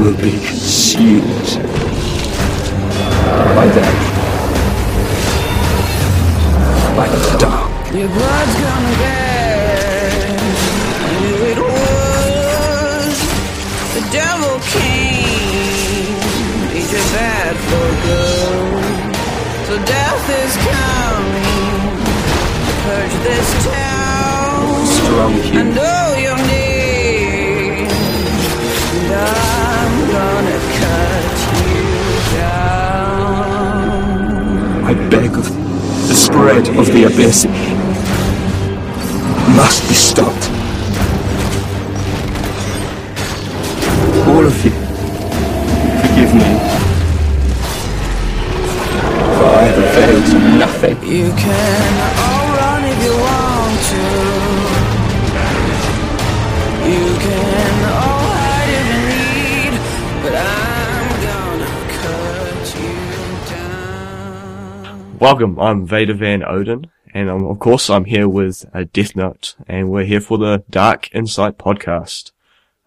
will 0.00 0.16
be 0.16 0.30
consumed 0.30 1.59
be 39.90 39.96
stopped. 39.96 40.44
All 44.30 44.46
of 44.46 44.64
you, 44.64 44.70
forgive 46.02 46.32
me. 46.40 46.50
For 49.34 49.48
I 49.50 49.64
have 49.68 49.80
availed 49.88 50.28
nothing. 50.62 50.96
You 51.02 51.28
can 51.44 51.92
all 52.22 52.46
run 52.60 52.82
if 52.92 52.98
you 53.06 53.14
want 53.26 53.78
to. 53.90 54.04
You 56.90 57.06
can 57.26 57.74
all 57.98 58.26
hide 58.38 58.72
if 58.78 58.86
you 58.94 59.00
need, 59.10 59.72
but 60.22 60.34
I'm 60.38 61.08
gonna 61.26 61.72
cut 61.98 62.66
you 62.78 62.94
down. 63.50 65.18
Welcome, 65.18 65.58
I'm 65.58 65.84
Vader 65.84 66.14
Van 66.14 66.44
Odin, 66.44 66.80
and 67.20 67.28
um, 67.28 67.44
of 67.46 67.58
course 67.58 67.90
I'm 67.90 68.06
here 68.06 68.28
with 68.28 68.64
uh, 68.72 68.84
Death 68.92 69.14
Note, 69.14 69.54
and 69.68 69.90
we're 69.90 70.04
here 70.04 70.20
for 70.22 70.38
the 70.38 70.64
Dark 70.70 71.14
Insight 71.14 71.58
podcast. 71.58 72.32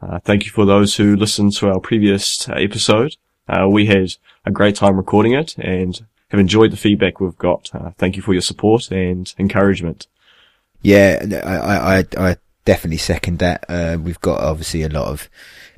Uh, 0.01 0.19
thank 0.19 0.45
you 0.45 0.51
for 0.51 0.65
those 0.65 0.95
who 0.95 1.15
listened 1.15 1.53
to 1.53 1.69
our 1.69 1.79
previous 1.79 2.49
uh, 2.49 2.53
episode. 2.53 3.15
Uh, 3.47 3.67
we 3.69 3.85
had 3.85 4.15
a 4.45 4.51
great 4.51 4.75
time 4.75 4.97
recording 4.97 5.33
it 5.33 5.55
and 5.57 6.05
have 6.29 6.39
enjoyed 6.39 6.71
the 6.71 6.77
feedback 6.77 7.19
we've 7.19 7.37
got. 7.37 7.69
Uh, 7.75 7.91
thank 7.97 8.15
you 8.15 8.21
for 8.23 8.33
your 8.33 8.41
support 8.41 8.91
and 8.91 9.33
encouragement. 9.37 10.07
Yeah, 10.81 11.23
I, 11.45 11.99
I, 11.99 12.29
I- 12.31 12.37
definitely 12.65 12.97
second 12.97 13.39
that. 13.39 13.65
Uh, 13.69 13.97
we've 14.01 14.19
got 14.21 14.41
obviously 14.41 14.81
a 14.83 14.89
lot 14.89 15.07
of 15.07 15.29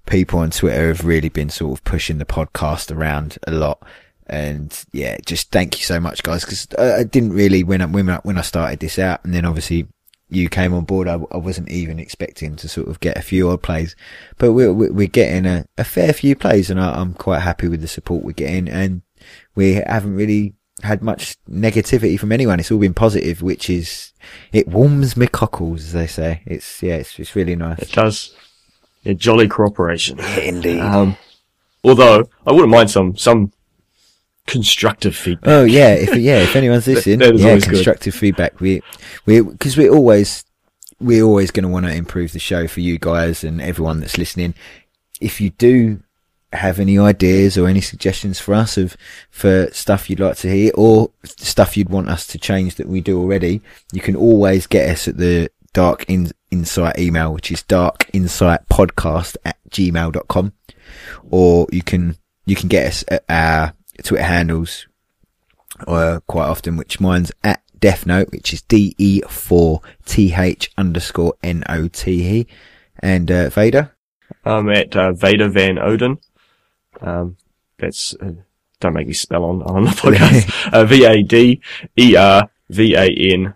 people 0.06 0.40
on 0.40 0.52
Twitter 0.52 0.88
have 0.88 1.04
really 1.04 1.30
been 1.30 1.50
sort 1.50 1.78
of 1.78 1.84
pushing 1.84 2.20
the 2.20 2.26
podcast 2.26 2.96
around 2.96 3.38
a 3.46 3.52
lot. 3.52 3.84
And 4.28 4.78
yeah, 4.92 5.18
just 5.26 5.52
thank 5.52 5.80
you 5.80 5.86
so 5.86 6.00
much 6.00 6.24
guys. 6.24 6.46
Cause 6.46 6.68
I, 6.78 6.96
I 6.96 7.04
didn't 7.04 7.34
really, 7.34 7.64
when 7.64 7.82
I, 7.82 7.86
when 7.86 8.10
I, 8.10 8.18
when 8.24 8.38
I 8.38 8.42
started 8.42 8.80
this 8.80 8.98
out 8.98 9.24
and 9.24 9.34
then 9.34 9.46
obviously 9.46 9.88
you 10.30 10.50
came 10.50 10.74
on 10.74 10.86
board, 10.86 11.08
I, 11.08 11.20
I 11.32 11.38
wasn't 11.38 11.70
even 11.70 12.00
expecting 12.00 12.56
to 12.58 12.68
sort 12.68 12.88
of 12.88 13.00
get 13.00 13.18
a 13.18 13.22
few 13.22 13.50
odd 13.50 13.62
plays, 13.62 13.96
but 14.38 14.54
we're, 14.54 14.74
we're 14.74 14.92
we're 14.92 15.08
getting 15.08 15.46
a, 15.46 15.66
a 15.78 15.84
fair 15.84 16.12
few 16.14 16.36
plays 16.36 16.70
and 16.70 16.80
I, 16.80 16.94
I'm 16.94 17.14
quite 17.14 17.42
happy 17.42 17.68
with 17.68 17.82
the 17.82 17.88
support 17.88 18.24
we're 18.24 18.32
getting 18.32 18.68
and 18.68 19.04
we 19.54 19.76
haven't 19.76 20.16
really 20.16 20.56
had 20.82 21.02
much 21.02 21.38
negativity 21.50 22.20
from 22.20 22.32
anyone. 22.32 22.60
It's 22.60 22.72
all 22.72 22.80
been 22.80 22.94
positive, 22.94 23.42
which 23.42 23.70
is, 23.70 24.12
it 24.52 24.68
warms 24.68 25.16
my 25.16 25.28
cockles, 25.28 25.86
as 25.86 25.94
they 25.94 26.08
say. 26.08 26.42
It's, 26.46 26.84
yeah, 26.84 26.96
it's, 26.96 27.18
it's 27.18 27.36
really 27.36 27.56
nice. 27.56 27.80
It 27.80 27.92
does. 27.92 28.36
Yeah, 29.04 29.14
jolly 29.14 29.48
cooperation. 29.48 30.20
Indeed. 30.20 30.80
Um, 30.80 31.16
although 31.84 32.28
I 32.46 32.52
wouldn't 32.52 32.72
mind 32.72 32.90
some 32.90 33.16
some 33.16 33.52
constructive 34.48 35.16
feedback. 35.16 35.50
Oh 35.50 35.64
yeah, 35.64 35.94
if 35.94 36.16
yeah, 36.16 36.40
if 36.40 36.56
anyone's 36.56 36.88
listening, 36.88 37.22
yeah, 37.22 37.48
always 37.48 37.66
good. 37.66 37.76
constructive 37.76 38.16
feedback. 38.16 38.60
We 38.60 38.82
we 39.26 39.42
because 39.42 39.78
we're 39.78 39.94
always 39.94 40.46
we're 41.00 41.24
always 41.24 41.52
going 41.52 41.64
to 41.64 41.70
want 41.70 41.86
to 41.86 41.94
improve 41.94 42.32
the 42.32 42.40
show 42.40 42.68
for 42.68 42.80
you 42.80 42.98
guys 42.98 43.44
and 43.44 43.62
everyone 43.62 44.00
that's 44.00 44.18
listening. 44.18 44.54
If 45.20 45.42
you 45.42 45.50
do 45.52 46.02
have 46.54 46.80
any 46.80 46.98
ideas 46.98 47.58
or 47.58 47.68
any 47.68 47.82
suggestions 47.82 48.40
for 48.40 48.54
us 48.54 48.78
of 48.78 48.96
for 49.30 49.68
stuff 49.72 50.10
you'd 50.10 50.22
like 50.22 50.38
to 50.38 50.50
hear 50.50 50.72
or 50.76 51.12
stuff 51.24 51.76
you'd 51.76 51.90
want 51.90 52.10
us 52.10 52.26
to 52.28 52.38
change 52.38 52.76
that 52.76 52.88
we 52.88 53.02
do 53.02 53.20
already, 53.20 53.62
you 53.92 54.02
can 54.02 54.16
always 54.16 54.68
get 54.68 54.90
us 54.90 55.08
at 55.08 55.18
the 55.18 55.50
dark 55.74 56.06
in, 56.08 56.32
insight 56.52 56.98
email, 56.98 57.34
which 57.34 57.52
is 57.52 57.62
Dark 57.64 58.10
Insight 58.14 58.68
Podcast 58.70 59.36
at 59.44 59.58
gmail.com 59.70 60.54
or 61.30 61.68
you 61.72 61.82
can 61.84 62.16
you 62.46 62.56
can 62.56 62.70
get 62.70 62.88
us 62.88 63.04
at 63.08 63.26
our 63.28 63.74
Twitter 64.04 64.24
handles 64.24 64.88
uh, 65.88 66.20
quite 66.28 66.48
often, 66.48 66.78
which 66.78 67.00
mine's 67.00 67.32
at 67.44 67.62
Death 67.80 68.06
Note, 68.06 68.32
which 68.32 68.54
is 68.54 68.62
D 68.62 68.96
E 68.98 69.22
four 69.28 69.82
T 70.06 70.34
H 70.36 70.72
underscore 70.78 71.34
N 71.44 71.64
O 71.70 71.88
T 71.88 72.40
E, 72.40 72.48
and 73.00 73.30
uh, 73.32 73.50
Vader. 73.50 73.92
I'm 74.44 74.70
at 74.70 74.96
uh, 74.96 75.14
Vader 75.14 75.50
Van 75.50 75.78
Odin. 75.78 76.18
Um, 77.02 77.38
that's 77.78 78.16
uh, 78.16 78.32
don't 78.80 78.94
make 78.94 79.08
me 79.08 79.14
spell 79.14 79.44
on 79.44 79.62
on 79.64 79.84
the 79.84 79.92
podcast. 79.92 80.88
V-A-D-E-R 80.88 82.50
V-A-N-O-D-I-N. 82.70 83.56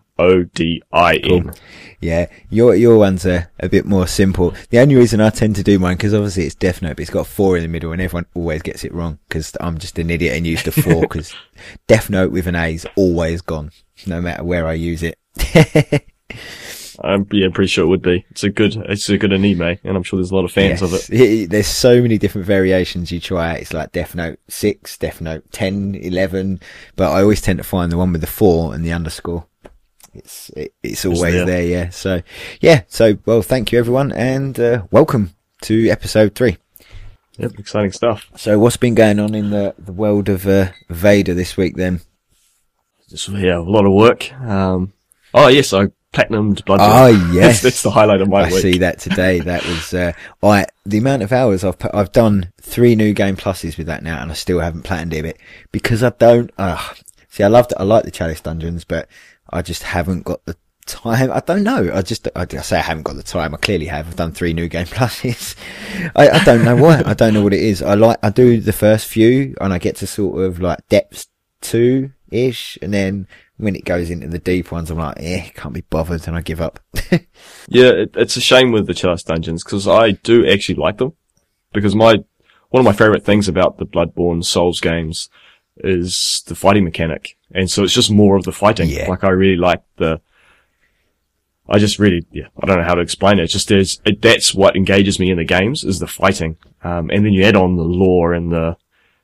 V 0.52 1.50
A 1.50 1.54
D 2.02 2.12
R 2.12 2.16
V 2.16 2.22
A 2.22 2.22
N 2.22 2.26
O 2.26 2.26
D 2.26 2.26
I 2.26 2.26
N. 2.26 2.30
Yeah, 2.30 2.40
your 2.50 2.76
your 2.76 2.98
ones 2.98 3.26
are 3.26 3.52
a 3.60 3.70
bit 3.70 3.86
more 3.86 4.08
simple. 4.08 4.54
The 4.70 4.80
only 4.80 4.96
reason 4.96 5.22
I 5.22 5.30
tend 5.30 5.56
to 5.58 5.64
do 5.64 5.80
mine 5.80 5.98
because 5.98 6.14
obviously 6.14 6.46
it's 6.46 6.56
Death 6.56 6.82
Note, 6.82 6.96
but 6.96 7.02
it's 7.02 7.10
got 7.10 7.28
four 7.28 7.58
in 7.58 7.64
the 7.64 7.70
middle, 7.70 7.92
and 7.92 8.02
everyone 8.02 8.26
always 8.34 8.62
gets 8.62 8.84
it 8.84 8.94
wrong 8.94 9.20
because 9.28 9.56
I'm 9.60 9.78
just 9.78 10.00
an 10.00 10.10
idiot 10.10 10.36
and 10.36 10.48
used 10.48 10.68
a 10.68 10.72
four 10.72 11.02
because 11.02 11.34
Death 11.88 12.10
Note 12.10 12.32
with 12.32 12.48
an 12.48 12.56
A 12.56 12.74
is 12.74 12.88
always 12.96 13.42
gone, 13.42 13.72
no 14.06 14.22
matter 14.22 14.44
where 14.44 14.68
I 14.68 14.74
use 14.74 15.04
it. 15.04 15.18
Um, 17.02 17.22
I'm 17.22 17.28
yeah, 17.32 17.48
pretty 17.54 17.70
sure 17.70 17.86
it 17.86 17.88
would 17.88 18.02
be. 18.02 18.26
It's 18.30 18.44
a 18.44 18.50
good, 18.50 18.76
it's 18.76 19.10
a 19.10 19.18
good 19.18 19.32
anime, 19.32 19.78
and 19.84 19.96
I'm 19.96 20.04
sure 20.04 20.18
there's 20.18 20.32
a 20.32 20.36
lot 20.36 20.46
of 20.46 20.52
fans 20.52 20.82
of 20.82 20.94
it. 20.94 21.10
Yes. 21.10 21.48
There's 21.50 21.68
so 21.68 22.02
many 22.02 22.18
different 22.18 22.46
variations 22.46 23.10
you 23.12 23.22
try. 23.22 23.56
It's 23.56 23.74
like 23.74 23.94
Death 23.94 24.16
Note 24.16 24.40
6, 24.50 24.98
Death 24.98 25.22
Note 25.22 25.50
10, 25.52 25.96
11, 25.96 26.60
but 26.98 27.12
I 27.12 27.22
always 27.22 27.42
tend 27.42 27.58
to 27.60 27.64
find 27.64 27.90
the 27.90 27.98
one 27.98 28.12
with 28.12 28.20
the 28.20 28.28
4 28.28 28.74
and 28.74 28.84
the 28.84 28.92
underscore. 28.92 29.46
It's, 30.14 30.50
it, 30.52 30.74
it's 30.84 31.06
always 31.06 31.34
there. 31.34 31.46
there. 31.46 31.64
yeah. 31.64 31.90
So, 31.90 32.22
yeah. 32.62 32.84
So, 32.88 33.18
well, 33.26 33.42
thank 33.42 33.72
you 33.72 33.80
everyone 33.80 34.12
and, 34.12 34.60
uh, 34.60 34.84
welcome 34.92 35.34
to 35.62 35.90
episode 35.90 36.36
3. 36.36 36.58
Yep, 37.38 37.60
exciting 37.60 37.92
stuff. 37.92 38.30
So, 38.36 38.60
what's 38.60 38.78
been 38.78 38.96
going 38.96 39.20
on 39.20 39.34
in 39.34 39.50
the, 39.50 39.74
the 39.78 39.94
world 39.94 40.30
of, 40.30 40.46
uh, 40.48 40.72
Vader 40.90 41.34
this 41.34 41.56
week 41.56 41.76
then? 41.76 42.02
Just 43.10 43.28
yeah, 43.30 43.58
a 43.58 43.60
lot 43.60 43.88
of 43.88 43.94
work. 43.94 44.32
Um, 44.40 44.94
oh 45.34 45.48
yes, 45.48 45.74
I 45.74 45.88
platinumed 46.14 46.64
Blood. 46.64 46.80
Oh, 46.80 47.32
yes. 47.34 47.64
that's, 47.64 47.82
the 47.82 47.90
highlight 47.90 48.22
of 48.22 48.30
my 48.30 48.44
I 48.44 48.52
week. 48.52 48.62
see 48.62 48.78
that 48.80 49.00
today. 49.00 49.40
That 49.40 49.66
was 49.66 49.94
uh, 49.96 50.14
I 50.44 50.68
the 50.86 51.00
amount 51.00 51.24
of 51.24 51.32
hours 51.32 51.64
I've 51.64 51.80
put, 51.80 51.94
I've 51.94 52.12
done 52.12 52.54
three 52.62 52.96
new 52.96 53.14
game 53.14 53.36
pluses 53.36 53.80
with 53.80 53.88
that 53.88 54.04
now, 54.04 54.22
and 54.22 54.30
I 54.30 54.36
still 54.36 54.60
haven't 54.60 54.84
planned 54.84 55.14
it 55.14 55.40
because 55.72 56.04
I 56.04 56.12
don't. 56.12 56.52
Uh, 56.56 56.78
see, 57.30 57.44
I 57.44 57.48
loved 57.48 57.72
it. 57.72 57.80
I 57.80 57.84
like 57.84 58.04
the 58.04 58.12
chalice 58.12 58.42
dungeons, 58.42 58.84
but 58.84 59.10
I 59.52 59.62
just 59.62 59.84
haven't 59.84 60.24
got 60.24 60.44
the 60.46 60.56
time. 60.86 61.32
I 61.32 61.40
don't 61.40 61.64
know. 61.64 61.92
I 61.94 62.02
just 62.02 62.28
I, 62.36 62.46
say 62.46 62.78
I 62.78 62.82
haven't 62.82 63.04
got 63.04 63.16
the 63.16 63.24
time. 63.24 63.54
I 63.54 63.58
clearly 63.58 63.86
have. 63.86 64.08
I've 64.08 64.16
done 64.16 64.32
three 64.32 64.54
new 64.54 64.68
game 64.68 64.86
pluses. 64.88 65.56
I, 66.16 66.30
I 66.30 66.44
don't 66.44 66.66
know 66.66 66.76
why. 66.76 67.04
I 67.06 67.14
don't 67.14 67.34
know 67.34 67.44
what 67.44 67.54
it 67.54 67.62
is. 67.62 67.82
I 67.82 67.94
like 67.94 68.18
I 68.24 68.30
do 68.30 68.60
the 68.60 68.74
first 68.74 69.08
few, 69.08 69.56
and 69.62 69.74
I 69.74 69.78
get 69.78 69.98
to 69.98 70.08
sort 70.08 70.44
of 70.44 70.60
like 70.60 70.88
depths 70.90 71.28
two 71.62 72.12
ish, 72.32 72.78
and 72.82 72.94
then. 72.94 73.28
When 73.62 73.76
it 73.76 73.84
goes 73.84 74.10
into 74.10 74.30
the 74.30 74.40
deep 74.40 74.72
ones, 74.72 74.90
I'm 74.90 75.00
like, 75.00 75.18
eh, 75.20 75.50
can't 75.50 75.74
be 75.74 75.82
bothered, 75.82 76.26
and 76.30 76.38
I 76.38 76.40
give 76.40 76.62
up. 76.62 76.80
Yeah, 77.68 77.90
it, 77.90 78.12
it's 78.16 78.36
a 78.36 78.42
shame 78.42 78.72
with 78.72 78.88
the 78.88 78.94
Chalice 78.94 79.24
Dungeons 79.24 79.64
because 79.64 79.88
I 79.88 80.12
do 80.12 80.48
actually 80.48 80.76
like 80.76 80.98
them 80.98 81.14
because 81.74 81.96
my 81.96 82.24
one 82.70 82.82
of 82.82 82.86
my 82.86 82.94
favorite 82.94 83.24
things 83.24 83.48
about 83.48 83.78
the 83.78 83.86
Bloodborne 83.86 84.44
Souls 84.44 84.80
games 84.80 85.30
is 85.84 86.44
the 86.48 86.56
fighting 86.56 86.84
mechanic, 86.84 87.38
and 87.52 87.70
so 87.70 87.84
it's 87.84 87.94
just 87.94 88.12
more 88.12 88.36
of 88.36 88.44
the 88.44 88.52
fighting. 88.52 88.90
Yeah. 88.90 89.10
Like 89.10 89.24
I 89.24 89.30
really 89.30 89.58
like 89.58 89.84
the. 89.98 90.22
I 91.72 91.78
just 91.78 92.00
really, 92.00 92.26
yeah, 92.32 92.48
I 92.62 92.66
don't 92.66 92.80
know 92.80 92.84
how 92.84 92.96
to 92.96 93.02
explain 93.02 93.38
it. 93.38 93.44
It's 93.44 93.54
just 93.54 93.68
there's, 93.68 94.02
it, 94.04 94.24
that's 94.24 94.56
what 94.56 94.76
engages 94.76 95.20
me 95.20 95.30
in 95.30 95.38
the 95.38 95.44
games 95.44 95.84
is 95.84 96.00
the 96.00 96.08
fighting. 96.08 96.58
Um, 96.84 97.12
and 97.12 97.24
then 97.24 97.32
you 97.32 97.44
add 97.44 97.56
on 97.56 97.76
the 97.76 97.84
lore 97.84 98.34
and 98.34 98.52
the, 98.52 98.76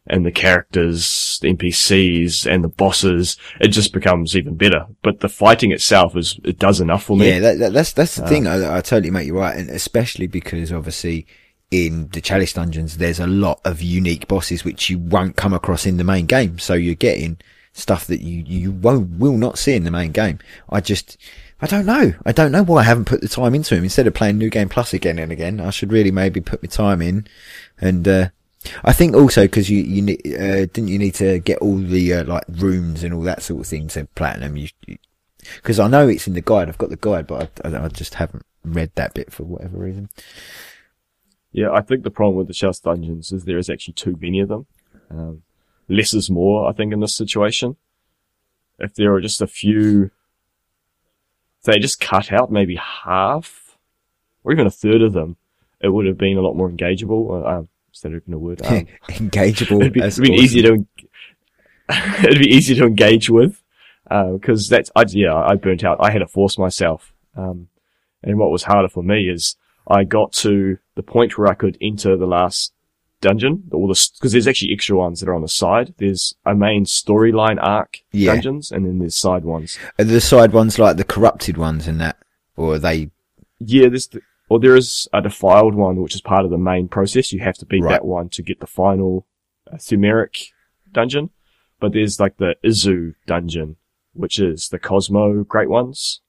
and 0.08 0.24
the 0.24 0.32
characters, 0.32 1.40
the 1.42 1.54
NPCs 1.56 2.46
and 2.46 2.64
the 2.64 2.70
bosses. 2.70 3.38
It 3.60 3.70
just 3.70 3.94
becomes 3.94 4.38
even 4.38 4.56
better. 4.56 4.86
But 5.02 5.22
the 5.22 5.30
fighting 5.30 5.72
itself 5.72 6.16
is, 6.16 6.40
it 6.44 6.60
does 6.60 6.80
enough 6.80 7.04
for 7.06 7.18
me. 7.18 7.30
Yeah, 7.30 7.40
that, 7.40 7.58
that, 7.58 7.74
that's 7.74 7.94
that's 7.94 8.16
the 8.16 8.28
thing. 8.28 8.46
I, 8.46 8.78
I 8.78 8.82
totally 8.82 9.10
make 9.10 9.26
you 9.26 9.38
right, 9.38 9.58
and 9.58 9.70
especially 9.70 10.28
because 10.28 10.72
obviously 10.72 11.26
in 11.72 12.10
the 12.10 12.22
chalice 12.22 12.54
dungeons, 12.54 12.98
there's 12.98 13.20
a 13.20 13.28
lot 13.28 13.60
of 13.66 13.82
unique 13.82 14.28
bosses 14.28 14.64
which 14.64 14.90
you 14.90 15.00
won't 15.00 15.36
come 15.36 15.54
across 15.54 15.86
in 15.86 15.98
the 15.98 16.04
main 16.04 16.26
game. 16.26 16.60
So 16.60 16.74
you're 16.74 16.96
getting 16.96 17.38
stuff 17.74 18.08
that 18.08 18.22
you 18.22 18.44
you 18.48 18.72
won't 18.72 19.20
will 19.20 19.38
not 19.38 19.58
see 19.58 19.74
in 19.74 19.84
the 19.84 19.92
main 19.92 20.12
game. 20.12 20.40
I 20.70 20.80
just 20.82 21.18
I 21.62 21.68
don't 21.68 21.86
know. 21.86 22.14
I 22.26 22.32
don't 22.32 22.52
know 22.52 22.64
why 22.64 22.82
I 22.82 22.84
haven't 22.84 23.06
put 23.06 23.22
the 23.22 23.28
time 23.28 23.56
into 23.56 23.76
him 23.76 23.84
instead 23.84 24.08
of 24.08 24.14
playing 24.14 24.38
New 24.38 24.50
Game 24.50 24.70
Plus 24.70 24.94
again 24.94 25.20
and 25.20 25.32
again. 25.32 25.60
I 25.60 25.70
should 25.70 25.92
really 25.92 26.12
maybe 26.12 26.42
put 26.42 26.62
my 26.64 26.68
time 26.68 27.02
in, 27.02 27.28
and 27.80 28.08
uh, 28.08 28.30
I 28.84 28.94
think 28.94 29.16
also 29.16 29.44
because 29.44 29.70
you 29.70 29.82
you 29.82 30.14
uh, 30.36 30.68
didn't 30.72 30.88
you 30.88 31.00
need 31.00 31.16
to 31.16 31.40
get 31.40 31.60
all 31.60 31.78
the 31.78 32.14
uh, 32.14 32.24
like 32.26 32.44
rooms 32.50 33.04
and 33.04 33.14
all 33.14 33.22
that 33.22 33.42
sort 33.42 33.62
of 33.62 33.68
thing 33.68 33.88
to 33.90 34.06
platinum. 34.16 34.58
You 34.58 34.70
because 35.56 35.80
I 35.80 35.88
know 35.88 36.08
it's 36.08 36.28
in 36.28 36.34
the 36.34 36.42
guide. 36.42 36.70
I've 36.70 36.78
got 36.78 36.90
the 36.90 36.98
guide, 36.98 37.28
but 37.28 37.62
I, 37.64 37.70
I, 37.70 37.86
I 37.86 37.88
just 37.88 38.16
haven't 38.16 38.46
read 38.64 38.92
that 38.96 39.14
bit 39.14 39.32
for 39.32 39.44
whatever 39.44 39.78
reason. 39.78 40.10
Yeah, 41.56 41.72
I 41.72 41.80
think 41.80 42.04
the 42.04 42.12
problem 42.12 42.36
with 42.36 42.48
the 42.48 42.54
Chalice 42.54 42.82
dungeons 42.82 43.32
is 43.32 43.46
there 43.46 43.58
is 43.58 43.70
actually 43.70 43.94
too 43.94 44.18
many 44.20 44.42
of 44.42 44.50
them. 44.50 44.66
Um, 45.10 45.44
less 45.88 46.14
is 46.14 46.30
more, 46.30 46.68
I 46.68 46.74
think, 46.74 46.92
in 46.92 47.00
this 47.00 47.16
situation. 47.16 47.78
If 48.78 48.96
there 48.96 49.14
are 49.14 49.22
just 49.22 49.42
a 49.42 49.48
few, 49.48 50.12
they 51.64 51.80
just 51.80 52.02
cut 52.02 52.34
out 52.34 52.52
maybe 52.52 52.76
half, 52.76 53.78
or 54.44 54.52
even 54.52 54.68
a 54.68 54.70
third 54.70 55.02
of 55.02 55.14
them, 55.14 55.38
it 55.80 55.88
would 55.88 56.06
have 56.06 56.18
been 56.18 56.38
a 56.38 56.42
lot 56.42 56.58
more 56.58 56.70
engageable. 56.70 57.48
Um, 57.50 57.70
instead 57.88 58.12
of 58.12 58.24
even 58.24 58.34
a 58.34 58.38
word, 58.38 58.62
um, 58.66 58.86
Engageable. 59.08 59.80
it'd 59.80 59.94
be, 59.94 60.02
it'd 60.02 60.22
be 60.22 60.34
easier 60.34 60.64
to, 60.64 60.86
it'd 62.26 62.40
be 62.40 62.54
easier 62.54 62.76
to 62.82 62.86
engage 62.86 63.30
with, 63.30 63.64
because 64.10 64.68
that's, 64.68 64.92
I, 64.94 65.06
yeah, 65.08 65.34
I 65.34 65.56
burnt 65.56 65.86
out. 65.86 66.00
I 66.02 66.12
had 66.12 66.20
to 66.20 66.28
force 66.28 66.58
myself. 66.58 67.14
Um, 67.38 67.70
and 68.22 68.38
what 68.38 68.52
was 68.52 68.64
harder 68.64 68.90
for 68.90 69.04
me 69.04 69.30
is 69.30 69.56
I 69.88 70.04
got 70.04 70.34
to 70.34 70.80
the 70.96 71.04
point 71.04 71.38
where 71.38 71.48
I 71.48 71.54
could 71.54 71.78
enter 71.82 72.16
the 72.18 72.26
last 72.28 72.74
dungeon, 73.22 73.64
all 73.72 73.88
the, 73.88 74.10
because 74.18 74.32
there's 74.34 74.48
actually 74.48 74.74
extra 74.74 74.96
ones 74.98 75.20
that 75.20 75.30
are 75.30 75.34
on 75.36 75.42
the 75.42 75.48
side. 75.48 75.94
There's 75.98 76.36
a 76.46 76.54
main 76.56 76.86
storyline 76.86 77.58
arc 77.62 78.00
Yeah. 78.12 78.34
dungeons, 78.34 78.72
and 78.72 78.86
then 78.86 79.00
there's 79.00 79.16
side 79.16 79.44
ones. 79.46 79.78
Are 80.00 80.04
the 80.06 80.22
side 80.22 80.54
ones 80.54 80.78
like 80.80 80.98
the 80.98 81.04
corrupted 81.04 81.58
ones 81.58 81.88
and 81.88 82.00
that, 82.02 82.18
or 82.56 82.76
are 82.76 82.80
they? 82.80 83.12
Yeah, 83.60 83.90
there's, 83.90 84.08
the, 84.08 84.22
or 84.50 84.60
there 84.60 84.76
is 84.76 85.08
a 85.14 85.22
defiled 85.22 85.76
one, 85.76 85.98
which 86.02 86.14
is 86.16 86.22
part 86.22 86.46
of 86.46 86.52
the 86.52 86.58
main 86.58 86.88
process. 86.88 87.32
You 87.32 87.40
have 87.40 87.58
to 87.58 87.66
beat 87.66 87.84
Right. 87.84 87.92
that 87.92 88.06
one 88.06 88.30
to 88.30 88.44
get 88.44 88.60
the 88.60 88.68
final 88.68 89.26
uh, 89.72 89.78
Pthumeric 89.78 90.50
dungeon. 90.92 91.30
But 91.80 91.94
there's 91.94 92.20
like 92.20 92.38
the 92.38 92.56
Izu 92.64 93.16
dungeon, 93.28 93.76
which 94.14 94.40
is 94.40 94.70
the 94.70 94.80
Cosmo 94.80 95.44
Great 95.44 95.70
Ones. 95.70 96.22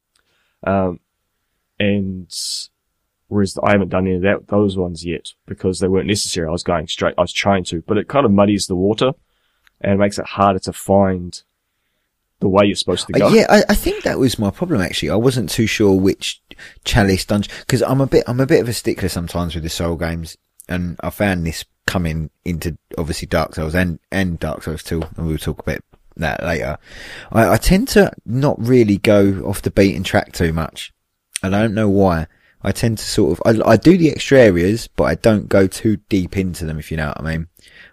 Um, 0.67 0.99
and 1.79 2.29
whereas 3.29 3.59
I 3.63 3.73
haven't 3.73 3.89
done 3.91 4.07
any 4.07 4.17
of 4.17 4.23
that, 4.23 4.49
those 4.49 4.77
ones 4.77 5.05
yet 5.05 5.31
because 5.47 5.81
they 5.81 5.89
weren't 5.89 6.07
necessary. 6.07 6.47
I 6.47 6.51
was 6.53 6.63
going 6.63 6.87
straight, 6.89 7.15
I 7.19 7.23
was 7.23 7.33
trying 7.33 7.65
to, 7.65 7.83
but 7.83 7.99
it 7.99 8.09
kind 8.09 8.25
of 8.27 8.33
muddies 8.33 8.67
the 8.67 8.77
water 8.77 9.13
and 9.81 9.99
makes 9.99 10.19
it 10.19 10.27
harder 10.27 10.59
to 10.61 10.73
find 10.73 11.43
the 12.41 12.49
way 12.49 12.67
you're 12.67 12.77
supposed 12.77 13.07
to 13.09 13.15
Uh, 13.15 13.29
go. 13.31 13.35
yeah, 13.35 13.47
I, 13.49 13.63
I 13.71 13.75
think 13.75 14.05
that 14.05 14.19
was 14.19 14.39
my 14.39 14.51
problem 14.51 14.81
actually. 14.81 15.11
I 15.11 15.17
wasn't 15.17 15.51
too 15.51 15.67
sure 15.67 15.95
which 15.95 16.41
chalice 16.85 17.25
dungeon 17.25 17.53
because 17.61 17.83
I'm 17.83 18.01
a 18.01 18.07
bit 18.07 18.25
I'm 18.27 18.41
a 18.41 18.47
bit 18.47 18.61
of 18.61 18.69
a 18.69 18.73
stickler 18.73 19.09
sometimes 19.09 19.55
with 19.55 19.65
the 19.65 19.71
Soul 19.71 19.97
games, 19.97 20.37
and 20.69 20.97
I 21.01 21.11
found 21.11 21.47
this 21.47 21.65
coming 21.87 22.31
into 22.45 22.77
obviously 22.99 23.27
Dark 23.27 23.55
Souls 23.55 23.75
and 23.75 23.99
and 24.13 24.39
Dark 24.39 24.63
Souls 24.65 24.83
2, 24.83 25.03
and 25.17 25.27
we'll 25.27 25.39
talk 25.39 25.61
about 25.61 25.81
that 26.17 26.43
later. 26.45 26.77
I, 27.33 27.51
I 27.55 27.57
tend 27.57 27.89
to 27.89 28.13
not 28.27 28.57
really 28.59 28.99
go 28.99 29.43
off 29.47 29.63
the 29.63 29.71
beaten 29.71 30.03
track 30.03 30.33
too 30.33 30.53
much, 30.53 30.93
and 31.43 31.57
I 31.57 31.63
don't 31.63 31.75
know 31.75 31.89
why. 31.89 32.27
I 32.67 32.73
tend 32.73 32.99
to 32.99 33.05
sort 33.05 33.39
of 33.39 33.43
I, 33.47 33.73
I 33.73 33.77
do 33.77 33.97
the 33.97 34.11
extra 34.11 34.41
areas, 34.41 34.89
but 34.89 35.05
I 35.05 35.15
don't 35.15 35.49
go 35.49 35.67
too 35.67 35.99
deep 36.09 36.37
into 36.37 36.67
them. 36.67 36.79
If 36.79 36.91
you 36.91 36.97
know 36.97 37.09
what 37.09 37.21
I 37.21 37.23
mean. 37.37 37.49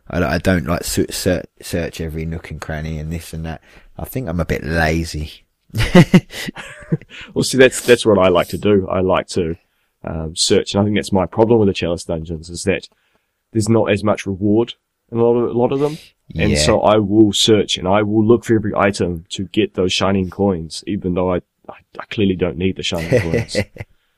I, 0.10 0.36
I 0.36 0.38
don't 0.38 0.66
like 0.66 0.84
search, 0.84 1.46
search 1.62 2.02
every 2.02 2.26
nook 2.26 2.52
and 2.52 2.60
cranny 2.60 3.00
and 3.00 3.12
this 3.12 3.34
and 3.34 3.46
that. 3.46 3.62
I 3.98 4.04
think 4.04 4.28
I'm 4.28 4.42
a 4.42 4.46
bit 4.46 4.64
lazy. 4.64 5.46
Well, 7.34 7.44
see, 7.44 7.58
that's 7.58 7.82
that's 7.82 8.06
what 8.06 8.20
I 8.20 8.30
like 8.30 8.48
to 8.50 8.58
do. 8.58 8.88
I 8.88 9.02
like 9.02 9.28
to 9.30 9.56
um, 10.04 10.36
search, 10.36 10.74
and 10.74 10.82
I 10.82 10.84
think 10.84 10.96
that's 10.98 11.12
my 11.12 11.26
problem 11.26 11.60
with 11.60 11.68
the 11.68 11.74
chalice 11.74 12.04
dungeons 12.04 12.50
is 12.50 12.64
that 12.64 12.88
there's 13.52 13.70
not 13.70 13.92
as 13.92 14.04
much 14.04 14.26
reward 14.26 14.76
in 15.12 15.18
a 15.18 15.24
lot 15.24 15.36
of 15.36 15.50
a 15.50 15.58
lot 15.58 15.72
of 15.72 15.80
them, 15.80 15.98
and 16.36 16.58
so 16.58 16.82
I 16.82 16.98
will 16.98 17.34
search 17.34 17.78
and 17.78 17.88
I 17.88 18.04
will 18.04 18.26
look 18.26 18.46
for 18.46 18.56
every 18.56 18.74
item 18.76 19.26
to 19.30 19.46
get 19.46 19.74
those 19.74 19.94
shining 19.94 20.30
coins, 20.30 20.84
even 20.88 21.14
though 21.14 21.34
I 21.34 21.38
I, 21.68 21.78
I 22.00 22.06
clearly 22.10 22.36
don't 22.36 22.58
need 22.58 22.76
the 22.76 22.84
shining 22.84 23.20
coins. 23.22 23.58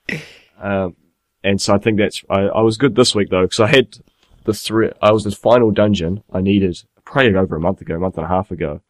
um, 0.60 0.96
and 1.44 1.62
so 1.62 1.76
I 1.76 1.78
think 1.78 1.98
that's 1.98 2.24
I, 2.30 2.42
I 2.42 2.62
was 2.62 2.78
good 2.78 2.96
this 2.96 3.14
week 3.14 3.30
though 3.30 3.44
because 3.44 3.60
I 3.60 3.68
had 3.68 3.98
the 4.46 4.54
three. 4.54 4.92
I 5.02 5.12
was 5.12 5.24
the 5.24 5.32
final 5.32 5.72
dungeon 5.72 6.24
I 6.32 6.42
needed 6.42 6.84
probably 7.04 7.36
over 7.36 7.56
a 7.56 7.60
month 7.60 7.82
ago, 7.82 7.96
a 7.96 8.00
month 8.00 8.18
and 8.18 8.26
a 8.26 8.30
half 8.30 8.52
ago. 8.52 8.82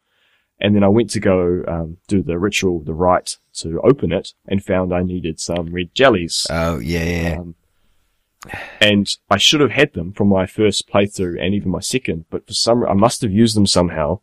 And 0.60 0.74
then 0.74 0.86
I 0.86 0.88
went 0.88 1.10
to 1.12 1.20
go 1.20 1.66
um, 1.68 1.98
do 2.08 2.24
the 2.24 2.40
ritual, 2.40 2.80
the 2.80 2.94
rite 2.94 3.38
to 3.56 3.82
open 3.82 4.14
it, 4.14 4.34
and 4.48 4.64
found 4.64 4.94
I 4.94 5.04
needed 5.04 5.40
some 5.40 5.74
red 5.74 5.94
jellies. 5.94 6.48
Oh 6.50 6.80
yeah. 6.80 7.38
Um, 7.40 7.56
and 8.80 9.08
I 9.30 9.38
should 9.38 9.60
have 9.60 9.72
had 9.72 9.94
them 9.94 10.14
from 10.14 10.30
my 10.30 10.46
first 10.46 10.88
playthrough 10.88 11.44
and 11.44 11.54
even 11.54 11.72
my 11.72 11.80
second, 11.80 12.26
but 12.30 12.48
for 12.48 12.54
some, 12.54 12.86
I 12.86 12.94
must 12.94 13.22
have 13.22 13.32
used 13.32 13.56
them 13.56 13.66
somehow. 13.66 14.20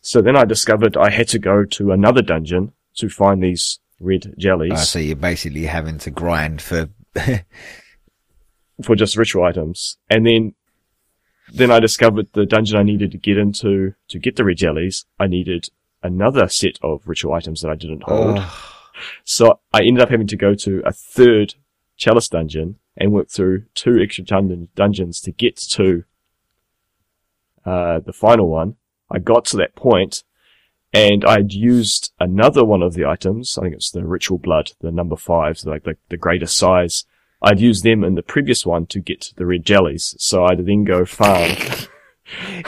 So 0.00 0.22
then 0.22 0.36
I 0.36 0.44
discovered 0.44 0.96
I 0.96 1.10
had 1.10 1.28
to 1.28 1.38
go 1.38 1.64
to 1.64 1.92
another 1.92 2.22
dungeon 2.22 2.72
to 2.96 3.08
find 3.08 3.42
these 3.42 3.80
red 4.00 4.34
jellies 4.38 4.72
Oh, 4.72 4.76
so 4.76 4.98
you're 4.98 5.14
basically 5.16 5.66
having 5.66 5.98
to 5.98 6.10
grind 6.10 6.60
for. 6.62 6.88
for 8.82 8.96
just 8.96 9.16
ritual 9.16 9.44
items. 9.44 9.98
And 10.08 10.26
then, 10.26 10.54
then 11.52 11.70
I 11.70 11.80
discovered 11.80 12.28
the 12.32 12.46
dungeon 12.46 12.78
I 12.78 12.82
needed 12.82 13.10
to 13.12 13.18
get 13.18 13.36
into 13.36 13.92
to 14.08 14.18
get 14.18 14.36
the 14.36 14.44
red 14.44 14.56
jellies. 14.56 15.04
I 15.18 15.26
needed 15.26 15.68
another 16.02 16.48
set 16.48 16.78
of 16.82 17.02
ritual 17.06 17.34
items 17.34 17.60
that 17.60 17.70
I 17.70 17.74
didn't 17.74 18.04
hold. 18.04 18.38
Oh, 18.38 18.66
So 19.24 19.60
I 19.72 19.80
ended 19.82 20.02
up 20.02 20.08
having 20.10 20.26
to 20.28 20.36
go 20.36 20.54
to 20.54 20.82
a 20.86 20.92
third 20.92 21.54
chalice 21.96 22.28
dungeon 22.28 22.76
and 22.96 23.12
work 23.12 23.28
through 23.28 23.64
two 23.74 23.98
extra 24.02 24.24
dun- 24.24 24.68
dungeons 24.74 25.20
to 25.22 25.32
get 25.32 25.56
to 25.56 26.04
uh, 27.64 28.00
the 28.00 28.12
final 28.12 28.48
one. 28.48 28.76
I 29.10 29.18
got 29.18 29.44
to 29.46 29.56
that 29.58 29.74
point 29.74 30.22
and 30.92 31.24
I'd 31.24 31.52
used 31.52 32.12
another 32.18 32.64
one 32.64 32.82
of 32.82 32.94
the 32.94 33.06
items. 33.06 33.56
I 33.58 33.62
think 33.62 33.74
it's 33.74 33.90
the 33.90 34.04
ritual 34.04 34.38
blood, 34.38 34.72
the 34.80 34.90
number 34.90 35.16
five, 35.16 35.58
so 35.58 35.70
like 35.70 35.84
the, 35.84 35.96
the 36.08 36.16
greater 36.16 36.46
size. 36.46 37.04
I'd 37.42 37.60
used 37.60 37.84
them 37.84 38.04
in 38.04 38.16
the 38.16 38.22
previous 38.22 38.66
one 38.66 38.86
to 38.86 39.00
get 39.00 39.32
the 39.36 39.46
red 39.46 39.64
jellies. 39.64 40.14
So 40.18 40.44
I'd 40.44 40.66
then 40.66 40.84
go 40.84 41.04
farm 41.04 41.52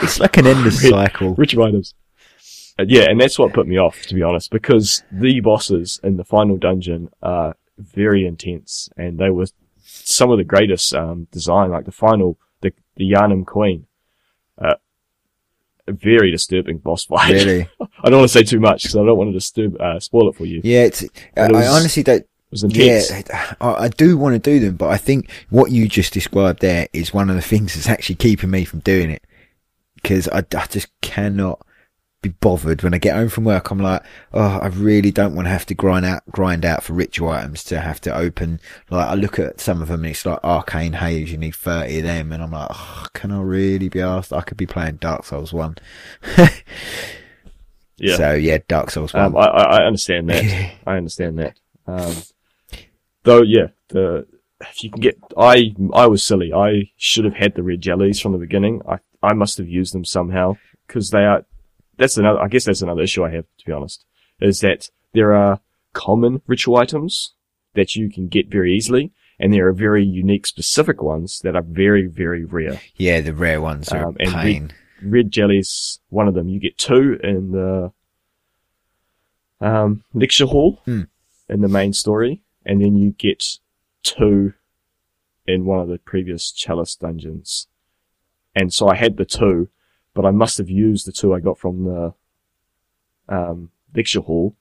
it's 0.01 0.19
like 0.19 0.37
an 0.37 0.47
endless 0.47 0.83
Red- 0.83 0.91
cycle. 0.91 1.35
ritual 1.35 1.65
items. 1.65 1.93
Uh, 2.79 2.85
yeah, 2.87 3.03
and 3.09 3.21
that's 3.21 3.37
what 3.37 3.53
put 3.53 3.67
me 3.67 3.77
off, 3.77 4.01
to 4.07 4.15
be 4.15 4.23
honest, 4.23 4.49
because 4.49 5.03
the 5.11 5.39
bosses 5.41 5.99
in 6.03 6.17
the 6.17 6.23
final 6.23 6.57
dungeon 6.57 7.09
are 7.21 7.55
very 7.77 8.25
intense, 8.25 8.89
and 8.97 9.19
they 9.19 9.29
were 9.29 9.45
some 9.83 10.31
of 10.31 10.37
the 10.39 10.43
greatest 10.43 10.93
um, 10.95 11.27
design, 11.31 11.69
like 11.69 11.85
the 11.85 11.91
final, 11.91 12.37
the 12.61 12.73
the 12.95 13.11
Yharnam 13.11 13.45
Queen. 13.45 13.85
Very 15.87 16.31
disturbing 16.31 16.77
boss 16.77 17.05
fight. 17.05 17.33
Really? 17.33 17.67
I 18.03 18.09
don't 18.09 18.19
want 18.19 18.31
to 18.31 18.37
say 18.37 18.43
too 18.43 18.59
much 18.59 18.83
because 18.83 18.95
I 18.95 19.03
don't 19.03 19.17
want 19.17 19.29
to 19.29 19.33
disturb, 19.33 19.79
uh, 19.81 19.99
spoil 19.99 20.29
it 20.29 20.35
for 20.35 20.45
you. 20.45 20.61
Yeah, 20.63 20.83
it's. 20.83 21.03
I, 21.35 21.45
it 21.45 21.55
I 21.55 21.67
honestly 21.67 22.03
don't. 22.03 22.25
Was. 22.51 22.63
Yeah, 22.69 23.01
I, 23.59 23.73
I 23.73 23.87
do 23.89 24.17
want 24.17 24.35
to 24.35 24.39
do 24.39 24.59
them, 24.59 24.75
but 24.75 24.89
I 24.89 24.97
think 24.97 25.29
what 25.49 25.71
you 25.71 25.87
just 25.87 26.13
described 26.13 26.61
there 26.61 26.87
is 26.93 27.13
one 27.13 27.29
of 27.29 27.35
the 27.35 27.41
things 27.41 27.73
that's 27.73 27.89
actually 27.89 28.15
keeping 28.15 28.51
me 28.51 28.63
from 28.63 28.79
doing 28.79 29.09
it. 29.09 29.23
Because 29.95 30.27
I, 30.29 30.39
I 30.39 30.65
just 30.67 30.87
cannot 31.01 31.65
be 32.23 32.29
bothered 32.29 32.81
when 32.81 32.95
I 32.95 32.97
get 32.97 33.15
home 33.15 33.29
from 33.29 33.43
work. 33.43 33.69
I'm 33.69 33.77
like, 33.77 34.01
oh, 34.33 34.59
I 34.59 34.67
really 34.67 35.11
don't 35.11 35.35
want 35.35 35.45
to 35.45 35.51
have 35.51 35.67
to 35.67 35.75
grind 35.75 36.05
out, 36.05 36.23
grind 36.31 36.65
out 36.65 36.83
for 36.83 36.93
ritual 36.93 37.29
items 37.29 37.63
to 37.65 37.79
have 37.79 38.01
to 38.01 38.15
open. 38.15 38.59
Like, 38.89 39.07
I 39.07 39.13
look 39.13 39.37
at 39.37 39.59
some 39.61 39.81
of 39.81 39.89
them 39.89 40.03
and 40.03 40.11
it's 40.11 40.25
like 40.25 40.39
arcane 40.43 40.93
haze, 40.93 41.31
you 41.31 41.37
need 41.37 41.55
30 41.55 41.99
of 41.99 42.03
them. 42.05 42.31
And 42.31 42.41
I'm 42.41 42.51
like, 42.51 42.69
oh, 42.71 43.05
can 43.13 43.31
I 43.31 43.41
really 43.41 43.89
be 43.89 44.01
asked? 44.01 44.33
I 44.33 44.41
could 44.41 44.57
be 44.57 44.65
playing 44.65 44.95
Dark 44.95 45.25
Souls 45.25 45.53
1. 45.53 45.77
Yeah. 47.97 48.17
So 48.17 48.33
yeah, 48.33 48.57
Dark 48.67 48.91
Souls 48.91 49.13
1. 49.13 49.23
Um, 49.23 49.37
I, 49.37 49.45
I 49.45 49.63
I 49.77 49.85
understand 49.85 50.29
that. 50.29 50.73
I 50.87 50.97
understand 50.97 51.39
that. 51.39 51.59
Um, 51.87 52.15
though, 53.23 53.41
yeah, 53.43 53.67
the 53.89 54.25
if 54.61 54.83
you 54.83 54.89
can 54.91 55.01
get, 55.01 55.17
I 55.37 55.75
I 55.93 56.07
was 56.07 56.23
silly. 56.23 56.53
I 56.53 56.91
should 56.97 57.25
have 57.25 57.35
had 57.35 57.55
the 57.55 57.63
red 57.63 57.81
jellies 57.81 58.19
from 58.19 58.31
the 58.31 58.37
beginning. 58.37 58.81
I 58.87 58.99
I 59.21 59.33
must 59.33 59.57
have 59.57 59.69
used 59.69 59.93
them 59.93 60.05
somehow 60.05 60.57
because 60.87 61.11
they 61.11 61.23
are. 61.23 61.45
That's 61.97 62.17
another. 62.17 62.39
I 62.39 62.47
guess 62.47 62.65
that's 62.65 62.81
another 62.81 63.01
issue 63.03 63.23
I 63.23 63.31
have 63.31 63.45
to 63.59 63.65
be 63.65 63.71
honest. 63.71 64.05
Is 64.39 64.59
that 64.61 64.89
there 65.13 65.33
are 65.33 65.59
common 65.93 66.41
ritual 66.47 66.77
items 66.77 67.33
that 67.75 67.95
you 67.95 68.09
can 68.09 68.27
get 68.27 68.47
very 68.49 68.75
easily, 68.75 69.11
and 69.39 69.53
there 69.53 69.67
are 69.67 69.73
very 69.73 70.03
unique, 70.03 70.45
specific 70.47 71.01
ones 71.01 71.39
that 71.43 71.55
are 71.55 71.61
very 71.63 72.07
very 72.07 72.45
rare. 72.45 72.79
yeah, 72.95 73.21
the 73.21 73.33
rare 73.33 73.61
ones 73.61 73.89
are 73.89 74.07
um, 74.07 74.15
pain. 74.15 74.71
red 75.01 75.31
jellies, 75.31 75.99
one 76.09 76.27
of 76.27 76.33
them. 76.33 76.47
You 76.49 76.59
get 76.59 76.77
two 76.77 77.19
in 77.23 77.51
the 77.51 77.91
um, 79.61 80.03
lecture 80.13 80.45
hall 80.45 80.81
Hmm. 80.85 81.03
in 81.49 81.61
the 81.61 81.67
main 81.67 81.93
story, 81.93 82.41
and 82.65 82.81
then 82.81 82.95
you 82.97 83.11
get 83.11 83.43
two 84.03 84.53
in 85.47 85.65
one 85.65 85.79
of 85.79 85.87
the 85.87 85.97
previous 85.99 86.51
chalice 86.51 86.95
dungeons. 86.95 87.67
And 88.55 88.73
so 88.73 88.87
I 88.87 88.95
had 88.95 89.17
the 89.17 89.25
two, 89.25 89.69
but 90.13 90.25
I 90.25 90.31
must 90.31 90.57
have 90.57 90.69
used 90.69 91.07
the 91.07 91.11
two 91.11 91.33
I 91.33 91.39
got 91.39 91.57
from 91.57 91.85
the 91.85 92.13
um, 93.29 93.71
lecture 93.95 94.21
hall 94.21 94.55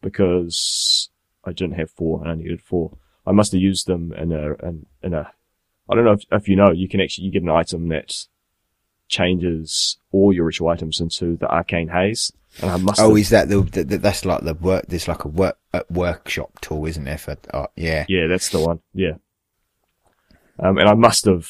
because 0.00 1.08
I 1.44 1.52
didn't 1.52 1.76
have 1.76 1.90
four 1.90 2.20
and 2.20 2.30
I 2.30 2.34
needed 2.34 2.60
four. 2.62 2.96
I 3.26 3.32
must 3.32 3.52
have 3.52 3.60
used 3.60 3.86
them 3.86 4.12
in 4.12 4.32
a, 4.32 4.54
in, 4.66 4.86
in 5.02 5.14
a, 5.14 5.32
I 5.88 5.94
don't 5.94 6.04
know 6.04 6.12
if, 6.12 6.22
if 6.30 6.48
you 6.48 6.56
know, 6.56 6.70
you 6.70 6.88
can 6.88 7.00
actually, 7.00 7.24
you 7.24 7.32
get 7.32 7.42
an 7.42 7.48
item 7.50 7.88
that 7.88 8.26
changes 9.08 9.98
all 10.12 10.32
your 10.32 10.44
ritual 10.44 10.68
items 10.68 11.00
into 11.00 11.36
the 11.36 11.48
arcane 11.48 11.88
haze. 11.88 12.32
And 12.62 12.70
I 12.70 12.76
must 12.76 13.00
Oh, 13.00 13.10
have, 13.10 13.18
is 13.18 13.30
that 13.30 13.48
the, 13.48 13.60
the, 13.62 13.84
the 13.84 13.98
that's 13.98 14.24
like 14.24 14.42
the 14.42 14.54
work? 14.54 14.86
There's 14.88 15.08
like 15.08 15.24
a 15.24 15.28
work 15.28 15.58
a 15.72 15.82
workshop 15.90 16.60
tool, 16.60 16.86
isn't 16.86 17.04
there? 17.04 17.18
For 17.18 17.36
oh, 17.52 17.66
yeah, 17.76 18.06
yeah, 18.08 18.28
that's 18.28 18.50
the 18.50 18.60
one. 18.60 18.80
Yeah. 18.92 19.14
Um, 20.58 20.78
and 20.78 20.88
I 20.88 20.94
must 20.94 21.24
have 21.24 21.48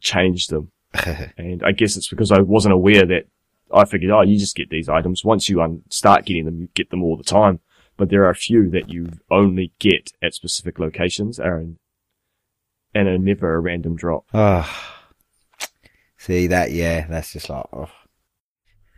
changed 0.00 0.50
them. 0.50 0.70
And 1.36 1.62
I 1.64 1.72
guess 1.72 1.96
it's 1.96 2.08
because 2.08 2.32
I 2.32 2.40
wasn't 2.40 2.74
aware 2.74 3.04
that 3.06 3.26
I 3.72 3.84
figured, 3.84 4.10
oh, 4.10 4.22
you 4.22 4.38
just 4.38 4.56
get 4.56 4.70
these 4.70 4.88
items. 4.88 5.24
Once 5.24 5.48
you 5.48 5.60
un- 5.60 5.82
start 5.90 6.24
getting 6.24 6.44
them, 6.44 6.60
you 6.60 6.68
get 6.74 6.90
them 6.90 7.02
all 7.02 7.16
the 7.16 7.24
time. 7.24 7.60
But 7.96 8.10
there 8.10 8.24
are 8.24 8.30
a 8.30 8.34
few 8.34 8.70
that 8.70 8.88
you 8.88 9.08
only 9.30 9.72
get 9.78 10.12
at 10.22 10.34
specific 10.34 10.78
locations 10.78 11.38
and, 11.38 11.76
and 12.94 13.08
are 13.08 13.18
never 13.18 13.54
a 13.54 13.60
random 13.60 13.96
drop. 13.96 14.24
Ah, 14.32 15.04
see 16.16 16.46
that? 16.46 16.70
Yeah, 16.70 17.06
that's 17.08 17.32
just 17.32 17.50
like 17.50 17.66
oh. 17.72 17.90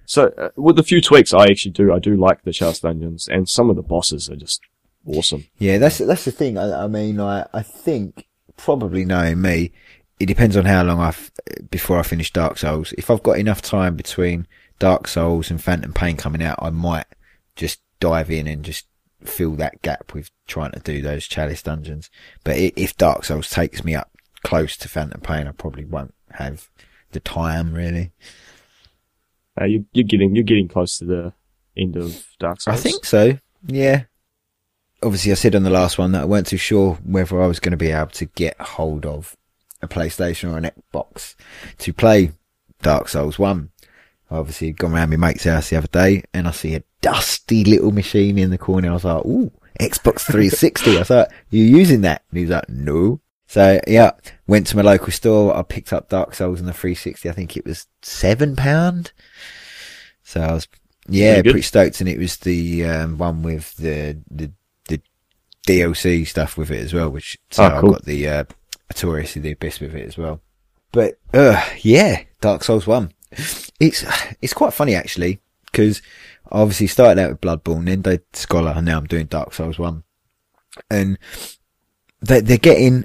So 0.05 0.33
uh, 0.37 0.51
with 0.57 0.77
the 0.77 0.83
few 0.83 1.01
tweaks 1.01 1.33
I 1.33 1.45
actually 1.45 1.73
do, 1.73 1.93
I 1.93 1.99
do 1.99 2.17
like 2.17 2.43
the 2.43 2.53
Chaos 2.53 2.81
Dungeons 2.81 3.27
and 3.27 3.49
some 3.49 3.71
of 3.71 3.77
the 3.77 3.83
bosses 3.83 4.29
are 4.29 4.37
just 4.37 4.61
awesome. 5.07 5.47
Yeah, 5.59 5.79
that's 5.79 5.99
that's 5.99 6.27
the 6.27 6.33
thing. 6.33 6.59
I, 6.59 6.85
I 6.85 6.87
mean, 6.87 7.21
I 7.21 7.47
I 7.55 7.63
think 7.63 8.29
probably 8.57 9.07
knowing 9.07 9.41
me, 9.41 9.73
it 10.21 10.27
depends 10.27 10.57
on 10.57 10.67
how 10.67 10.85
long 10.85 11.01
I've 11.01 11.33
before 11.71 11.99
I 11.99 12.03
finish 12.03 12.31
Dark 12.33 12.59
Souls. 12.59 12.93
If 12.99 13.11
I've 13.11 13.23
got 13.23 13.39
enough 13.39 13.63
time 13.63 13.97
between 13.97 14.47
Dark 14.79 15.09
Souls 15.09 15.51
and 15.51 15.61
Phantom 15.61 15.93
Pain 15.95 16.19
coming 16.19 16.43
out, 16.43 16.59
I 16.61 16.69
might 16.69 17.07
just 17.57 17.81
dive 18.01 18.31
in 18.31 18.47
and 18.47 18.63
just 18.63 18.87
fill 19.25 19.57
that 19.57 19.81
gap 19.83 20.13
with 20.15 20.31
trying 20.47 20.73
to 20.73 20.81
do 20.81 21.01
those 21.01 21.27
Chalice 21.27 21.63
dungeons. 21.63 22.11
But 22.45 22.59
if 22.59 22.97
Dark 22.97 23.25
Souls 23.25 23.49
takes 23.49 23.83
me 23.83 23.95
up 23.95 24.11
close 24.45 24.77
to 24.77 24.89
Phantom 24.89 25.21
Pain, 25.21 25.49
I 25.49 25.53
probably 25.53 25.87
won't 25.87 26.15
have 26.33 26.69
the 27.13 27.21
time 27.21 27.73
really. 27.73 28.13
Uh, 29.59 29.65
you, 29.65 29.87
you're 29.93 30.05
getting 30.05 30.37
you're 30.37 30.45
getting 30.45 30.69
close 30.69 30.99
to 30.99 31.07
the 31.07 31.33
end 31.79 31.97
of 31.97 32.27
Dark 32.39 32.61
Souls. 32.61 32.79
I 32.79 32.81
think 32.81 33.07
so. 33.07 33.39
Yeah. 33.67 34.05
Obviously, 35.03 35.33
I 35.33 35.37
said 35.37 35.57
on 35.57 35.63
the 35.63 35.71
last 35.71 35.97
one 35.97 36.13
that 36.13 36.23
I 36.23 36.27
weren't 36.27 36.47
too 36.47 36.59
sure 36.59 36.99
whether 37.05 37.41
I 37.41 37.47
was 37.47 37.59
going 37.59 37.71
to 37.71 37.79
be 37.79 37.91
able 37.91 38.11
to 38.11 38.27
get 38.27 38.61
hold 38.61 39.07
of 39.07 39.35
a 39.83 39.89
PlayStation 39.89 40.53
or 40.53 40.59
an 40.59 40.71
Xbox 40.93 41.35
to 41.79 41.93
play 41.93 42.33
Dark 42.83 43.09
Souls 43.09 43.39
1. 43.39 43.71
I 44.31 44.37
obviously 44.37 44.73
gone 44.73 44.93
around 44.95 45.11
my 45.11 45.17
mate's 45.17 45.45
house 45.45 45.71
the 45.71 45.77
other 45.77 45.89
day 45.89 46.23
and 46.33 46.47
I 46.47 46.53
see 46.53 46.75
a 46.75 46.83
dusty 47.01 47.65
little 47.65 47.91
machine 47.91 48.39
in 48.39 48.51
the 48.51 48.59
corner. 48.59 48.91
I 48.91 48.95
was 48.95 49.05
like, 49.05 49.25
ooh, 49.25 49.51
Xbox 49.81 50.21
360. 50.21 50.99
I 50.99 51.03
thought, 51.03 51.33
you 51.51 51.65
using 51.65 52.03
that? 52.03 52.23
And 52.31 52.39
he 52.39 52.45
was 52.45 52.51
like, 52.53 52.69
no. 52.69 53.21
So 53.47 53.81
yeah, 53.89 54.13
went 54.47 54.69
to 54.69 54.77
my 54.77 54.83
local 54.83 55.11
store. 55.11 55.57
I 55.57 55.63
picked 55.63 55.93
up 55.93 56.09
Dark 56.09 56.35
Souls 56.35 56.61
on 56.61 56.67
the 56.67 56.73
360. 56.73 57.29
I 57.29 57.33
think 57.33 57.57
it 57.57 57.65
was 57.67 57.87
seven 58.03 58.55
pound. 58.55 59.11
So 60.23 60.41
I 60.41 60.53
was, 60.53 60.69
yeah, 61.09 61.43
Pretty 61.43 61.63
stoked. 61.63 62.01
And 62.01 62.09
it 62.09 62.19
was 62.19 62.37
the 62.37 62.85
um, 62.87 63.19
one 63.19 63.43
with 63.43 63.75
the, 63.79 64.21
the, 64.31 64.53
the 64.87 65.01
DLC 65.67 66.25
stuff 66.25 66.57
with 66.57 66.71
it 66.71 66.81
as 66.85 66.95
well, 66.95 67.11
which, 67.11 67.37
so 67.51 67.65
Oh, 67.65 67.67
I 67.67 67.81
cool. 67.81 67.91
got 67.93 68.05
the, 68.05 68.29
uh, 68.29 68.45
Of 68.91 69.43
the 69.43 69.53
Abyss 69.53 69.81
with 69.81 69.95
it 69.95 70.07
as 70.07 70.19
well. 70.19 70.41
But, 70.93 71.19
uh, 71.33 71.65
yeah, 71.83 72.23
Dark 72.41 72.65
Souls 72.65 72.87
1. 72.87 73.13
It's, 73.79 74.11
it's 74.43 74.53
quite 74.53 74.73
funny 74.75 74.95
actually, 74.95 75.41
because 75.71 76.03
I 76.51 76.61
obviously 76.61 76.89
started 76.89 77.21
out 77.21 77.31
with 77.31 77.41
Bloodborne, 77.41 77.87
then 77.87 78.03
did 78.03 78.23
Scholar, 78.33 78.73
and 78.77 78.87
now 78.87 78.99
I'm 78.99 79.07
doing 79.07 79.27
Dark 79.27 79.55
Souls 79.55 79.79
1. 79.79 80.03
And 80.91 81.19
they, 82.21 82.41
they're 82.41 82.59
getting 82.59 83.05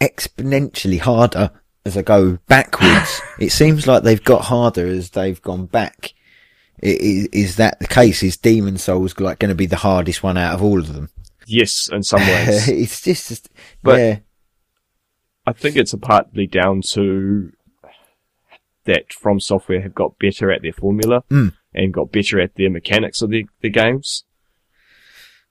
exponentially 0.00 0.98
harder 0.98 1.50
as 1.86 1.96
I 1.96 2.02
go 2.02 2.38
backwards. 2.48 3.20
it 3.38 3.50
seems 3.52 3.86
like 3.86 4.02
they've 4.02 4.22
got 4.22 4.42
harder 4.46 4.86
as 4.86 5.10
they've 5.10 5.40
gone 5.40 5.66
back. 5.66 6.12
I- 6.82 6.88
i- 6.88 7.28
Is 7.32 7.56
that 7.56 7.78
the 7.78 7.86
case? 7.86 8.22
Is 8.22 8.36
Demon 8.36 8.78
Souls 8.78 9.18
like 9.20 9.38
going 9.38 9.50
to 9.50 9.54
be 9.54 9.66
the 9.66 9.76
hardest 9.76 10.22
one 10.22 10.36
out 10.36 10.54
of 10.54 10.62
all 10.62 10.78
of 10.80 10.92
them? 10.92 11.10
yes, 11.46 11.88
in 11.92 12.02
some 12.02 12.20
ways. 12.20 12.68
it's 12.68 13.00
just, 13.02 13.48
But- 13.82 13.98
yeah, 13.98 14.18
I 15.50 15.52
think 15.52 15.76
it's 15.76 15.94
partly 15.94 16.46
down 16.46 16.82
to 16.92 17.52
that 18.84 19.12
From 19.12 19.40
Software 19.40 19.82
have 19.82 19.94
got 19.94 20.18
better 20.18 20.50
at 20.50 20.62
their 20.62 20.72
formula 20.72 21.22
Mm. 21.30 21.52
and 21.74 21.92
got 21.92 22.12
better 22.12 22.40
at 22.40 22.54
their 22.54 22.70
mechanics 22.70 23.20
of 23.22 23.30
their, 23.30 23.42
their 23.60 23.70
games. 23.70 24.24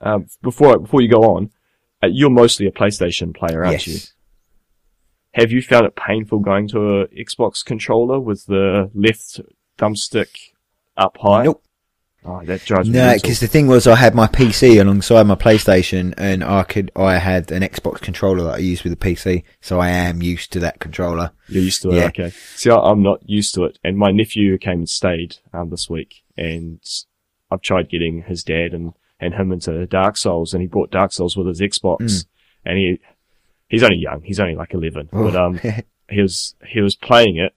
Um, 0.01 0.27
before 0.41 0.79
before 0.79 1.01
you 1.01 1.10
go 1.10 1.24
on, 1.24 1.51
uh, 2.01 2.08
you're 2.08 2.29
mostly 2.29 2.65
a 2.68 2.72
PlayStation 2.72 3.36
player, 3.36 3.63
aren't 3.65 3.86
you? 3.88 3.98
Have 5.34 5.51
you 5.51 5.62
found 5.62 5.86
it 5.86 5.96
painful 5.96 6.39
going 6.39 6.68
to 6.70 7.01
a 7.01 7.08
Xbox 7.08 7.63
controller 7.63 8.20
with 8.20 8.46
the 8.46 8.89
left 8.94 9.41
thumbstick 9.77 10.53
up 10.98 11.18
high? 11.22 11.44
Nope. 11.44 11.63
Oh, 12.25 12.41
that 12.43 12.63
drives 12.65 12.89
me 12.89 12.95
No, 12.95 13.13
because 13.15 13.39
the 13.39 13.47
thing 13.47 13.67
was, 13.67 13.88
I 13.88 13.95
had 13.95 14.13
my 14.13 14.27
PC 14.27 14.79
alongside 14.81 15.23
my 15.23 15.35
PlayStation, 15.35 16.13
and 16.17 16.43
I 16.43 16.63
could, 16.63 16.91
I 16.95 17.17
had 17.17 17.49
an 17.51 17.63
Xbox 17.63 18.01
controller 18.01 18.43
that 18.43 18.55
I 18.55 18.57
used 18.57 18.83
with 18.83 18.97
the 18.97 19.05
PC, 19.05 19.43
so 19.61 19.79
I 19.79 19.89
am 19.89 20.21
used 20.21 20.51
to 20.53 20.59
that 20.59 20.79
controller. 20.79 21.31
You're 21.47 21.63
used 21.63 21.81
to 21.83 21.91
it, 21.91 21.95
Yeah. 21.95 22.05
okay. 22.07 22.29
See, 22.55 22.69
I- 22.69 22.75
I'm 22.75 23.01
not 23.01 23.21
used 23.27 23.53
to 23.55 23.63
it. 23.63 23.79
And 23.85 23.97
my 23.97 24.11
nephew 24.11 24.57
came 24.57 24.79
and 24.79 24.89
stayed 24.89 25.38
um, 25.53 25.69
this 25.69 25.89
week, 25.89 26.23
and 26.35 26.79
I've 27.49 27.61
tried 27.61 27.89
getting 27.89 28.23
his 28.23 28.43
dad 28.43 28.73
and, 28.73 28.93
and 29.19 29.33
him 29.33 29.51
into 29.53 29.88
Dark 29.88 30.17
Souls, 30.17 30.53
and 30.53 30.61
he 30.61 30.67
brought 30.67 30.91
Dark 30.91 31.13
Souls 31.13 31.38
with 31.38 31.47
his 31.47 31.61
Xbox, 31.61 31.99
Mm. 32.01 32.25
and 32.65 32.77
he 32.77 32.99
he's 33.69 33.83
only 33.83 33.97
young, 33.97 34.21
he's 34.23 34.39
only 34.41 34.55
like 34.55 34.73
11, 34.73 35.09
but 35.11 35.35
Oh. 35.35 35.45
um, 35.45 35.59
he 36.09 36.21
was 36.21 36.55
he 36.67 36.81
was 36.81 36.95
playing 36.95 37.38
it, 37.38 37.53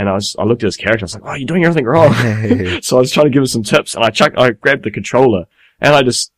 and 0.00 0.08
I 0.08 0.14
was 0.14 0.34
I 0.38 0.44
looked 0.44 0.62
at 0.62 0.68
his 0.68 0.76
character, 0.78 1.04
I 1.04 1.06
was 1.06 1.14
like, 1.14 1.22
oh, 1.26 1.34
you're 1.34 1.46
doing 1.46 1.64
everything 1.64 1.84
wrong. 1.84 2.12
so 2.82 2.96
I 2.96 3.00
was 3.00 3.12
trying 3.12 3.26
to 3.26 3.30
give 3.30 3.42
him 3.42 3.46
some 3.46 3.62
tips, 3.62 3.94
and 3.94 4.02
I 4.02 4.08
chucked, 4.10 4.38
I 4.38 4.50
grabbed 4.52 4.84
the 4.84 4.90
controller, 4.90 5.44
and 5.80 5.94
I 5.94 6.02
just 6.02 6.32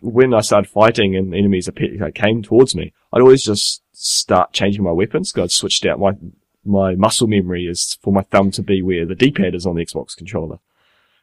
when 0.00 0.34
I 0.34 0.42
started 0.42 0.70
fighting 0.70 1.16
and 1.16 1.34
enemies 1.34 1.68
came 2.14 2.42
towards 2.42 2.76
me, 2.76 2.92
I'd 3.12 3.22
always 3.22 3.42
just 3.42 3.82
start 3.92 4.52
changing 4.52 4.84
my 4.84 4.92
weapons. 4.92 5.32
'cause 5.32 5.42
I'd 5.44 5.50
switched 5.50 5.86
out 5.86 5.98
my 5.98 6.12
my 6.64 6.94
muscle 6.94 7.26
memory 7.26 7.64
is 7.66 7.98
for 8.02 8.12
my 8.12 8.22
thumb 8.22 8.50
to 8.50 8.62
be 8.62 8.82
where 8.82 9.06
the 9.06 9.14
D-pad 9.14 9.54
is 9.54 9.64
on 9.66 9.76
the 9.76 9.84
Xbox 9.84 10.14
controller, 10.14 10.58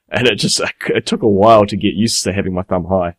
and 0.10 0.28
it 0.28 0.38
just 0.38 0.60
it 0.88 1.06
took 1.06 1.22
a 1.22 1.28
while 1.28 1.66
to 1.68 1.78
get 1.78 1.94
used 1.94 2.24
to 2.24 2.34
having 2.34 2.54
my 2.54 2.64
thumb 2.64 2.86
high. 2.86 3.16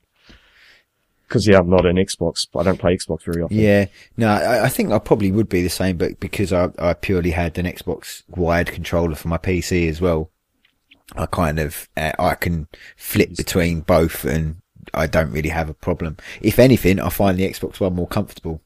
Because 1.26 1.47
yeah, 1.47 1.59
I'm 1.59 1.68
not 1.68 1.87
an 1.87 1.97
Xbox, 1.97 2.47
I 2.56 2.62
don't 2.62 2.78
play 2.78 2.97
Xbox 2.97 3.23
very 3.25 3.42
often. 3.42 3.56
Yeah, 3.56 3.87
no, 4.16 4.28
I, 4.28 4.64
I 4.64 4.68
think 4.68 4.92
I 4.92 4.99
probably 4.99 5.33
would 5.33 5.49
be 5.49 5.62
the 5.62 5.68
same, 5.68 5.97
but 5.97 6.21
because 6.21 6.52
I, 6.52 6.68
I 6.78 6.95
purely 6.95 7.33
had 7.33 7.59
an 7.59 7.66
Xbox 7.66 8.23
wired 8.28 8.68
controller 8.68 9.16
for 9.16 9.28
my 9.28 9.38
PC 9.38 9.88
as 9.88 10.00
well, 10.00 10.30
I 11.16 11.26
kind 11.26 11.59
of, 11.59 11.88
uh, 11.97 12.12
I 12.18 12.35
can 12.35 12.68
flip 12.97 13.37
between 13.37 13.80
both 13.80 14.25
and 14.25 14.56
I 14.95 15.06
don't 15.06 15.33
really 15.33 15.49
have 15.49 15.68
a 15.68 15.75
problem. 15.75 16.16
If 16.40 16.59
anything, 16.59 17.00
I 17.00 17.09
find 17.09 17.38
the 17.38 17.49
Xbox 17.49 17.80
One 17.80 17.95
more 17.95 18.06
comfortable. 18.06 18.62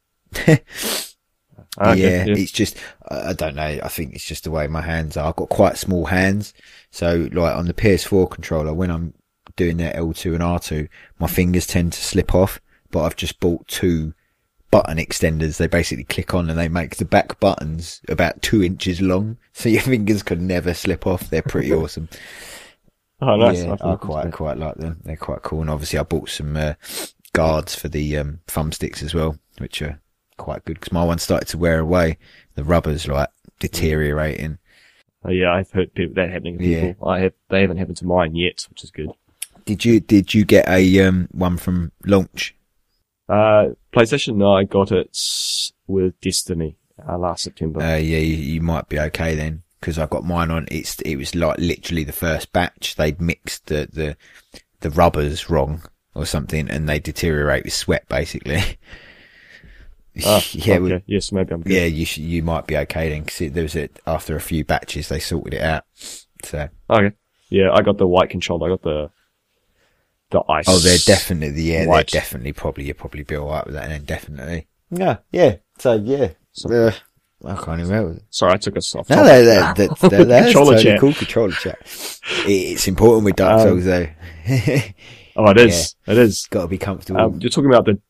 Ah, 1.78 1.92
yeah, 1.94 2.24
it's 2.26 2.52
just, 2.52 2.76
I 3.08 3.32
don't 3.32 3.56
know, 3.56 3.62
I 3.62 3.88
think 3.88 4.14
it's 4.14 4.24
just 4.24 4.44
the 4.44 4.50
way 4.50 4.66
my 4.68 4.82
hands 4.82 5.16
are. 5.16 5.28
I've 5.28 5.36
got 5.36 5.48
quite 5.48 5.78
small 5.78 6.06
hands. 6.06 6.52
So 6.90 7.28
like 7.32 7.56
on 7.56 7.66
the 7.66 7.74
PS4 7.74 8.30
controller, 8.30 8.74
when 8.74 8.90
I'm 8.90 9.14
doing 9.56 9.76
their 9.76 9.92
L2 9.92 10.34
and 10.34 10.42
R2, 10.42 10.88
my 11.18 11.26
fingers 11.26 11.66
tend 11.66 11.92
to 11.92 12.02
slip 12.02 12.34
off, 12.34 12.60
but 12.90 13.02
I've 13.02 13.16
just 13.16 13.40
bought 13.40 13.66
two 13.68 14.14
button 14.70 14.98
extenders. 14.98 15.56
They 15.56 15.66
basically 15.66 16.04
click 16.04 16.34
on 16.34 16.48
and 16.48 16.58
they 16.58 16.68
make 16.68 16.96
the 16.96 17.04
back 17.04 17.40
buttons 17.40 18.00
about 18.08 18.42
two 18.42 18.62
inches 18.62 19.00
long. 19.00 19.36
So 19.52 19.68
your 19.68 19.82
fingers 19.82 20.22
could 20.22 20.40
never 20.40 20.72
slip 20.72 21.06
off. 21.06 21.28
They're 21.28 21.42
pretty 21.42 21.70
awesome. 21.74 22.08
Oh, 23.20 23.36
nice. 23.36 23.62
Yeah, 23.62 23.76
I 23.78 23.96
quite, 23.96 24.32
quite 24.32 24.56
like 24.56 24.76
them. 24.76 25.00
They're 25.04 25.16
quite 25.16 25.42
cool. 25.42 25.60
And 25.60 25.68
obviously 25.68 25.98
I 25.98 26.02
bought 26.02 26.30
some, 26.30 26.56
uh, 26.56 26.74
guards 27.34 27.74
for 27.74 27.88
the, 27.88 28.16
um, 28.16 28.40
thumbsticks 28.46 29.02
as 29.02 29.12
well, 29.12 29.36
which 29.58 29.82
are 29.82 30.00
quite 30.38 30.64
good 30.64 30.80
because 30.80 30.92
my 30.92 31.04
one 31.04 31.18
started 31.18 31.48
to 31.48 31.58
wear 31.58 31.78
away. 31.78 32.16
The 32.54 32.64
rubber's 32.64 33.06
like 33.06 33.28
deteriorating. 33.58 34.58
Oh, 35.24 35.30
yeah, 35.30 35.52
I've 35.52 35.70
heard 35.70 35.92
people, 35.92 36.14
that 36.14 36.30
happening 36.30 36.58
to 36.58 36.64
Yeah. 36.64 36.92
I 37.04 37.18
have, 37.20 37.34
they 37.50 37.60
haven't 37.60 37.76
happened 37.76 37.98
to 37.98 38.06
mine 38.06 38.34
yet, 38.34 38.66
which 38.70 38.82
is 38.82 38.90
good. 38.90 39.10
Did 39.70 39.84
you, 39.84 40.00
did 40.00 40.34
you 40.34 40.44
get 40.44 40.68
a, 40.68 41.00
um, 41.06 41.28
one 41.30 41.56
from 41.56 41.92
launch? 42.04 42.56
Uh, 43.28 43.66
PlayStation, 43.92 44.34
no, 44.34 44.52
I 44.52 44.64
got 44.64 44.90
it 44.90 45.16
with 45.86 46.20
Destiny, 46.20 46.76
uh, 47.08 47.16
last 47.16 47.44
September. 47.44 47.80
Uh, 47.80 47.94
yeah, 47.94 48.18
you, 48.18 48.34
you 48.34 48.60
might 48.60 48.88
be 48.88 48.98
okay 48.98 49.36
then. 49.36 49.62
Cause 49.80 49.96
I 49.96 50.06
got 50.06 50.24
mine 50.24 50.50
on, 50.50 50.66
it's, 50.72 51.00
it 51.02 51.14
was 51.14 51.36
like 51.36 51.58
literally 51.58 52.02
the 52.02 52.10
first 52.10 52.52
batch. 52.52 52.96
They'd 52.96 53.20
mixed 53.20 53.66
the, 53.66 53.88
the, 53.92 54.16
the 54.80 54.90
rubbers 54.90 55.48
wrong 55.48 55.82
or 56.16 56.26
something 56.26 56.68
and 56.68 56.88
they 56.88 56.98
deteriorate 56.98 57.62
with 57.62 57.72
sweat 57.72 58.08
basically. 58.08 58.60
Ah, 60.26 60.42
yeah, 60.50 60.74
okay. 60.74 60.78
we- 60.80 61.02
yes, 61.06 61.30
maybe 61.30 61.54
I'm 61.54 61.60
good. 61.62 61.72
yeah, 61.72 61.84
you 61.84 62.04
sh- 62.04 62.18
you 62.18 62.42
might 62.42 62.66
be 62.66 62.76
okay 62.76 63.08
then 63.10 63.22
because 63.22 63.52
there 63.52 63.62
was 63.62 63.76
a, 63.76 63.88
after 64.08 64.34
a 64.34 64.40
few 64.40 64.64
batches 64.64 65.08
they 65.08 65.20
sorted 65.20 65.54
it 65.54 65.62
out. 65.62 65.84
So 66.44 66.68
Okay. 66.90 67.14
Yeah, 67.48 67.70
I 67.72 67.82
got 67.82 67.98
the 67.98 68.08
white 68.08 68.30
controller. 68.30 68.66
I 68.66 68.70
got 68.70 68.82
the 68.82 69.10
the 70.30 70.42
ice. 70.48 70.64
Oh, 70.68 70.78
they're 70.78 70.98
definitely 71.04 71.50
the 71.50 71.62
yeah, 71.62 71.86
White. 71.86 72.10
they're 72.10 72.20
definitely 72.20 72.52
probably 72.52 72.84
you're 72.84 72.94
probably 72.94 73.22
be 73.22 73.36
alright 73.36 73.64
with 73.66 73.74
that 73.74 73.84
and 73.84 73.92
then 73.92 74.04
definitely. 74.04 74.66
Yeah, 74.90 75.18
yeah. 75.32 75.56
So 75.78 75.94
yeah. 75.94 76.32
Uh, 76.64 76.92
I 77.44 77.54
can't 77.54 77.80
even 77.80 77.88
remember. 77.90 78.20
Sorry, 78.30 78.52
I 78.52 78.56
took 78.58 78.76
us 78.76 78.94
off. 78.94 79.08
No, 79.08 79.16
topic. 79.16 79.28
that, 79.28 79.76
that, 79.76 79.98
that, 79.98 80.10
that, 80.10 80.28
that's 80.28 80.46
Controller 80.46 80.72
totally 80.76 80.84
chat. 80.84 81.00
cool. 81.00 81.14
Controller 81.14 81.52
chat. 81.52 81.78
It's 82.46 82.86
important 82.88 83.24
with 83.24 83.36
Dark 83.36 83.60
Um, 83.60 83.80
Souls 83.80 83.84
though. 83.84 84.08
Oh, 85.36 85.48
it 85.50 85.58
is. 85.58 85.94
It 86.06 86.18
is. 86.18 86.46
Got 86.50 86.62
to 86.62 86.68
be 86.68 86.76
comfortable. 86.76 87.20
Um, 87.20 87.38
you're 87.40 87.50
talking 87.50 87.70
about 87.70 87.86
the 87.86 88.00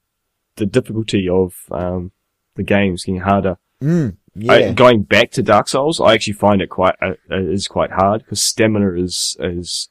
the 0.57 0.67
difficulty 0.67 1.29
of 1.29 1.55
um, 1.71 2.13
the 2.57 2.63
games 2.63 3.05
getting 3.05 3.21
harder. 3.21 3.57
mm, 3.81 4.17
yeah. 4.35 4.53
I, 4.53 4.73
going 4.73 5.03
back 5.03 5.31
to 5.33 5.43
Dark 5.43 5.69
Souls, 5.69 6.01
I 6.01 6.15
actually 6.15 6.33
find 6.33 6.61
it 6.61 6.71
quite 6.71 6.97
uh, 7.01 7.13
it 7.31 7.53
is 7.53 7.69
quite 7.69 7.93
hard 7.93 8.25
because 8.25 8.43
stamina 8.43 8.95
is 8.95 9.37
is 9.39 9.91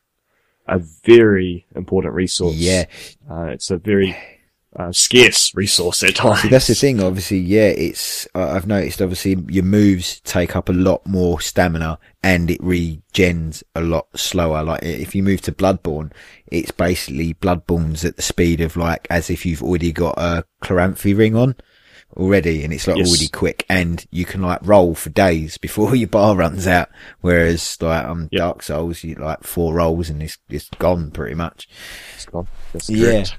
a 0.69 0.79
very 1.03 1.65
important 1.75 2.13
resource. 2.13 2.55
yeah. 2.55 2.85
uh, 3.29 3.45
it's 3.45 3.71
a 3.71 3.77
very 3.77 4.15
uh, 4.75 4.91
scarce 4.91 5.53
resource 5.55 6.03
at 6.03 6.15
times. 6.15 6.49
That's 6.49 6.67
the 6.67 6.75
thing, 6.75 7.01
obviously, 7.01 7.39
yeah, 7.39 7.67
it's, 7.67 8.27
uh, 8.35 8.51
I've 8.51 8.67
noticed 8.67 9.01
obviously 9.01 9.35
your 9.47 9.63
moves 9.63 10.19
take 10.21 10.55
up 10.55 10.69
a 10.69 10.73
lot 10.73 11.05
more 11.07 11.41
stamina 11.41 11.99
and 12.21 12.51
it 12.51 12.61
regens 12.61 13.63
a 13.75 13.81
lot 13.81 14.07
slower. 14.17 14.63
Like 14.63 14.83
if 14.83 15.15
you 15.15 15.23
move 15.23 15.41
to 15.41 15.51
Bloodborne, 15.51 16.11
it's 16.47 16.71
basically 16.71 17.33
Bloodborne's 17.33 18.05
at 18.05 18.15
the 18.15 18.21
speed 18.21 18.61
of 18.61 18.77
like 18.77 19.07
as 19.09 19.29
if 19.29 19.45
you've 19.45 19.63
already 19.63 19.91
got 19.91 20.15
a 20.17 20.45
Chloranthy 20.61 21.17
ring 21.17 21.35
on 21.35 21.55
already 22.17 22.63
and 22.63 22.73
it's 22.73 22.87
like 22.87 22.97
Yes. 22.97 23.07
already 23.09 23.27
quick 23.27 23.65
and 23.69 24.05
you 24.11 24.25
can 24.25 24.41
like 24.41 24.59
roll 24.63 24.95
for 24.95 25.09
days 25.09 25.57
before 25.57 25.95
your 25.95 26.09
bar 26.09 26.35
runs 26.35 26.67
out. 26.67 26.89
Whereas 27.21 27.77
like 27.81 28.05
on 28.05 28.29
Yep. 28.31 28.39
Dark 28.39 28.63
Souls, 28.63 29.03
you 29.03 29.15
like 29.15 29.43
four 29.43 29.75
rolls 29.75 30.09
and 30.09 30.21
it's, 30.23 30.37
it's 30.49 30.69
gone 30.79 31.11
pretty 31.11 31.35
much. 31.35 31.67
It's 32.15 32.25
gone. 32.25 32.47
That's 32.73 32.89
Yeah. 32.89 33.05
correct. 33.05 33.37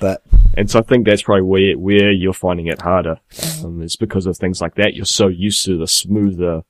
But 0.00 0.22
And 0.56 0.68
so 0.70 0.80
I 0.80 0.82
think 0.82 1.06
that's 1.06 1.22
probably 1.22 1.42
where 1.42 1.78
where 1.78 2.10
you're 2.10 2.32
finding 2.32 2.66
it 2.66 2.82
harder. 2.82 3.20
Um, 3.64 3.80
it's 3.82 3.94
because 3.96 4.26
of 4.26 4.36
things 4.36 4.60
like 4.60 4.74
that. 4.74 4.94
You're 4.94 5.04
so 5.04 5.28
used 5.28 5.64
to 5.66 5.78
the 5.78 5.86
smoother, 5.86 6.62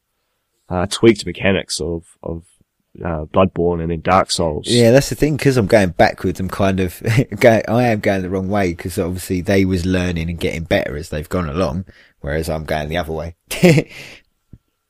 uh, 0.69 0.87
tweaked 0.87 1.25
mechanics 1.25 1.81
of 1.81 2.05
of 2.23 2.45
uh, 2.99 3.25
Bloodborne 3.27 3.81
and 3.83 3.91
then 3.91 4.01
Dark 4.01 4.31
Souls. 4.31 4.67
Yeah, 4.69 4.91
that's 4.91 5.09
the 5.11 5.15
thing. 5.15 5.37
Because 5.37 5.57
I'm 5.57 5.67
going 5.67 5.91
backwards, 5.91 6.41
I'm 6.41 6.49
kind 6.49 6.81
of 6.81 7.01
going. 7.41 7.63
I 7.69 7.85
am 7.89 8.01
going 8.01 8.23
the 8.23 8.31
wrong 8.31 8.49
way 8.49 8.73
because 8.73 8.99
obviously 8.99 9.41
they 9.41 9.65
was 9.65 9.87
learning 9.87 10.29
and 10.29 10.39
getting 10.41 10.65
better 10.65 10.97
as 10.97 11.09
they've 11.09 11.29
gone 11.29 11.49
along, 11.49 11.85
whereas 12.21 12.49
I'm 12.49 12.65
going 12.65 12.89
the 12.89 12.97
other 12.99 13.13
way. 13.13 13.37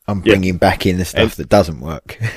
I'm 0.09 0.19
Yeah. 0.25 0.33
bringing 0.33 0.57
back 0.57 0.87
in 0.87 0.99
the 0.99 1.05
stuff 1.05 1.37
that 1.37 1.49
doesn't 1.49 1.81
work. 1.81 2.19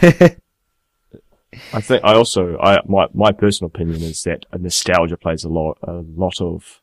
I 1.71 1.81
think 1.81 2.03
I 2.03 2.13
also 2.15 2.57
I 2.59 2.79
my 2.85 3.07
my 3.13 3.31
personal 3.31 3.67
opinion 3.73 4.01
is 4.03 4.23
that 4.23 4.45
nostalgia 4.59 5.17
plays 5.17 5.43
a 5.43 5.49
lot 5.49 5.77
a 5.83 5.93
lot 6.15 6.41
of 6.41 6.81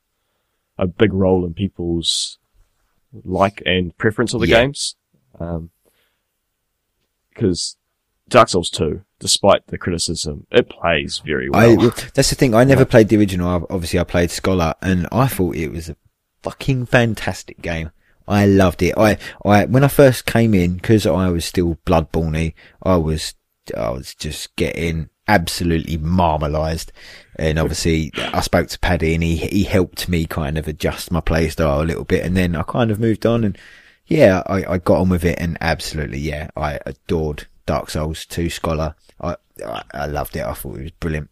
a 0.78 0.87
big 0.87 1.12
role 1.12 1.44
in 1.44 1.54
people's 1.54 2.38
like 3.25 3.62
and 3.66 3.96
preference 3.99 4.32
of 4.32 4.40
the 4.40 4.46
Yeah. 4.49 4.60
games. 4.62 4.96
Um, 5.38 5.70
because 7.30 7.76
Dark 8.30 8.49
Souls 8.49 8.70
2, 8.70 9.02
despite 9.18 9.66
the 9.66 9.76
criticism, 9.76 10.46
it 10.50 10.70
plays 10.70 11.20
very 11.25 11.50
I, 11.52 11.75
well. 11.75 11.92
that's 12.14 12.30
the 12.30 12.37
thing. 12.37 12.54
I 12.54 12.64
never 12.64 12.84
played 12.84 13.08
the 13.08 13.16
original. 13.16 13.66
Obviously, 13.68 13.99
I 13.99 14.04
played 14.04 14.30
Scholar, 14.30 14.75
and 14.80 15.06
I 15.12 15.26
thought 15.26 15.56
it 15.56 15.70
was 15.70 15.88
a 15.88 15.96
fucking 16.42 16.87
fantastic 16.87 17.60
game. 17.60 17.90
I 18.28 18.46
loved 18.46 18.82
it. 18.82 18.94
I, 18.96 19.18
I, 19.44 19.64
when 19.66 19.82
I 19.82 19.88
first 19.88 20.25
came 20.25 20.54
in, 20.54 20.76
because 20.76 21.04
I 21.06 21.28
was 21.28 21.45
still 21.45 21.78
Bloodborne, 21.84 22.54
I 22.82 22.97
was, 22.97 23.34
I 23.76 23.90
was 23.90 24.14
just 24.14 24.54
getting 24.54 25.10
absolutely 25.26 25.97
marmalised. 25.97 26.93
And 27.36 27.58
obviously, 27.58 28.12
I 28.16 28.40
spoke 28.40 28.69
to 28.69 28.78
Paddy, 28.78 29.14
and 29.14 29.25
he 29.25 29.36
he 29.38 29.64
helped 29.64 30.08
me 30.08 30.26
kind 30.26 30.56
of 30.56 30.69
adjust 30.69 31.10
my 31.10 31.21
playstyle 31.21 31.82
a 31.82 31.84
little 31.84 32.04
bit, 32.04 32.25
and 32.25 32.36
then 32.36 32.54
I 32.54 32.62
kind 32.62 32.93
of 32.93 33.00
moved 33.00 33.26
on, 33.26 33.43
and 33.43 33.58
yeah, 34.06 34.43
I, 34.47 34.75
I 34.75 34.78
got 34.78 35.00
on 35.00 35.08
with 35.08 35.25
it, 35.25 35.38
and 35.40 35.58
absolutely, 35.60 36.19
yeah, 36.19 36.50
I 36.56 36.78
adored 36.86 37.49
Dark 37.71 37.89
Souls 37.91 38.26
2 38.26 38.50
Scholar. 38.50 38.97
I, 39.21 39.37
I, 39.65 39.83
I 39.95 40.06
loved 40.06 40.35
it. 40.37 40.45
I 40.45 40.54
thought 40.54 40.78
it 40.78 40.83
was 40.83 40.91
brilliant. 40.93 41.30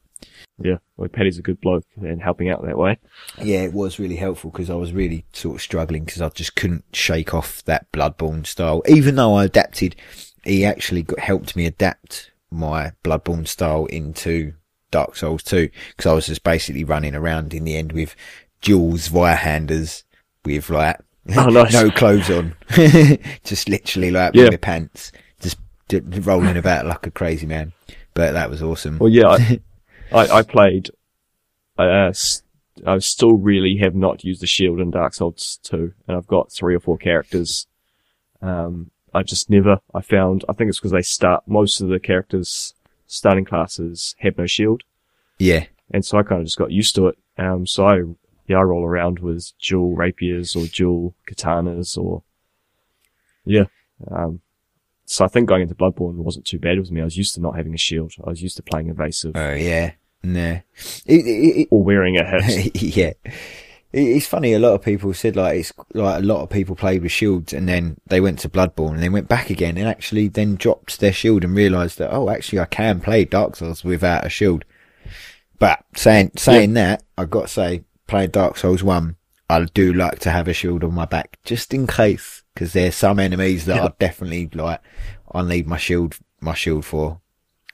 yeah, 0.62 0.76
well, 0.96 1.08
Paddy's 1.08 1.36
a 1.38 1.42
good 1.42 1.60
bloke 1.60 1.84
and 1.96 2.22
helping 2.22 2.48
out 2.48 2.64
that 2.64 2.78
way. 2.78 2.96
Yeah, 3.42 3.62
it 3.62 3.72
was 3.72 3.98
really 3.98 4.14
helpful 4.14 4.50
because 4.52 4.70
I 4.70 4.74
was 4.74 4.92
really 4.92 5.24
sort 5.32 5.56
of 5.56 5.62
struggling 5.62 6.04
because 6.04 6.22
I 6.22 6.28
just 6.28 6.54
couldn't 6.54 6.84
shake 6.92 7.34
off 7.34 7.64
that 7.64 7.90
Bloodborne 7.90 8.46
style. 8.46 8.82
Even 8.86 9.16
though 9.16 9.34
I 9.34 9.46
adapted, 9.46 9.96
he 10.44 10.64
actually 10.64 11.02
got, 11.02 11.18
helped 11.18 11.56
me 11.56 11.66
adapt 11.66 12.30
my 12.52 12.92
Bloodborne 13.02 13.48
style 13.48 13.86
into 13.86 14.52
Dark 14.92 15.16
Souls 15.16 15.42
2 15.42 15.68
because 15.90 16.06
I 16.08 16.14
was 16.14 16.26
just 16.28 16.44
basically 16.44 16.84
running 16.84 17.16
around 17.16 17.52
in 17.52 17.64
the 17.64 17.76
end 17.76 17.90
with 17.90 18.14
dual 18.60 18.92
Zweihanders 18.92 20.04
with 20.44 20.70
like 20.70 20.98
Oh, 21.36 21.48
nice. 21.48 21.72
no 21.74 21.90
clothes 21.90 22.30
on, 22.30 22.54
just 23.44 23.68
literally 23.68 24.10
like 24.12 24.34
Yeah. 24.34 24.44
with 24.44 24.52
my 24.52 24.56
pants, 24.56 25.12
rolling 25.92 26.56
about 26.56 26.86
like 26.86 27.06
a 27.06 27.10
crazy 27.10 27.46
man. 27.46 27.72
But 28.14 28.32
that 28.32 28.50
was 28.50 28.62
awesome. 28.62 28.98
Well, 28.98 29.10
yeah, 29.10 29.28
I, 29.28 29.60
I, 30.12 30.28
I 30.38 30.42
played. 30.42 30.90
Uh, 31.76 32.12
I 32.86 32.98
still 32.98 33.32
really 33.32 33.78
have 33.78 33.94
not 33.94 34.24
used 34.24 34.42
the 34.42 34.46
shield 34.46 34.80
in 34.80 34.90
Dark 34.90 35.14
Souls 35.14 35.58
2, 35.64 35.92
and 36.06 36.16
I've 36.16 36.26
got 36.26 36.52
three 36.52 36.74
or 36.74 36.80
four 36.80 36.98
characters. 36.98 37.66
Um, 38.42 38.90
I 39.14 39.22
just 39.22 39.50
never. 39.50 39.80
I 39.94 40.00
found. 40.00 40.44
I 40.48 40.52
think 40.52 40.68
it's 40.68 40.78
because 40.78 40.92
they 40.92 41.02
start 41.02 41.44
most 41.46 41.80
of 41.80 41.88
the 41.88 41.98
characters 41.98 42.74
starting 43.06 43.44
classes 43.44 44.14
have 44.18 44.36
no 44.36 44.46
shield, 44.46 44.82
yeah, 45.38 45.64
and 45.90 46.04
so 46.04 46.18
I 46.18 46.22
kind 46.22 46.40
of 46.40 46.46
just 46.46 46.58
got 46.58 46.70
used 46.70 46.94
to 46.96 47.08
it. 47.08 47.18
Um, 47.36 47.66
so 47.66 47.86
I 47.86 48.02
yeah 48.46 48.58
I 48.58 48.62
roll 48.62 48.84
around 48.84 49.20
with 49.20 49.52
dual 49.60 49.96
rapiers 49.96 50.54
or 50.54 50.66
dual 50.66 51.14
katanas 51.28 51.96
or 51.96 52.22
yeah. 53.44 53.64
Um, 54.10 54.40
so 55.08 55.24
I 55.24 55.28
think 55.28 55.48
going 55.48 55.62
into 55.62 55.74
Bloodborne 55.74 56.14
wasn't 56.14 56.44
too 56.44 56.58
bad 56.58 56.78
with 56.78 56.90
me. 56.90 57.00
I 57.00 57.04
was 57.04 57.16
used 57.16 57.34
to 57.34 57.40
not 57.40 57.56
having 57.56 57.74
a 57.74 57.78
shield. 57.78 58.12
I 58.24 58.30
was 58.30 58.42
used 58.42 58.56
to 58.58 58.62
playing 58.62 58.90
evasive 58.90 59.32
oh 59.34 59.54
yeah, 59.54 59.92
no. 60.22 60.60
It, 61.06 61.26
it, 61.26 61.60
it, 61.60 61.68
or 61.70 61.82
wearing 61.82 62.16
a 62.18 62.24
hat. 62.24 62.76
yeah. 62.82 63.12
It- 63.16 63.34
It's 63.90 64.26
funny. 64.26 64.52
A 64.52 64.58
lot 64.58 64.74
of 64.74 64.82
people 64.82 65.14
said 65.14 65.34
like 65.34 65.60
it's 65.60 65.72
like 65.94 66.20
a 66.20 66.26
lot 66.26 66.42
of 66.42 66.50
people 66.50 66.76
played 66.76 67.02
with 67.02 67.10
shields 67.10 67.54
and 67.54 67.66
then 67.66 67.96
they 68.06 68.20
went 68.20 68.38
to 68.40 68.48
Bloodborne 68.50 68.92
and 68.94 69.02
then 69.02 69.12
went 69.12 69.28
back 69.28 69.48
again 69.48 69.78
and 69.78 69.88
actually 69.88 70.28
then 70.28 70.56
dropped 70.56 71.00
their 71.00 71.12
shield 71.12 71.42
and 71.42 71.56
realised 71.56 71.96
that 71.98 72.12
oh 72.12 72.28
actually 72.28 72.60
I 72.60 72.66
can 72.66 73.00
play 73.00 73.24
Dark 73.24 73.56
Souls 73.56 73.82
without 73.84 74.26
a 74.26 74.28
shield. 74.28 74.64
But 75.58 75.84
saying 75.96 76.32
saying 76.36 76.74
that, 76.74 77.02
I've 77.16 77.30
got 77.30 77.42
to 77.42 77.48
say, 77.48 77.84
playing 78.06 78.30
Dark 78.30 78.56
Souls 78.58 78.82
one, 78.84 79.16
I 79.48 79.64
do 79.64 79.92
like 79.92 80.18
to 80.20 80.30
have 80.30 80.48
a 80.48 80.52
shield 80.52 80.84
on 80.84 80.92
my 80.94 81.06
back 81.06 81.38
just 81.44 81.72
in 81.72 81.86
case 81.86 82.42
because 82.58 82.72
there's 82.72 82.96
some 82.96 83.20
enemies 83.20 83.66
that 83.66 83.76
Yeah. 83.76 83.82
are 83.84 83.94
definitely 84.00 84.50
like 84.52 84.80
I 85.32 85.42
need 85.42 85.68
my 85.68 85.76
shield 85.76 86.16
my 86.40 86.54
shield 86.54 86.84
for. 86.84 87.20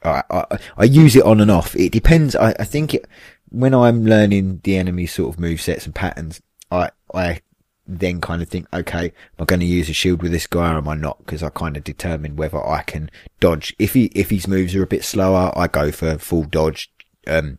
I, 0.02 0.22
I, 0.30 0.58
I 0.76 0.84
use 0.84 1.16
it 1.16 1.22
on 1.22 1.40
and 1.40 1.50
off. 1.50 1.74
It 1.74 1.90
depends. 1.90 2.36
I, 2.36 2.50
I 2.58 2.64
think 2.64 2.92
it, 2.92 3.06
when 3.48 3.72
I'm 3.72 4.04
learning 4.04 4.60
the 4.62 4.76
enemy 4.76 5.06
sort 5.06 5.32
of 5.32 5.40
move 5.40 5.62
sets 5.62 5.86
and 5.86 5.94
patterns, 5.94 6.42
I, 6.70 6.90
I 7.14 7.40
then 7.86 8.20
kind 8.20 8.42
of 8.42 8.48
think, 8.50 8.66
okay, 8.74 9.06
am 9.06 9.12
I 9.38 9.44
going 9.46 9.60
to 9.60 9.66
use 9.66 9.88
a 9.88 9.94
shield 9.94 10.22
with 10.22 10.32
this 10.32 10.46
guy 10.46 10.74
or 10.74 10.76
am 10.76 10.88
I 10.88 10.94
not? 10.94 11.16
Because 11.18 11.42
I 11.42 11.48
kind 11.48 11.78
of 11.78 11.84
determine 11.84 12.36
whether 12.36 12.62
I 12.62 12.82
can 12.82 13.10
dodge. 13.40 13.74
If 13.78 13.94
he, 13.94 14.06
if 14.14 14.28
his 14.28 14.46
moves 14.46 14.74
are 14.74 14.82
a 14.82 14.86
bit 14.86 15.04
slower, 15.04 15.50
I 15.56 15.68
go 15.68 15.90
for 15.90 16.18
full 16.18 16.44
dodge, 16.44 16.90
um, 17.26 17.56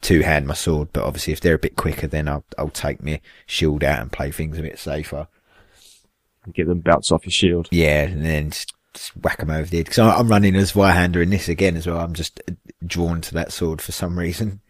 two 0.00 0.22
hand 0.22 0.46
my 0.46 0.54
sword. 0.54 0.88
But 0.94 1.04
obviously 1.04 1.34
if 1.34 1.42
they're 1.42 1.56
a 1.56 1.58
bit 1.58 1.76
quicker, 1.76 2.06
then 2.06 2.26
I'll, 2.26 2.44
I'll 2.56 2.70
take 2.70 3.02
my 3.02 3.20
shield 3.44 3.84
out 3.84 4.00
and 4.00 4.10
play 4.10 4.30
things 4.30 4.58
a 4.58 4.62
bit 4.62 4.78
safer. 4.78 5.28
Get 6.52 6.66
them 6.66 6.80
bounce 6.80 7.12
off 7.12 7.24
your 7.24 7.30
shield. 7.30 7.68
Yeah, 7.70 8.02
and 8.02 8.24
then 8.24 8.50
just, 8.50 8.74
just 8.94 9.16
whack 9.16 9.38
them 9.38 9.50
over 9.50 9.68
the 9.68 9.76
head. 9.76 9.86
Because 9.86 9.98
I'm 9.98 10.28
running 10.28 10.56
as 10.56 10.72
Zweihander 10.72 11.22
in 11.22 11.30
this 11.30 11.48
again 11.48 11.76
as 11.76 11.86
well. 11.86 12.00
I'm 12.00 12.14
just 12.14 12.40
uh, 12.48 12.54
drawn 12.84 13.20
to 13.20 13.34
that 13.34 13.52
sword 13.52 13.80
for 13.80 13.92
some 13.92 14.18
reason. 14.18 14.60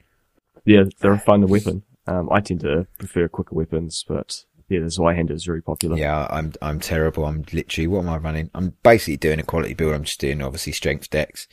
Yeah, 0.65 0.85
they're 1.01 1.13
a 1.13 1.19
fun 1.19 1.47
weapon. 1.47 1.83
Um, 2.07 2.29
I 2.31 2.41
tend 2.41 2.61
to 2.61 2.87
prefer 2.99 3.29
quicker 3.29 3.55
weapons, 3.55 4.05
but 4.07 4.45
yeah, 4.69 4.81
the 4.81 4.87
Zweihander 4.87 5.33
is 5.33 5.45
very 5.45 5.63
popular. 5.63 5.97
Yeah, 5.97 6.27
I'm 6.31 6.53
I'm 6.61 6.81
terrible. 6.81 7.25
I'm 7.25 7.45
literally 7.53 7.87
what 7.87 8.01
am 8.01 8.09
I 8.09 8.17
running? 8.17 8.51
I'm 8.55 8.75
basically 8.83 9.17
doing 9.17 9.39
a 9.39 9.45
quality 9.45 9.75
build. 9.75 9.95
I'm 9.95 10.05
just 10.05 10.21
doing 10.21 10.43
obviously 10.43 10.73
strength 10.73 11.11
dex, 11.11 11.47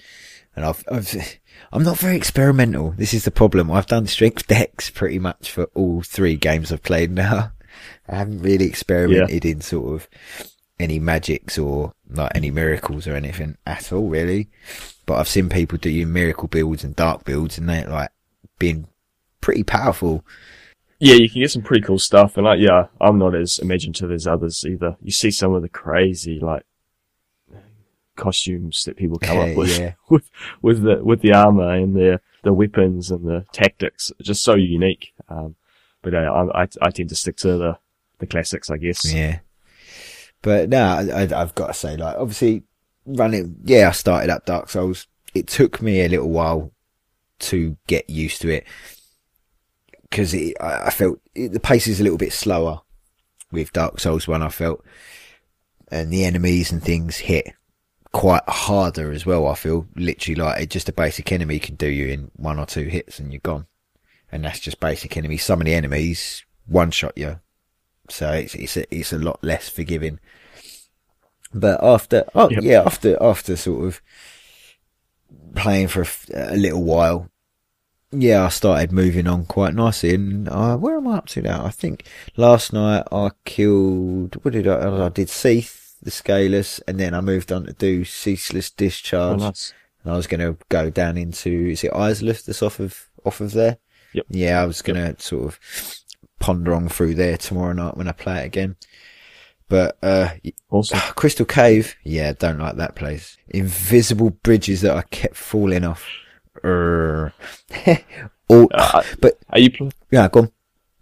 and 0.56 0.66
I've, 0.66 0.84
I've 0.92 1.40
I'm 1.72 1.84
not 1.84 1.98
very 1.98 2.16
experimental. 2.16 2.92
This 2.92 3.14
is 3.14 3.26
the 3.26 3.32
problem. 3.32 3.72
I've 3.72 3.88
done 3.88 4.08
strength 4.08 4.48
dex 4.48 4.90
pretty 4.90 5.20
much 5.20 5.52
for 5.52 5.66
all 5.76 6.02
three 6.02 6.36
games 6.36 6.72
I've 6.72 6.84
played 6.84 7.12
now. 7.12 7.52
I 8.08 8.16
haven't 8.16 8.42
really 8.42 8.66
experimented 8.66 9.46
in 9.46 9.62
sort 9.62 9.96
of 9.96 10.10
any 10.80 11.00
magics 11.00 11.58
or 11.58 11.94
like 12.10 12.32
any 12.36 12.52
miracles 12.52 13.08
or 13.08 13.16
anything 13.16 13.58
at 13.66 13.92
all, 13.92 14.08
really. 14.10 14.50
But 15.06 15.16
I've 15.16 15.28
seen 15.28 15.50
people 15.50 15.78
do 15.78 16.06
miracle 16.06 16.48
builds 16.48 16.84
and 16.84 16.96
dark 16.96 17.26
builds, 17.26 17.58
and 17.58 17.68
they're 17.68 17.88
like 17.88 18.12
being 18.58 18.88
pretty 19.42 19.64
powerful. 19.64 20.26
Yeah, 21.00 21.16
you 21.16 21.30
can 21.30 21.42
get 21.42 21.52
some 21.52 21.62
pretty 21.62 21.84
cool 21.84 22.00
stuff, 22.00 22.38
and 22.38 22.46
like, 22.46 22.60
yeah, 22.60 22.88
I'm 23.00 23.18
not 23.18 23.36
as 23.36 23.60
imaginative 23.60 24.12
as 24.12 24.28
others 24.28 24.66
either. 24.68 24.98
You 25.02 25.12
see 25.12 25.32
some 25.32 25.54
of 25.54 25.62
the 25.62 25.70
crazy, 25.70 26.40
like, 26.40 26.64
costumes 28.18 28.84
that 28.84 28.98
people 28.98 29.18
come 29.18 29.38
up 29.38 29.56
with, 29.56 29.80
yeah. 29.80 29.94
with, 30.10 30.30
with 30.62 30.84
the, 30.84 31.04
with 31.04 31.22
the 31.22 31.34
armor 31.34 31.74
and 31.74 31.96
the, 31.96 32.20
the 32.44 32.54
weapons 32.54 33.12
and 33.12 33.26
the 33.26 33.46
tactics. 33.54 34.12
Just 34.22 34.44
so 34.44 34.56
unique. 34.56 35.14
Um, 35.30 35.56
but 36.02 36.14
uh, 36.14 36.48
I, 36.54 36.68
I, 36.82 36.90
tend 36.92 37.10
to 37.10 37.16
stick 37.16 37.38
to 37.38 37.58
the, 37.58 37.78
the 38.20 38.28
classics, 38.28 38.70
I 38.70 38.78
guess. 38.78 39.12
Yeah. 39.12 39.40
But 40.42 40.70
no, 40.70 40.84
I, 40.84 41.28
I've 41.42 41.56
got 41.56 41.68
to 41.68 41.74
say, 41.74 41.98
like, 41.98 42.16
obviously, 42.18 42.64
running, 43.06 43.58
yeah, 43.64 43.90
I 43.90 43.92
started 43.92 44.30
up 44.30 44.46
Dark 44.46 44.70
Souls. 44.70 45.08
It 45.34 45.48
took 45.48 45.82
me 45.82 46.02
a 46.02 46.10
little 46.10 46.30
while 46.30 46.72
to 47.40 47.78
get 47.88 48.10
used 48.10 48.42
to 48.42 48.50
it 48.50 48.66
because 50.10 50.34
I, 50.34 50.54
I 50.62 50.90
felt 50.90 51.20
it, 51.36 51.52
the 51.52 51.60
pace 51.60 51.88
is 51.88 52.00
a 52.00 52.04
little 52.04 52.18
bit 52.18 52.34
slower 52.34 52.82
with 53.52 53.74
Dark 53.74 54.00
Souls 54.00 54.28
1, 54.28 54.42
I 54.42 54.50
felt. 54.50 54.84
And 55.92 56.12
the 56.12 56.24
enemies 56.24 56.72
and 56.72 56.84
things 56.84 57.18
hit 57.18 57.52
quite 58.12 58.48
harder 58.48 59.12
as 59.12 59.26
well, 59.26 59.48
I 59.48 59.56
feel. 59.56 59.88
Literally, 59.96 60.36
like, 60.36 60.70
just 60.70 60.90
a 60.90 60.94
basic 60.94 61.32
enemy 61.32 61.60
can 61.60 61.76
do 61.76 61.88
you 61.88 62.08
in 62.08 62.32
one 62.36 62.60
or 62.60 62.66
two 62.66 62.86
hits 62.86 63.20
and 63.20 63.34
you're 63.34 63.40
gone. 63.40 63.66
And 64.32 64.46
that's 64.46 64.60
just 64.60 64.80
basic 64.80 65.18
enemies. 65.18 65.44
Some 65.44 65.62
of 65.62 65.66
the 65.66 65.74
enemies 65.74 66.44
one 66.68 66.92
shot 66.92 67.14
you 67.18 67.40
so 68.10 68.32
it's 68.32 68.56
it's 68.56 68.76
a, 68.78 68.96
it's 68.96 69.14
a 69.14 69.18
lot 69.20 69.40
less 69.44 69.70
forgiving. 69.70 70.20
But 71.54 71.84
after, 71.84 72.26
oh 72.36 72.50
Yep. 72.50 72.64
yeah, 72.64 72.82
after 72.84 73.18
after 73.22 73.56
sort 73.56 73.88
of 73.88 74.02
playing 75.56 75.88
for 75.88 76.06
a 76.34 76.56
little 76.56 76.84
while, 76.84 77.30
yeah, 78.12 78.46
I 78.46 78.50
started 78.50 78.92
moving 78.92 79.28
on 79.28 79.46
quite 79.46 79.74
nicely. 79.76 80.14
And 80.16 80.48
uh, 80.50 80.78
where 80.78 80.98
am 80.98 81.08
I 81.08 81.18
up 81.18 81.28
to 81.30 81.42
now? 81.42 81.66
I 81.66 81.70
think 81.70 82.06
last 82.36 82.74
night 82.74 83.04
I 83.12 83.30
killed. 83.46 84.36
What 84.44 84.54
did 84.54 84.68
I? 84.68 85.06
I 85.06 85.10
did 85.10 85.30
Seath 85.30 85.98
the 86.02 86.12
Scaleless, 86.12 86.80
and 86.88 87.00
then 87.00 87.14
I 87.14 87.22
moved 87.22 87.52
on 87.52 87.66
to 87.66 87.74
do 87.74 88.06
Ceaseless 88.06 88.72
Oh, 88.72 88.78
Discharge. 88.78 89.40
nice. 89.40 89.74
And 90.04 90.14
I 90.14 90.16
was 90.18 90.28
going 90.28 90.40
to 90.40 90.58
go 90.70 90.90
down 90.90 91.18
into 91.18 91.50
is 91.68 91.84
it 91.84 91.92
Izalith 91.92 92.46
that's 92.46 92.64
off 92.64 92.80
of 92.80 93.10
off 93.26 93.42
of 93.42 93.52
there. 93.52 93.78
Yep. 94.14 94.26
Yeah, 94.30 94.62
I 94.62 94.66
was 94.66 94.82
going 94.82 95.16
to 95.16 95.22
sort 95.22 95.46
of 95.46 95.60
ponder 96.40 96.74
on 96.74 96.90
through 96.90 97.16
there 97.16 97.38
tomorrow 97.38 97.74
night 97.74 97.98
when 97.98 98.08
I 98.08 98.12
play 98.14 98.42
it 98.44 98.46
again. 98.46 98.76
But 99.68 99.98
uh 100.02 100.30
Awesome. 100.72 101.00
Crystal 101.16 101.46
Cave, 101.46 101.96
yeah, 102.04 102.34
don't 102.34 102.58
like 102.60 102.78
that 102.78 102.96
place. 102.96 103.38
Invisible 103.50 104.32
bridges 104.32 104.82
that 104.82 104.96
I 104.98 105.04
kept 105.04 105.36
falling 105.36 105.84
off. 105.86 106.08
All, 106.64 107.32
Uh, 108.50 109.04
but 109.22 109.38
Are 109.52 109.60
you, 109.60 109.70
pl- 109.70 109.92
yeah, 110.10 110.28
go 110.28 110.40
on. 110.42 110.52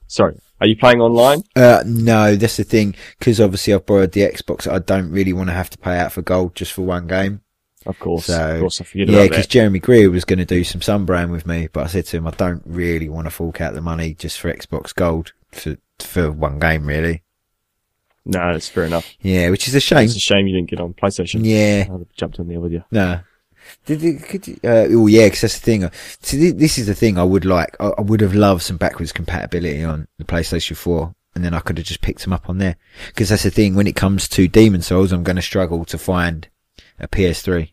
sorry, 0.08 0.38
are 0.60 0.68
you 0.68 0.76
playing 0.76 1.00
online? 1.00 1.42
Uh, 1.56 1.82
no, 1.86 2.36
that's 2.36 2.58
the 2.58 2.66
thing. 2.66 2.94
Because 3.18 3.40
obviously 3.40 3.74
I've 3.74 3.86
borrowed 3.86 4.12
the 4.12 4.22
Xbox. 4.22 4.70
I 4.70 4.80
don't 4.80 5.10
really 5.12 5.32
want 5.32 5.48
to 5.50 5.54
have 5.54 5.70
to 5.70 5.78
pay 5.78 5.98
out 5.98 6.12
for 6.12 6.22
gold 6.22 6.56
just 6.56 6.74
for 6.74 6.82
one 6.82 7.08
game. 7.08 7.40
Of 7.86 8.00
course. 8.00 8.26
So, 8.26 8.56
of 8.56 8.60
course, 8.62 8.82
I 8.82 8.84
forget 8.84 9.08
yeah, 9.10 9.28
because. 9.28 9.48
Jeremy 9.48 9.80
Greer 9.80 10.10
was 10.10 10.26
going 10.26 10.40
to 10.40 10.46
do 10.46 10.64
some 10.64 10.82
Sunbrand 10.82 11.32
with 11.32 11.46
me, 11.46 11.70
but 11.72 11.86
I 11.86 11.88
said 11.88 12.06
to 12.08 12.18
him, 12.18 12.28
I 12.28 12.32
don't 12.32 12.64
really 12.66 13.08
want 13.08 13.28
to 13.28 13.32
fork 13.32 13.62
out 13.62 13.74
the 13.74 13.82
money 13.82 14.14
just 14.14 14.40
for 14.40 14.52
Xbox 14.54 14.94
Gold 14.94 15.34
for 15.52 15.78
for 16.00 16.32
one 16.32 16.60
game, 16.60 16.86
really. 16.86 17.24
No, 18.26 18.52
that's 18.52 18.68
fair 18.68 18.84
enough. 18.84 19.16
Yeah, 19.22 19.50
which 19.50 19.68
is 19.68 19.76
a 19.76 19.80
shame. 19.80 20.06
It's 20.06 20.16
a 20.16 20.20
shame 20.20 20.48
you 20.48 20.56
didn't 20.56 20.70
get 20.70 20.82
on 20.82 20.94
PlayStation. 20.94 21.42
Yeah, 21.44 21.86
I'd 21.86 22.00
have 22.00 22.14
jumped 22.14 22.40
in 22.40 22.48
there 22.48 22.60
with 22.60 22.74
you. 22.74 22.84
no. 22.92 23.22
Did 23.86 24.02
you, 24.02 24.18
could 24.18 24.48
you, 24.48 24.58
uh, 24.64 24.88
oh 24.92 25.08
yeah, 25.08 25.26
because 25.26 25.42
that's 25.42 25.60
the 25.60 25.66
thing. 25.66 25.92
See, 26.22 26.52
this 26.52 26.78
is 26.78 26.88
the 26.88 26.96
thing 26.96 27.18
I 27.18 27.24
would 27.24 27.44
like. 27.44 27.76
I, 27.82 27.92
I 27.98 28.02
would 28.02 28.22
have 28.22 28.34
loved 28.34 28.62
some 28.62 28.78
backwards 28.78 29.12
compatibility 29.12 29.84
on 29.84 30.08
the 30.18 30.24
PlayStation 30.24 30.78
4, 30.78 31.14
and 31.36 31.44
then 31.44 31.54
I 31.54 31.60
could 31.60 31.78
have 31.78 31.88
just 31.88 32.00
picked 32.00 32.22
them 32.22 32.32
up 32.32 32.50
on 32.50 32.60
there. 32.60 32.78
Because 33.08 33.28
that's 33.28 33.44
the 33.44 33.52
thing. 33.52 33.76
When 33.76 33.88
it 33.88 33.96
comes 33.96 34.30
to 34.30 34.48
Demon 34.48 34.82
Souls, 34.82 35.12
I'm 35.12 35.24
going 35.24 35.36
to 35.36 35.42
struggle 35.42 35.84
to 35.84 35.98
find 35.98 36.48
a 37.00 37.08
PS3 37.08 37.72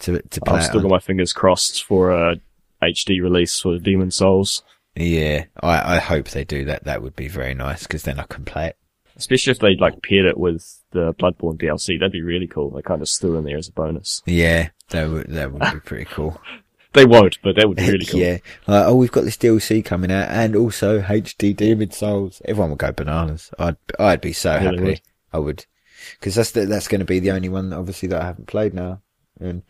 to 0.00 0.20
to 0.22 0.40
play. 0.40 0.58
I've 0.58 0.64
still 0.64 0.80
got 0.80 0.90
my 0.90 0.98
fingers 0.98 1.32
crossed 1.32 1.84
for 1.84 2.10
a 2.10 2.36
HD 2.82 3.22
release 3.22 3.60
for 3.60 3.78
Demon 3.78 4.10
Souls. 4.10 4.62
Yeah, 4.96 5.46
I, 5.60 5.96
I 5.96 5.98
hope 5.98 6.28
they 6.28 6.44
do 6.44 6.64
that. 6.66 6.84
That 6.84 7.02
would 7.02 7.16
be 7.16 7.28
very 7.28 7.54
nice 7.54 7.82
because 7.84 8.04
then 8.04 8.20
I 8.20 8.24
can 8.24 8.44
play 8.44 8.68
it. 8.68 8.76
Especially 9.16 9.50
if 9.52 9.58
they 9.60 9.76
like 9.76 10.02
paired 10.02 10.26
it 10.26 10.36
with 10.38 10.82
the 10.90 11.14
Bloodborne 11.14 11.56
DLC, 11.60 11.98
that'd 11.98 12.12
be 12.12 12.22
really 12.22 12.46
cool. 12.48 12.70
They 12.70 12.82
kind 12.82 13.00
of 13.02 13.08
still 13.08 13.36
in 13.36 13.44
there 13.44 13.56
as 13.58 13.68
a 13.68 13.72
bonus. 13.72 14.22
Yeah, 14.26 14.70
that 14.90 15.08
would 15.08 15.28
that 15.28 15.52
would 15.52 15.62
be 15.72 15.80
pretty 15.80 16.06
cool. 16.06 16.40
They 16.94 17.06
won't, 17.06 17.40
but 17.42 17.56
that 17.56 17.66
would 17.66 17.76
be 17.78 17.90
really 17.90 18.04
cool. 18.08 18.20
yeah. 18.20 18.38
Like, 18.68 18.86
oh, 18.86 18.94
we've 18.94 19.10
got 19.10 19.24
this 19.24 19.36
DLC 19.36 19.84
coming 19.84 20.12
out, 20.12 20.28
and 20.30 20.54
also 20.54 21.00
HD 21.02 21.56
Demon 21.56 21.90
Souls. 21.90 22.40
Everyone 22.44 22.70
would 22.70 22.78
go 22.78 22.92
bananas. 22.92 23.50
I'd 23.58 23.76
I'd 23.98 24.20
be 24.20 24.32
so 24.32 24.52
Yeah, 24.52 24.60
happy. 24.60 24.80
would. 24.80 25.00
I 25.32 25.38
would, 25.40 25.66
because 26.18 26.34
that's 26.34 26.50
the, 26.52 26.66
that's 26.66 26.88
going 26.88 27.00
to 27.00 27.04
be 27.04 27.18
the 27.20 27.30
only 27.32 27.48
one, 27.48 27.72
obviously, 27.72 28.08
that 28.08 28.22
I 28.22 28.26
haven't 28.26 28.46
played 28.46 28.74
now. 28.74 29.00
And 29.40 29.62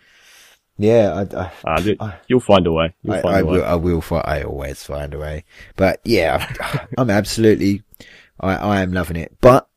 yeah, 0.79 1.13
I, 1.33 1.37
I, 1.37 1.53
Uh, 1.79 1.97
I- 2.01 2.15
you'll 2.29 2.41
find 2.41 2.67
a 2.67 2.73
way. 2.73 2.95
You'll 3.03 3.15
I, 3.15 3.23
find 3.23 3.37
I 3.37 3.39
a 3.41 3.45
way. 3.45 3.59
will. 3.59 3.65
I 3.65 3.75
will. 3.75 4.01
Find, 4.01 4.25
I 4.27 4.43
always 4.43 4.83
find 4.83 5.15
a 5.15 5.19
way. 5.19 5.45
But 5.77 6.01
yeah, 6.05 6.53
I'm 6.99 7.11
absolutely. 7.11 7.83
I, 8.41 8.55
I 8.57 8.81
am 8.83 8.93
loving 8.93 9.17
it. 9.17 9.37
But 9.41 9.69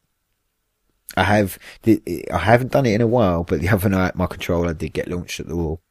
I 1.16 1.24
have. 1.24 1.58
the- 1.84 2.02
I 2.32 2.38
haven't 2.40 2.72
done 2.72 2.86
it 2.86 2.94
in 2.96 3.02
a 3.02 3.08
while. 3.08 3.44
But 3.44 3.62
the 3.62 3.70
other 3.70 3.90
night, 3.90 4.16
my 4.16 4.26
controller 4.28 4.74
did 4.74 4.94
get 4.94 5.08
launched 5.08 5.40
at 5.40 5.48
the 5.48 5.56
wall. 5.56 5.82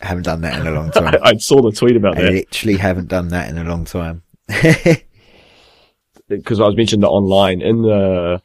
I 0.00 0.06
haven't 0.06 0.24
done 0.24 0.40
that 0.42 0.60
in 0.60 0.66
a 0.66 0.70
long 0.70 0.90
time. 0.92 1.14
I, 1.22 1.30
I 1.30 1.36
saw 1.36 1.60
the 1.62 1.72
tweet 1.72 1.96
about 1.96 2.18
I 2.18 2.22
that 2.22 2.32
literally 2.32 2.76
haven't 2.76 3.08
done 3.08 3.28
that 3.28 3.48
in 3.50 3.58
a 3.58 3.64
long 3.64 3.84
time. 3.84 4.22
because 6.28 6.60
I 6.60 6.64
was 6.66 6.76
mentioned 6.76 7.02
the 7.02 7.08
online 7.08 7.60
in 7.62 7.82
the 7.82 8.42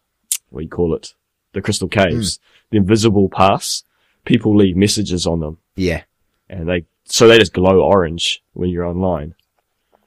what 0.49 0.59
do 0.59 0.63
you 0.63 0.69
call 0.69 0.95
it, 0.95 1.13
the 1.57 1.61
Crystal 1.63 1.87
Caves, 1.87 2.37
hmm. 2.37 2.67
the 2.71 2.77
Invisible 2.77 3.29
Pass. 3.29 3.83
People 4.25 4.55
leave 4.55 4.77
messages 4.77 5.25
on 5.25 5.39
them, 5.39 5.57
yeah. 5.75 6.03
and 6.49 6.69
they 6.69 6.85
so 7.05 7.27
they 7.27 7.39
just 7.39 7.53
glow 7.53 7.81
orange 7.81 8.43
when 8.53 8.69
you're 8.69 8.85
online, 8.85 9.35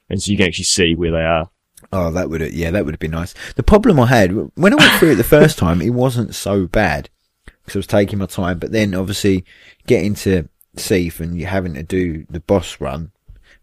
and 0.08 0.22
so 0.22 0.30
you 0.30 0.36
can 0.36 0.46
actually 0.46 0.64
see 0.64 0.94
where 0.94 1.10
they 1.10 1.22
are. 1.22 1.50
Oh, 1.92 2.10
that 2.12 2.30
would. 2.30 2.52
Yeah, 2.52 2.70
that 2.70 2.84
would 2.84 2.94
have 2.94 3.00
been 3.00 3.10
nice. 3.10 3.34
The 3.56 3.62
problem 3.62 3.98
I 3.98 4.06
had 4.06 4.32
when 4.54 4.72
I 4.72 4.76
went 4.76 4.92
through 4.98 5.12
it 5.12 5.16
the 5.16 5.24
first 5.24 5.58
time, 5.58 5.80
it 5.80 5.90
wasn't 5.90 6.34
so 6.34 6.66
bad 6.66 7.08
because 7.44 7.76
I 7.76 7.78
was 7.78 7.86
taking 7.86 8.18
my 8.18 8.26
time. 8.26 8.58
But 8.58 8.72
then, 8.72 8.94
obviously, 8.94 9.44
getting 9.86 10.14
to 10.16 10.48
Seath 10.76 11.18
and 11.18 11.38
you 11.38 11.46
having 11.46 11.74
to 11.74 11.82
do 11.82 12.26
the 12.28 12.40
boss 12.40 12.80
run, 12.80 13.10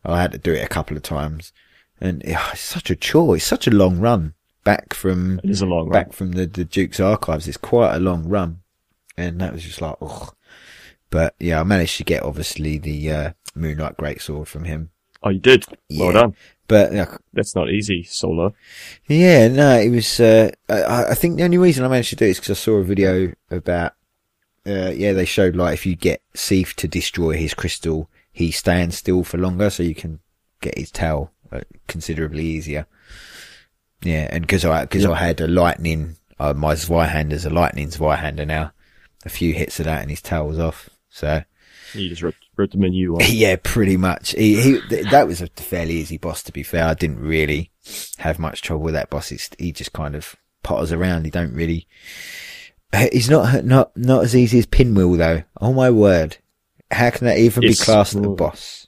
I 0.04 0.21
had 0.21 0.32
to 0.32 0.39
do 0.39 0.54
it 0.54 0.63
a 0.63 0.67
couple 0.67 0.97
of 0.97 1.04
times, 1.04 1.54
and 2.02 2.23
it's 2.26 2.60
such 2.60 2.89
a 2.89 2.95
chore. 2.95 3.36
It's 3.36 3.45
such 3.45 3.67
a 3.67 3.71
long 3.71 4.00
run 4.00 4.34
back 4.67 4.93
from 4.93 5.39
It 5.43 5.49
is 5.49 5.62
a 5.62 5.65
long 5.65 5.88
run. 5.89 5.91
back 5.93 6.13
from 6.13 6.32
the 6.34 6.45
the 6.45 6.65
Duke's 6.65 6.99
archives. 6.99 7.47
It's 7.47 7.58
quite 7.58 7.95
a 7.95 7.99
long 7.99 8.27
run, 8.27 8.60
and 9.17 9.39
that 9.41 9.53
was 9.53 9.63
just 9.63 9.82
like, 9.82 9.95
ugh. 10.01 10.34
But 11.10 11.36
yeah, 11.39 11.60
I 11.62 11.63
managed 11.63 11.97
to 11.97 12.03
get 12.03 12.23
obviously 12.23 12.77
the 12.77 13.12
uh, 13.12 13.32
Moonlight 13.56 13.97
Greatsword 13.97 14.47
from 14.47 14.65
him. 14.65 14.89
Oh, 15.23 15.30
you 15.30 15.39
did. 15.39 15.65
Well 15.89 16.08
Yeah. 16.13 16.21
done. 16.21 16.36
But 16.67 16.93
uh, 16.95 17.17
That's 17.34 17.56
not 17.56 17.69
easy 17.69 18.03
solo. 18.03 18.53
Yeah, 19.08 19.47
no, 19.47 19.80
it 19.80 19.89
was. 19.89 20.19
Uh, 20.19 20.51
I, 20.67 21.06
I 21.12 21.13
think 21.15 21.38
the 21.38 21.43
only 21.45 21.58
reason 21.58 21.86
I 21.86 21.88
managed 21.88 22.10
to 22.10 22.17
do 22.17 22.25
it 22.25 22.32
is 22.32 22.39
because 22.39 22.58
I 22.60 22.62
saw 22.62 22.75
a 22.77 22.84
video 22.84 23.32
about. 23.49 23.93
Uh, 24.65 24.91
yeah, 24.93 25.13
they 25.13 25.23
showed 25.23 25.56
like 25.56 25.73
if 25.75 25.86
you 25.86 25.95
get 25.95 26.21
Seath 26.34 26.75
to 26.75 26.89
destroy 26.89 27.38
his 27.38 27.53
crystal, 27.53 28.10
he 28.34 28.51
stands 28.51 28.97
still 28.97 29.23
for 29.23 29.38
longer, 29.38 29.69
so 29.69 29.82
you 29.82 29.95
can 29.95 30.19
get 30.60 30.77
his 30.77 30.91
tail 30.91 31.32
uh, 31.53 31.62
considerably 31.88 32.43
easier. 32.43 32.86
Yeah, 34.03 34.27
and 34.31 34.41
because 34.41 34.63
I 34.65 34.81
because 34.83 35.05
I 35.05 35.15
had 35.15 35.41
a 35.41 35.47
lightning, 35.47 36.17
uh, 36.39 36.53
my 36.53 36.73
Zweihander's 36.75 37.45
a 37.45 37.49
lightning 37.49 37.89
Zweihander 37.89 38.45
now. 38.47 38.71
A 39.25 39.29
few 39.29 39.53
hits 39.53 39.79
of 39.79 39.86
that, 39.86 40.01
and 40.01 40.10
his 40.10 40.21
tail 40.21 40.47
was 40.47 40.60
off. 40.60 40.89
So 41.10 41.41
You 41.93 42.07
just 42.10 42.21
ripped, 42.21 42.45
ripped 42.55 42.73
them 42.73 42.83
a 42.83 42.89
new 42.89 43.13
one. 43.13 43.23
yeah, 43.27 43.55
pretty 43.62 43.97
much. 43.97 44.31
He, 44.31 44.62
he 44.62 44.81
th- 44.88 45.10
that 45.10 45.27
was 45.27 45.41
a 45.41 45.47
fairly 45.47 45.95
easy 45.95 46.17
boss 46.17 46.43
to 46.43 46.51
be 46.51 46.62
fair. 46.63 46.86
I 46.86 46.93
didn't 46.93 47.19
really 47.19 47.71
have 48.19 48.38
much 48.39 48.62
trouble 48.62 48.83
with 48.83 48.93
that 48.93 49.10
boss. 49.10 49.31
It's, 49.31 49.49
he 49.57 49.71
just 49.71 49.93
kind 49.93 50.15
of 50.15 50.36
potters 50.63 50.91
around. 50.91 51.25
He 51.25 51.31
don't 51.31 51.53
really. 51.53 51.88
He's 53.12 53.29
not 53.29 53.65
not 53.65 53.97
not 53.97 54.23
as 54.23 54.36
easy 54.36 54.60
as 54.60 54.65
Pinwheel 54.67 55.13
though. 55.13 55.43
Oh 55.60 55.73
my 55.73 55.89
word! 55.89 56.38
How 56.91 57.10
can 57.10 57.25
that 57.27 57.38
even 57.39 57.63
Yes. 57.63 57.79
be 57.79 57.86
classed 57.86 58.15
as 58.15 58.23
a 58.23 58.29
boss? 58.29 58.88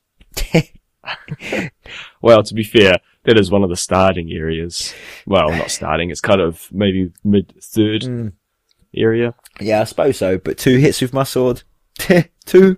Well, 2.21 2.43
to 2.43 2.53
be 2.53 2.63
fair, 2.63 2.97
that 3.29 3.39
is 3.39 3.51
one 3.51 3.63
of 3.63 3.69
the 3.69 3.75
starting 3.77 4.31
areas. 4.31 4.93
Well, 5.25 5.49
not 5.49 5.71
starting. 5.71 6.09
It's 6.09 6.21
kind 6.21 6.41
of 6.41 6.67
maybe 6.71 7.11
mid 7.23 7.53
third 7.61 8.01
Mm. 8.01 8.33
area. 8.95 9.33
yeah, 9.61 9.81
I 9.81 9.83
suppose 9.85 10.17
so. 10.17 10.37
But 10.37 10.57
two 10.57 10.77
hits 10.77 11.01
with 11.01 11.13
my 11.13 11.23
sword, 11.23 11.63
two. 12.45 12.77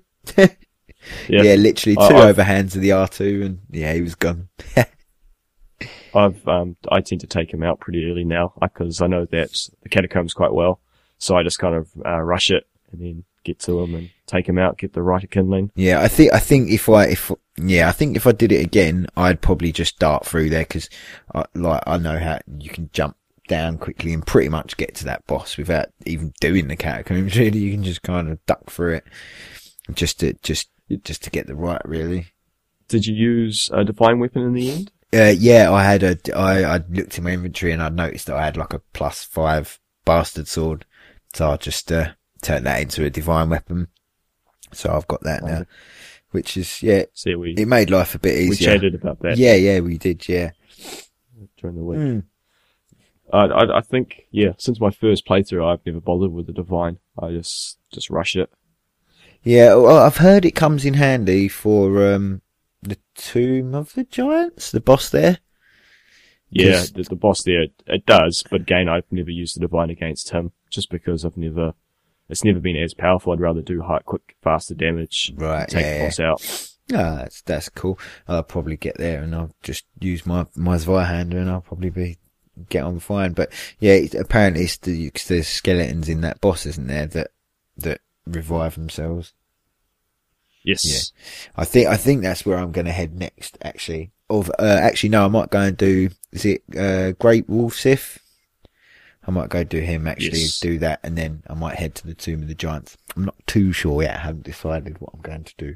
Yeah. 1.27 1.41
yeah, 1.43 1.55
literally 1.55 1.95
two 1.95 2.01
I- 2.01 2.27
I've- 2.29 2.41
overhands 2.41 2.75
of 2.75 2.81
the 2.81 2.91
R 2.91 3.07
two, 3.07 3.41
and 3.43 3.59
yeah, 3.71 3.93
he 3.93 4.01
was 4.01 4.15
gone. 4.15 4.49
I've 6.13 6.45
um 6.47 6.75
I 6.89 7.01
tend 7.01 7.21
to 7.21 7.27
take 7.27 7.53
him 7.53 7.63
out 7.63 7.79
pretty 7.79 8.05
early 8.09 8.23
now 8.25 8.53
because 8.61 9.01
I 9.01 9.07
know 9.07 9.25
that 9.31 9.67
the 9.81 9.89
catacombs 9.89 10.33
quite 10.33 10.53
well. 10.53 10.79
So 11.17 11.35
I 11.37 11.43
just 11.43 11.59
kind 11.59 11.75
of 11.75 11.89
uh, 12.05 12.19
rush 12.19 12.51
it 12.51 12.67
and 12.91 13.01
then 13.01 13.23
get 13.43 13.59
to 13.61 13.79
him 13.79 13.95
and 13.95 14.09
take 14.31 14.47
him 14.47 14.57
out, 14.57 14.77
get 14.77 14.93
the 14.93 15.03
rite 15.03 15.23
of 15.23 15.29
kindling. 15.29 15.71
Yeah, 15.75 16.01
I 16.01 16.07
think 16.07 16.33
I 16.33 16.39
think 16.39 16.69
if 16.69 16.87
I 16.89 17.05
if 17.07 17.31
yeah, 17.57 17.89
I 17.89 17.91
think 17.91 18.15
if 18.15 18.25
I 18.25 18.31
did 18.31 18.51
it 18.51 18.63
again, 18.65 19.07
I'd 19.15 19.41
probably 19.41 19.71
just 19.71 19.99
dart 19.99 20.25
through 20.25 20.49
there 20.49 20.63
because 20.63 20.89
I, 21.35 21.45
like 21.53 21.83
I 21.85 21.97
know 21.97 22.17
how 22.17 22.39
you 22.57 22.69
can 22.69 22.89
jump 22.93 23.17
down 23.47 23.77
quickly 23.77 24.13
and 24.13 24.25
pretty 24.25 24.47
much 24.49 24.77
get 24.77 24.95
to 24.95 25.05
that 25.05 25.27
boss 25.27 25.57
without 25.57 25.87
even 26.05 26.33
doing 26.39 26.67
the 26.67 26.75
catacombs. 26.75 27.35
Really, 27.37 27.59
you 27.59 27.71
can 27.71 27.83
just 27.83 28.01
kind 28.01 28.29
of 28.29 28.43
duck 28.45 28.69
through 28.69 28.95
it 28.95 29.03
just 29.93 30.19
to 30.21 30.33
just 30.41 30.69
just 31.03 31.23
to 31.23 31.29
get 31.29 31.47
the 31.47 31.55
right. 31.55 31.81
Really, 31.85 32.27
Did 32.87 33.05
you 33.05 33.13
use 33.15 33.69
a 33.73 33.83
divine 33.83 34.19
weapon 34.19 34.41
in 34.43 34.53
the 34.53 34.71
end? 34.71 34.91
uh, 35.13 35.33
yeah. 35.37 35.71
I 35.71 35.83
had 35.83 36.03
a 36.03 36.17
I 36.35 36.63
I 36.63 36.81
looked 36.89 37.17
in 37.17 37.23
my 37.25 37.31
inventory 37.31 37.73
and 37.73 37.81
I 37.83 37.89
noticed 37.89 38.27
that 38.27 38.37
I 38.37 38.45
had 38.45 38.57
like 38.57 38.73
a 38.73 38.81
plus 38.93 39.23
five 39.23 39.79
bastard 40.05 40.47
sword, 40.47 40.85
so 41.33 41.51
I 41.51 41.57
just 41.57 41.91
uh, 41.91 42.13
turned 42.41 42.65
that 42.65 42.81
into 42.81 43.03
a 43.05 43.09
divine 43.09 43.49
weapon. 43.49 43.87
So 44.73 44.91
I've 44.91 45.07
got 45.07 45.21
that 45.23 45.43
now, 45.43 45.65
which 46.31 46.57
is 46.57 46.81
yeah. 46.81 47.03
See, 47.13 47.35
we 47.35 47.53
It 47.57 47.67
made 47.67 47.89
life 47.89 48.15
a 48.15 48.19
bit 48.19 48.37
easier. 48.37 48.49
we 48.49 48.55
chatted 48.75 48.95
about 48.95 49.19
that 49.21 49.37
Yeah, 49.37 49.55
yeah, 49.55 49.79
we 49.79 49.97
did. 49.97 50.27
Yeah. 50.27 50.51
during 51.57 51.75
the 51.75 51.83
week. 51.83 51.99
Mm. 51.99 52.23
I, 53.33 53.45
I 53.45 53.77
I 53.77 53.81
think 53.81 54.27
yeah, 54.31 54.53
since 54.57 54.79
my 54.79 54.91
first 54.91 55.25
playthrough, 55.25 55.65
I've 55.65 55.85
never 55.85 56.01
bothered 56.01 56.31
with 56.31 56.47
the 56.47 56.53
divine. 56.53 56.99
I 57.21 57.31
just 57.31 57.77
just 57.93 58.09
rush 58.09 58.35
it. 58.35 58.49
Yeah, 59.43 59.75
well, 59.75 59.97
I've 59.97 60.17
heard 60.17 60.45
it 60.45 60.51
comes 60.51 60.85
in 60.85 60.93
handy 60.95 61.47
for 61.47 62.13
um, 62.13 62.41
the 62.83 62.97
Tomb 63.15 63.73
of 63.73 63.93
the 63.93 64.03
Giants, 64.03 64.71
the 64.71 64.79
boss 64.81 65.09
there. 65.09 65.39
Yeah, 66.49 66.83
the, 66.93 67.03
the 67.03 67.15
boss 67.15 67.43
there 67.43 67.67
it 67.87 68.05
does, 68.05 68.43
but 68.51 68.61
again, 68.61 68.89
I've 68.89 69.09
never 69.09 69.31
used 69.31 69.55
the 69.55 69.61
divine 69.61 69.89
against 69.89 70.31
him 70.31 70.51
just 70.69 70.89
because 70.89 71.23
I've 71.25 71.37
never. 71.37 71.73
It's 72.31 72.43
never 72.43 72.59
been 72.59 72.77
as 72.77 72.93
powerful. 72.93 73.33
I'd 73.33 73.39
rather 73.39 73.61
do 73.61 73.81
high, 73.81 73.99
quick, 74.05 74.35
faster 74.41 74.73
damage. 74.73 75.33
Right, 75.35 75.67
Take 75.67 75.83
yeah, 75.85 75.97
the 75.99 76.05
boss 76.05 76.19
out. 76.19 76.67
Ah, 76.93 77.15
that's 77.17 77.41
that's 77.43 77.69
cool. 77.69 77.99
I'll 78.27 78.41
probably 78.43 78.77
get 78.77 78.97
there 78.97 79.21
and 79.21 79.35
I'll 79.35 79.53
just 79.61 79.85
use 79.99 80.25
my 80.25 80.45
my 80.55 80.77
Zweihander 80.77 81.35
and 81.35 81.49
I'll 81.49 81.61
probably 81.61 81.89
be 81.89 82.17
get 82.69 82.83
on 82.83 82.99
fine. 82.99 83.33
But 83.33 83.51
yeah, 83.79 83.93
it, 83.93 84.15
apparently 84.15 84.63
it's 84.63 84.77
the, 84.77 85.09
'cause 85.11 85.27
there's 85.27 85.47
skeletons 85.47 86.09
in 86.09 86.21
that 86.21 86.41
boss, 86.41 86.65
isn't 86.65 86.87
there? 86.87 87.05
That 87.07 87.31
that 87.77 88.01
revive 88.25 88.75
themselves. 88.75 89.33
Yes. 90.63 90.85
Yeah. 90.85 91.51
I 91.57 91.65
think 91.65 91.87
I 91.87 91.97
think 91.97 92.21
that's 92.21 92.45
where 92.45 92.57
I'm 92.57 92.71
going 92.71 92.85
to 92.85 92.91
head 92.91 93.15
next. 93.15 93.57
Actually, 93.61 94.11
of 94.29 94.49
uh, 94.59 94.79
actually 94.81 95.09
no, 95.09 95.25
I 95.25 95.27
might 95.27 95.49
go 95.49 95.59
and 95.61 95.77
do 95.77 96.09
is 96.31 96.45
it 96.45 96.63
uh, 96.77 97.11
Great 97.13 97.47
Wolf 97.49 97.75
Sif. 97.75 98.19
I 99.27 99.31
might 99.31 99.49
go 99.49 99.63
do 99.63 99.79
him 99.79 100.07
actually 100.07 100.39
Yes. 100.39 100.59
do 100.59 100.79
that, 100.79 100.99
and 101.03 101.15
then 101.17 101.43
I 101.47 101.53
might 101.53 101.77
head 101.77 101.93
to 101.95 102.07
the 102.07 102.15
Tomb 102.15 102.41
of 102.41 102.47
the 102.47 102.55
Giants. 102.55 102.97
I'm 103.15 103.25
not 103.25 103.35
too 103.45 103.71
sure 103.71 104.01
yet. 104.01 104.15
I 104.15 104.19
haven't 104.19 104.43
decided 104.43 104.97
what 104.99 105.11
I'm 105.13 105.21
going 105.21 105.43
to 105.43 105.53
do. 105.57 105.75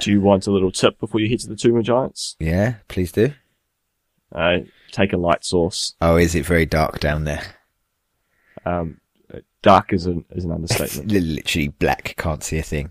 Do 0.00 0.10
you 0.10 0.20
want 0.22 0.46
a 0.46 0.50
little 0.50 0.72
tip 0.72 0.98
before 0.98 1.20
you 1.20 1.28
head 1.28 1.40
to 1.40 1.48
the 1.48 1.56
Tomb 1.56 1.76
of 1.76 1.84
Giants? 1.84 2.34
Yeah, 2.40 2.76
please 2.88 3.12
do. 3.12 3.34
Uh, 4.34 4.60
take 4.90 5.12
a 5.12 5.18
light 5.18 5.44
source. 5.44 5.94
Oh, 6.00 6.16
is 6.16 6.34
it 6.34 6.46
very 6.46 6.64
dark 6.64 6.98
down 6.98 7.24
there? 7.24 7.42
Um, 8.64 9.00
dark 9.60 9.92
is 9.92 10.06
an 10.06 10.24
is 10.30 10.44
an 10.46 10.52
understatement. 10.52 11.12
Literally 11.12 11.68
black. 11.68 12.14
Can't 12.16 12.42
see 12.42 12.56
a 12.58 12.62
thing. 12.62 12.90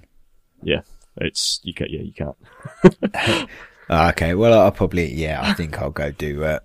yeah, 0.62 0.82
it's 1.18 1.60
you 1.64 1.74
can 1.74 1.88
yeah 1.90 2.02
you 2.02 2.14
can't. 2.14 3.48
Ah, 3.90 4.10
Okay, 4.12 4.36
well 4.36 4.58
I'll 4.58 4.72
probably 4.72 5.12
yeah. 5.14 5.42
I 5.42 5.54
think 5.54 5.82
I'll 5.82 5.90
go 5.92 6.12
do 6.12 6.44
uh, 6.44 6.60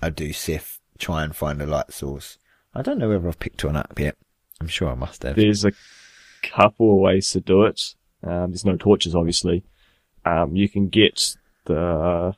I'll 0.00 0.10
do 0.10 0.32
Sif. 0.32 0.80
Try 1.02 1.24
and 1.24 1.34
find 1.34 1.60
a 1.60 1.66
light 1.66 1.92
source. 1.92 2.38
I 2.76 2.80
don't 2.80 2.98
know 2.98 3.08
whether 3.08 3.26
I've 3.26 3.40
picked 3.40 3.64
one 3.64 3.74
up 3.74 3.98
yet. 3.98 4.16
I'm 4.60 4.68
sure 4.68 4.88
I 4.88 4.94
must 4.94 5.24
have. 5.24 5.34
There's 5.34 5.64
a 5.64 5.72
couple 6.44 6.94
of 6.94 7.00
ways 7.00 7.28
to 7.32 7.40
do 7.40 7.64
it. 7.64 7.96
Um, 8.22 8.52
there's 8.52 8.64
no 8.64 8.76
torches, 8.76 9.12
obviously. 9.12 9.64
Um, 10.24 10.54
you 10.54 10.68
can 10.68 10.88
get 10.88 11.36
the 11.64 12.36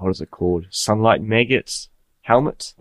what 0.00 0.10
is 0.10 0.20
it 0.20 0.32
called? 0.32 0.66
Sunlight 0.70 1.22
maggot 1.22 1.86
helmet, 2.22 2.74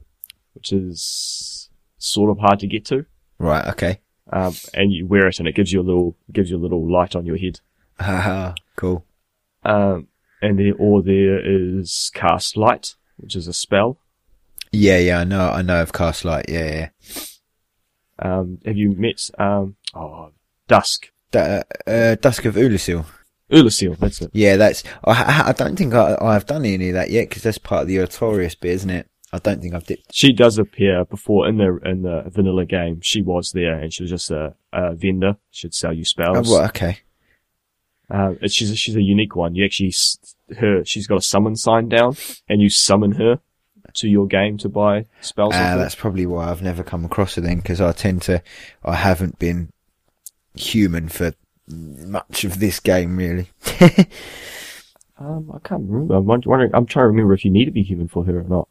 which 0.55 0.73
is 0.73 1.69
sort 1.99 2.31
of 2.31 2.39
hard 2.39 2.57
to 2.61 2.67
get 2.67 2.83
to. 2.85 3.05
Right. 3.37 3.67
Okay. 3.67 3.99
Um, 4.33 4.55
and 4.73 4.91
you 4.91 5.05
wear 5.05 5.27
it, 5.27 5.37
and 5.37 5.47
it 5.47 5.53
gives 5.53 5.71
you 5.71 5.81
a 5.81 5.83
little 5.83 6.15
gives 6.31 6.49
you 6.49 6.57
a 6.57 6.65
little 6.65 6.91
light 6.91 7.15
on 7.15 7.27
your 7.27 7.37
head. 7.37 7.59
Haha. 7.99 8.55
cool. 8.75 9.05
Um, 9.61 10.07
and 10.41 10.57
there, 10.57 10.73
or 10.79 11.03
there 11.03 11.39
is 11.39 12.09
cast 12.15 12.57
light, 12.57 12.95
which 13.17 13.35
is 13.35 13.47
a 13.47 13.53
spell. 13.53 13.99
Yeah, 14.71 14.97
yeah, 14.99 15.19
I 15.19 15.23
know, 15.25 15.49
I 15.49 15.61
know 15.61 15.81
of 15.81 15.91
Cast 15.93 16.23
Light. 16.25 16.45
Yeah, 16.47 16.89
yeah. 17.09 17.19
Um, 18.19 18.59
have 18.65 18.77
you 18.77 18.91
met 18.95 19.29
um, 19.39 19.75
oh, 19.93 20.31
Dusk? 20.67 21.11
Da- 21.31 21.63
uh, 21.87 22.15
Dusk 22.15 22.45
of 22.45 22.55
Oolacile. 22.55 23.05
Oolacile, 23.51 23.97
that's 23.97 24.21
it. 24.21 24.31
Yeah, 24.33 24.55
that's. 24.57 24.83
I, 25.03 25.43
I- 25.47 25.51
don't 25.53 25.75
think 25.75 25.93
I, 25.93 26.17
I've 26.21 26.45
done 26.45 26.65
any 26.65 26.89
of 26.89 26.93
that 26.95 27.09
yet 27.09 27.27
because 27.29 27.43
that's 27.43 27.57
part 27.57 27.83
of 27.83 27.87
the 27.87 27.97
Artorias 27.97 28.57
bit, 28.59 28.71
isn't 28.71 28.89
it? 28.89 29.07
I 29.33 29.39
don't 29.39 29.61
think 29.61 29.73
I've 29.73 29.85
did. 29.85 29.99
She 30.11 30.33
does 30.33 30.57
appear 30.57 31.05
before 31.05 31.47
in 31.47 31.57
the 31.57 31.79
in 31.85 32.01
the 32.01 32.23
vanilla 32.27 32.65
game. 32.65 32.99
She 33.01 33.21
was 33.21 33.51
there, 33.53 33.75
and 33.79 33.93
she 33.93 34.03
was 34.03 34.09
just 34.09 34.29
a, 34.29 34.53
a 34.73 34.93
vendor. 34.93 35.37
She'd 35.51 35.73
sell 35.73 35.93
you 35.93 36.01
Oh, 36.01 36.03
spells. 36.03 36.49
well, 36.49 36.65
okay. 36.65 36.99
Uh, 38.09 38.33
she's 38.47 38.69
a, 38.71 38.75
she's 38.75 38.97
a 38.97 39.01
unique 39.01 39.37
one. 39.37 39.55
You 39.55 39.63
actually 39.65 39.93
her 40.59 40.83
she's 40.83 41.07
got 41.07 41.17
a 41.17 41.21
summon 41.21 41.55
sign 41.55 41.87
down, 41.87 42.17
and 42.49 42.61
you 42.61 42.69
summon 42.69 43.13
her 43.13 43.39
to 43.95 44.07
your 44.07 44.27
game 44.27 44.57
to 44.59 44.69
buy 44.69 45.05
spells. 45.21 45.53
Her. 45.55 45.77
that's 45.77 45.95
probably 45.95 46.25
why 46.25 46.49
I've 46.49 46.61
never 46.61 46.83
come 46.83 47.05
across 47.05 47.37
it 47.37 47.41
then 47.41 47.57
because 47.57 47.81
I 47.81 47.91
tend 47.91 48.21
to, 48.23 48.41
I 48.83 48.95
haven't 48.95 49.39
been 49.39 49.71
human 50.55 51.09
for 51.09 51.33
much 51.67 52.43
of 52.43 52.59
this 52.59 52.79
game 52.79 53.17
really. 53.17 53.49
Um, 55.21 55.51
I 55.53 55.59
can't 55.59 55.87
remember. 55.87 56.15
I'm 56.15 56.25
wondering. 56.25 56.71
I'm 56.73 56.87
trying 56.87 57.03
to 57.03 57.07
remember 57.09 57.33
if 57.33 57.45
you 57.45 57.51
need 57.51 57.65
to 57.65 57.71
be 57.71 57.83
human 57.83 58.07
for 58.07 58.25
her 58.25 58.39
or 58.39 58.43
not. 58.43 58.67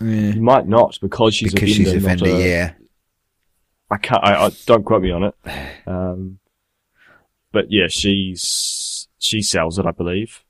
Yeah. 0.00 0.34
You 0.34 0.40
might 0.40 0.68
not 0.68 0.98
because 1.00 1.34
she's 1.34 1.52
because 1.52 1.70
a 1.70 1.74
vendor. 1.74 1.90
she's 1.90 1.94
a 2.04 2.06
vendor, 2.06 2.26
a- 2.26 2.48
yeah. 2.48 2.72
I 3.90 3.96
can't. 3.96 4.22
I, 4.22 4.46
I 4.46 4.50
don't 4.66 4.84
quote 4.84 5.02
me 5.02 5.10
on 5.10 5.24
it. 5.24 5.34
Um, 5.86 6.38
but 7.50 7.66
yeah, 7.70 7.88
she's 7.88 9.08
she 9.18 9.42
sells 9.42 9.78
it, 9.78 9.84
I 9.84 9.90
believe. 9.90 10.44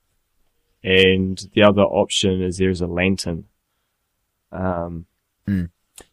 And 0.85 1.43
the 1.55 1.63
other 1.63 1.83
option 1.83 2.43
is 2.43 2.59
there's 2.59 2.83
a 2.83 2.87
lantern. 2.87 3.45
Um, 4.53 5.07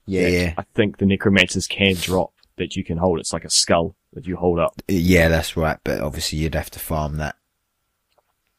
Yeah, 0.06 0.28
yeah. 0.28 0.54
I 0.58 0.63
think 0.73 0.97
the 0.97 1.06
necromancers 1.06 1.67
can 1.67 1.95
drop 1.95 2.34
that 2.58 2.75
you 2.75 2.84
can 2.84 2.97
hold. 2.97 3.19
It's 3.19 3.34
like 3.34 3.45
a 3.45 3.49
skull 3.49 3.95
that 4.13 4.25
you 4.28 4.36
hold 4.36 4.60
up. 4.60 4.82
Yeah, 4.88 5.28
that's 5.28 5.56
right. 5.56 5.78
But 5.84 6.02
obviously 6.02 6.39
you'd 6.39 6.56
have 6.56 6.71
to 6.71 6.80
farm 6.80 7.17
that. 7.17 7.36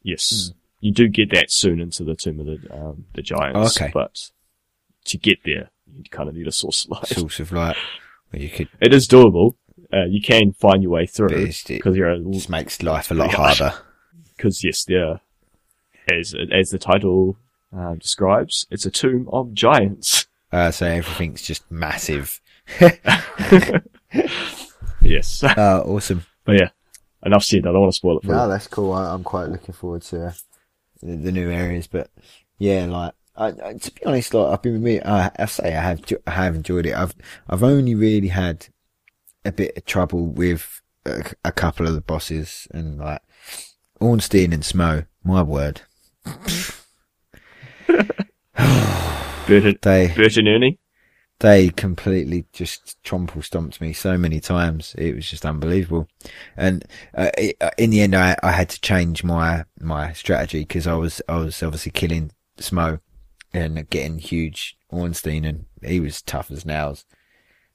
Yes, 0.02 0.52
you 0.80 0.92
do 0.92 1.08
get 1.08 1.30
that 1.32 1.50
soon 1.50 1.80
into 1.80 2.04
the 2.04 2.14
tomb 2.14 2.40
of 2.40 2.46
the 2.46 2.74
um, 2.74 3.04
the 3.14 3.22
giants. 3.22 3.76
Okay. 3.76 3.90
but 3.92 4.30
to 5.04 5.18
get 5.18 5.38
there, 5.44 5.70
you 5.94 6.04
kind 6.10 6.28
of 6.28 6.34
need 6.34 6.46
a 6.46 6.52
source 6.52 6.84
of 6.84 6.90
light. 6.92 7.06
Source 7.08 7.40
of 7.40 7.52
light. 7.52 7.76
Where 8.30 8.42
you 8.42 8.48
could, 8.48 8.68
It 8.80 8.94
is 8.94 9.06
doable. 9.06 9.56
Uh, 9.92 10.04
you 10.08 10.22
can 10.22 10.52
find 10.52 10.82
your 10.82 10.92
way 10.92 11.04
through 11.06 11.48
because 11.66 11.96
you're 11.96 12.10
a 12.10 12.18
just 12.30 12.48
makes 12.48 12.82
life 12.82 13.10
a 13.10 13.14
lot 13.14 13.34
harder. 13.34 13.74
because 14.36 14.64
yes, 14.64 14.84
there, 14.84 15.20
as 16.10 16.34
as 16.50 16.70
the 16.70 16.78
title 16.78 17.36
uh, 17.76 17.94
describes, 17.94 18.66
it's 18.70 18.86
a 18.86 18.90
tomb 18.90 19.28
of 19.32 19.52
giants. 19.54 20.26
Uh, 20.52 20.70
so 20.70 20.86
everything's 20.86 21.42
just 21.42 21.68
massive. 21.70 22.40
Yes, 25.02 25.42
Uh, 25.44 25.82
awesome. 25.86 26.24
but 26.44 26.56
yeah, 26.60 26.68
enough 27.24 27.42
said. 27.44 27.60
I 27.66 27.72
don't 27.72 27.80
want 27.80 27.92
to 27.92 27.96
spoil 27.96 28.18
it 28.18 28.24
for 28.24 28.32
No, 28.32 28.44
you. 28.44 28.50
that's 28.50 28.66
cool. 28.66 28.92
I, 28.92 29.12
I'm 29.14 29.24
quite 29.24 29.48
looking 29.48 29.72
forward 29.74 30.02
to 30.02 30.26
uh, 30.26 30.32
the, 31.02 31.16
the 31.16 31.32
new 31.32 31.50
areas, 31.50 31.86
but 31.86 32.10
yeah, 32.58 32.84
like 32.86 33.14
I, 33.36 33.46
I, 33.64 33.72
to 33.74 33.92
be 33.92 34.04
honest, 34.04 34.34
like 34.34 34.52
I've 34.52 34.62
been 34.62 34.82
really, 34.82 35.02
I, 35.02 35.30
I 35.38 35.46
say 35.46 35.74
I 35.74 35.80
have, 35.80 36.02
I 36.26 36.30
have 36.32 36.54
enjoyed 36.54 36.84
it. 36.86 36.94
I've, 36.94 37.14
I've 37.48 37.62
only 37.62 37.94
really 37.94 38.28
had 38.28 38.66
a 39.44 39.52
bit 39.52 39.76
of 39.76 39.84
trouble 39.86 40.26
with 40.26 40.82
a, 41.06 41.32
a 41.46 41.52
couple 41.52 41.86
of 41.86 41.94
the 41.94 42.02
bosses 42.02 42.68
and 42.72 42.98
like 42.98 43.22
Ornstein 44.00 44.52
and 44.52 44.62
Smough. 44.62 45.06
My 45.24 45.42
word, 45.42 45.80
Bert 49.46 49.82
they 49.82 50.08
Bert 50.14 50.36
and 50.36 50.48
Ernie. 50.48 50.78
they 51.40 51.70
completely 51.70 52.44
just 52.52 53.02
tromple 53.02 53.42
stomped 53.42 53.80
me 53.80 53.92
so 53.92 54.16
many 54.18 54.38
times. 54.40 54.94
It 54.98 55.14
was 55.14 55.28
just 55.28 55.46
unbelievable. 55.46 56.08
And 56.56 56.84
uh, 57.14 57.30
it, 57.38 57.56
uh, 57.60 57.70
in 57.78 57.90
the 57.90 58.02
end, 58.02 58.14
I, 58.14 58.36
I 58.42 58.52
had 58.52 58.68
to 58.70 58.80
change 58.80 59.24
my 59.24 59.64
my 59.80 60.12
strategy 60.12 60.60
because 60.60 60.86
I 60.86 60.94
was 60.94 61.22
I 61.28 61.36
was 61.36 61.62
obviously 61.62 61.92
killing 61.92 62.32
Smough 62.58 63.00
and 63.52 63.88
getting 63.90 64.18
huge 64.18 64.76
Ornstein, 64.92 65.44
and 65.44 65.64
he 65.82 65.98
was 66.00 66.22
tough 66.22 66.50
as 66.50 66.64
nails. 66.66 67.04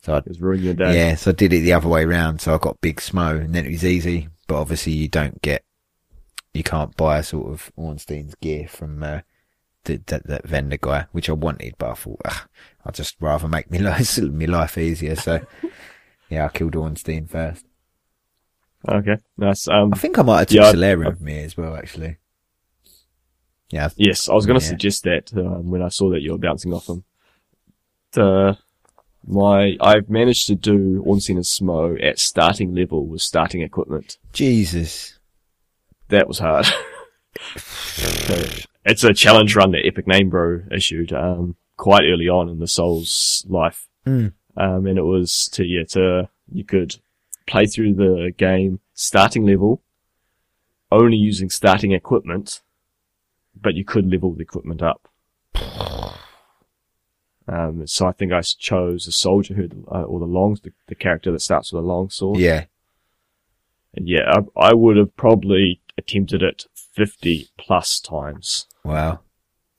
So 0.04 0.13
I, 0.13 0.17
It 0.19 0.28
was 0.28 0.39
ruining 0.41 0.65
your 0.65 0.74
day. 0.76 0.95
yeah, 0.95 1.15
so 1.15 1.32
I 1.32 1.34
did 1.34 1.52
it 1.52 1.62
the 1.62 1.74
other 1.74 1.89
way 1.89 2.06
round. 2.06 2.39
So 2.41 2.54
I 2.54 2.58
got 2.60 2.80
big 2.80 3.02
Smough, 3.02 3.41
and 3.43 3.54
then 3.56 3.65
it 3.65 3.71
was 3.71 3.84
easy. 3.84 4.30
But 4.48 4.62
obviously, 4.62 4.93
you 4.93 5.08
don't 5.08 5.41
get, 5.41 5.63
you 6.54 6.62
can't 6.63 6.95
buy 6.95 7.17
a 7.17 7.24
sort 7.24 7.52
of 7.52 7.71
Ornstein's 7.76 8.36
gear 8.36 8.67
from 8.67 9.02
uh, 9.02 9.21
the, 9.86 10.02
that 10.08 10.28
that 10.28 10.48
vendor 10.48 10.78
guy, 10.78 11.06
which 11.12 11.30
I 11.30 11.34
wanted, 11.34 11.76
but 11.78 11.91
I 11.91 11.93
thought 11.95 12.21
ugh, 12.26 12.48
I'd 12.86 12.93
just 12.95 13.15
rather 13.19 13.48
make 13.48 13.71
me 13.71 13.78
life 13.89 14.17
me 14.19 14.48
life 14.48 14.78
easier. 14.78 15.15
So 15.15 15.39
yeah, 16.30 16.45
I 16.45 16.50
killed 16.50 16.76
Ornstein 16.76 17.28
first. 17.28 17.65
Okay, 18.88 19.17
nice. 19.38 19.67
Um, 19.67 19.93
I 19.93 19.98
think 19.98 20.19
I 20.19 20.21
might 20.21 20.39
have 20.39 20.48
took 20.48 20.56
Yeah, 20.58 20.67
I- 20.67 20.71
Solarium 20.71 21.13
with 21.13 21.21
me 21.21 21.43
as 21.43 21.58
well, 21.58 21.76
actually. 21.76 22.17
Yeah, 23.71 23.89
yes, 23.95 24.30
I 24.30 24.34
was 24.34 24.45
going 24.45 24.60
to 24.60 24.63
Yeah. 24.65 24.69
suggest 24.69 25.04
that 25.06 25.34
um, 25.36 25.71
when 25.71 25.82
I 25.82 25.88
saw 25.89 26.12
that 26.12 26.21
you 26.21 26.34
were 26.34 26.38
bouncing 26.38 26.71
off 26.71 26.88
him. 26.88 27.04
the 28.12 28.58
my 29.28 29.76
I've 29.82 30.08
managed 30.08 30.45
to 30.48 30.56
do 30.56 31.02
Ornstein 31.04 31.38
and 31.38 31.45
Smough 31.45 31.98
at 32.04 32.19
starting 32.19 32.76
level 32.76 33.08
with 33.08 33.24
starting 33.24 33.62
equipment. 33.63 34.19
Jesus. 34.34 35.17
That 36.10 36.28
was 36.28 36.38
hard. 36.38 36.67
it's 38.86 39.04
a 39.04 39.13
challenge 39.13 39.56
run 39.56 39.71
that 39.71 39.86
Epic 39.86 40.08
Name 40.08 40.30
Bro 40.30 40.63
issued 40.71 41.12
um, 41.12 41.56
quite 41.78 42.04
early 42.04 42.30
on 42.30 42.50
in 42.50 42.60
the 42.60 42.67
Souls 42.67 43.45
life, 43.50 43.88
Mm. 44.06 44.34
um, 44.56 44.86
and 44.86 44.98
it 44.98 45.04
was 45.04 45.50
to 45.54 45.65
yeah 45.65 45.84
to 45.89 46.30
you 46.52 46.63
could 46.63 46.95
play 47.48 47.65
through 47.65 47.95
the 47.95 48.32
game 48.38 48.80
starting 48.93 49.45
level, 49.45 49.82
only 50.91 51.17
using 51.17 51.50
starting 51.50 51.91
equipment, 51.91 52.62
but 53.60 53.74
you 53.76 53.84
could 53.84 54.10
level 54.10 54.34
the 54.34 54.41
equipment 54.41 54.82
up. 54.82 55.08
Um, 57.48 57.86
so 57.86 58.08
I 58.08 58.12
think 58.12 58.34
I 58.34 58.41
chose 58.41 59.06
a 59.06 59.12
soldier 59.12 59.54
who, 59.54 59.69
uh, 59.91 60.02
or 60.02 60.19
the 60.19 60.26
long, 60.26 60.58
the, 60.63 60.74
the 60.88 60.95
character 60.95 61.32
that 61.32 61.41
starts 61.41 61.71
with 61.71 61.84
a 61.84 61.86
long 61.88 62.10
sword. 62.10 62.39
Yeah. 62.39 62.65
And 63.93 64.08
yeah, 64.10 64.39
I, 64.58 64.69
I 64.69 64.74
would 64.74 64.98
have 64.98 65.15
probably 65.15 65.80
attempted 65.95 66.41
it 66.41 66.65
50 66.74 67.50
plus 67.58 68.00
times. 68.00 68.65
Wow. 68.86 69.21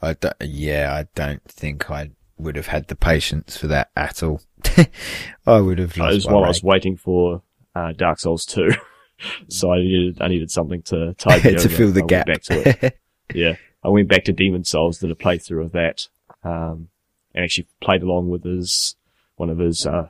I 0.02 0.12
don't, 0.14 0.34
yeah, 0.40 0.92
I 0.94 1.06
don't 1.14 1.42
think 1.44 1.90
I 1.90 2.10
would 2.36 2.56
have 2.56 2.66
had 2.66 2.88
the 2.88 2.96
patience 2.96 3.56
for 3.56 3.66
that 3.68 3.90
at 3.96 4.22
all. 4.22 4.42
I 5.46 5.60
would 5.60 5.78
have 5.78 5.94
That 5.94 6.00
lost 6.00 6.14
was 6.14 6.26
my 6.26 6.32
while 6.34 6.44
I 6.44 6.48
was 6.48 6.62
waiting 6.62 6.96
for, 6.96 7.42
uh, 7.74 7.92
Dark 7.92 8.18
Souls 8.18 8.44
2. 8.44 8.70
so 9.48 9.72
I 9.72 9.78
needed, 9.78 10.20
I 10.20 10.28
needed 10.28 10.50
something 10.50 10.82
to 10.82 11.14
tide 11.14 11.44
me 11.44 11.54
to 11.56 11.68
fill 11.68 11.92
the 11.92 12.02
I 12.02 12.06
gap. 12.06 12.26
Back 12.26 12.42
to 12.42 12.84
it. 12.84 12.98
yeah. 13.34 13.54
I 13.82 13.88
went 13.88 14.08
back 14.08 14.24
to 14.24 14.32
Demon 14.32 14.64
Souls, 14.64 14.98
did 14.98 15.10
a 15.10 15.14
playthrough 15.14 15.64
of 15.66 15.72
that, 15.72 16.08
um, 16.42 16.88
and 17.34 17.44
actually 17.44 17.68
played 17.80 18.02
along 18.02 18.28
with 18.28 18.42
his, 18.44 18.96
one 19.36 19.48
of 19.48 19.58
his, 19.58 19.86
uh, 19.86 20.08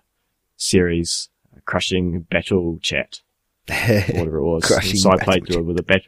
series, 0.57 1.29
Crushing 1.67 2.23
Battle 2.23 2.79
Chat. 2.83 3.21
Whatever 3.69 4.39
it 4.39 4.45
was. 4.45 4.65
Crushing 4.67 4.97
so 4.97 5.11
I 5.11 5.23
played 5.23 5.47
through 5.47 5.61
it 5.61 5.65
with 5.67 5.79
a 5.81 5.83
bat. 5.83 6.03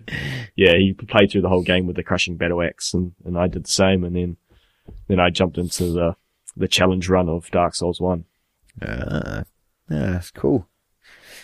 Yeah, 0.57 0.77
he 0.77 0.93
played 0.93 1.31
through 1.31 1.43
the 1.43 1.49
whole 1.49 1.63
game 1.63 1.87
with 1.87 1.97
the 1.97 2.05
crushing 2.05 2.37
battle 2.37 2.63
axe, 2.63 2.95
and, 2.95 3.13
and 3.25 3.39
I 3.39 3.49
did 3.49 3.65
the 3.65 3.71
same. 3.71 4.05
And 4.05 4.17
then 4.17 4.37
then 5.09 5.21
I 5.21 5.31
jumped 5.31 5.59
into 5.59 5.93
the 5.93 6.17
the 6.57 6.69
challenge 6.69 7.09
run 7.09 7.29
of 7.29 7.51
Dark 7.51 7.75
Souls 7.75 8.01
One. 8.01 8.25
Ah, 8.83 9.45
yeah, 9.91 10.13
that's 10.13 10.31
cool. 10.31 10.69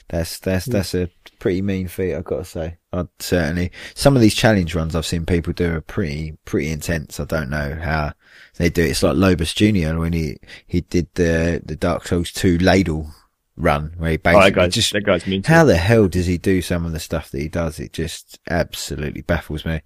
That's 0.09 0.39
that's 0.39 0.67
that's 0.67 0.95
a 0.95 1.09
pretty 1.39 1.63
mean 1.63 1.89
feat, 1.89 2.15
I've 2.15 2.25
got 2.25 2.39
to 2.39 2.45
say. 2.45 2.77
I'd 2.93 3.09
certainly 3.19 3.73
some 3.95 4.17
of 4.17 4.23
these 4.23 4.35
challenge 4.35 4.75
runs 4.75 4.95
I've 4.95 5.07
seen 5.07 5.25
people 5.25 5.53
do 5.53 5.75
are 5.75 5.81
pretty 5.81 6.37
pretty 6.45 6.71
intense. 6.71 7.19
I 7.19 7.25
don't 7.25 7.49
know 7.49 7.79
how 7.81 8.13
they 8.57 8.69
do 8.69 8.83
it. 8.85 8.91
It's 8.91 9.03
like 9.03 9.17
Lobos 9.17 9.55
Junior 9.55 9.99
when 9.99 10.13
he 10.13 10.37
he 10.67 10.83
did 10.83 11.09
the 11.15 11.63
the 11.65 11.77
Dark 11.77 12.07
Souls 12.07 12.31
two 12.33 12.59
ladle 12.59 13.15
run 13.57 13.95
where 13.99 14.11
he 14.13 14.17
Oh, 14.17 14.21
basically 14.23 14.51
that 14.51 14.55
guy's 14.55 14.75
just 14.75 14.93
that 14.93 15.05
guy's 15.05 15.27
mental. 15.27 15.55
how 15.55 15.65
the 15.65 15.77
hell 15.77 16.09
does 16.09 16.27
he 16.27 16.39
do 16.39 16.61
some 16.63 16.85
of 16.85 16.93
the 16.93 17.01
stuff 17.01 17.31
that 17.31 17.41
he 17.41 17.49
does? 17.49 17.79
It 17.79 17.93
just 17.93 18.39
absolutely 18.51 19.23
baffles 19.23 19.65
me. 19.65 19.81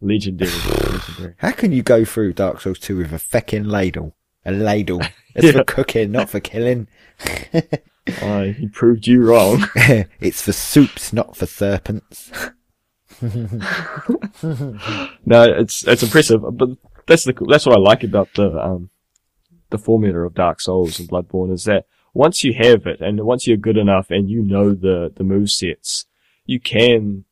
legendary, 0.00 0.50
legendary. 0.90 1.34
How 1.38 1.52
can 1.52 1.72
you 1.72 1.82
go 1.82 2.04
through 2.04 2.34
Dark 2.34 2.60
Souls 2.60 2.78
2 2.78 2.96
with 2.98 3.12
a 3.12 3.16
feckin' 3.16 3.66
ladle? 3.70 4.14
A 4.44 4.52
ladle. 4.52 5.00
It's 5.34 5.46
Yeah. 5.46 5.52
for 5.52 5.64
cooking, 5.64 6.12
not 6.12 6.28
for 6.28 6.40
killing. 6.40 6.88
Oh, 8.20 8.50
he 8.52 8.68
proved 8.68 9.06
you 9.06 9.24
wrong. 9.24 9.64
it's 10.20 10.42
for 10.42 10.52
soups, 10.52 11.12
not 11.12 11.36
for 11.36 11.46
serpents. 11.46 12.32
no, 13.22 13.30
it's 15.44 15.86
it's 15.86 16.02
impressive, 16.02 16.42
but 16.56 16.70
that's 17.06 17.24
the 17.24 17.32
that's 17.48 17.66
what 17.66 17.76
I 17.76 17.78
like 17.78 18.02
about 18.04 18.28
the 18.34 18.50
um 18.60 18.90
the 19.70 19.78
formula 19.78 20.20
of 20.26 20.34
Dark 20.34 20.60
Souls 20.60 20.98
and 20.98 21.08
Bloodborne 21.08 21.52
is 21.52 21.64
that 21.64 21.86
once 22.14 22.44
you 22.44 22.52
have 22.54 22.86
it 22.86 23.00
and 23.00 23.20
once 23.24 23.46
you're 23.46 23.56
good 23.56 23.76
enough 23.76 24.10
and 24.10 24.28
you 24.28 24.42
know 24.42 24.74
the 24.74 25.12
the 25.14 25.24
move 25.24 25.50
sets, 25.50 26.06
you 26.46 26.60
can 26.60 27.24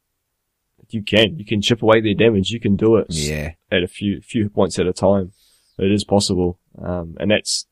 you 0.88 1.02
can 1.02 1.38
you 1.38 1.44
can 1.44 1.60
chip 1.62 1.82
away 1.82 2.00
their 2.00 2.14
damage. 2.14 2.50
You 2.50 2.60
can 2.60 2.76
do 2.76 2.96
it 2.96 3.06
Yeah. 3.10 3.52
at 3.70 3.82
a 3.82 3.88
few 3.88 4.20
few 4.20 4.48
points 4.48 4.78
at 4.78 4.86
a 4.86 4.92
time. 4.92 5.32
It 5.78 5.90
is 5.90 6.04
possible, 6.04 6.58
um, 6.78 7.16
and 7.18 7.30
that's 7.30 7.66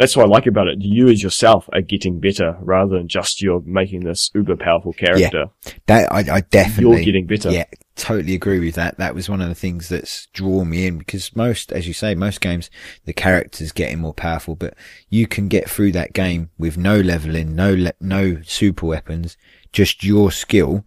that's 0.00 0.16
what 0.16 0.24
I 0.24 0.28
like 0.28 0.46
about 0.46 0.66
it. 0.66 0.80
You 0.80 1.08
as 1.08 1.22
yourself 1.22 1.68
are 1.74 1.82
getting 1.82 2.20
better 2.20 2.56
rather 2.62 2.96
than 2.96 3.06
just 3.06 3.42
you're 3.42 3.60
making 3.66 4.04
this 4.04 4.30
uber 4.34 4.56
powerful 4.56 4.94
character. 4.94 5.50
Yeah, 5.66 5.72
That, 5.88 6.10
I, 6.10 6.36
I 6.36 6.40
definitely. 6.40 6.96
You're 6.96 7.04
getting 7.04 7.26
better. 7.26 7.50
Yeah, 7.50 7.66
totally 7.96 8.34
agree 8.34 8.60
with 8.60 8.76
that. 8.76 8.96
That 8.96 9.14
was 9.14 9.28
one 9.28 9.42
of 9.42 9.50
the 9.50 9.54
things 9.54 9.90
that's 9.90 10.26
drawn 10.28 10.70
me 10.70 10.86
in 10.86 10.96
because 10.96 11.36
most, 11.36 11.70
as 11.70 11.86
you 11.86 11.92
say, 11.92 12.14
most 12.14 12.40
games, 12.40 12.70
the 13.04 13.12
character's 13.12 13.72
getting 13.72 13.98
more 13.98 14.14
powerful, 14.14 14.56
but 14.56 14.72
you 15.10 15.26
can 15.26 15.48
get 15.48 15.68
through 15.68 15.92
that 15.92 16.14
game 16.14 16.48
with 16.56 16.78
no 16.78 16.98
leveling, 16.98 17.54
no, 17.54 17.74
le- 17.74 17.92
no 18.00 18.40
super 18.40 18.86
weapons, 18.86 19.36
just 19.70 20.02
your 20.02 20.32
skill 20.32 20.82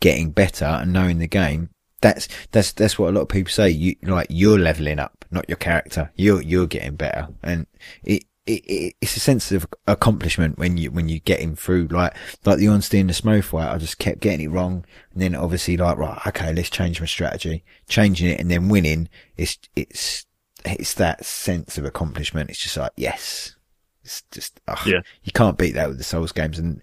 getting 0.00 0.32
better 0.32 0.64
and 0.64 0.92
knowing 0.92 1.18
the 1.18 1.28
game. 1.28 1.70
That's, 2.00 2.26
that's, 2.50 2.72
that's 2.72 2.98
what 2.98 3.10
a 3.10 3.12
lot 3.12 3.22
of 3.22 3.28
people 3.28 3.52
say. 3.52 3.70
You, 3.70 3.94
like, 4.02 4.26
you're 4.30 4.58
leveling 4.58 4.98
up, 4.98 5.24
not 5.30 5.48
your 5.48 5.56
character. 5.58 6.10
You're, 6.16 6.42
you're 6.42 6.66
getting 6.66 6.96
better. 6.96 7.28
And 7.44 7.68
it, 8.02 8.24
it, 8.48 8.64
it, 8.64 8.94
it's 9.02 9.16
a 9.16 9.20
sense 9.20 9.52
of 9.52 9.66
accomplishment 9.86 10.58
when 10.58 10.78
you 10.78 10.90
when 10.90 11.08
you 11.08 11.20
get 11.20 11.40
him 11.40 11.54
through. 11.54 11.88
Like 11.88 12.14
like 12.44 12.58
the 12.58 12.68
Ornstein 12.68 13.02
and 13.02 13.10
the 13.10 13.14
Smough 13.14 13.44
fight 13.44 13.70
I 13.72 13.76
just 13.78 13.98
kept 13.98 14.20
getting 14.20 14.46
it 14.46 14.50
wrong. 14.50 14.84
And 15.12 15.22
then 15.22 15.34
obviously 15.34 15.76
like 15.76 15.98
right 15.98 16.18
okay 16.26 16.52
let's 16.54 16.70
change 16.70 16.98
my 17.00 17.06
strategy. 17.06 17.62
Changing 17.88 18.28
it 18.28 18.40
and 18.40 18.50
then 18.50 18.68
winning 18.68 19.08
it's 19.36 19.58
it's 19.76 20.24
it's 20.64 20.94
that 20.94 21.24
sense 21.24 21.76
of 21.78 21.84
accomplishment. 21.84 22.50
It's 22.50 22.58
just 22.58 22.76
like 22.76 22.92
yes. 22.96 23.54
It's 24.02 24.22
just 24.30 24.60
ugh, 24.66 24.86
Yeah. 24.86 25.00
you 25.22 25.32
can't 25.32 25.58
beat 25.58 25.74
that 25.74 25.88
with 25.88 25.98
the 25.98 26.04
Souls 26.04 26.32
games. 26.32 26.58
And 26.58 26.80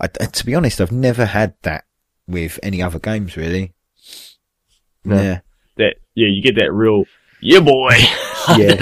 I, 0.00 0.06
to 0.06 0.46
be 0.46 0.54
honest 0.54 0.80
I've 0.80 0.92
never 0.92 1.26
had 1.26 1.54
that 1.62 1.84
with 2.26 2.58
any 2.62 2.82
other 2.82 2.98
games 2.98 3.36
really. 3.36 3.74
No. 5.04 5.16
yeah. 5.20 5.40
That 5.76 5.96
yeah, 6.14 6.28
you 6.28 6.42
get 6.42 6.56
that 6.56 6.72
real 6.72 7.04
yeah 7.42 7.60
boy. 7.60 7.92
Yeah. 8.58 8.74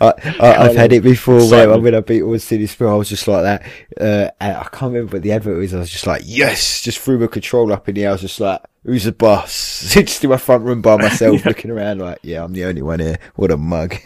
I, 0.00 0.12
I, 0.38 0.54
I've 0.68 0.76
had 0.76 0.92
it 0.92 1.02
before 1.02 1.40
where 1.50 1.80
when 1.80 1.96
I 1.96 2.00
beat 2.00 2.22
All 2.22 2.38
City 2.38 2.68
Spirit, 2.68 2.92
I 2.92 2.94
was 2.94 3.08
just 3.08 3.26
like 3.26 3.42
that. 3.42 3.62
Uh, 4.00 4.30
and 4.40 4.56
I 4.56 4.62
can't 4.70 4.92
remember 4.92 5.16
what 5.16 5.22
the 5.24 5.32
advert 5.32 5.58
was. 5.58 5.74
I 5.74 5.80
was 5.80 5.90
just 5.90 6.06
like, 6.06 6.22
yes, 6.24 6.80
just 6.82 7.00
threw 7.00 7.18
my 7.18 7.26
control 7.26 7.72
up 7.72 7.88
in 7.88 7.96
the 7.96 8.04
air. 8.04 8.10
I 8.10 8.12
was 8.12 8.20
just 8.20 8.38
like, 8.38 8.60
who's 8.84 9.02
the 9.02 9.10
boss? 9.10 9.90
just 9.94 10.22
in 10.22 10.30
my 10.30 10.36
front 10.36 10.62
room 10.62 10.80
by 10.80 10.96
myself, 11.02 11.44
looking 11.44 11.72
around 11.72 11.98
like, 12.00 12.20
yeah, 12.22 12.44
I'm 12.44 12.52
the 12.52 12.66
only 12.66 12.82
one 12.82 13.00
here. 13.00 13.18
What 13.34 13.50
a 13.50 13.56
mug. 13.56 13.96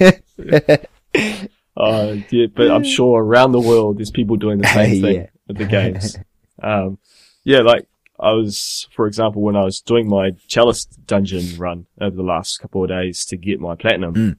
Uh, 1.74 2.16
yeah, 2.30 2.46
but 2.54 2.70
I'm 2.70 2.84
sure 2.84 3.22
around 3.22 3.52
the 3.52 3.60
world 3.60 3.98
there's 3.98 4.10
people 4.10 4.36
doing 4.36 4.56
the 4.58 4.68
same 4.68 5.02
thing 5.02 5.14
Yeah. 5.16 5.26
with 5.48 5.58
the 5.58 5.64
games. 5.66 6.16
Um, 6.62 6.96
yeah, 7.44 7.60
like 7.60 7.86
I 8.22 8.30
was, 8.32 8.86
for 8.94 9.06
example, 9.06 9.42
when 9.42 9.56
I 9.56 9.64
was 9.64 9.80
doing 9.80 10.08
my 10.08 10.30
Chalice 10.46 10.84
dungeon 10.84 11.58
run 11.58 11.86
over 12.00 12.14
the 12.16 12.22
last 12.22 12.58
couple 12.58 12.82
of 12.84 12.88
days 12.88 13.24
to 13.26 13.36
get 13.36 13.58
my 13.60 13.74
platinum, 13.74 14.14
Mm. 14.14 14.36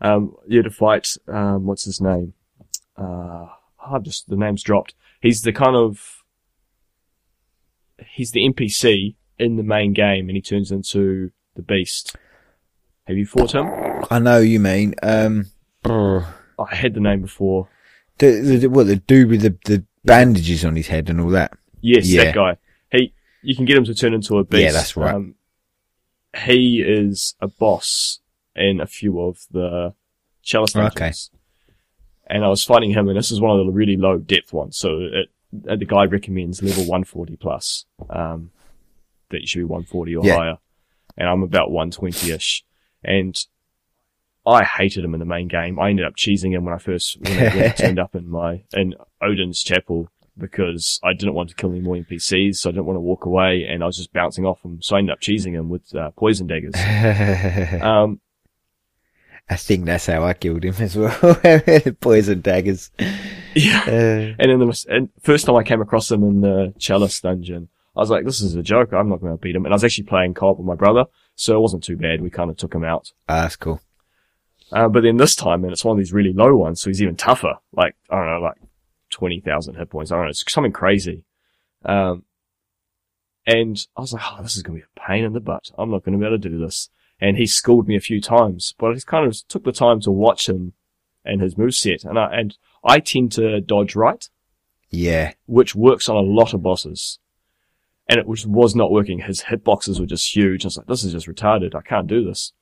um, 0.00 0.34
you 0.48 0.56
had 0.58 0.64
to 0.64 0.70
fight, 0.70 1.16
um, 1.28 1.66
what's 1.66 1.84
his 1.84 2.00
name? 2.00 2.32
Uh, 2.96 3.46
I've 3.86 4.02
just, 4.02 4.28
the 4.28 4.36
name's 4.36 4.62
dropped. 4.62 4.94
He's 5.20 5.42
the 5.42 5.52
kind 5.52 5.76
of, 5.76 6.22
he's 8.14 8.30
the 8.32 8.40
NPC 8.48 9.14
in 9.38 9.56
the 9.56 9.62
main 9.62 9.92
game 9.92 10.28
and 10.28 10.36
he 10.36 10.42
turns 10.42 10.70
into 10.72 11.30
the 11.54 11.62
beast. 11.62 12.16
Have 13.06 13.16
you 13.16 13.26
fought 13.26 13.52
him? 13.54 13.66
I 14.10 14.18
know 14.18 14.38
you 14.38 14.60
mean. 14.60 14.94
Um, 15.02 15.46
I 15.84 16.74
had 16.74 16.94
the 16.94 17.00
name 17.00 17.22
before. 17.22 17.68
the, 18.18 18.40
the, 18.58 18.66
what, 18.68 18.86
the 18.86 18.96
dude 18.96 19.28
with 19.30 19.42
the, 19.42 19.56
the 19.64 19.84
bandages 20.04 20.64
on 20.64 20.76
his 20.76 20.88
head 20.88 21.08
and 21.08 21.20
all 21.20 21.30
that. 21.30 21.52
Yes, 21.80 22.06
Yeah. 22.08 22.24
that 22.24 22.34
guy. 22.34 22.56
You 23.42 23.54
can 23.56 23.64
get 23.64 23.76
him 23.76 23.84
to 23.84 23.94
turn 23.94 24.14
into 24.14 24.38
a 24.38 24.44
beast. 24.44 24.62
Yeah, 24.62 24.72
that's 24.72 24.96
right. 24.96 25.14
Um, 25.14 25.34
he 26.44 26.82
is 26.86 27.34
a 27.40 27.48
boss 27.48 28.20
in 28.54 28.80
a 28.80 28.86
few 28.86 29.20
of 29.20 29.38
the 29.50 29.94
chalice 30.42 30.74
Okay. 30.76 30.88
dungeons. 30.88 31.30
And 32.26 32.44
I 32.44 32.48
was 32.48 32.62
fighting 32.64 32.90
him, 32.90 33.08
and 33.08 33.16
this 33.16 33.30
is 33.30 33.40
one 33.40 33.58
of 33.58 33.64
the 33.64 33.72
really 33.72 33.96
low 33.96 34.18
depth 34.18 34.52
ones. 34.52 34.76
So 34.76 34.98
it, 35.00 35.28
uh, 35.68 35.76
the 35.76 35.86
guy 35.86 36.04
recommends 36.04 36.62
level 36.62 36.82
140 36.84 37.36
plus, 37.36 37.86
um, 38.10 38.50
that 39.30 39.40
you 39.40 39.46
should 39.46 39.60
be 39.60 39.64
140 39.64 40.16
or 40.16 40.26
Yeah. 40.26 40.36
higher. 40.36 40.58
And 41.16 41.28
I'm 41.28 41.42
about 41.42 41.70
120ish. 41.70 42.62
And 43.02 43.34
I 44.46 44.64
hated 44.64 45.04
him 45.04 45.14
in 45.14 45.20
the 45.20 45.26
main 45.26 45.48
game. 45.48 45.78
I 45.78 45.90
ended 45.90 46.04
up 46.06 46.16
cheesing 46.16 46.52
him 46.52 46.64
when 46.64 46.74
I 46.74 46.78
first 46.78 47.18
when 47.20 47.38
I, 47.38 47.54
when 47.54 47.64
I 47.64 47.68
turned 47.76 47.98
up 47.98 48.14
in 48.14 48.28
my 48.28 48.62
in 48.74 48.94
Oedon's 49.22 49.62
chapel 49.62 50.08
because 50.38 51.00
I 51.02 51.12
didn't 51.12 51.34
want 51.34 51.48
to 51.50 51.54
kill 51.54 51.70
any 51.70 51.80
more 51.80 51.96
NPCs, 51.96 52.56
so 52.56 52.68
I 52.68 52.72
didn't 52.72 52.86
want 52.86 52.96
to 52.96 53.00
walk 53.00 53.24
away, 53.26 53.64
and 53.68 53.82
I 53.82 53.86
was 53.86 53.96
just 53.96 54.12
bouncing 54.12 54.44
off 54.46 54.62
him. 54.64 54.80
So 54.82 54.96
I 54.96 55.00
ended 55.00 55.12
up 55.12 55.20
cheesing 55.20 55.52
him 55.52 55.68
with 55.68 55.94
uh, 55.94 56.10
poison 56.12 56.46
daggers. 56.46 56.74
Um, 57.82 58.20
I 59.50 59.56
think 59.56 59.86
that's 59.86 60.04
how 60.06 60.24
I 60.24 60.34
killed 60.34 60.62
him 60.62 60.74
as 60.78 60.94
well. 60.94 61.10
Poison 62.00 62.42
daggers. 62.42 62.90
yeah. 63.54 63.82
Uh, 63.86 64.34
And 64.38 64.50
then 64.50 64.58
the 64.58 64.84
and 64.90 65.08
first 65.22 65.46
time 65.46 65.56
I 65.56 65.62
came 65.62 65.80
across 65.80 66.10
him 66.10 66.22
in 66.22 66.42
the 66.42 66.74
chalice 66.78 67.18
dungeon, 67.18 67.68
I 67.96 68.00
was 68.00 68.10
like, 68.10 68.26
"This 68.26 68.42
is 68.42 68.54
a 68.56 68.62
joke. 68.62 68.92
I'm 68.92 69.08
not 69.08 69.22
going 69.22 69.32
to 69.32 69.40
beat 69.40 69.56
him." 69.56 69.64
And 69.64 69.72
I 69.72 69.76
was 69.76 69.84
actually 69.84 70.04
playing 70.04 70.34
co-op 70.34 70.58
with 70.58 70.66
my 70.66 70.74
brother, 70.74 71.06
so 71.34 71.56
it 71.56 71.60
wasn't 71.60 71.82
too 71.82 71.96
bad. 71.96 72.20
We 72.20 72.28
kind 72.28 72.50
of 72.50 72.58
took 72.58 72.74
him 72.74 72.84
out. 72.84 73.12
ah, 73.26 73.40
that's 73.42 73.56
cool. 73.56 73.80
Uh, 74.70 74.86
but 74.86 75.02
then 75.02 75.16
this 75.16 75.34
time, 75.34 75.64
and 75.64 75.72
it's 75.72 75.82
one 75.82 75.96
of 75.96 75.98
these 75.98 76.12
really 76.12 76.34
low 76.34 76.54
ones, 76.54 76.82
so 76.82 76.90
he's 76.90 77.00
even 77.00 77.16
tougher. 77.16 77.54
Like, 77.72 77.96
I 78.10 78.16
don't 78.16 78.26
know, 78.26 78.40
like 78.40 78.56
20,000 79.18 79.74
hit 79.74 79.90
points. 79.90 80.12
I 80.12 80.16
don't 80.16 80.24
know, 80.26 80.30
it's 80.30 80.44
something 80.52 80.72
crazy. 80.72 81.24
Um, 81.84 82.24
and 83.46 83.78
I 83.96 84.00
was 84.02 84.12
like, 84.12 84.22
oh, 84.26 84.42
this 84.42 84.56
is 84.56 84.62
going 84.62 84.78
to 84.78 84.84
be 84.86 84.90
a 84.96 85.06
pain 85.06 85.24
in 85.24 85.32
the 85.32 85.40
butt. 85.40 85.70
I'm 85.78 85.90
not 85.90 86.04
going 86.04 86.12
to 86.12 86.18
be 86.18 86.26
able 86.26 86.38
to 86.38 86.48
do 86.48 86.58
this. 86.58 86.90
And 87.20 87.36
he 87.36 87.46
schooled 87.46 87.88
me 87.88 87.96
a 87.96 88.00
few 88.00 88.20
times, 88.20 88.74
but 88.78 88.90
I 88.90 88.94
just 88.94 89.06
kind 89.06 89.26
of 89.26 89.36
took 89.48 89.64
the 89.64 89.72
time 89.72 90.00
to 90.00 90.10
watch 90.10 90.48
him 90.48 90.74
and 91.24 91.40
his 91.40 91.54
moveset. 91.56 92.04
And 92.04 92.18
I, 92.18 92.28
and 92.32 92.56
I 92.84 93.00
tend 93.00 93.32
to 93.32 93.60
dodge 93.60 93.96
right, 93.96 94.28
Yeah. 94.90 95.32
which 95.46 95.74
works 95.74 96.08
on 96.08 96.16
a 96.16 96.20
lot 96.20 96.54
of 96.54 96.62
bosses. 96.62 97.18
And 98.08 98.18
it 98.20 98.26
was, 98.26 98.46
was 98.46 98.74
not 98.76 98.90
working. 98.92 99.20
His 99.20 99.44
hitboxes 99.44 99.98
were 99.98 100.06
just 100.06 100.34
huge. 100.34 100.64
I 100.64 100.68
was 100.68 100.76
like, 100.76 100.86
this 100.86 101.04
is 101.04 101.12
just 101.12 101.26
retarded. 101.26 101.74
I 101.74 101.80
can't 101.82 102.06
do 102.06 102.24
this. 102.24 102.52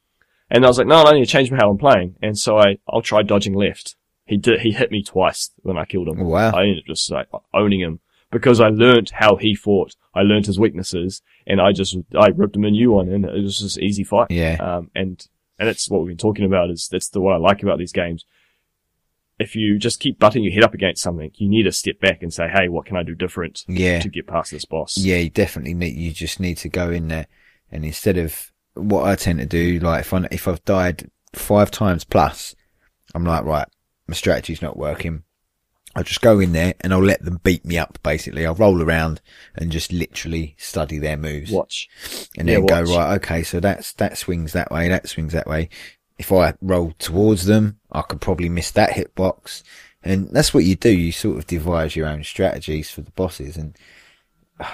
And 0.50 0.64
I 0.64 0.68
was 0.68 0.78
like, 0.78 0.86
no, 0.86 1.02
I 1.02 1.12
need 1.12 1.24
to 1.24 1.30
change 1.30 1.50
how 1.50 1.70
I'm 1.70 1.78
playing. 1.78 2.16
And 2.22 2.38
so 2.38 2.56
I, 2.58 2.78
I'll 2.88 3.02
try 3.02 3.22
dodging 3.22 3.54
left. 3.54 3.96
He 4.26 4.36
did, 4.36 4.60
he 4.60 4.72
hit 4.72 4.90
me 4.90 5.02
twice 5.02 5.50
when 5.62 5.78
I 5.78 5.84
killed 5.84 6.08
him. 6.08 6.18
Wow. 6.20 6.50
I 6.50 6.62
ended 6.62 6.78
up 6.80 6.84
just 6.86 7.10
like 7.10 7.28
owning 7.54 7.80
him 7.80 8.00
because 8.32 8.60
I 8.60 8.68
learnt 8.68 9.10
how 9.10 9.36
he 9.36 9.54
fought. 9.54 9.94
I 10.14 10.22
learnt 10.22 10.46
his 10.46 10.58
weaknesses 10.58 11.22
and 11.46 11.60
I 11.60 11.72
just, 11.72 11.96
I 12.18 12.28
ripped 12.28 12.56
him 12.56 12.64
a 12.64 12.70
new 12.70 12.92
one 12.92 13.08
and 13.08 13.24
it 13.24 13.42
was 13.42 13.60
just 13.60 13.76
an 13.76 13.84
easy 13.84 14.02
fight. 14.04 14.30
Yeah. 14.30 14.56
Um, 14.60 14.90
and, 14.94 15.24
and 15.58 15.68
it's 15.68 15.88
what 15.88 16.00
we've 16.02 16.08
been 16.08 16.16
talking 16.16 16.44
about 16.44 16.70
is 16.70 16.88
that's 16.90 17.08
the, 17.08 17.20
what 17.20 17.34
I 17.34 17.38
like 17.38 17.62
about 17.62 17.78
these 17.78 17.92
games. 17.92 18.24
If 19.38 19.54
you 19.54 19.78
just 19.78 20.00
keep 20.00 20.18
butting 20.18 20.42
your 20.42 20.52
head 20.54 20.64
up 20.64 20.72
against 20.74 21.02
something, 21.02 21.30
you 21.34 21.48
need 21.48 21.64
to 21.64 21.72
step 21.72 22.00
back 22.00 22.22
and 22.22 22.32
say, 22.32 22.48
Hey, 22.48 22.68
what 22.68 22.86
can 22.86 22.96
I 22.96 23.02
do 23.02 23.14
different 23.14 23.64
Yeah. 23.68 24.00
to 24.00 24.08
get 24.08 24.26
past 24.26 24.50
this 24.50 24.64
boss? 24.64 24.96
Yeah, 24.96 25.18
you 25.18 25.28
definitely 25.30 25.74
need. 25.74 25.94
You 25.94 26.10
just 26.12 26.40
need 26.40 26.56
to 26.58 26.70
go 26.70 26.90
in 26.90 27.08
there, 27.08 27.26
and 27.70 27.84
instead 27.84 28.16
of 28.16 28.50
what 28.72 29.04
I 29.04 29.14
tend 29.14 29.38
to 29.40 29.46
do, 29.46 29.78
like 29.78 30.00
if 30.00 30.14
I 30.14 30.26
if 30.30 30.48
I've 30.48 30.64
died 30.64 31.10
five 31.34 31.70
times 31.70 32.02
plus, 32.04 32.54
I'm 33.14 33.24
like, 33.24 33.44
right, 33.44 33.68
my 34.06 34.14
strategy's 34.14 34.62
not 34.62 34.76
working. 34.76 35.22
I'll 35.94 36.02
just 36.04 36.20
go 36.20 36.40
in 36.40 36.52
there 36.52 36.74
and 36.80 36.92
I'll 36.92 37.02
let 37.02 37.24
them 37.24 37.40
beat 37.42 37.64
me 37.64 37.78
up. 37.78 37.98
Basically, 38.02 38.44
I'll 38.44 38.54
roll 38.54 38.82
around 38.82 39.22
and 39.54 39.72
just 39.72 39.92
literally 39.92 40.54
study 40.58 40.98
their 40.98 41.16
moves, 41.16 41.50
Watch. 41.50 41.88
and 42.36 42.46
yeah, 42.48 42.56
then 42.56 42.66
go 42.66 42.80
watch. 42.82 42.88
right. 42.90 43.14
Okay, 43.16 43.42
so 43.42 43.60
that's 43.60 43.94
that 43.94 44.18
swings 44.18 44.52
that 44.52 44.70
way, 44.70 44.88
that 44.88 45.08
swings 45.08 45.32
that 45.32 45.46
way. 45.46 45.70
If 46.18 46.32
I 46.32 46.54
roll 46.60 46.92
towards 46.98 47.46
them, 47.46 47.78
I 47.90 48.02
could 48.02 48.20
probably 48.20 48.48
miss 48.50 48.70
that 48.72 48.90
hitbox. 48.90 49.62
And 50.02 50.28
that's 50.30 50.52
what 50.54 50.64
you 50.64 50.76
do. 50.76 50.90
You 50.90 51.12
sort 51.12 51.38
of 51.38 51.46
devise 51.46 51.96
your 51.96 52.06
own 52.06 52.22
strategies 52.24 52.90
for 52.90 53.00
the 53.00 53.10
bosses. 53.12 53.56
And 53.56 53.74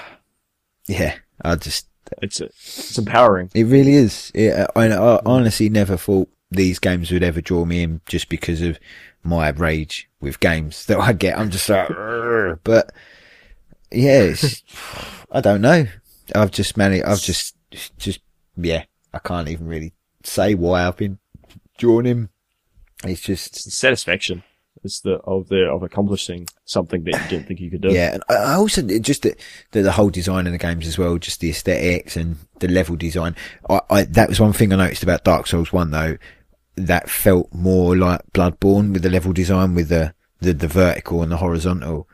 yeah, 0.86 1.16
I 1.40 1.56
just, 1.56 1.86
It's, 2.20 2.40
it's 2.40 2.98
empowering. 2.98 3.50
it 3.54 3.64
really 3.64 3.94
is. 3.94 4.30
It, 4.34 4.52
I, 4.76 4.86
I 4.88 5.20
honestly 5.24 5.68
never 5.68 5.96
thought 5.96 6.28
these 6.50 6.78
games 6.78 7.10
would 7.10 7.22
ever 7.22 7.40
draw 7.40 7.64
me 7.64 7.82
in 7.82 8.00
just 8.06 8.28
because 8.28 8.60
of 8.60 8.78
my 9.22 9.48
rage 9.50 10.08
with 10.20 10.40
games 10.40 10.86
that 10.86 10.98
I 10.98 11.12
get. 11.12 11.38
I'm 11.38 11.50
just 11.50 11.68
like, 11.68 11.88
but 12.64 12.92
yeah, 13.90 14.20
it's, 14.20 14.62
I 15.32 15.40
don't 15.40 15.60
know. 15.60 15.86
I've 16.34 16.50
just 16.50 16.76
managed, 16.76 17.04
I've 17.04 17.20
just, 17.20 17.56
just, 17.98 18.20
yeah, 18.56 18.84
I 19.12 19.18
can't 19.18 19.48
even 19.48 19.66
really 19.66 19.92
say 20.24 20.54
why 20.54 20.86
I've 20.86 20.96
been 20.96 21.18
drawn 21.78 22.06
in. 22.06 22.28
It's 23.04 23.20
just, 23.20 23.66
It's 23.66 23.76
satisfaction. 23.76 24.42
It's 24.84 25.00
the, 25.00 25.14
of 25.18 25.48
the, 25.48 25.66
of 25.70 25.82
accomplishing 25.84 26.48
something 26.64 27.04
that 27.04 27.12
you 27.12 27.28
didn't 27.28 27.46
think 27.46 27.60
you 27.60 27.70
could 27.70 27.82
do. 27.82 27.92
Yeah, 27.92 28.14
and 28.14 28.22
I 28.28 28.34
I 28.34 28.54
also 28.54 28.82
just 28.82 29.22
the, 29.22 29.36
the 29.70 29.82
the 29.82 29.92
whole 29.92 30.10
design 30.10 30.46
of 30.46 30.52
the 30.52 30.58
games 30.58 30.88
as 30.88 30.98
well, 30.98 31.18
just 31.18 31.40
the 31.40 31.50
aesthetics 31.50 32.16
and 32.16 32.36
the 32.58 32.66
level 32.66 32.96
design. 32.96 33.36
I, 33.70 33.80
I 33.90 34.02
that 34.04 34.28
was 34.28 34.40
one 34.40 34.52
thing 34.52 34.72
I 34.72 34.76
noticed 34.76 35.04
about 35.04 35.22
Dark 35.22 35.46
Souls 35.46 35.72
One 35.72 35.92
though, 35.92 36.16
that 36.76 37.10
felt 37.10 37.52
more 37.52 37.96
like 37.96 38.20
Bloodborne 38.32 38.92
with 38.92 39.02
the 39.02 39.10
level 39.10 39.32
design 39.32 39.74
with 39.74 39.88
the 39.88 40.14
the, 40.40 40.52
the 40.52 40.68
vertical 40.68 41.22
and 41.22 41.30
the 41.30 41.36
horizontal. 41.36 42.08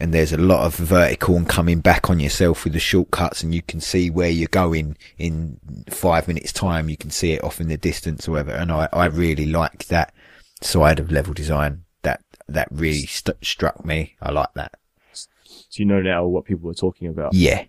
And 0.00 0.14
there's 0.14 0.32
a 0.32 0.36
lot 0.38 0.64
of 0.64 0.76
vertical 0.76 1.36
and 1.36 1.48
coming 1.48 1.80
back 1.80 2.08
on 2.08 2.20
yourself 2.20 2.62
with 2.64 2.72
the 2.72 2.78
shortcuts, 2.78 3.42
and 3.42 3.52
you 3.54 3.62
can 3.62 3.80
see 3.80 4.10
where 4.10 4.30
you're 4.30 4.46
going 4.48 4.96
in 5.16 5.58
five 5.90 6.28
minutes 6.28 6.52
time. 6.52 6.88
You 6.88 6.96
can 6.96 7.10
see 7.10 7.32
it 7.32 7.42
off 7.42 7.60
in 7.60 7.66
the 7.68 7.76
distance 7.76 8.28
or 8.28 8.32
whatever. 8.32 8.52
And 8.52 8.70
I, 8.70 8.88
I 8.92 9.06
really 9.06 9.46
like 9.46 9.86
that 9.86 10.14
side 10.62 11.00
of 11.00 11.10
level 11.10 11.34
design. 11.34 11.84
That 12.02 12.22
that 12.48 12.68
really 12.70 13.06
st- 13.06 13.44
struck 13.44 13.84
me. 13.84 14.14
I 14.22 14.30
like 14.30 14.54
that. 14.54 14.74
So 15.12 15.28
you 15.74 15.84
know 15.84 16.00
now 16.00 16.24
what 16.26 16.44
people 16.44 16.68
were 16.68 16.74
talking 16.74 17.08
about 17.08 17.34
Yeah. 17.34 17.64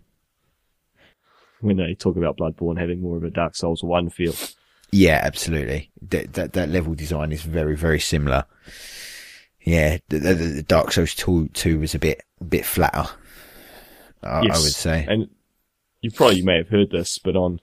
when 1.62 1.78
they 1.78 1.94
talk 1.96 2.16
about 2.16 2.38
Bloodborne 2.38 2.80
having 2.80 3.02
more 3.02 3.18
of 3.18 3.24
a 3.24 3.30
Dark 3.30 3.56
Souls 3.56 3.84
1 3.84 4.10
feel. 4.12 4.34
Yeah, 4.92 5.22
absolutely. 5.24 5.92
That, 6.02 6.34
that, 6.34 6.54
that 6.54 6.70
level 6.70 6.96
design 6.96 7.32
is 7.32 7.44
very, 7.44 7.76
very 7.76 8.00
similar. 8.00 8.46
Yeah, 9.62 9.98
the, 10.10 10.20
the, 10.20 10.34
the 10.34 10.64
Dark 10.64 10.92
Souls 10.92 11.14
2, 11.16 11.50
2 11.50 11.80
was 11.80 11.94
a 11.94 12.00
bit, 12.00 12.24
bit 12.48 12.66
flatter. 12.66 13.10
I, 14.24 14.40
I 14.40 14.42
would 14.42 14.74
say. 14.74 15.06
And 15.08 15.30
you 16.02 16.12
probably 16.12 16.42
may 16.42 16.58
have 16.58 16.70
heard 16.70 16.92
this, 16.92 17.20
but 17.20 17.36
on, 17.36 17.60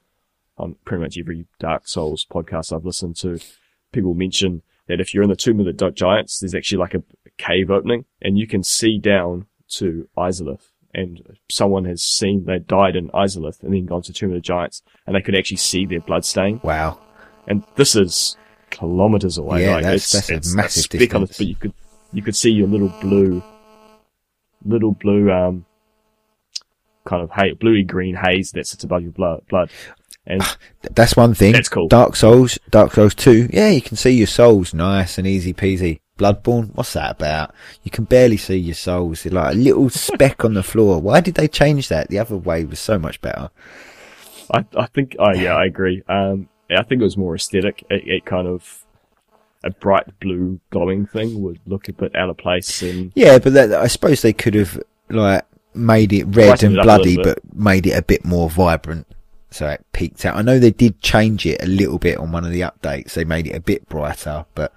on 0.59 0.77
pretty 0.85 1.03
much 1.03 1.19
every 1.19 1.47
Dark 1.59 1.89
Souls 1.89 2.27
podcast 2.31 2.73
I've 2.73 2.85
listened 2.85 3.17
to, 3.17 3.39
people 3.93 4.15
mention 4.15 4.63
that 4.87 5.01
if 5.01 5.13
you're 5.13 5.23
in 5.23 5.31
the 5.31 5.37
Tomb 5.37 5.61
of 5.61 5.67
the 5.67 5.73
Gi- 5.73 5.95
Giants, 5.95 6.39
there's 6.39 6.55
actually 6.55 6.79
like 6.79 6.95
a 6.95 7.03
cave 7.39 7.71
opening 7.71 8.05
and 8.23 8.39
you 8.39 8.47
can 8.47 8.63
see 8.63 8.99
down 8.99 9.47
to 9.69 10.09
Izalith. 10.17 10.69
And 10.95 11.37
someone 11.51 11.85
has 11.85 12.03
seen, 12.03 12.45
they 12.47 12.59
died 12.59 12.97
in 12.97 13.11
Izalith 13.11 13.63
and 13.63 13.75
then 13.75 13.85
gone 13.85 14.03
to 14.03 14.13
Tomb 14.13 14.31
of 14.31 14.37
the 14.37 14.41
Giants 14.41 14.83
and 15.07 15.15
they 15.15 15.21
could 15.21 15.37
actually 15.37 15.59
see 15.59 15.85
their 15.85 16.01
blood 16.01 16.25
stain. 16.25 16.61
Wow. 16.63 17.01
And 17.49 17.63
this 17.77 17.95
is 17.97 18.37
kilometers 18.71 19.39
away. 19.39 19.65
Yeah, 19.65 19.75
like 19.75 19.83
that's- 19.85 20.15
it's, 20.15 20.27
that's 20.29 20.53
a 20.53 20.57
massive 20.57 20.83
speck 20.85 21.15
on 21.15 21.23
it, 21.23 21.27
distance. 21.29 21.39
but 21.39 21.47
you 21.47 21.55
could, 21.57 21.73
you 22.13 22.23
could 22.23 22.37
see 22.37 22.51
your 22.51 22.69
little 22.69 22.93
blue, 23.01 23.43
little 24.65 24.93
blue, 24.93 25.31
um, 25.31 25.65
kind 27.05 27.23
of 27.23 27.31
hay, 27.31 27.53
bluey 27.53 27.85
green 27.85 28.17
haze 28.17 28.51
that 28.53 28.67
sits 28.67 28.83
above 28.85 29.03
your 29.03 29.13
blood, 29.13 29.43
blood. 29.49 29.71
And 30.27 30.43
That's 30.93 31.17
one 31.17 31.35
thing. 31.35 31.53
That's 31.53 31.69
cool. 31.69 31.87
Dark 31.87 32.17
Souls, 32.17 32.59
Dark 32.71 32.93
Souls 32.93 33.15
2. 33.15 33.51
Yeah, 33.53 33.69
you 33.71 33.81
can 33.81 33.97
see 33.97 34.11
your 34.11 34.27
souls 34.27 34.75
nice 34.75 35.19
and 35.19 35.27
easy 35.27 35.55
peasy. 35.55 36.01
Bloodborne, 36.19 36.75
what's 36.75 36.95
that 36.95 37.13
about? 37.13 37.55
You 37.85 37.93
can 37.93 38.05
barely 38.05 38.37
see 38.37 38.57
your 38.57 38.75
souls. 38.75 39.23
They're 39.23 39.33
like 39.33 39.55
a 39.55 39.59
little 39.59 39.89
speck 39.91 40.45
on 40.45 40.55
the 40.55 40.65
floor. 40.65 41.01
Why 41.01 41.21
did 41.21 41.35
they 41.37 41.47
change 41.47 41.89
that? 41.89 42.09
The 42.09 42.19
other 42.19 42.37
way 42.37 42.65
was 42.65 42.81
so 42.81 42.99
much 42.99 43.21
better. 43.21 43.51
I, 44.53 44.65
I 44.77 44.87
think, 44.87 45.15
oh 45.21 45.33
yeah, 45.33 45.55
I 45.55 45.67
agree. 45.67 46.03
Um, 46.09 46.49
I 46.71 46.83
think 46.83 47.01
it 47.01 47.05
was 47.05 47.17
more 47.17 47.35
aesthetic. 47.35 47.85
It, 47.91 48.07
it 48.07 48.25
kind 48.25 48.49
of, 48.49 48.85
a 49.65 49.71
bright 49.71 50.19
blue 50.21 50.61
glowing 50.71 51.07
thing 51.07 51.43
would 51.43 51.59
look 51.67 51.89
a 51.89 51.93
bit 51.93 52.15
out 52.15 52.31
of 52.31 52.37
place 52.37 52.83
and 52.83 53.11
Yeah, 53.15 53.39
but 53.39 53.53
that, 53.55 53.73
I 53.73 53.87
suppose 53.89 54.23
they 54.23 54.33
could 54.33 54.55
have 54.55 54.81
like 55.09 55.45
made 55.75 56.13
it 56.13 56.25
red 56.25 56.63
and 56.63 56.77
it 56.77 56.83
bloody, 56.83 57.17
but 57.17 57.39
made 57.55 57.87
it 57.87 57.99
a 57.99 58.03
bit 58.03 58.25
more 58.25 58.49
vibrant. 58.49 59.07
So 59.51 59.69
it 59.69 59.85
peaked 59.93 60.25
out. 60.25 60.37
I 60.37 60.43
know 60.43 60.59
they 60.59 60.71
did 60.71 61.01
change 61.01 61.47
it 61.47 61.63
a 61.63 61.67
little 61.67 61.99
bit 61.99 62.19
on 62.19 62.33
one 62.33 62.45
of 62.45 62.51
the 62.51 62.61
updates. 62.61 63.15
They 63.15 63.25
made 63.25 63.47
it 63.47 63.55
a 63.55 63.61
bit 63.61 63.89
brighter, 63.89 64.45
but 64.55 64.73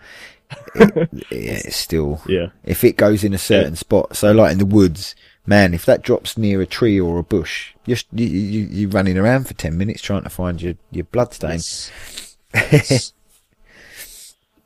it, 0.75 1.09
it's 1.31 1.75
still, 1.75 2.21
yeah. 2.27 2.47
if 2.63 2.83
it 2.83 2.95
goes 2.95 3.23
in 3.23 3.33
a 3.33 3.39
certain 3.39 3.75
spot, 3.75 4.15
so 4.15 4.31
like 4.31 4.51
in 4.51 4.57
the 4.57 4.65
woods, 4.65 5.15
man, 5.45 5.73
if 5.73 5.85
that 5.85 6.03
drops 6.03 6.37
near 6.37 6.61
a 6.61 6.65
tree 6.65 6.99
or 6.99 7.17
a 7.19 7.23
bush, 7.23 7.73
you're, 7.85 7.97
you, 8.11 8.25
you, 8.27 8.67
you're 8.71 8.89
running 8.89 9.17
around 9.17 9.47
for 9.47 9.53
10 9.53 9.77
minutes 9.77 10.01
trying 10.01 10.23
to 10.23 10.29
find 10.29 10.61
your, 10.61 10.75
your 10.91 11.05
blood 11.05 11.33
stain. 11.33 11.51
It's- 11.51 11.91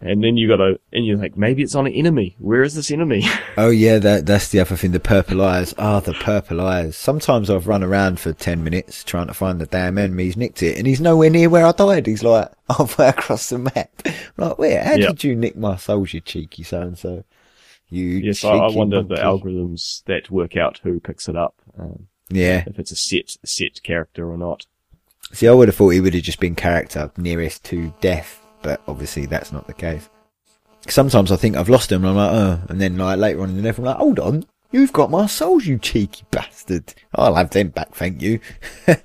and 0.02 0.22
then 0.24 0.36
you 0.36 0.48
gotta, 0.50 0.80
and 0.92 1.06
you're 1.06 1.18
like, 1.18 1.38
maybe 1.38 1.64
it's 1.64 1.76
on 1.76 1.88
an 1.88 1.94
enemy. 1.94 2.36
Where 2.40 2.62
is 2.64 2.76
this 2.76 2.92
enemy? 2.92 3.24
Oh 3.56 3.70
yeah, 3.70 4.00
that 4.00 4.26
that's 4.26 4.50
the 4.50 4.60
other 4.62 4.76
thing. 4.76 4.94
The 4.94 5.00
purple 5.00 5.40
eyes. 5.44 5.76
Ah, 5.78 6.00
the 6.00 6.14
purple 6.14 6.60
eyes. 6.60 6.98
Sometimes 6.98 7.52
I've 7.52 7.68
run 7.68 7.84
around 7.84 8.20
for 8.20 8.34
ten 8.34 8.64
minutes 8.64 9.04
trying 9.04 9.28
to 9.28 9.34
find 9.36 9.62
the 9.62 9.68
damn 9.68 10.00
enemy. 10.00 10.24
He's 10.24 10.36
nicked 10.38 10.64
it, 10.64 10.76
and 10.80 10.88
he's 10.88 11.00
nowhere 11.00 11.30
near 11.30 11.50
where 11.52 11.68
I 11.68 11.72
died. 11.72 12.08
He's 12.08 12.24
like 12.24 12.50
halfway 12.70 13.10
across 13.10 13.50
the 13.50 13.60
map. 13.60 13.92
I'm 14.06 14.14
like, 14.38 14.58
where? 14.58 14.84
How 14.84 14.96
Yeah. 14.96 15.08
did 15.10 15.24
you 15.24 15.36
nick 15.36 15.56
my 15.56 15.76
souls, 15.76 16.14
you 16.16 16.20
cheeky 16.20 16.64
so 16.64 16.82
and 16.82 16.98
so? 16.98 17.24
You 17.90 18.06
yes, 18.06 18.44
I, 18.44 18.50
I 18.54 18.70
wonder 18.72 18.98
monkey. 19.04 19.16
the 19.16 19.22
algorithms 19.22 20.04
that 20.06 20.32
work 20.32 20.58
out 20.58 20.80
who 20.84 21.00
picks 21.00 21.28
it 21.30 21.36
up. 21.36 21.56
Um, 21.80 22.08
Yeah. 22.30 22.64
if 22.66 22.80
it's 22.80 22.92
a 22.92 22.96
set 22.96 23.36
set 23.46 23.84
character 23.84 24.30
or 24.32 24.38
not. 24.38 24.66
See, 25.32 25.48
I 25.48 25.52
would 25.52 25.68
have 25.68 25.76
thought 25.76 25.90
he 25.90 26.02
would 26.02 26.14
have 26.14 26.24
just 26.24 26.40
been 26.40 26.56
character 26.56 27.12
nearest 27.18 27.64
to 27.66 27.94
death, 28.02 28.46
but 28.62 28.82
obviously 28.88 29.26
that's 29.26 29.52
not 29.52 29.68
the 29.68 29.74
case. 29.74 30.10
Sometimes 30.88 31.32
I 31.32 31.38
think 31.38 31.56
I've 31.56 31.70
lost 31.70 31.92
him, 31.92 32.04
and 32.04 32.10
I'm 32.10 32.16
like, 32.18 32.32
oh, 32.34 32.62
and 32.70 32.82
then 32.82 32.98
like 32.98 33.18
later 33.18 33.42
on 33.42 33.50
in 33.52 33.58
the 33.58 33.62
level, 33.64 33.86
I'm 33.86 33.92
like, 33.92 33.98
hold 33.98 34.20
on, 34.20 34.46
you've 34.72 34.92
got 34.94 35.10
my 35.12 35.28
souls, 35.28 35.66
you 35.66 35.78
cheeky 35.80 36.24
bastard. 36.32 36.94
I'll 37.16 37.36
have 37.36 37.52
them 37.52 37.70
back, 37.70 37.94
thank 37.96 38.22
you. 38.22 38.40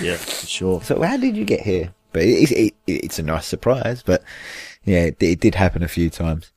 Yeah, 0.00 0.16
for 0.16 0.46
sure. 0.46 0.82
So 0.82 1.02
how 1.02 1.18
did 1.18 1.36
you 1.36 1.44
get 1.44 1.60
here? 1.60 1.92
But 2.12 2.22
it, 2.22 2.50
it, 2.50 2.74
it, 2.86 3.04
it's 3.04 3.18
a 3.18 3.22
nice 3.22 3.44
surprise. 3.44 4.02
But 4.02 4.22
yeah, 4.84 5.00
it, 5.04 5.22
it 5.22 5.40
did 5.40 5.54
happen 5.54 5.82
a 5.82 5.88
few 5.88 6.08
times. 6.08 6.50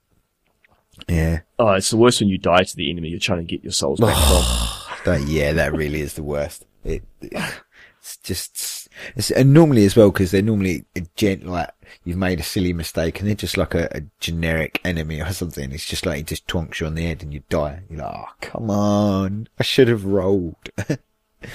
Yeah, 1.08 1.42
Oh, 1.60 1.70
it's 1.74 1.90
the 1.92 1.98
worst 1.98 2.20
when 2.20 2.30
you 2.30 2.38
die 2.38 2.64
to 2.64 2.76
the 2.76 2.90
enemy 2.90 3.10
you're 3.10 3.20
trying 3.20 3.40
to 3.40 3.46
get 3.46 3.64
your 3.64 3.72
souls 3.74 4.00
back 4.00 4.16
from. 4.16 5.04
that, 5.06 5.28
yeah, 5.28 5.54
that 5.54 5.74
really 5.74 6.02
is 6.02 6.14
the 6.14 6.24
worst. 6.24 6.66
It, 6.84 7.04
it's 7.22 8.18
just 8.24 8.88
It's, 9.16 9.30
and 9.32 9.54
normally 9.54 9.86
as 9.86 9.96
well, 9.96 10.12
because 10.12 10.32
they're 10.32 10.42
normally 10.42 10.86
a 10.96 11.02
gent 11.16 11.46
like 11.46 11.70
you've 12.04 12.18
made 12.18 12.40
a 12.40 12.44
silly 12.44 12.74
mistake, 12.74 13.20
and 13.20 13.28
they're 13.28 13.36
just 13.36 13.58
like 13.58 13.76
a, 13.76 13.88
a 13.92 14.02
generic 14.20 14.80
enemy 14.84 15.22
or 15.22 15.32
something. 15.32 15.72
It's 15.72 15.86
just 15.86 16.06
like 16.06 16.18
he 16.18 16.24
just 16.24 16.48
twonks 16.48 16.80
you 16.80 16.88
on 16.88 16.96
the 16.96 17.04
head 17.06 17.22
and 17.24 17.34
you 17.34 17.44
die. 17.50 17.82
You're 17.90 18.00
like, 18.02 18.16
oh 18.16 18.26
come 18.42 18.70
on, 18.72 19.48
I 19.60 19.64
should 19.64 19.88
have 19.88 20.06
rolled. 20.06 20.70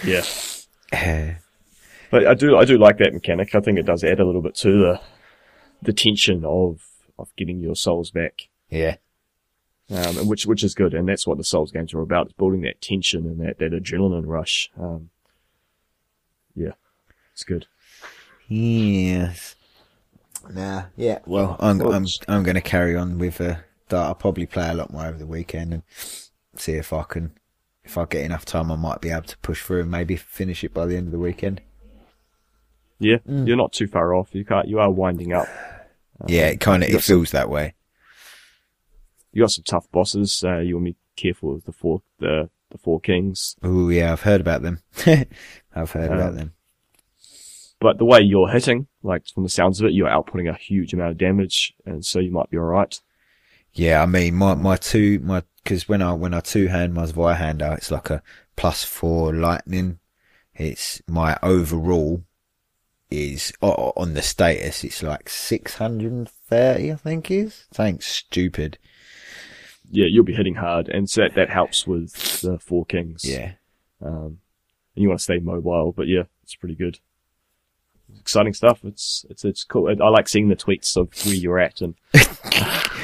Yeah. 0.05 0.23
Eh, 0.93 1.35
But 2.13 2.27
I 2.29 2.35
do, 2.35 2.57
I 2.57 2.65
do 2.65 2.79
like 2.79 2.99
that 2.99 3.13
mechanic. 3.13 3.57
I 3.57 3.61
think 3.61 3.77
it 3.77 3.87
does 3.87 4.05
add 4.05 4.21
a 4.21 4.25
little 4.25 4.43
bit 4.43 4.55
to 4.57 4.71
the, 4.79 5.01
the 5.83 5.93
tension 5.93 6.45
of, 6.45 6.81
of 7.19 7.35
getting 7.37 7.59
your 7.59 7.75
souls 7.75 8.13
back. 8.13 8.49
yeah, 8.69 8.97
Um, 9.91 10.29
which, 10.29 10.47
which 10.47 10.63
is 10.63 10.75
good. 10.75 10.95
And 10.95 11.09
that's 11.09 11.27
what 11.27 11.37
the 11.37 11.43
Souls 11.45 11.73
games 11.73 11.93
are 11.95 12.01
about. 12.01 12.27
It's 12.27 12.35
building 12.37 12.61
that 12.61 12.81
tension 12.81 13.27
and 13.27 13.41
that, 13.41 13.59
that 13.59 13.73
adrenaline 13.73 14.27
rush. 14.27 14.71
Um, 14.79 15.11
yeah, 16.55 16.73
it's 17.33 17.43
good. 17.45 17.67
yes. 18.49 19.57
Nah, 20.49 20.85
yeah. 20.97 21.19
Well, 21.27 21.57
I'm 21.61 21.79
Well, 21.79 21.93
I'm 21.93 22.07
I'm 22.29 22.43
going 22.43 22.55
to 22.55 22.61
carry 22.61 22.97
on 22.97 23.19
with 23.19 23.41
uh, 23.41 23.57
that. 23.89 23.99
I'll 24.01 24.15
probably 24.15 24.47
play 24.47 24.69
a 24.69 24.75
lot 24.75 24.93
more 24.93 25.07
over 25.07 25.19
the 25.19 25.27
weekend 25.27 25.75
and 25.75 25.83
see 26.57 26.73
if 26.73 26.93
I 26.93 27.03
can. 27.03 27.33
If 27.85 27.99
I 27.99 28.05
get 28.05 28.25
enough 28.25 28.45
time, 28.45 28.71
I 28.71 28.77
might 28.77 29.01
be 29.01 29.11
able 29.11 29.23
to 29.23 29.39
push 29.39 29.63
through 29.63 29.83
and 29.83 29.91
maybe 29.91 30.17
finish 30.17 30.63
it 30.65 30.73
by 30.73 30.87
the 30.87 30.97
end 30.97 31.07
of 31.07 31.13
the 31.13 31.19
weekend. 31.19 31.61
Yeah, 32.99 33.17
you're 33.27 33.57
not 33.57 33.73
too 33.73 33.87
far 33.87 34.15
off. 34.15 34.35
You 34.35 34.45
can't, 34.45 34.69
you 34.69 34.79
are 34.79 34.91
winding 34.91 35.33
up. 35.33 35.49
yeah, 36.27 36.47
it 36.49 36.61
kind 36.61 36.83
of 36.83 36.89
it 36.91 36.93
got 36.93 37.03
some- 37.03 37.17
feels 37.17 37.31
that 37.33 37.49
way. 37.51 37.75
You 39.33 39.43
got 39.43 39.51
some 39.53 39.65
tough 39.65 39.91
bosses. 39.93 40.43
Uh, 40.45 40.59
you 40.59 40.75
want 40.77 40.87
to 40.89 40.93
be 40.93 40.99
careful 41.17 41.55
with 41.55 41.65
the 41.65 41.73
four, 41.73 42.03
the, 42.19 42.51
the 42.71 42.79
four 42.79 43.01
kings. 43.01 43.57
Oh 43.63 43.89
yeah, 43.89 44.13
I've 44.13 44.23
heard 44.23 44.41
about 44.41 44.63
them. 44.63 44.81
I've 45.75 45.93
heard 45.93 46.11
about 46.13 46.31
Um, 46.31 46.37
them. 46.37 46.53
But 47.81 47.97
the 47.99 48.05
way 48.05 48.21
you're 48.21 48.51
hitting, 48.51 48.89
like 49.03 49.27
from 49.27 49.43
the 49.45 49.49
sounds 49.49 49.81
of 49.81 49.87
it, 49.87 49.93
you're 49.95 50.09
outputting 50.09 50.51
a 50.51 50.55
huge 50.55 50.93
amount 50.93 51.13
of 51.13 51.19
damage, 51.19 51.73
and 51.87 52.05
so 52.05 52.19
you 52.19 52.31
might 52.31 52.51
be 52.51 52.59
alright. 52.59 53.01
Yeah, 53.73 54.03
I 54.03 54.07
mean 54.07 54.35
my 54.35 54.55
my 54.55 54.77
two 54.77 55.19
my 55.21 55.45
because 55.63 55.89
when 55.89 56.03
I 56.03 56.13
when 56.13 56.35
I 56.35 56.41
two 56.41 56.67
hand 56.67 56.93
my 56.93 57.07
Zweihander, 57.07 57.77
it's 57.79 57.91
like 57.91 58.11
a 58.11 58.23
plus 58.57 58.85
four 58.85 59.33
lightning. 59.33 59.99
It's 60.55 61.01
my 61.07 61.39
overall 61.43 62.25
is 63.11 63.53
o- 63.63 63.93
on 63.97 64.13
the 64.15 64.23
status. 64.23 64.85
It's 64.85 65.03
like 65.03 65.29
six 65.31 65.77
hundred 65.77 66.13
and 66.13 66.29
thirty, 66.29 66.93
I 66.93 66.97
think 66.97 67.31
is. 67.31 67.65
Thanks, 67.73 68.07
stupid. 68.09 68.77
Yeah, 69.91 70.07
you'll 70.07 70.25
be 70.25 70.35
hitting 70.35 70.55
hard, 70.55 70.89
and 70.89 71.11
so 71.11 71.23
that, 71.23 71.35
that 71.35 71.51
helps 71.51 71.87
with 71.87 72.41
the 72.43 72.59
four 72.59 72.85
kings. 72.85 73.25
Yeah, 73.25 73.53
Um, 74.01 74.39
and 74.95 75.03
you 75.03 75.09
want 75.09 75.19
to 75.19 75.25
stay 75.25 75.39
mobile, 75.39 75.93
but 75.93 76.07
yeah, 76.07 76.25
it's 76.43 76.55
pretty 76.55 76.75
good. 76.77 77.01
Exciting 78.19 78.55
stuff. 78.55 78.85
It's, 78.85 79.25
it's, 79.31 79.45
it's 79.45 79.65
cool. 79.65 79.89
I 79.89 80.09
like 80.09 80.29
seeing 80.29 80.49
the 80.49 80.57
tweets 80.57 80.97
of 80.97 81.09
where 81.25 81.35
you're 81.35 81.59
at 81.59 81.81
and 81.81 81.95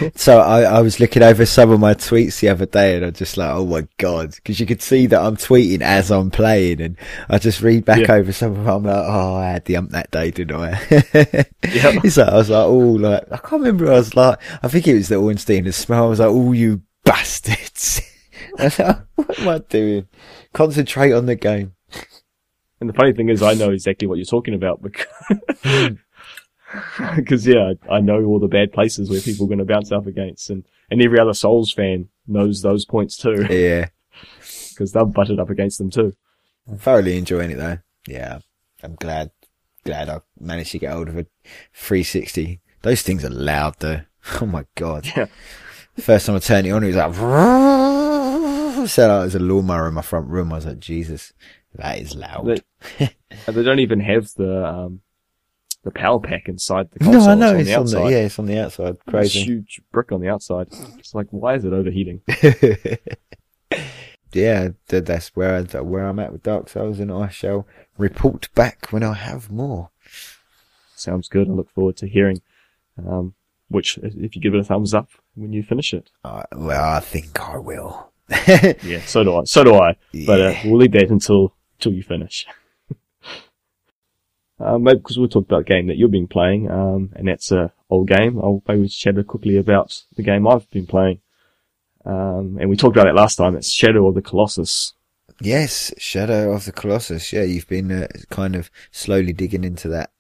So 0.15 0.39
I, 0.41 0.63
I 0.63 0.81
was 0.81 1.01
looking 1.01 1.23
over 1.23 1.47
some 1.47 1.71
of 1.71 1.81
my 1.81 1.95
tweets 1.95 2.41
the 2.41 2.49
other 2.49 2.67
day 2.67 2.97
and 2.97 3.05
I'm 3.05 3.13
just 3.13 3.37
like, 3.37 3.51
oh 3.51 3.65
my 3.67 3.87
god, 3.99 4.35
because 4.35 4.59
you 4.61 4.67
could 4.67 4.83
see 4.83 5.07
that 5.07 5.21
I'm 5.21 5.37
tweeting 5.37 5.81
as 5.83 6.11
I'm 6.11 6.31
playing 6.31 6.81
and 6.81 6.97
I 7.29 7.39
just 7.39 7.61
read 7.63 7.85
back 7.85 8.01
Yeah. 8.01 8.13
over 8.15 8.33
some 8.33 8.53
of 8.53 8.59
them. 8.59 8.69
I'm 8.69 8.83
like, 8.85 9.05
oh, 9.07 9.35
I 9.37 9.51
had 9.51 9.65
the 9.65 9.77
ump 9.77 9.91
that 9.91 10.11
day, 10.11 10.31
didn't 10.31 10.57
I? 10.61 10.81
Yeah. 10.91 11.45
Like, 12.07 12.19
I 12.19 12.37
was 12.37 12.51
like, 12.51 12.65
oh, 12.65 12.79
like, 12.79 13.25
I 13.33 13.37
can't 13.39 13.63
remember. 13.63 13.89
I 13.89 13.97
was 13.97 14.15
like, 14.17 14.39
I 14.63 14.69
think 14.69 14.87
it 14.87 14.95
was 14.95 15.09
the 15.09 15.17
Ornstein 15.17 15.65
the 15.65 15.71
Smough. 15.71 16.05
I 16.05 16.07
was 16.07 16.21
like, 16.21 16.29
oh, 16.31 16.53
you 16.53 16.83
bastards. 17.05 18.01
I 18.59 18.65
was 18.65 18.79
like, 18.79 18.99
what 19.17 19.39
am 19.41 19.49
I 19.49 19.59
doing? 19.59 20.09
Concentrate 20.53 21.13
on 21.13 21.27
the 21.27 21.35
game. 21.37 21.73
And 22.81 22.89
the 22.91 22.95
funny 22.95 23.13
thing 23.13 23.29
is, 23.31 23.43
I 23.43 23.55
know 23.55 23.71
exactly 23.71 24.07
what 24.07 24.19
you're 24.19 24.25
talking 24.27 24.55
about 24.55 24.83
because, 24.83 25.07
hmm. 25.63 25.95
because 27.17 27.47
yeah, 27.47 27.75
I 27.91 28.01
know 28.01 28.25
all 28.25 28.39
the 28.41 28.49
bad 28.49 28.73
places 28.73 29.09
where 29.11 29.21
people 29.21 29.47
are 29.47 29.49
going 29.49 29.59
to 29.59 29.65
bounce 29.65 29.93
up 29.93 30.07
against, 30.07 30.51
and 30.51 30.65
and 30.91 31.03
every 31.03 31.19
other 31.19 31.35
Souls 31.35 31.73
fan 31.73 32.09
knows 32.27 32.63
those 32.63 32.85
points 32.85 33.17
too 33.17 33.47
Yeah. 33.49 33.89
because 34.71 34.93
they've 34.93 35.13
butted 35.13 35.39
up 35.41 35.51
against 35.51 35.79
them 35.79 35.91
too. 35.91 36.15
I'm 36.69 36.79
thoroughly 36.79 37.17
enjoying 37.17 37.51
it 37.53 37.57
though. 37.57 37.79
Yeah. 38.07 38.41
I'm 38.83 38.95
glad, 38.97 39.31
glad 39.85 40.09
I 40.09 40.21
managed 40.39 40.73
to 40.73 40.79
get 40.79 40.93
hold 40.93 41.09
of 41.09 41.17
a 41.17 41.27
360. 41.75 42.61
Those 42.83 43.03
things 43.03 43.25
are 43.25 43.31
loud 43.31 43.77
though. 43.79 44.01
Oh 44.41 44.47
my 44.47 44.65
God. 44.75 45.07
Yeah, 45.17 45.27
First 45.99 46.27
time 46.27 46.35
I 46.37 46.41
turned 46.41 46.67
it 46.67 46.71
on, 46.71 46.83
it 46.83 46.89
was 46.89 46.97
like, 46.97 47.15
sounded 48.89 49.15
like 49.15 49.21
there's 49.23 49.35
a 49.37 49.39
lawnmower 49.39 49.89
in 49.89 49.95
my 49.95 50.03
front 50.03 50.29
room. 50.29 50.53
I 50.53 50.57
was 50.57 50.67
like, 50.67 50.81
Jesus, 50.81 51.33
that 51.75 51.99
is 52.01 52.15
loud. 52.17 52.61
they, 52.99 53.09
they 53.47 53.63
don't 53.63 53.79
even 53.79 54.01
have 54.01 54.33
the 54.35 54.67
um 54.67 55.01
the 55.87 55.93
power 55.93 56.19
pack 56.19 56.49
inside 56.49 56.91
the 56.91 56.99
console. 56.99 57.23
no. 57.27 57.31
I 57.31 57.35
know 57.37 57.57
it's 57.57 57.69
it's 57.69 57.79
on 57.79 57.87
the 57.87 57.87
on 57.87 57.89
outside. 58.03 58.05
the, 58.05 58.11
yeah, 58.11 58.25
it's 58.27 58.39
on 58.41 58.47
the 58.47 58.59
outside. 58.59 58.97
Crazy. 59.09 59.43
huge 59.45 59.81
brick 59.93 60.11
on 60.11 60.21
the 60.21 60.29
outside. 60.29 60.67
It's 60.99 61.15
like, 61.15 61.29
why 61.31 61.55
is 61.55 61.65
it 61.65 61.73
overheating? 61.73 62.23
yeah, 64.33 64.71
that's 64.89 65.29
where 65.37 65.57
I, 65.57 65.81
where 65.81 66.09
I'm 66.09 66.19
at 66.19 66.33
with 66.33 66.43
Dark 66.43 66.69
Souls, 66.69 66.99
and 66.99 67.13
I 67.13 67.29
shall 67.29 67.69
report 67.97 68.49
back 68.57 68.89
when 68.91 69.05
I 69.05 69.15
have 69.15 69.49
more. 69.49 69.91
Sounds 70.97 71.29
good. 71.29 71.49
I 71.49 71.53
look 71.53 71.71
forward 71.71 71.97
to 71.99 72.09
hearing. 72.09 72.43
Um, 72.99 73.35
which, 73.69 73.99
if 73.99 74.35
you 74.35 74.43
give 74.43 74.55
it 74.55 74.61
a 74.61 74.65
thumbs 74.65 74.93
up 74.93 75.09
when 75.37 75.53
you 75.53 75.63
finish 75.63 75.95
it, 75.95 76.11
Uh, 76.25 76.43
well, 76.53 76.95
I 76.97 77.01
think 77.01 77.39
I 77.41 77.59
will. 77.59 78.11
yeah, 78.49 79.01
so 79.07 79.23
do 79.23 79.37
I. 79.37 79.45
So 79.45 79.63
do 79.63 79.77
I. 79.77 79.95
But 80.27 80.41
uh, 80.41 80.55
we'll 80.65 80.79
leave 80.79 80.93
that 80.93 81.11
until 81.11 81.55
until 81.79 81.93
you 81.93 82.03
finish. 82.03 82.45
Uh, 84.59 84.79
maybe 84.79 84.99
because 84.99 85.19
we'll 85.19 85.29
talk 85.29 85.47
about 85.47 85.63
a 85.63 85.65
game 85.65 85.87
that 85.89 85.97
you've 85.97 86.11
been 86.11 86.29
playing, 86.29 86.71
um, 86.71 87.13
and 87.15 87.29
that's 87.29 87.53
a 87.53 87.73
old 87.91 88.09
game. 88.09 88.39
I'll 88.39 88.63
maybe 88.67 88.89
chat 88.89 89.15
quickly 89.27 89.57
about 89.57 90.03
the 90.17 90.23
game 90.23 90.47
I've 90.47 90.71
been 90.71 90.87
playing. 90.87 91.21
Um, 92.05 92.59
and 92.61 92.71
we 92.71 92.77
talked 92.77 92.97
about 92.97 93.09
it 93.09 93.15
last 93.15 93.37
time. 93.37 93.57
It's 93.57 93.71
Shadow 93.71 94.07
of 94.07 94.15
the 94.15 94.23
Colossus. 94.23 94.95
Yes, 95.41 95.93
Shadow 95.99 96.53
of 96.53 96.65
the 96.65 96.73
Colossus. 96.73 97.33
Yeah, 97.33 97.43
you've 97.43 97.69
been 97.69 97.91
uh, 97.91 98.09
kind 98.31 98.55
of 98.57 98.71
slowly 98.91 99.33
digging 99.33 99.65
into 99.65 99.89
that. 99.89 100.11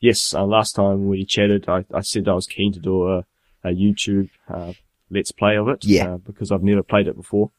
Yes, 0.00 0.32
uh, 0.34 0.44
last 0.44 0.74
time 0.74 1.08
we 1.08 1.24
chatted, 1.24 1.68
I, 1.68 1.84
I 1.92 2.00
said 2.00 2.28
I 2.28 2.34
was 2.34 2.46
keen 2.46 2.72
to 2.72 2.80
do 2.80 3.08
a, 3.08 3.24
a 3.64 3.70
YouTube 3.70 4.30
uh, 4.48 4.74
let's 5.10 5.32
play 5.32 5.56
of 5.56 5.68
it. 5.68 5.84
Yeah. 5.84 6.14
Uh, 6.14 6.16
because 6.18 6.50
I've 6.50 6.62
never 6.62 6.82
played 6.82 7.08
it 7.08 7.16
before. 7.16 7.50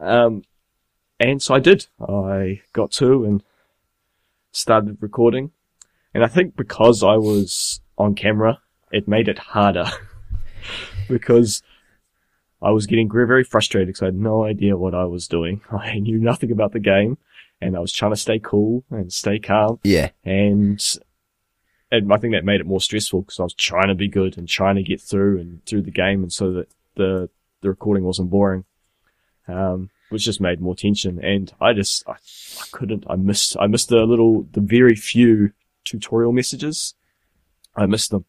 Um, 0.00 0.44
and 1.18 1.42
so 1.42 1.54
I 1.54 1.60
did. 1.60 1.86
I 2.00 2.60
got 2.72 2.90
to 2.92 3.24
and 3.24 3.42
started 4.52 4.98
recording. 5.00 5.50
And 6.14 6.22
I 6.22 6.28
think 6.28 6.56
because 6.56 7.02
I 7.02 7.16
was 7.16 7.80
on 7.98 8.14
camera, 8.14 8.60
it 8.90 9.08
made 9.08 9.28
it 9.28 9.38
harder. 9.38 9.86
because 11.08 11.62
I 12.60 12.70
was 12.70 12.86
getting 12.86 13.10
very, 13.10 13.26
very 13.26 13.44
frustrated 13.44 13.88
because 13.88 14.02
I 14.02 14.06
had 14.06 14.14
no 14.14 14.44
idea 14.44 14.76
what 14.76 14.94
I 14.94 15.04
was 15.04 15.26
doing. 15.26 15.62
I 15.70 15.98
knew 15.98 16.18
nothing 16.18 16.52
about 16.52 16.72
the 16.72 16.80
game. 16.80 17.18
And 17.60 17.76
I 17.76 17.80
was 17.80 17.92
trying 17.92 18.12
to 18.12 18.16
stay 18.16 18.40
cool 18.40 18.84
and 18.90 19.12
stay 19.12 19.38
calm 19.38 19.78
Yeah, 19.84 20.10
and 20.24 20.84
and 21.92 22.12
I 22.12 22.16
think 22.16 22.34
that 22.34 22.44
made 22.44 22.60
it 22.60 22.66
more 22.66 22.80
stressful 22.80 23.22
because 23.22 23.38
I 23.38 23.44
was 23.44 23.54
trying 23.54 23.86
to 23.86 23.94
be 23.94 24.08
good 24.08 24.36
and 24.36 24.48
trying 24.48 24.74
to 24.74 24.82
get 24.82 25.00
through 25.00 25.38
and 25.38 25.64
through 25.64 25.82
the 25.82 25.92
game, 25.92 26.24
and 26.24 26.32
so 26.32 26.52
that 26.54 26.68
the 26.96 27.30
the 27.60 27.68
recording 27.68 28.02
wasn't 28.02 28.30
boring, 28.30 28.64
um, 29.46 29.90
which 30.12 30.24
just 30.24 30.40
made 30.40 30.60
more 30.60 30.74
tension. 30.76 31.18
And 31.24 31.52
I 31.60 31.72
just 31.72 32.04
I, 32.08 32.12
I 32.12 32.64
couldn't. 32.72 33.04
I 33.08 33.16
missed 33.16 33.56
I 33.58 33.66
missed 33.66 33.88
the 33.88 34.04
little 34.04 34.46
the 34.52 34.60
very 34.60 34.94
few 34.94 35.50
tutorial 35.84 36.32
messages. 36.32 36.94
I 37.76 37.86
missed 37.86 38.10
them. 38.10 38.24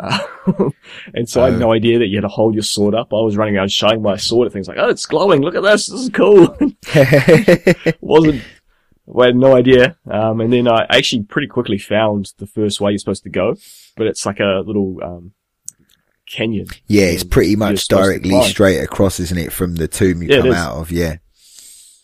Uh, 0.00 0.18
and 1.14 1.28
so 1.28 1.42
I 1.42 1.46
had 1.46 1.54
Oh. 1.54 1.58
no 1.58 1.72
idea 1.72 1.98
that 1.98 2.06
you 2.06 2.16
had 2.16 2.22
to 2.22 2.28
hold 2.28 2.54
your 2.54 2.62
sword 2.62 2.94
up. 2.94 3.12
I 3.12 3.16
was 3.20 3.36
running 3.36 3.56
around 3.56 3.70
showing 3.72 4.00
my 4.00 4.16
sword 4.16 4.46
at 4.46 4.52
things 4.52 4.68
like, 4.68 4.78
oh, 4.78 4.88
it's 4.88 5.06
glowing. 5.06 5.42
Look 5.42 5.56
at 5.56 5.62
this. 5.62 5.86
This 5.88 6.00
is 6.02 6.10
cool. 6.10 6.56
wasn't 8.00 8.42
I 9.20 9.26
had 9.26 9.36
no 9.36 9.56
idea. 9.56 9.96
Um, 10.10 10.40
and 10.40 10.52
then 10.52 10.68
I 10.68 10.86
actually 10.90 11.22
pretty 11.24 11.48
quickly 11.48 11.78
found 11.78 12.32
the 12.38 12.46
first 12.46 12.80
way 12.80 12.90
you're 12.92 12.98
supposed 12.98 13.22
to 13.22 13.30
go, 13.30 13.56
but 13.96 14.06
it's 14.06 14.26
like 14.26 14.38
a 14.38 14.62
little 14.66 14.98
um, 15.02 15.32
canyon. 16.28 16.66
yeah, 16.86 17.04
it's 17.06 17.24
pretty 17.24 17.56
much 17.56 17.88
directly 17.88 18.40
straight 18.42 18.78
across, 18.78 19.18
isn't 19.20 19.38
it, 19.38 19.52
from 19.52 19.76
the 19.76 19.88
tomb 19.88 20.22
you 20.22 20.28
Yeah, 20.28 20.42
come 20.42 20.52
out 20.52 20.76
of? 20.76 20.90
Yeah, 20.90 21.16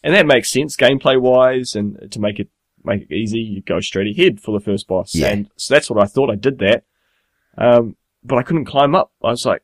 and 0.02 0.14
that 0.14 0.26
makes 0.26 0.50
sense 0.50 0.76
gameplay 0.76 1.20
wise, 1.20 1.74
and 1.74 2.10
to 2.12 2.20
make 2.20 2.38
it 2.38 2.48
make 2.84 3.02
it 3.02 3.14
easy, 3.14 3.38
you 3.40 3.62
go 3.62 3.80
straight 3.80 4.16
ahead 4.18 4.40
for 4.40 4.58
the 4.58 4.64
first 4.64 4.86
boss. 4.86 5.14
Yeah. 5.14 5.28
And 5.28 5.50
so 5.56 5.74
that's 5.74 5.88
what 5.88 6.02
I 6.02 6.06
thought. 6.06 6.30
I 6.30 6.34
did 6.34 6.58
that, 6.58 6.84
um, 7.56 7.96
but 8.22 8.36
I 8.36 8.42
couldn't 8.42 8.66
climb 8.66 8.94
up. 8.94 9.12
I 9.22 9.30
was 9.30 9.46
like, 9.46 9.62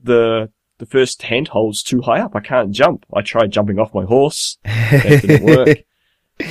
the 0.00 0.50
the 0.78 0.86
first 0.86 1.22
handhold's 1.22 1.82
too 1.82 2.02
high 2.02 2.20
up. 2.20 2.36
I 2.36 2.40
can't 2.40 2.70
jump. 2.70 3.06
I 3.12 3.22
tried 3.22 3.50
jumping 3.50 3.78
off 3.78 3.94
my 3.94 4.04
horse. 4.04 4.58
That 4.64 5.22
didn't 5.22 5.44
work. 5.56 5.78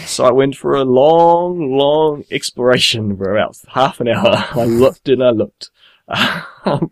So 0.07 0.25
I 0.25 0.31
went 0.31 0.55
for 0.55 0.73
a 0.73 0.83
long, 0.83 1.77
long 1.77 2.23
exploration 2.31 3.15
for 3.17 3.35
about 3.35 3.55
half 3.67 3.99
an 3.99 4.07
hour. 4.07 4.43
I 4.55 4.63
looked 4.65 5.07
and 5.09 5.23
I 5.23 5.29
looked 5.29 5.69
um, 6.65 6.91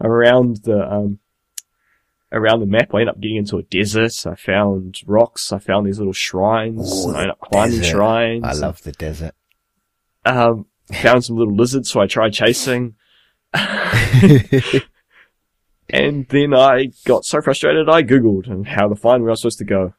around 0.00 0.58
the 0.64 0.80
um, 0.90 1.18
around 2.30 2.60
the 2.60 2.66
map. 2.66 2.94
I 2.94 3.00
ended 3.00 3.08
up 3.08 3.20
getting 3.20 3.36
into 3.38 3.58
a 3.58 3.62
desert. 3.62 4.26
I 4.26 4.34
found 4.34 5.00
rocks. 5.06 5.52
I 5.52 5.58
found 5.58 5.86
these 5.86 5.98
little 5.98 6.12
shrines. 6.12 7.06
Ooh, 7.06 7.10
I 7.12 7.22
ended 7.22 7.30
up 7.30 7.40
climbing 7.40 7.78
desert. 7.78 7.90
shrines. 7.90 8.44
I 8.44 8.52
love 8.52 8.82
the 8.82 8.92
desert. 8.92 9.34
Um, 10.24 10.66
found 10.92 11.24
some 11.24 11.36
little 11.36 11.54
lizards, 11.54 11.90
so 11.90 12.00
I 12.00 12.06
tried 12.06 12.32
chasing. 12.32 12.94
and 15.90 16.26
then 16.28 16.54
I 16.54 16.90
got 17.04 17.24
so 17.24 17.40
frustrated, 17.40 17.88
I 17.88 18.02
googled 18.02 18.48
and 18.48 18.66
how 18.66 18.88
to 18.88 18.96
find 18.96 19.22
where 19.22 19.30
I 19.30 19.32
was 19.32 19.40
supposed 19.42 19.58
to 19.58 19.64
go. 19.64 19.94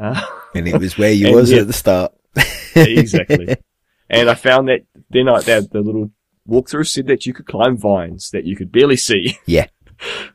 Uh, 0.00 0.20
and 0.54 0.68
it 0.68 0.78
was 0.78 0.98
where 0.98 1.12
you 1.12 1.34
was 1.34 1.50
yeah. 1.50 1.60
at 1.60 1.66
the 1.66 1.72
start. 1.72 2.12
exactly. 2.74 3.56
And 4.08 4.30
I 4.30 4.34
found 4.34 4.68
that 4.68 4.80
then 5.10 5.28
I, 5.28 5.40
that 5.40 5.70
the 5.70 5.80
little 5.80 6.10
walkthrough 6.48 6.88
said 6.88 7.06
that 7.06 7.26
you 7.26 7.32
could 7.32 7.46
climb 7.46 7.76
vines 7.76 8.30
that 8.30 8.44
you 8.44 8.56
could 8.56 8.72
barely 8.72 8.96
see. 8.96 9.38
Yeah. 9.46 9.66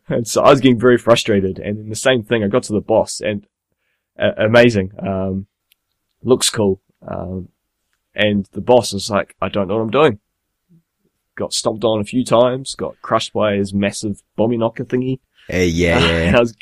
And 0.07 0.27
so 0.27 0.41
I 0.41 0.49
was 0.49 0.59
getting 0.59 0.79
very 0.79 0.97
frustrated. 0.97 1.59
And 1.59 1.77
then 1.77 1.89
the 1.89 1.95
same 1.95 2.23
thing, 2.23 2.43
I 2.43 2.47
got 2.47 2.63
to 2.63 2.73
the 2.73 2.81
boss 2.81 3.21
and 3.21 3.45
uh, 4.17 4.31
amazing. 4.37 4.91
Um, 4.97 5.47
looks 6.23 6.49
cool. 6.49 6.81
Um, 7.07 7.49
and 8.15 8.47
the 8.53 8.61
boss 8.61 8.93
is 8.93 9.09
like, 9.09 9.35
I 9.41 9.49
don't 9.49 9.67
know 9.67 9.75
what 9.75 9.83
I'm 9.83 9.91
doing. 9.91 10.19
Got 11.35 11.53
stomped 11.53 11.83
on 11.83 12.01
a 12.01 12.05
few 12.05 12.25
times, 12.25 12.75
got 12.75 13.01
crushed 13.01 13.33
by 13.33 13.55
his 13.55 13.73
massive 13.73 14.21
bomby 14.37 14.57
knocker 14.57 14.83
thingy. 14.83 15.19
Uh, 15.51 15.57
yeah, 15.57 15.99
yeah. 16.31 16.35
I 16.35 16.39
was, 16.39 16.55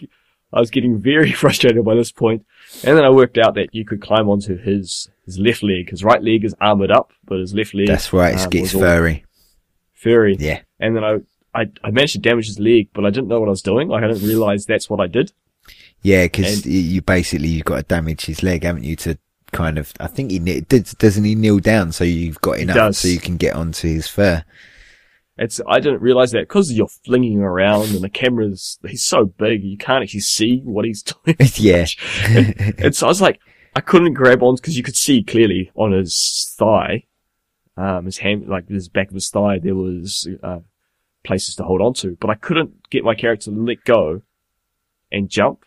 I 0.53 0.59
was 0.59 0.69
getting 0.69 0.99
very 0.99 1.31
frustrated 1.33 1.83
by 1.83 1.95
this 1.95 2.11
point. 2.11 2.45
And 2.83 2.97
then 2.97 3.03
I 3.03 3.09
worked 3.09 3.37
out 3.37 3.55
that 3.55 3.73
you 3.73 3.85
could 3.85 4.01
climb 4.01 4.29
onto 4.29 4.57
his, 4.57 5.09
his 5.25 5.39
left 5.39 5.63
leg. 5.63 5.89
His 5.89 6.03
right 6.03 6.21
leg 6.21 6.45
is 6.45 6.55
armored 6.61 6.91
up, 6.91 7.13
but 7.25 7.39
his 7.39 7.53
left 7.53 7.73
leg. 7.73 7.87
That's 7.87 8.13
right. 8.13 8.35
It 8.35 8.41
um, 8.41 8.49
gets 8.49 8.73
was 8.73 8.75
all 8.75 8.81
furry. 8.81 9.25
Furry. 9.99 10.35
Yeah. 10.39 10.61
And 10.79 10.95
then 10.95 11.03
I, 11.03 11.17
I, 11.53 11.69
I 11.83 11.91
managed 11.91 12.13
to 12.13 12.19
damage 12.19 12.47
his 12.47 12.59
leg, 12.59 12.89
but 12.93 13.05
I 13.05 13.09
didn't 13.09 13.27
know 13.27 13.39
what 13.39 13.47
I 13.47 13.51
was 13.51 13.61
doing. 13.61 13.87
Like 13.89 14.03
I 14.03 14.07
didn't 14.07 14.27
realize 14.27 14.65
that's 14.65 14.89
what 14.89 14.99
I 14.99 15.07
did. 15.07 15.33
Yeah, 16.01 16.23
because 16.25 16.65
you 16.65 17.01
basically 17.01 17.49
you've 17.49 17.65
got 17.65 17.77
to 17.77 17.83
damage 17.83 18.25
his 18.25 18.41
leg, 18.41 18.63
haven't 18.63 18.85
you? 18.85 18.95
To 18.97 19.17
kind 19.51 19.77
of, 19.77 19.91
I 19.99 20.07
think 20.07 20.31
he 20.31 20.39
does- 20.61 20.93
doesn't 20.93 21.23
he 21.25 21.35
kneel 21.35 21.59
down 21.59 21.91
so 21.91 22.03
you've 22.03 22.39
got 22.41 22.59
enough 22.59 22.95
so 22.95 23.07
you 23.07 23.19
can 23.19 23.35
get 23.37 23.55
onto 23.55 23.87
his 23.87 24.07
fur. 24.07 24.43
It's, 25.37 25.61
I 25.67 25.79
didn't 25.79 26.01
realize 26.01 26.31
that 26.31 26.47
because 26.47 26.71
you're 26.73 26.87
flinging 27.05 27.39
around 27.39 27.89
and 27.89 28.01
the 28.01 28.09
camera's, 28.09 28.77
he's 28.87 29.05
so 29.05 29.25
big, 29.25 29.63
you 29.63 29.77
can't 29.77 30.03
actually 30.03 30.19
see 30.21 30.61
what 30.63 30.85
he's 30.85 31.01
doing. 31.25 31.35
yeah, 31.55 31.85
and 32.77 32.95
so 32.95 33.07
I 33.07 33.09
was 33.09 33.21
like, 33.21 33.39
I 33.75 33.81
couldn't 33.81 34.13
grab 34.13 34.43
on 34.43 34.55
because 34.55 34.77
you 34.77 34.83
could 34.83 34.95
see 34.97 35.23
clearly 35.23 35.71
on 35.75 35.91
his 35.93 36.53
thigh, 36.57 37.05
um, 37.79 38.05
his 38.05 38.17
hand, 38.17 38.47
like 38.47 38.67
his 38.67 38.89
back 38.89 39.07
of 39.07 39.13
his 39.13 39.29
thigh, 39.29 39.59
there 39.59 39.75
was, 39.75 40.27
uh, 40.43 40.59
places 41.23 41.55
to 41.55 41.63
hold 41.63 41.81
on 41.81 41.93
to, 41.93 42.17
but 42.19 42.29
I 42.29 42.35
couldn't 42.35 42.89
get 42.89 43.03
my 43.03 43.15
character 43.15 43.51
to 43.51 43.57
let 43.57 43.83
go 43.83 44.21
and 45.11 45.29
jump. 45.29 45.65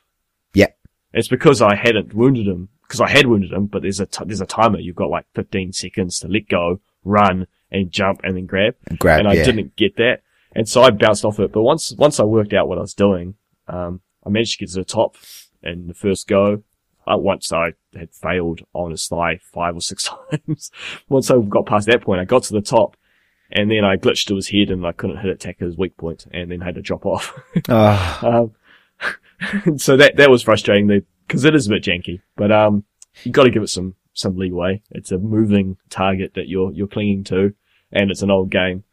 Yeah. 0.54 0.68
It's 1.12 1.28
because 1.28 1.62
I 1.62 1.74
hadn't 1.74 2.14
wounded 2.14 2.46
him, 2.46 2.68
because 2.82 3.00
I 3.00 3.08
had 3.08 3.26
wounded 3.26 3.52
him, 3.52 3.66
but 3.66 3.82
there's 3.82 4.00
a, 4.00 4.06
t- 4.06 4.24
there's 4.26 4.40
a 4.40 4.46
timer. 4.46 4.78
You've 4.78 4.96
got 4.96 5.10
like 5.10 5.26
15 5.34 5.72
seconds 5.72 6.18
to 6.20 6.28
let 6.28 6.48
go, 6.48 6.80
run, 7.04 7.46
and 7.70 7.90
jump, 7.90 8.20
and 8.24 8.36
then 8.36 8.46
grab 8.46 8.74
and 8.86 8.98
grab. 8.98 9.20
and 9.20 9.28
I 9.28 9.34
yeah, 9.34 9.44
didn't 9.44 9.76
get 9.76 9.96
that. 9.96 10.22
And 10.54 10.68
so 10.68 10.82
I 10.82 10.90
bounced 10.90 11.24
off 11.24 11.40
it. 11.40 11.52
But 11.52 11.62
once, 11.62 11.92
once 11.96 12.20
I 12.20 12.24
worked 12.24 12.52
out 12.52 12.68
what 12.68 12.78
I 12.78 12.82
was 12.82 12.94
doing, 12.94 13.34
um, 13.68 14.02
I 14.24 14.28
managed 14.28 14.58
to 14.58 14.58
get 14.58 14.72
to 14.72 14.80
the 14.80 14.84
top 14.84 15.16
in 15.62 15.86
the 15.86 15.94
first 15.94 16.28
go. 16.28 16.62
Uh, 17.06 17.16
once 17.18 17.52
I 17.52 17.72
had 17.98 18.14
failed 18.14 18.60
on 18.74 18.90
his 18.92 19.06
thigh 19.08 19.38
five 19.42 19.76
or 19.76 19.80
six 19.80 20.08
times. 20.30 20.70
once 21.08 21.30
I 21.30 21.38
got 21.40 21.66
past 21.66 21.86
that 21.88 22.02
point, 22.02 22.20
I 22.20 22.24
got 22.24 22.44
to 22.44 22.52
the 22.52 22.60
top 22.60 22.96
and 23.50 23.70
then 23.70 23.84
I 23.84 23.96
glitched 23.96 24.26
to 24.28 24.36
his 24.36 24.48
head 24.48 24.70
and 24.70 24.86
I 24.86 24.92
couldn't 24.92 25.18
hit 25.18 25.30
attack 25.30 25.58
his 25.58 25.76
weak 25.76 25.96
point 25.96 26.26
and 26.32 26.50
then 26.50 26.60
had 26.60 26.76
to 26.76 26.80
drop 26.82 27.04
off. 27.04 27.38
Oh, 27.68 28.50
um, 29.72 29.76
so 29.78 29.96
that, 29.96 30.16
that 30.16 30.30
was 30.30 30.42
frustrating 30.42 30.86
because 31.26 31.44
it 31.44 31.54
is 31.54 31.66
a 31.66 31.70
bit 31.70 31.82
janky, 31.82 32.20
but, 32.36 32.52
um, 32.52 32.84
you 33.24 33.32
gotta 33.32 33.50
give 33.50 33.62
it 33.62 33.68
some, 33.68 33.94
some 34.14 34.36
leeway. 34.36 34.80
It's 34.92 35.10
a 35.12 35.18
moving 35.18 35.76
target 35.90 36.34
that 36.34 36.48
you're, 36.48 36.72
you're 36.72 36.86
clinging 36.86 37.24
to 37.24 37.52
and 37.90 38.10
it's 38.10 38.22
an 38.22 38.30
old 38.30 38.50
game. 38.50 38.84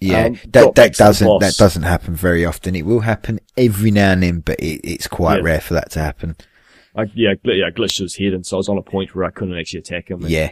yeah. 0.00 0.26
um, 0.26 0.38
that 0.52 0.74
that 0.76 0.94
doesn't 0.94 1.40
that 1.40 1.56
doesn't 1.56 1.82
happen 1.82 2.14
very 2.14 2.44
often. 2.44 2.76
It 2.76 2.86
will 2.86 3.00
happen 3.00 3.40
every 3.56 3.90
now 3.90 4.12
and 4.12 4.22
then, 4.22 4.40
but 4.40 4.60
it, 4.60 4.80
it's 4.88 5.08
quite 5.08 5.38
Yeah. 5.38 5.42
rare 5.44 5.60
for 5.60 5.74
that 5.74 5.90
to 5.90 6.00
happen. 6.00 6.36
I, 6.96 7.04
yeah, 7.14 7.34
gl- 7.34 7.58
yeah, 7.58 7.70
glitched 7.70 8.00
his 8.00 8.16
head, 8.16 8.32
and 8.32 8.44
so 8.44 8.56
I 8.56 8.58
was 8.58 8.68
on 8.68 8.78
a 8.78 8.82
point 8.82 9.14
where 9.14 9.24
I 9.24 9.30
couldn't 9.30 9.58
actually 9.58 9.80
attack 9.80 10.10
him. 10.10 10.22
And, 10.22 10.30
Yeah, 10.30 10.50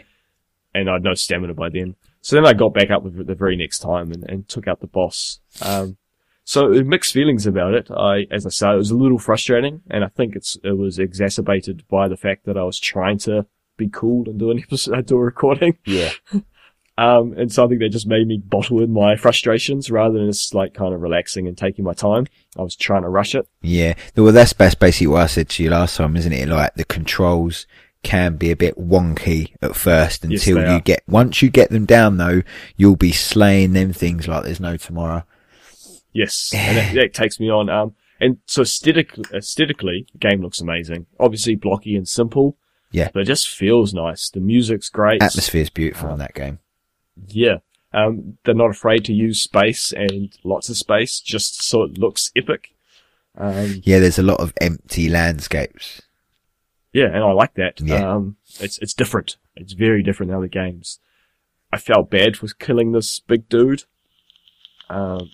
and 0.73 0.89
I 0.89 0.93
had 0.93 1.03
no 1.03 1.13
stamina 1.13 1.53
by 1.53 1.69
then. 1.69 1.95
So 2.21 2.35
then 2.35 2.45
I 2.45 2.53
got 2.53 2.73
back 2.73 2.91
up 2.91 3.03
with 3.03 3.25
the 3.25 3.35
very 3.35 3.55
next 3.55 3.79
time 3.79 4.11
and, 4.11 4.23
and 4.29 4.47
took 4.49 4.67
out 4.67 4.81
the 4.81 4.87
boss. 4.87 5.39
Um, 5.61 5.97
so 6.43 6.69
mixed 6.69 7.13
feelings 7.13 7.45
about 7.45 7.73
it. 7.73 7.91
I, 7.91 8.25
as 8.31 8.45
I 8.45 8.49
said, 8.49 8.73
it 8.73 8.77
was 8.77 8.91
a 8.91 8.97
little 8.97 9.19
frustrating, 9.19 9.81
and 9.89 10.03
I 10.03 10.07
think 10.07 10.35
it's 10.35 10.57
it 10.63 10.77
was 10.77 10.99
exacerbated 10.99 11.87
by 11.87 12.07
the 12.07 12.17
fact 12.17 12.45
that 12.45 12.57
I 12.57 12.63
was 12.63 12.79
trying 12.79 13.17
to 13.19 13.45
be 13.75 13.89
cool 13.89 14.29
and 14.29 14.39
do 14.39 14.51
an 14.51 14.59
episode, 14.63 15.05
do 15.05 15.17
a 15.17 15.19
recording. 15.19 15.77
yeah, 15.85 16.11
Um, 16.97 17.33
and 17.37 17.51
so 17.51 17.63
I 17.63 17.67
think 17.67 17.81
that 17.81 17.89
just 17.89 18.07
made 18.07 18.27
me 18.27 18.37
bottle 18.43 18.81
in 18.81 18.91
my 18.91 19.15
frustrations 19.15 19.91
rather 19.91 20.17
than 20.17 20.31
just 20.31 20.55
like 20.55 20.73
kind 20.73 20.95
of 20.95 21.01
relaxing 21.01 21.47
and 21.47 21.55
taking 21.55 21.85
my 21.85 21.93
time. 21.93 22.25
I 22.57 22.63
was 22.63 22.75
trying 22.75 23.03
to 23.03 23.09
rush 23.09 23.35
it. 23.35 23.47
yeah. 23.61 23.93
Well, 24.15 24.31
that's 24.31 24.53
that's 24.53 24.75
basically 24.75 25.07
what 25.07 25.21
I 25.21 25.27
said 25.27 25.49
to 25.49 25.63
you 25.63 25.69
last 25.69 25.97
time, 25.97 26.17
isn't 26.17 26.33
it? 26.33 26.47
Like 26.49 26.73
the 26.73 26.85
controls 26.85 27.67
can 28.03 28.35
be 28.37 28.51
a 28.51 28.55
bit 28.55 28.77
wonky 28.77 29.53
at 29.61 29.75
first 29.75 30.23
until 30.23 30.55
they 30.57 30.61
you 30.61 30.75
are. 30.77 30.79
get 30.79 31.03
once 31.07 31.41
you 31.41 31.49
get 31.49 31.69
them 31.69 31.85
down 31.85 32.17
though, 32.17 32.41
you'll 32.77 32.95
be 32.95 33.11
slaying 33.11 33.73
them 33.73 33.93
things 33.93 34.27
like 34.27 34.43
there's 34.43 34.59
no 34.59 34.77
tomorrow. 34.77 35.23
Yes, 36.13 36.51
and 36.55 36.77
that, 36.77 36.95
that 36.95 37.13
takes 37.13 37.39
me 37.39 37.51
on. 37.51 37.69
Um, 37.69 37.95
and 38.19 38.37
so 38.47 38.63
aesthetic, 38.63 39.15
aesthetically, 39.31 40.07
the 40.13 40.17
game 40.17 40.41
looks 40.41 40.61
amazing. 40.61 41.05
Obviously 41.19 41.55
blocky 41.55 41.95
and 41.95 42.07
simple. 42.07 42.57
Yeah. 42.91 43.09
But 43.13 43.21
it 43.21 43.25
just 43.25 43.49
feels 43.49 43.93
nice. 43.93 44.29
The 44.29 44.39
music's 44.39 44.89
great. 44.89 45.21
Atmosphere's 45.21 45.69
beautiful 45.69 46.11
in 46.11 46.19
that 46.19 46.33
game. 46.33 46.59
Yeah. 47.27 47.57
Um, 47.93 48.37
they're 48.43 48.53
not 48.53 48.69
afraid 48.71 49.05
to 49.05 49.13
use 49.13 49.41
space 49.41 49.91
and 49.93 50.37
lots 50.43 50.69
of 50.69 50.77
space 50.77 51.19
just 51.19 51.63
so 51.63 51.83
it 51.83 51.97
looks 51.97 52.31
epic. 52.35 52.69
Um, 53.37 53.81
Yeah, 53.83 53.99
there's 53.99 54.19
a 54.19 54.23
lot 54.23 54.39
of 54.39 54.53
empty 54.61 55.09
landscapes. 55.09 56.01
yeah, 56.93 57.05
and 57.05 57.23
I 57.23 57.31
like 57.31 57.53
that. 57.55 57.79
Yeah. 57.79 58.13
Um, 58.15 58.37
it's, 58.59 58.77
it's 58.79 58.93
different. 58.93 59.37
It's 59.55 59.73
very 59.73 60.03
different 60.03 60.29
than 60.31 60.37
other 60.37 60.47
games. 60.47 60.99
I 61.71 61.77
felt 61.77 62.09
bad 62.09 62.37
for 62.37 62.47
killing 62.59 62.91
this 62.91 63.19
big 63.19 63.47
dude. 63.49 63.83
Um, 64.89 65.29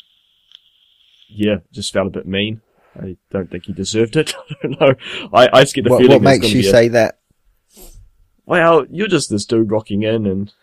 yeah, 1.29 1.57
just 1.71 1.93
felt 1.93 2.07
a 2.07 2.11
bit 2.11 2.27
mean. 2.27 2.61
I 2.95 3.17
don't 3.31 3.49
think 3.49 3.65
he 3.65 3.73
deserved 3.73 4.15
it. 4.15 4.35
I 4.49 4.55
don't 4.67 4.79
know. 4.81 4.93
I, 5.33 5.49
I 5.51 5.61
just 5.63 5.73
get 5.75 5.83
the 5.85 5.89
What, 5.91 6.01
feeling 6.01 6.23
what 6.23 6.39
makes 6.39 6.51
you 6.51 6.59
a- 6.61 6.63
say 6.71 6.87
that? 6.89 7.19
well, 8.45 8.85
you're 8.91 9.07
just 9.07 9.29
this 9.29 9.45
dude 9.45 9.71
rocking 9.71 10.03
in 10.03 10.25
and 10.25 10.53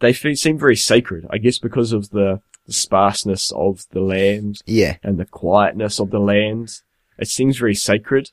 they 0.00 0.12
seem 0.12 0.58
very 0.58 0.76
sacred, 0.76 1.26
I 1.30 1.38
guess 1.38 1.58
because 1.58 1.92
of 1.92 2.10
the, 2.10 2.40
the 2.66 2.72
sparseness 2.72 3.52
of 3.52 3.84
the 3.90 4.00
land 4.00 4.62
Yeah, 4.66 4.96
and 5.02 5.18
the 5.18 5.24
quietness 5.26 5.98
of 6.00 6.10
the 6.10 6.18
land. 6.20 6.80
It 7.18 7.28
seems 7.28 7.58
very 7.58 7.74
sacred. 7.74 8.30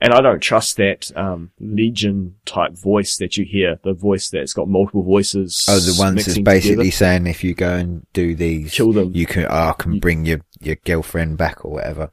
And 0.00 0.12
I 0.12 0.20
don't 0.20 0.38
trust 0.40 0.76
that, 0.76 1.10
um, 1.16 1.50
legion 1.58 2.36
type 2.44 2.72
voice 2.74 3.16
that 3.16 3.36
you 3.36 3.44
hear, 3.44 3.80
the 3.82 3.94
voice 3.94 4.28
that's 4.30 4.52
got 4.52 4.68
multiple 4.68 5.02
voices. 5.02 5.64
Oh, 5.68 5.78
the 5.80 5.98
ones 5.98 6.24
that's 6.24 6.38
basically 6.38 6.76
together. 6.76 6.90
saying 6.92 7.26
if 7.26 7.42
you 7.42 7.52
go 7.54 7.74
and 7.74 8.06
do 8.12 8.36
these, 8.36 8.72
Kill 8.72 8.92
them. 8.92 9.10
you 9.12 9.26
can, 9.26 9.46
oh, 9.46 9.70
I 9.70 9.74
can 9.76 9.94
You- 9.94 10.00
bring 10.00 10.24
your, 10.24 10.40
your 10.60 10.76
girlfriend 10.84 11.36
back 11.36 11.64
or 11.64 11.72
whatever. 11.72 12.12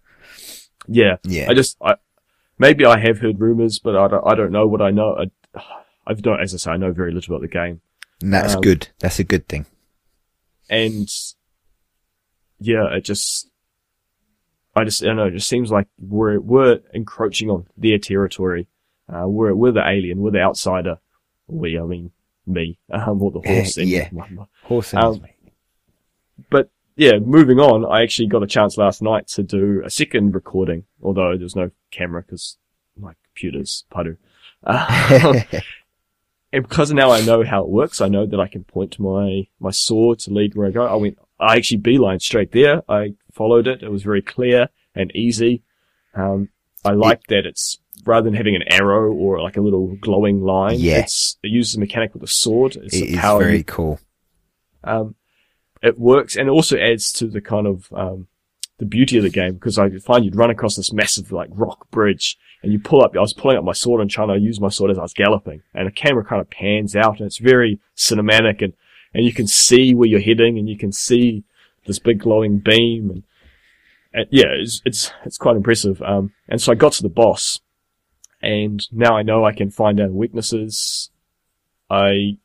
Yeah. 0.87 1.17
Yeah. 1.25 1.47
I 1.49 1.53
just, 1.53 1.77
I, 1.79 1.95
maybe 2.57 2.85
I 2.85 2.97
have 2.99 3.19
heard 3.19 3.39
rumors, 3.39 3.77
but 3.77 3.95
I 3.95 4.07
don't, 4.07 4.25
I 4.25 4.33
don't 4.33 4.51
know 4.51 4.65
what 4.65 4.81
I 4.81 4.89
know. 4.89 5.15
I, 5.55 5.61
I've 6.07 6.25
not, 6.25 6.41
as 6.41 6.53
I 6.55 6.57
say, 6.57 6.71
I 6.71 6.77
know 6.77 6.91
very 6.91 7.11
little 7.11 7.35
about 7.35 7.41
the 7.43 7.47
game. 7.53 7.81
And 8.21 8.33
that's 8.33 8.55
Um, 8.55 8.61
good. 8.61 8.87
That's 8.99 9.19
a 9.19 9.23
good 9.23 9.47
thing. 9.47 9.65
and 10.69 11.07
yeah, 12.59 12.93
it 12.95 13.01
just, 13.01 13.49
I 14.75 14.83
just, 14.85 15.03
I 15.03 15.07
don't 15.07 15.17
know, 15.17 15.25
it 15.25 15.31
just 15.31 15.47
seems 15.49 15.71
like 15.71 15.87
we're, 15.99 16.39
we're 16.39 16.79
encroaching 16.93 17.49
on 17.49 17.67
their 17.77 17.97
territory. 17.99 18.67
Uh, 19.07 19.27
we're, 19.27 19.53
we're 19.53 19.71
the 19.73 19.87
alien, 19.87 20.19
we're 20.19 20.31
the 20.31 20.41
outsider. 20.41 20.97
We, 21.47 21.77
I 21.79 21.83
mean, 21.83 22.11
me, 22.47 22.79
um, 22.91 23.21
or 23.21 23.31
the 23.31 23.41
horse. 23.41 23.77
and 23.77 23.89
yeah. 23.89 24.09
Horse 24.63 24.93
um, 24.93 25.23
But 26.49 26.71
yeah, 26.95 27.19
moving 27.19 27.59
on, 27.59 27.85
I 27.85 28.01
actually 28.03 28.27
got 28.27 28.41
a 28.43 28.47
chance 28.47 28.77
last 28.77 29.01
night 29.01 29.27
to 29.29 29.43
do 29.43 29.81
a 29.85 29.89
second 29.89 30.33
recording, 30.33 30.85
although 31.03 31.37
there's 31.37 31.55
no 31.55 31.69
camera 31.91 32.21
because 32.23 32.57
my 32.97 33.13
computer's. 33.25 33.83
Uh, 34.63 35.41
and 36.53 36.67
because 36.67 36.91
now 36.91 37.11
I 37.11 37.21
know 37.21 37.43
how 37.43 37.63
it 37.63 37.69
works, 37.69 38.01
I 38.01 38.07
know 38.07 38.25
that 38.25 38.39
I 38.39 38.47
can 38.47 38.63
point 38.63 38.91
to 38.93 39.01
my, 39.01 39.47
my 39.59 39.71
sword 39.71 40.19
to 40.19 40.31
lead 40.33 40.55
where 40.55 40.67
I 40.67 40.71
go. 40.71 40.85
I 40.85 40.95
went, 40.95 41.17
I 41.39 41.57
actually 41.57 41.77
beeline 41.77 42.19
straight 42.19 42.51
there. 42.51 42.81
I 42.89 43.13
followed 43.31 43.67
it. 43.67 43.83
It 43.83 43.91
was 43.91 44.03
very 44.03 44.21
clear 44.21 44.69
and 44.93 45.13
easy. 45.15 45.63
Um, 46.13 46.49
I 46.85 46.91
like 46.91 47.27
that 47.27 47.45
it's 47.45 47.79
rather 48.05 48.25
than 48.25 48.35
having 48.35 48.55
an 48.55 48.63
arrow 48.71 49.11
or 49.11 49.41
like 49.41 49.57
a 49.57 49.61
little 49.61 49.95
glowing 49.99 50.41
line, 50.43 50.77
Yeah. 50.79 50.99
it 50.99 51.11
uses 51.43 51.75
a 51.75 51.79
mechanic 51.79 52.13
with 52.13 52.23
a 52.23 52.27
sword. 52.27 52.75
It's 52.77 52.95
it 52.95 53.03
a 53.03 53.07
is 53.07 53.19
very 53.19 53.63
cool. 53.63 53.99
um, 54.83 55.15
it 55.81 55.99
works 55.99 56.35
and 56.35 56.47
it 56.47 56.51
also 56.51 56.77
adds 56.77 57.11
to 57.13 57.27
the 57.27 57.41
kind 57.41 57.67
of 57.67 57.91
um, 57.93 58.27
the 58.77 58.85
beauty 58.85 59.17
of 59.17 59.23
the 59.23 59.29
game 59.29 59.53
because 59.55 59.77
I 59.77 59.89
find 59.99 60.23
you'd 60.23 60.35
run 60.35 60.49
across 60.49 60.75
this 60.75 60.93
massive 60.93 61.31
like 61.31 61.49
rock 61.51 61.89
bridge 61.91 62.37
and 62.65 62.73
you 62.73 62.79
pull 62.79 63.03
up. 63.03 63.15
I 63.15 63.19
was 63.19 63.31
pulling 63.33 63.57
up 63.57 63.63
my 63.63 63.73
sword 63.73 64.01
and 64.01 64.09
trying 64.09 64.29
to 64.29 64.39
use 64.39 64.59
my 64.59 64.69
sword 64.69 64.89
as 64.89 64.97
I 64.97 65.03
was 65.03 65.13
galloping, 65.13 65.61
and 65.75 65.87
the 65.87 65.91
camera 65.91 66.25
kind 66.25 66.41
of 66.41 66.49
pans 66.49 66.95
out 66.95 67.19
and 67.19 67.27
it's 67.27 67.37
very 67.37 67.79
cinematic 67.95 68.61
and 68.63 68.73
and 69.13 69.23
you 69.23 69.31
can 69.31 69.47
see 69.47 69.93
where 69.93 70.09
you're 70.09 70.19
heading 70.19 70.57
and 70.57 70.67
you 70.67 70.77
can 70.77 70.91
see 70.91 71.43
this 71.85 71.99
big 71.99 72.19
glowing 72.19 72.57
beam 72.57 73.09
and, 73.11 73.23
and 74.13 74.25
yeah, 74.31 74.47
it's, 74.49 74.81
it's 74.83 75.11
it's 75.25 75.37
quite 75.37 75.55
impressive. 75.55 76.01
Um, 76.01 76.33
and 76.49 76.59
so 76.59 76.71
I 76.71 76.75
got 76.75 76.93
to 76.93 77.03
the 77.03 77.09
boss, 77.09 77.59
and 78.41 78.85
now 78.91 79.15
I 79.15 79.21
know 79.21 79.45
I 79.45 79.53
can 79.53 79.69
find 79.69 80.01
out 80.01 80.11
weaknesses. 80.11 81.11
I 81.89 82.37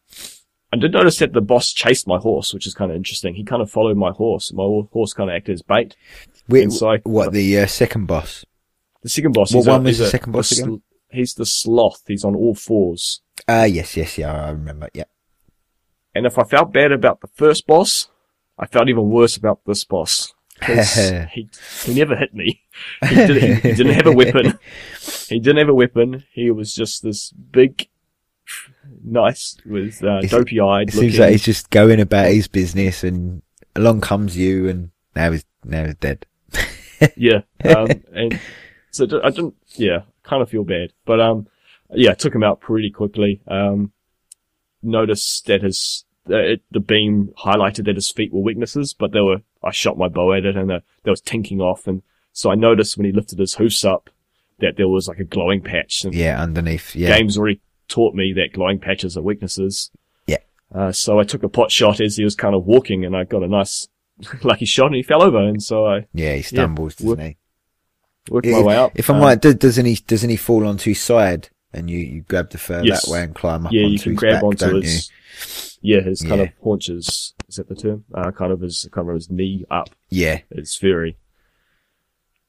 I 0.73 0.77
did 0.77 0.93
notice 0.93 1.19
that 1.19 1.33
the 1.33 1.41
boss 1.41 1.73
chased 1.73 2.07
my 2.07 2.19
horse, 2.19 2.53
which 2.53 2.67
is 2.67 2.75
kind 2.75 2.91
of 2.91 2.97
interesting. 2.97 3.35
He 3.35 3.45
kind 3.45 3.63
of 3.63 3.71
followed 3.71 3.97
my 3.97 4.11
horse. 4.11 4.53
My 4.53 4.65
horse 4.93 5.13
kind 5.15 5.31
of 5.31 5.35
acted 5.35 5.55
as 5.55 5.63
bait. 5.63 5.97
Wait, 6.49 6.71
so 6.73 6.91
I- 6.91 6.99
what 6.99 7.33
the 7.33 7.59
uh, 7.61 7.67
second 7.67 8.07
boss? 8.07 8.45
The 9.03 9.09
second 9.09 9.33
boss. 9.33 9.55
What 9.55 9.67
a- 9.67 9.71
one 9.71 9.85
was 9.85 9.99
the 9.99 10.07
second 10.09 10.33
boss 10.33 10.59
a 10.59 10.63
again? 10.63 10.83
He's 11.11 11.35
the 11.35 11.47
sloth. 11.47 12.03
He's 12.07 12.25
on 12.25 12.37
all 12.37 12.55
fours. 12.55 13.21
Ah, 13.49 13.65
yes, 13.65 13.97
yes, 13.97 14.17
yeah, 14.19 14.33
I 14.33 14.51
remember. 14.51 14.89
Yeah. 14.95 15.05
And 16.15 16.27
if 16.27 16.39
I 16.39 16.45
felt 16.45 16.73
bad 16.73 16.93
about 16.93 17.21
the 17.21 17.29
first 17.35 17.67
boss, 17.67 18.09
I 18.59 18.67
felt 18.67 18.89
even 18.89 19.11
worse 19.11 19.37
about 19.37 19.61
this 19.67 19.85
boss. 19.85 20.33
he, 20.67 21.49
he 21.85 21.95
never 21.95 22.15
hit 22.17 22.35
me. 22.35 22.63
He, 23.09 23.15
did, 23.15 23.43
he, 23.43 23.55
he 23.55 23.73
didn't 23.75 23.95
have 23.95 24.07
a 24.07 24.13
weapon. 24.13 24.59
He 25.29 25.41
didn't 25.41 25.57
have 25.59 25.69
a 25.71 25.75
weapon. 25.75 26.25
He 26.33 26.51
was 26.51 26.75
just 26.75 27.03
this 27.03 27.33
big, 27.33 27.89
nice, 29.03 29.57
with 29.65 30.05
uh, 30.05 30.21
dopey 30.23 30.61
eyed 30.61 30.89
It 30.91 30.95
looking. 30.95 31.11
seems 31.11 31.19
like 31.19 31.31
he's 31.31 31.45
just 31.45 31.71
going 31.71 31.99
about 32.01 32.27
his 32.31 32.47
business, 32.49 33.03
and 33.03 33.43
along 33.75 34.03
comes 34.03 34.37
you, 34.37 34.69
and 34.69 34.91
now 35.17 35.33
he's 35.33 35.45
now 35.65 35.87
he's 35.87 35.95
dead. 35.95 36.27
yeah. 37.17 37.41
Um, 37.65 37.89
and 38.13 38.39
so 38.91 39.07
I 39.23 39.31
didn't, 39.31 39.55
yeah, 39.71 40.01
kind 40.23 40.43
of 40.43 40.51
feel 40.51 40.65
bad, 40.65 40.93
but, 41.05 41.21
um, 41.21 41.47
yeah, 41.93 42.11
I 42.13 42.15
took 42.15 42.35
him 42.35 42.43
out 42.45 42.61
pretty 42.61 42.91
quickly. 42.91 43.41
Um, 43.49 43.93
noticed 44.83 45.47
that 45.47 45.63
his, 45.63 46.05
uh, 46.29 46.37
it, 46.37 46.63
the 46.71 46.81
beam 46.81 47.33
highlighted 47.45 47.85
that 47.87 47.97
his 47.97 48.11
feet 48.11 48.33
were 48.33 48.41
weaknesses, 48.43 48.95
but 48.95 49.13
they 49.13 49.21
were, 49.21 49.43
I 49.63 49.73
shot 49.73 49.99
my 49.99 50.09
bow 50.09 50.33
at 50.33 50.45
it 50.45 50.57
and 50.57 50.71
uh, 50.71 50.81
that 51.05 51.11
was 51.11 51.21
tinking 51.21 51.61
off. 51.61 51.87
And 51.87 52.03
so 52.33 52.51
I 52.51 52.55
noticed 52.55 52.97
when 52.97 53.07
he 53.07 53.13
lifted 53.13 53.39
his 53.39 53.55
hoofs 53.55 53.85
up 53.85 54.11
that 54.61 54.77
there 54.77 54.89
was 54.89 55.09
like 55.09 55.19
a 55.19 55.25
glowing 55.25 55.63
patch 55.63 56.05
and 56.05 56.15
Yeah, 56.15 56.41
underneath. 56.41 56.95
Yeah, 56.95 57.17
games 57.17 57.37
already 57.37 57.61
taught 57.89 58.15
me 58.15 58.33
that 58.35 58.53
glowing 58.53 58.79
patches 58.79 59.17
are 59.17 59.23
weaknesses. 59.23 59.91
Yeah. 60.27 60.39
Uh, 60.75 60.93
so 60.93 61.19
I 61.19 61.25
took 61.25 61.43
a 61.43 61.49
pot 61.49 61.71
shot 61.73 62.01
as 62.01 62.17
he 62.17 62.25
was 62.25 62.37
kind 62.37 62.55
of 62.55 62.65
walking 62.65 63.05
and 63.05 63.17
I 63.17 63.25
got 63.25 63.43
a 63.43 63.49
nice 63.49 63.89
lucky 64.43 64.67
shot 64.67 64.87
and 64.87 64.95
he 64.97 65.03
fell 65.03 65.23
over. 65.23 65.39
And 65.39 65.63
so 65.63 65.87
I 65.87 66.07
yeah, 66.15 66.35
he 66.35 66.43
stumbles, 66.43 67.01
Work- 67.01 67.19
doesn't 67.19 67.31
he? 67.33 67.37
My 68.31 68.63
way 68.63 68.77
up. 68.77 68.93
If 68.95 69.11
I'm 69.11 69.17
Um, 69.17 69.23
right, 69.23 69.41
doesn't 69.41 69.85
he 69.87 69.97
doesn't 69.97 70.31
he 70.31 70.37
fall 70.37 70.67
onto 70.67 70.91
his 70.91 71.01
side, 71.01 71.49
and 71.73 71.91
you 71.91 71.99
you 71.99 72.23
grab 72.23 72.51
the 72.51 72.59
fur 72.59 72.83
Yes. 72.85 73.05
that 73.07 73.13
way 73.13 73.23
and 73.23 73.35
climb 73.35 73.67
up 73.67 73.73
yeah, 73.73 73.87
you 73.87 73.99
can 73.99 74.15
grab 74.15 74.35
back, 74.37 74.43
onto 74.45 74.81
his, 74.81 75.11
yeah, 75.83 76.01
his 76.01 76.21
kind 76.23 76.41
Yeah. 76.41 76.47
of 76.47 76.53
haunches. 76.63 77.35
Is 77.49 77.57
that 77.57 77.69
the 77.69 77.75
term? 77.75 78.05
Uh, 78.15 78.31
kind 78.31 78.53
of 78.53 78.61
his, 78.61 78.89
kind 78.93 79.09
of 79.09 79.15
his 79.15 79.29
knee 79.31 79.65
up. 79.71 79.91
Yeah, 80.09 80.41
It's 80.51 80.77
furry. 80.77 81.17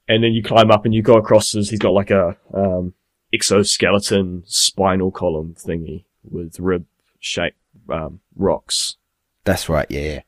and 0.08 0.24
then 0.24 0.34
you 0.34 0.44
climb 0.44 0.70
up 0.72 0.86
and 0.86 0.94
you 0.94 1.02
go 1.02 1.16
across 1.16 1.52
his, 1.54 1.70
he's 1.70 1.80
got 1.80 1.94
like 1.94 2.12
a, 2.12 2.38
um, 2.54 2.94
exoskeleton 3.34 4.44
spinal 4.46 5.10
column 5.12 5.56
thingy 5.58 6.04
with 6.24 6.60
rib 6.60 6.86
shaped, 7.20 7.58
um, 7.90 8.20
rocks. 8.36 8.98
that's 9.44 9.70
right. 9.70 9.88
Yeah. 9.90 10.22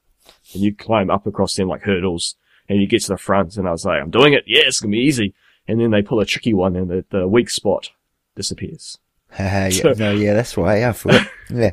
And 0.53 0.63
you 0.63 0.73
climb 0.75 1.09
up 1.09 1.27
across 1.27 1.55
them 1.55 1.67
like 1.67 1.81
hurdles 1.83 2.35
and 2.69 2.79
you 2.81 2.87
get 2.87 3.01
to 3.03 3.09
the 3.09 3.17
front 3.17 3.57
and 3.57 3.67
I 3.67 3.71
was 3.71 3.85
like, 3.85 4.01
I'm 4.01 4.09
doing 4.09 4.33
it. 4.33 4.43
Yeah, 4.47 4.61
it's 4.65 4.79
going 4.79 4.91
to 4.91 4.95
be 4.97 5.03
easy. 5.03 5.33
And 5.67 5.79
then 5.79 5.91
they 5.91 6.01
pull 6.01 6.19
a 6.19 6.25
tricky 6.25 6.53
one 6.53 6.75
and 6.75 6.89
the, 6.89 7.05
the 7.09 7.27
weak 7.27 7.49
spot 7.49 7.89
disappears. 8.35 8.97
So- 9.71 9.93
no, 9.97 10.11
yeah, 10.11 10.33
that's 10.33 10.55
right. 10.57 10.79
Yeah, 10.79 10.89
I 10.89 10.93
forgot. 10.93 11.27
yeah, 11.49 11.71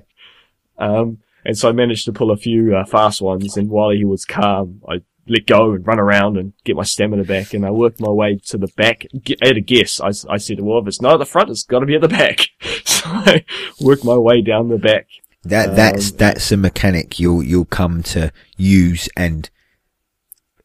Um, 0.78 1.18
and 1.44 1.56
so 1.58 1.68
I 1.68 1.72
managed 1.72 2.04
to 2.06 2.12
pull 2.12 2.30
a 2.30 2.36
few 2.36 2.76
uh, 2.76 2.84
fast 2.84 3.20
ones, 3.22 3.56
and 3.56 3.68
while 3.70 3.90
he 3.90 4.04
was 4.04 4.24
calm, 4.24 4.80
I 4.88 5.02
let 5.28 5.46
go 5.46 5.72
and 5.72 5.86
run 5.86 5.98
around 6.00 6.36
and 6.36 6.52
get 6.64 6.76
my 6.76 6.82
stamina 6.82 7.24
back, 7.24 7.54
and 7.54 7.64
I 7.66 7.70
worked 7.70 8.00
my 8.00 8.08
way 8.10 8.40
to 8.46 8.58
the 8.58 8.68
back. 8.76 9.06
I 9.42 9.46
had 9.46 9.56
a 9.56 9.60
guess. 9.60 10.00
I, 10.00 10.08
I 10.32 10.36
said, 10.38 10.60
well, 10.60 10.78
if 10.78 10.86
it's 10.86 11.00
not 11.00 11.14
at 11.14 11.18
the 11.18 11.24
front, 11.26 11.50
it's 11.50 11.62
got 11.62 11.80
to 11.80 11.86
be 11.86 11.94
at 11.94 12.00
the 12.02 12.08
back. 12.08 12.46
so 12.84 13.02
I 13.06 13.44
worked 13.80 14.04
my 14.04 14.16
way 14.16 14.40
down 14.42 14.68
the 14.68 14.78
back. 14.78 15.06
that 15.44 15.76
that's 15.76 16.10
Um, 16.12 16.16
that's 16.18 16.52
a 16.52 16.56
mechanic 16.56 17.18
you'll 17.20 17.42
you'll 17.42 17.64
come 17.64 18.02
to 18.04 18.32
use, 18.56 19.08
and 19.16 19.48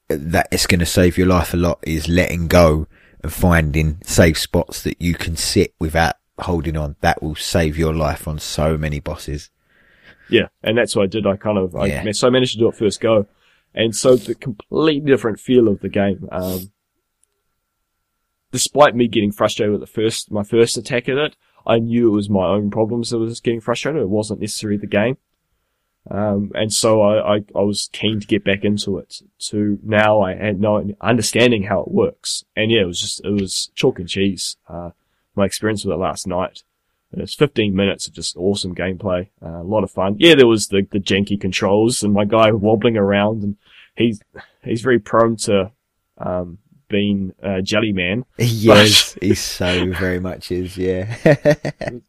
that 0.09 0.47
it's 0.51 0.67
going 0.67 0.80
to 0.80 0.86
save 0.86 1.17
your 1.17 1.28
life 1.28 1.53
a 1.53 1.57
lot. 1.57 1.80
Is 1.84 2.07
letting 2.07 2.47
go 2.47 2.88
and 3.26 3.34
finding 3.34 3.97
safe 4.03 4.38
spots 4.38 4.84
that 4.84 5.01
you 5.01 5.15
can 5.15 5.36
sit 5.36 5.73
without 5.80 6.13
holding 6.38 6.78
on. 6.78 6.95
That 7.01 7.23
will 7.23 7.34
save 7.34 7.76
your 7.76 7.91
life 7.91 8.28
on 8.28 8.38
so 8.38 8.78
many 8.78 8.99
bosses. 8.99 9.49
Yeah, 10.30 10.49
and 10.61 10.78
that's 10.78 10.95
what 10.95 11.01
I 11.01 11.07
did. 11.07 11.26
I 11.26 11.36
kind 11.36 11.57
of, 11.57 11.76
I, 11.76 11.88
Yeah. 11.88 12.11
so 12.11 12.28
I 12.28 12.30
managed 12.30 12.53
to 12.53 12.59
do 12.59 12.67
it 12.67 12.76
first 12.76 13.01
go. 13.01 13.26
And 13.73 13.95
so 13.95 14.15
the 14.15 14.36
completely 14.36 15.09
different 15.09 15.39
feel 15.39 15.67
of 15.67 15.80
the 15.80 15.89
game, 15.89 16.30
um, 16.32 16.71
despite 18.51 18.95
me 18.95 19.07
getting 19.07 19.32
frustrated 19.32 19.71
with 19.71 19.82
the 19.82 19.88
first, 19.88 20.32
my 20.32 20.43
first 20.43 20.78
attack 20.78 21.09
at 21.09 21.17
it, 21.17 21.36
I 21.65 21.80
knew 21.80 22.09
it 22.09 22.15
was 22.15 22.30
my 22.30 22.45
own 22.45 22.69
problems 22.69 23.09
that 23.09 23.17
was 23.17 23.39
getting 23.39 23.59
frustrated. 23.59 24.03
It 24.03 24.09
wasn't 24.09 24.39
necessarily 24.39 24.78
the 24.78 24.86
game. 24.86 25.17
Um, 26.10 26.51
and 26.53 26.72
so 26.72 27.01
I, 27.01 27.36
I, 27.36 27.43
I 27.56 27.62
was 27.62 27.89
keen 27.91 28.20
to 28.20 28.28
get 28.28 28.43
back 28.43 28.64
into 28.64 28.97
it 28.97 29.22
to 29.49 29.80
now 29.84 30.22
I 30.22 30.36
had 30.36 30.60
no 30.60 30.91
understanding 31.01 31.64
how 31.64 31.82
it 31.82 31.91
works. 31.91 32.45
And 32.56 32.72
yeah, 32.72 32.82
it 32.82 32.88
was 32.88 33.01
just, 33.01 33.26
it 33.26 33.32
was 33.32 33.72
chalk 33.76 33.99
and 33.99 34.08
cheese. 34.08 34.58
Uh, 34.70 34.91
my 35.36 35.45
experience 35.45 35.84
with 35.84 35.93
it 35.93 35.99
last 35.99 36.28
night. 36.28 36.64
It 37.12 37.22
was 37.22 37.34
15 37.34 37.76
minutes 37.76 38.08
of 38.08 38.14
just 38.14 38.36
awesome 38.36 38.76
gameplay. 38.76 39.30
Uh, 39.41 39.62
a 39.62 39.64
lot 39.64 39.84
of 39.84 39.91
fun. 39.91 40.16
Yeah, 40.20 40.36
there 40.36 40.47
was 40.47 40.68
the, 40.68 40.88
the 40.91 40.99
janky 40.99 41.39
controls 41.39 42.03
and 42.03 42.14
my 42.14 42.26
guy 42.26 42.51
wobbling 42.51 42.97
around 42.97 43.43
and 43.43 43.58
he's, 43.95 44.22
he's 44.64 44.82
very 44.82 44.99
prone 44.99 45.38
to, 45.38 45.72
um, 46.18 46.60
being 46.88 47.34
uh, 47.44 47.62
Jelly 47.62 47.92
Man. 47.92 48.26
Yes, 48.38 49.18
he 49.22 49.34
so 49.36 49.92
very 49.94 50.20
much 50.20 50.52
is. 50.52 50.78
Yeah, 50.78 51.16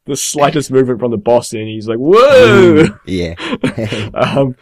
The 0.05 0.17
slightest 0.17 0.71
movement 0.71 1.01
from 1.01 1.11
the 1.11 1.17
boss 1.17 1.53
and 1.53 1.67
he's 1.69 1.89
like, 1.89 1.99
whoa! 1.99 2.87
yeah. 3.07 3.35
um, 4.15 4.57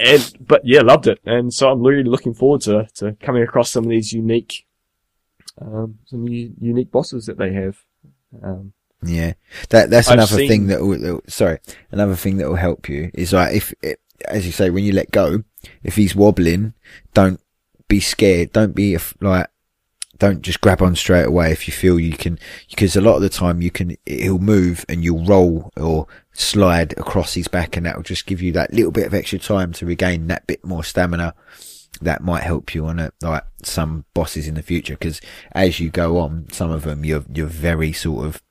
and, 0.00 0.32
but 0.40 0.62
yeah, 0.64 0.80
loved 0.80 1.06
it. 1.06 1.20
And 1.24 1.52
so 1.54 1.70
I'm 1.70 1.82
really 1.82 2.02
looking 2.08 2.34
forward 2.34 2.62
to, 2.62 2.88
to 2.96 3.12
coming 3.20 3.42
across 3.42 3.70
some 3.70 3.84
of 3.84 3.90
these 3.90 4.12
unique, 4.12 4.66
um, 5.60 5.98
some 6.06 6.26
u- 6.28 6.52
unique 6.60 6.90
bosses 6.90 7.26
that 7.26 7.38
they 7.38 7.52
have. 7.52 7.76
Um, 8.42 8.72
Yeah, 9.02 9.34
that 9.68 9.90
that's 9.90 10.08
I've 10.08 10.14
another 10.14 10.36
seen- 10.36 10.48
thing 10.48 10.66
that 10.68 10.78
that 10.78 10.84
will- 10.84 11.20
sorry, 11.28 11.58
another 11.92 12.16
thing 12.16 12.38
that 12.38 12.48
will 12.48 12.56
help 12.56 12.88
you 12.88 13.10
is 13.14 13.32
like 13.32 13.54
if, 13.54 13.72
it, 13.82 14.00
as 14.26 14.46
you 14.46 14.52
say, 14.52 14.70
when 14.70 14.82
you 14.84 14.92
let 14.92 15.10
go, 15.10 15.44
if 15.82 15.94
he's 15.96 16.16
wobbling, 16.16 16.72
don't 17.12 17.40
be 17.88 18.00
scared. 18.00 18.52
Don't 18.52 18.74
be 18.74 18.96
like, 19.20 19.48
don't 20.18 20.42
just 20.42 20.60
grab 20.60 20.80
on 20.80 20.94
straight 20.94 21.26
away 21.26 21.50
if 21.50 21.66
you 21.66 21.72
feel 21.72 21.98
you 21.98 22.12
can, 22.12 22.38
because 22.70 22.94
a 22.96 23.00
lot 23.00 23.16
of 23.16 23.22
the 23.22 23.28
time 23.28 23.60
you 23.60 23.70
can, 23.70 23.96
he'll 24.06 24.38
move 24.38 24.84
and 24.88 25.02
you'll 25.02 25.24
roll 25.24 25.70
or 25.76 26.06
slide 26.32 26.92
across 26.96 27.34
his 27.34 27.48
back, 27.48 27.76
and 27.76 27.84
that 27.84 27.96
will 27.96 28.02
just 28.04 28.26
give 28.26 28.40
you 28.40 28.52
that 28.52 28.72
little 28.72 28.92
bit 28.92 29.06
of 29.06 29.14
extra 29.14 29.38
time 29.38 29.72
to 29.72 29.86
regain 29.86 30.28
that 30.28 30.46
bit 30.46 30.64
more 30.64 30.84
stamina. 30.84 31.34
That 32.00 32.22
might 32.22 32.42
help 32.42 32.74
you 32.74 32.86
on 32.86 33.10
like 33.22 33.44
some 33.62 34.04
bosses 34.14 34.48
in 34.48 34.54
the 34.54 34.62
future, 34.62 34.94
because 34.94 35.20
as 35.52 35.78
you 35.80 35.90
go 35.90 36.18
on, 36.18 36.46
some 36.52 36.70
of 36.70 36.82
them 36.82 37.04
you're 37.04 37.24
you're 37.32 37.46
very 37.46 37.92
sort 37.92 38.26
of 38.26 38.42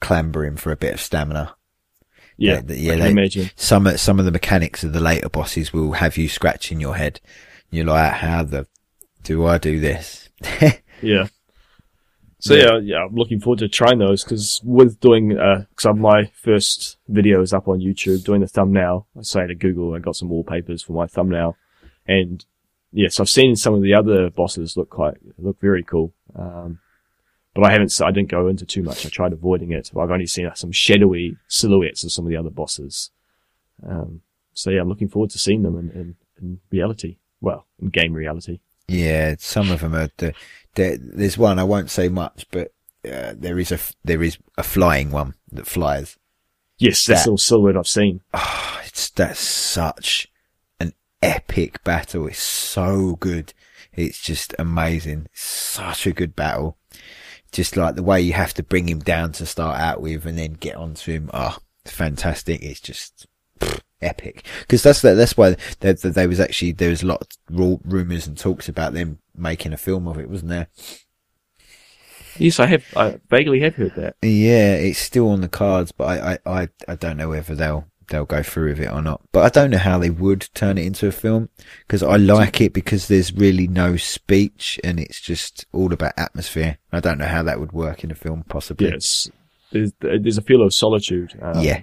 clambering 0.00 0.56
for 0.56 0.72
a 0.72 0.76
bit 0.76 0.94
of 0.94 1.00
stamina. 1.00 1.54
yeah, 2.36 2.54
yeah, 2.76 2.96
they- 2.96 3.10
imagine. 3.10 3.50
Some 3.56 3.96
some 3.96 4.18
of 4.18 4.24
the 4.24 4.32
mechanics 4.32 4.82
of 4.84 4.92
the 4.92 5.00
later 5.00 5.28
bosses 5.28 5.72
will 5.72 5.92
have 5.92 6.16
you 6.16 6.28
scratching 6.28 6.80
your 6.80 6.96
head. 6.96 7.20
You're 7.72 7.86
like, 7.86 8.12
how 8.12 8.44
the 8.44 8.66
do 9.24 9.44
I 9.46 9.58
do 9.58 9.80
this? 9.80 10.28
Yeah. 11.04 11.26
So 12.38 12.54
Yeah. 12.54 12.62
yeah, 12.64 12.78
yeah, 12.78 12.96
I'm 13.04 13.14
looking 13.16 13.40
forward 13.40 13.58
to 13.58 13.68
trying 13.68 13.98
those 13.98 14.22
because 14.22 14.60
with 14.62 15.00
doing, 15.00 15.36
uh, 15.36 15.64
cause 15.74 15.96
my 15.96 16.30
first 16.34 16.98
video 17.08 17.40
is 17.42 17.52
up 17.52 17.66
on 17.66 17.80
YouTube 17.80 18.22
doing 18.22 18.40
the 18.40 18.46
thumbnail. 18.46 19.08
I 19.18 19.22
say 19.22 19.46
to 19.48 19.54
Google, 19.56 19.94
I 19.94 19.98
got 19.98 20.14
some 20.14 20.28
wallpapers 20.28 20.80
for 20.82 20.92
my 20.92 21.08
thumbnail 21.08 21.56
and 22.06 22.44
yes, 22.92 23.18
I've 23.18 23.28
seen 23.28 23.56
some 23.56 23.74
of 23.74 23.82
the 23.82 23.94
other 23.94 24.30
bosses 24.30 24.76
look 24.76 24.90
quite, 24.90 25.16
look 25.38 25.60
very 25.60 25.82
cool. 25.82 26.12
Um, 26.36 26.78
but 27.54 27.64
I 27.64 27.72
haven't, 27.72 28.00
I 28.00 28.12
didn't 28.12 28.30
go 28.30 28.46
into 28.46 28.64
too 28.64 28.82
much. 28.82 29.04
I 29.04 29.08
tried 29.08 29.32
avoiding 29.32 29.72
it. 29.72 29.90
I've 29.96 30.10
only 30.10 30.26
seen 30.26 30.48
some 30.54 30.70
shadowy 30.72 31.36
silhouettes 31.48 32.04
of 32.04 32.12
some 32.12 32.26
of 32.26 32.30
the 32.30 32.36
other 32.36 32.50
bosses. 32.50 33.10
Um, 33.84 34.20
so 34.52 34.70
yeah, 34.70 34.82
I'm 34.82 34.88
looking 34.88 35.08
forward 35.08 35.30
to 35.30 35.38
seeing 35.38 35.62
them 35.62 35.76
in, 35.76 35.90
in, 35.90 36.16
in 36.40 36.60
reality. 36.70 37.16
Well, 37.42 37.66
in 37.80 37.88
game 37.90 38.14
reality. 38.14 38.60
yeah, 38.88 39.34
some 39.38 39.70
of 39.70 39.80
them 39.80 39.94
are. 39.94 40.08
The, 40.16 40.32
the, 40.76 40.98
there's 40.98 41.36
one 41.36 41.58
I 41.58 41.64
won't 41.64 41.90
say 41.90 42.08
much, 42.08 42.46
but 42.50 42.72
uh, 43.04 43.34
there 43.36 43.58
is 43.58 43.70
a 43.72 43.78
there 44.04 44.22
is 44.22 44.38
a 44.56 44.62
flying 44.62 45.10
one 45.10 45.34
that 45.50 45.66
flies. 45.66 46.16
Yes, 46.78 47.04
that's 47.04 47.24
That- 47.26 47.30
the 47.32 47.38
silhouette 47.38 47.76
I've 47.76 47.86
seen. 47.88 48.22
Oh, 48.32 48.80
it's 48.86 49.10
that's 49.10 49.38
such 49.40 50.28
an 50.80 50.92
epic 51.22 51.84
battle. 51.84 52.26
It's 52.28 52.38
so 52.42 53.16
good. 53.16 53.52
It's 53.92 54.22
just 54.22 54.54
amazing. 54.58 55.26
It's 55.32 55.42
such 55.42 56.06
a 56.06 56.12
good 56.12 56.34
battle. 56.34 56.78
Just 57.50 57.76
like 57.76 57.96
the 57.96 58.02
way 58.02 58.22
you 58.22 58.32
have 58.32 58.54
to 58.54 58.62
bring 58.62 58.88
him 58.88 59.00
down 59.00 59.32
to 59.32 59.44
start 59.44 59.78
out 59.78 60.00
with 60.00 60.24
and 60.24 60.38
then 60.38 60.54
get 60.54 60.76
onto 60.76 61.12
him. 61.12 61.28
Oh, 61.34 61.58
fantastic. 61.84 62.62
It's 62.62 62.80
just 62.80 63.26
pff, 63.60 63.80
epic. 64.02 64.44
Cause 64.68 64.82
that's, 64.82 65.00
that's 65.02 65.36
why 65.36 65.56
there, 65.80 65.94
there 65.94 66.28
was 66.28 66.40
actually, 66.40 66.72
there 66.72 66.90
was 66.90 67.02
a 67.02 67.06
lot 67.06 67.20
of 67.22 67.80
rumors 67.84 68.26
and 68.26 68.36
talks 68.36 68.68
about 68.68 68.92
them 68.92 69.18
making 69.36 69.72
a 69.72 69.78
film 69.78 70.06
of 70.06 70.18
it, 70.18 70.28
wasn't 70.28 70.50
there? 70.50 70.68
Yes, 72.38 72.58
I 72.60 72.66
have. 72.66 72.84
I 72.96 73.20
vaguely 73.28 73.60
have 73.60 73.74
heard 73.74 73.94
that. 73.96 74.16
Yeah, 74.22 74.74
it's 74.74 74.98
still 74.98 75.28
on 75.28 75.42
the 75.42 75.48
cards, 75.48 75.92
but 75.92 76.04
I, 76.04 76.32
I, 76.46 76.62
I, 76.62 76.68
I 76.88 76.94
don't 76.96 77.16
know 77.16 77.28
whether 77.28 77.54
they'll 77.54 77.86
they'll 78.08 78.24
go 78.24 78.42
through 78.42 78.70
with 78.70 78.80
it 78.80 78.90
or 78.90 79.02
not. 79.02 79.20
But 79.32 79.44
I 79.44 79.48
don't 79.48 79.70
know 79.70 79.78
how 79.78 79.98
they 79.98 80.10
would 80.10 80.48
turn 80.54 80.78
it 80.78 80.86
into 80.86 81.06
a 81.06 81.12
film 81.12 81.50
because 81.86 82.02
I 82.02 82.16
like 82.16 82.60
it 82.60 82.72
because 82.72 83.08
there's 83.08 83.32
really 83.32 83.68
no 83.68 83.96
speech 83.96 84.80
and 84.82 84.98
it's 84.98 85.20
just 85.20 85.66
all 85.72 85.92
about 85.92 86.12
atmosphere. 86.16 86.78
I 86.90 87.00
don't 87.00 87.18
know 87.18 87.26
how 87.26 87.42
that 87.42 87.60
would 87.60 87.72
work 87.72 88.02
in 88.02 88.10
a 88.10 88.14
film, 88.14 88.44
possibly. 88.48 88.90
Yes, 88.90 89.30
there's 89.70 89.92
there's 90.00 90.38
a 90.38 90.42
feel 90.42 90.62
of 90.62 90.72
solitude. 90.72 91.38
Um, 91.40 91.60
Yeah. 91.62 91.82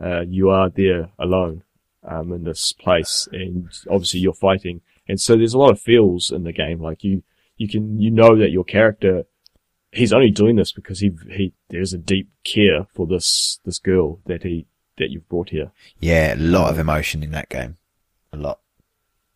Uh, 0.00 0.22
you 0.22 0.50
are 0.50 0.70
there 0.70 1.10
alone 1.18 1.62
um, 2.08 2.32
in 2.32 2.44
this 2.44 2.72
place, 2.72 3.28
and 3.32 3.68
obviously 3.90 4.20
you're 4.20 4.32
fighting, 4.34 4.80
and 5.08 5.20
so 5.20 5.36
there's 5.36 5.54
a 5.54 5.58
lot 5.58 5.70
of 5.70 5.80
feels 5.80 6.30
in 6.30 6.44
the 6.44 6.52
game. 6.52 6.80
Like 6.80 7.04
you, 7.04 7.22
you 7.56 7.68
can 7.68 8.00
you 8.00 8.10
know 8.10 8.36
that 8.36 8.50
your 8.50 8.64
character, 8.64 9.24
he's 9.92 10.12
only 10.12 10.30
doing 10.30 10.56
this 10.56 10.72
because 10.72 11.00
he 11.00 11.10
he 11.30 11.52
there's 11.68 11.92
a 11.92 11.98
deep 11.98 12.28
care 12.44 12.86
for 12.94 13.06
this 13.06 13.60
this 13.64 13.78
girl 13.78 14.20
that 14.26 14.42
he 14.42 14.66
that 14.98 15.10
you've 15.10 15.28
brought 15.28 15.50
here, 15.50 15.70
Yeah, 15.98 16.34
a 16.34 16.36
lot 16.36 16.70
of 16.70 16.78
emotion 16.78 17.22
in 17.22 17.30
that 17.30 17.48
game. 17.48 17.76
A 18.32 18.36
lot. 18.36 18.60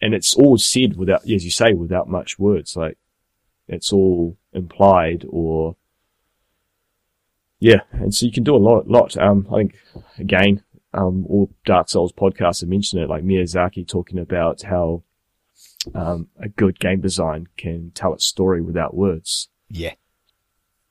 and 0.00 0.14
it's 0.14 0.34
all 0.34 0.58
said 0.58 0.96
without, 0.96 1.22
as 1.22 1.44
you 1.44 1.50
say, 1.50 1.72
without 1.72 2.08
much 2.08 2.38
words. 2.38 2.76
Like 2.76 2.98
it's 3.66 3.92
all 3.92 4.36
implied 4.52 5.24
or 5.28 5.76
yeah, 7.64 7.80
and 7.92 8.14
so 8.14 8.26
you 8.26 8.32
can 8.32 8.44
do 8.44 8.54
a 8.54 8.58
lot. 8.58 8.86
Lot. 8.86 9.16
Um, 9.16 9.46
I 9.50 9.56
think 9.56 9.78
again, 10.18 10.62
um, 10.92 11.24
all 11.30 11.50
Dark 11.64 11.88
Souls 11.88 12.12
podcasts 12.12 12.60
have 12.60 12.68
mentioned 12.68 13.02
it, 13.02 13.08
like 13.08 13.24
Miyazaki 13.24 13.88
talking 13.88 14.18
about 14.18 14.60
how 14.60 15.02
um, 15.94 16.28
a 16.38 16.50
good 16.50 16.78
game 16.78 17.00
design 17.00 17.48
can 17.56 17.90
tell 17.94 18.12
its 18.12 18.26
story 18.26 18.60
without 18.60 18.94
words. 18.94 19.48
Yeah. 19.70 19.94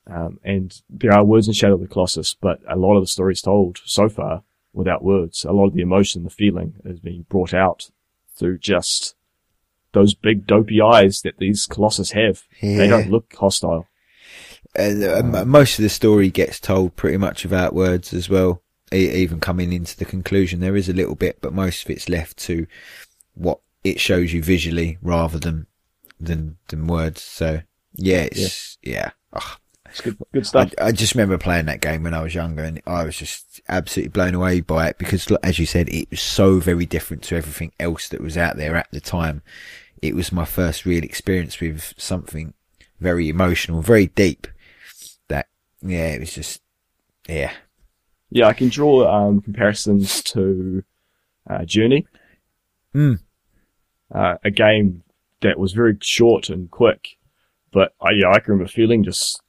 Um, 0.07 0.39
and 0.43 0.82
there 0.89 1.13
are 1.13 1.24
words 1.24 1.47
in 1.47 1.53
Shadow 1.53 1.76
of 1.76 1.82
the 1.82 1.88
Colossus, 1.88 2.34
but 2.34 2.59
a 2.67 2.76
lot 2.76 2.97
of 2.97 3.03
the 3.03 3.07
stories 3.07 3.43
told 3.43 3.80
so 3.86 4.09
far 4.09 4.41
without 4.74 5.03
words. 5.03 5.45
A 5.45 5.53
lot 5.53 5.67
of 5.67 5.76
the 5.76 5.84
emotion, 5.84 6.24
the 6.24 6.32
feeling 6.32 6.74
is 6.86 6.99
being 6.99 7.28
brought 7.30 7.53
out 7.53 7.91
through 8.36 8.57
just 8.57 9.13
those 9.91 10.15
big 10.15 10.47
dopey 10.47 10.82
eyes 10.82 11.21
that 11.21 11.38
these 11.38 11.67
Colossus 11.67 12.13
have. 12.13 12.45
They 12.78 12.88
don't 12.88 13.11
look 13.11 13.32
hostile. 13.36 13.88
Uh, 14.78 15.20
um, 15.20 15.49
most 15.49 15.78
of 15.78 15.84
the 15.84 15.89
story 15.89 16.30
gets 16.30 16.59
told 16.59 16.95
pretty 16.95 17.18
much 17.18 17.43
without 17.43 17.74
words 17.74 18.14
as 18.14 18.30
well. 18.30 18.61
Even 18.91 19.39
coming 19.39 19.74
into 19.74 19.97
the 19.97 20.05
conclusion, 20.05 20.59
there 20.59 20.76
is 20.76 20.88
a 20.88 20.93
little 20.93 21.16
bit, 21.16 21.39
but 21.41 21.53
most 21.53 21.84
of 21.84 21.89
it's 21.89 22.09
left 22.09 22.38
to 22.38 22.68
what 23.34 23.59
it 23.84 23.99
shows 23.99 24.34
you 24.34 24.43
visually 24.43 24.97
rather 25.01 25.39
than 25.39 25.66
than 26.20 26.57
than 26.68 26.88
words. 26.88 27.22
So 27.22 27.61
yeah, 27.95 28.28
it's 28.32 28.78
yeah. 28.84 29.11
Ugh. 29.34 29.57
It's 29.89 30.01
good, 30.01 30.18
good 30.34 30.47
stuff. 30.47 30.74
I, 30.80 30.86
I 30.86 30.91
just 30.91 31.14
remember 31.14 31.38
playing 31.38 31.66
that 31.68 31.82
game 31.82 32.01
when 32.01 32.16
I 32.16 32.24
was 32.24 32.34
younger, 32.34 32.64
and 32.64 32.82
I 32.88 33.03
was 33.03 33.16
just 33.16 33.61
absolutely 33.70 34.09
blown 34.09 34.34
away 34.34 34.61
by 34.61 34.88
it 34.88 34.97
because, 34.97 35.28
as 35.43 35.59
you 35.59 35.68
said, 35.68 35.88
it 35.89 36.09
was 36.09 36.22
so 36.22 36.59
very 36.59 36.88
different 36.88 37.22
to 37.24 37.36
everything 37.36 37.72
else 37.80 38.09
that 38.09 38.22
was 38.22 38.36
out 38.36 38.57
there 38.57 38.76
at 38.76 38.89
the 38.91 38.99
time. 38.99 39.43
It 40.01 40.16
was 40.16 40.32
my 40.32 40.45
first 40.45 40.86
real 40.86 41.03
experience 41.03 41.59
with 41.59 41.93
something 41.97 42.55
very 42.99 43.30
emotional, 43.30 43.82
very 43.82 44.07
deep. 44.07 44.47
Yeah, 45.84 46.07
it 46.07 46.21
was 46.21 46.34
just 46.34 46.61
yeah, 47.27 47.51
Yeah, 48.29 48.47
I 48.47 48.53
can 48.53 48.69
draw 48.69 49.07
um, 49.07 49.41
comparisons 49.41 50.23
to 50.23 50.84
uh, 51.49 51.65
Journey, 51.65 52.07
mm. 52.95 53.19
uh, 54.13 54.36
a 54.43 54.51
game 54.51 55.03
that 55.41 55.59
was 55.59 55.73
very 55.73 55.97
short 56.01 56.49
and 56.49 56.71
quick, 56.71 57.17
but 57.71 57.93
I, 58.01 58.11
yeah, 58.11 58.29
I 58.29 58.39
can 58.39 58.53
remember 58.53 58.71
feeling 58.71 59.03
just 59.03 59.41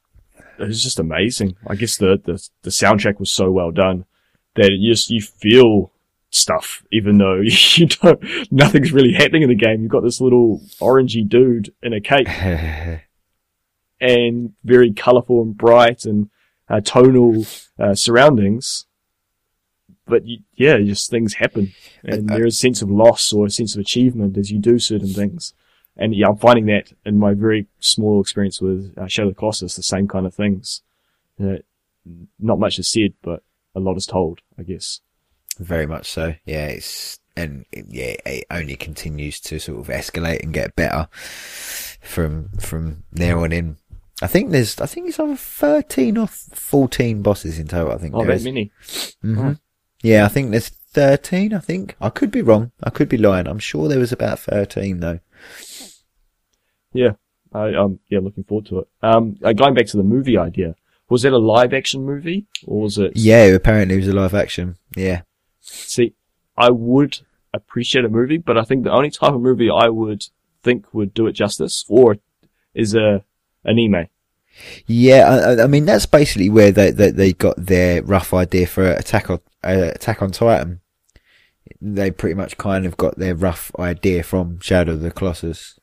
it 0.59 0.67
was 0.67 0.83
just 0.83 0.99
amazing. 0.99 1.55
I 1.67 1.75
guess 1.75 1.97
the 1.97 2.21
the, 2.23 2.47
the 2.63 2.69
soundtrack 2.69 3.19
was 3.19 3.31
so 3.31 3.49
well 3.51 3.71
done 3.71 4.05
that 4.55 4.71
it 4.71 4.79
just 4.85 5.09
you 5.09 5.21
feel 5.21 5.91
stuff, 6.31 6.83
even 6.91 7.17
though 7.17 7.39
you 7.43 7.87
don't 7.87 8.51
nothing's 8.51 8.91
really 8.91 9.13
happening 9.13 9.43
in 9.43 9.49
the 9.49 9.55
game. 9.55 9.81
You've 9.81 9.91
got 9.91 10.03
this 10.03 10.19
little 10.19 10.61
orangey 10.81 11.27
dude 11.27 11.73
in 11.81 11.93
a 11.93 12.01
cape 12.01 12.27
and 13.99 14.53
very 14.63 14.93
colourful 14.93 15.41
and 15.41 15.57
bright 15.57 16.05
and 16.05 16.29
uh, 16.69 16.81
tonal 16.81 17.45
uh, 17.79 17.95
surroundings. 17.95 18.85
But 20.07 20.25
you, 20.25 20.39
yeah, 20.53 20.77
just 20.77 21.09
things 21.09 21.35
happen, 21.35 21.73
and 22.03 22.29
there 22.29 22.45
is 22.45 22.55
a 22.55 22.59
sense 22.59 22.83
of 22.83 22.91
loss 22.91 23.33
or 23.33 23.47
a 23.47 23.49
sense 23.49 23.73
of 23.73 23.81
achievement 23.81 24.37
as 24.37 24.51
you 24.51 24.59
do 24.59 24.77
certain 24.77 25.13
things. 25.13 25.53
And 25.97 26.13
yeah, 26.13 26.27
I'm 26.27 26.37
finding 26.37 26.65
that 26.67 26.91
in 27.05 27.17
my 27.17 27.33
very 27.33 27.67
small 27.79 28.21
experience 28.21 28.61
with 28.61 28.93
uh, 28.97 29.07
Shadow 29.07 29.29
of 29.29 29.35
the 29.35 29.39
Colossus, 29.39 29.75
the 29.75 29.81
same 29.83 30.07
kind 30.07 30.25
of 30.25 30.35
things. 30.35 30.81
Uh, 31.41 31.57
not 32.39 32.59
much 32.59 32.77
is 32.77 32.91
said, 32.91 33.13
but 33.23 33.41
a 33.73 33.79
lot 33.79 33.97
is 33.97 34.05
told, 34.05 34.41
I 34.59 34.63
guess. 34.63 35.01
very 35.59 35.87
much 35.87 36.09
so. 36.09 36.35
Yeah, 36.45 36.67
it's 36.67 37.19
and 37.35 37.65
it, 37.71 37.85
yeah, 37.89 38.15
it 38.25 38.45
only 38.51 38.75
continues 38.75 39.39
to 39.41 39.59
sort 39.59 39.79
of 39.79 39.87
escalate 39.87 40.43
and 40.43 40.53
get 40.53 40.75
better 40.75 41.07
from 42.01 42.49
from 42.59 43.03
there 43.11 43.37
on 43.39 43.51
in. 43.51 43.77
I 44.21 44.27
think 44.27 44.51
there's, 44.51 44.79
I 44.79 44.85
think 44.85 45.09
it's 45.09 45.19
over 45.19 45.35
thirteen 45.35 46.17
or 46.17 46.27
fourteen 46.27 47.21
bosses 47.21 47.59
in 47.59 47.67
total. 47.67 47.93
I 47.93 47.97
think 47.97 48.15
Oh, 48.15 48.25
that 48.25 48.43
many. 48.43 48.71
hmm 49.21 49.53
Yeah, 50.01 50.25
I 50.25 50.29
think 50.29 50.51
there's 50.51 50.69
13, 50.69 51.53
I 51.53 51.59
think. 51.59 51.95
I 51.99 52.09
could 52.09 52.31
be 52.31 52.41
wrong. 52.41 52.71
I 52.81 52.89
could 52.89 53.09
be 53.09 53.17
lying. 53.17 53.47
I'm 53.47 53.59
sure 53.59 53.89
there 53.89 53.99
was 53.99 54.13
about 54.13 54.39
13 54.39 55.01
though. 55.01 55.19
Yeah, 56.93 57.11
I, 57.53 57.73
um, 57.73 57.99
yeah, 58.09 58.19
looking 58.19 58.45
forward 58.45 58.67
to 58.67 58.79
it. 58.79 58.87
Um, 59.01 59.37
uh, 59.43 59.51
going 59.53 59.73
back 59.73 59.87
to 59.87 59.97
the 59.97 60.03
movie 60.03 60.37
idea, 60.37 60.75
was 61.09 61.23
that 61.23 61.33
a 61.33 61.37
live 61.37 61.73
action 61.73 62.03
movie 62.05 62.45
or 62.65 62.81
was 62.83 62.97
it? 62.97 63.13
Yeah, 63.15 63.43
apparently 63.45 63.95
it 63.95 63.99
was 63.99 64.07
a 64.07 64.13
live 64.13 64.33
action. 64.33 64.77
Yeah. 64.95 65.21
See, 65.59 66.13
I 66.57 66.69
would 66.69 67.19
appreciate 67.53 68.05
a 68.05 68.09
movie, 68.09 68.37
but 68.37 68.57
I 68.57 68.63
think 68.63 68.83
the 68.85 68.91
only 68.93 69.09
type 69.11 69.33
of 69.33 69.41
movie 69.41 69.69
I 69.69 69.89
would 69.89 70.25
think 70.63 70.93
would 70.93 71.13
do 71.13 71.27
it 71.27 71.33
justice 71.33 71.83
or 71.89 72.17
is 72.73 72.95
a 72.95 73.23
anime. 73.65 74.07
Yeah, 74.85 75.55
I, 75.59 75.63
I- 75.63 75.67
mean, 75.67 75.85
that's 75.85 76.05
basically 76.05 76.49
where 76.49 76.71
they, 76.71 76.91
they, 76.91 77.11
they 77.11 77.33
got 77.33 77.55
their 77.57 78.01
rough 78.03 78.33
idea 78.33 78.67
for 78.67 78.89
Attack 78.91 79.29
on, 79.29 79.39
uh, 79.63 79.91
Attack 79.95 80.21
on 80.21 80.31
Titan. 80.31 80.81
They 81.81 82.11
pretty 82.11 82.35
much 82.35 82.57
kind 82.57 82.85
of 82.85 82.95
got 82.97 83.17
their 83.17 83.35
rough 83.35 83.71
idea 83.79 84.23
from 84.23 84.59
Shadow 84.59 84.93
of 84.93 85.01
the 85.01 85.11
Colossus 85.11 85.79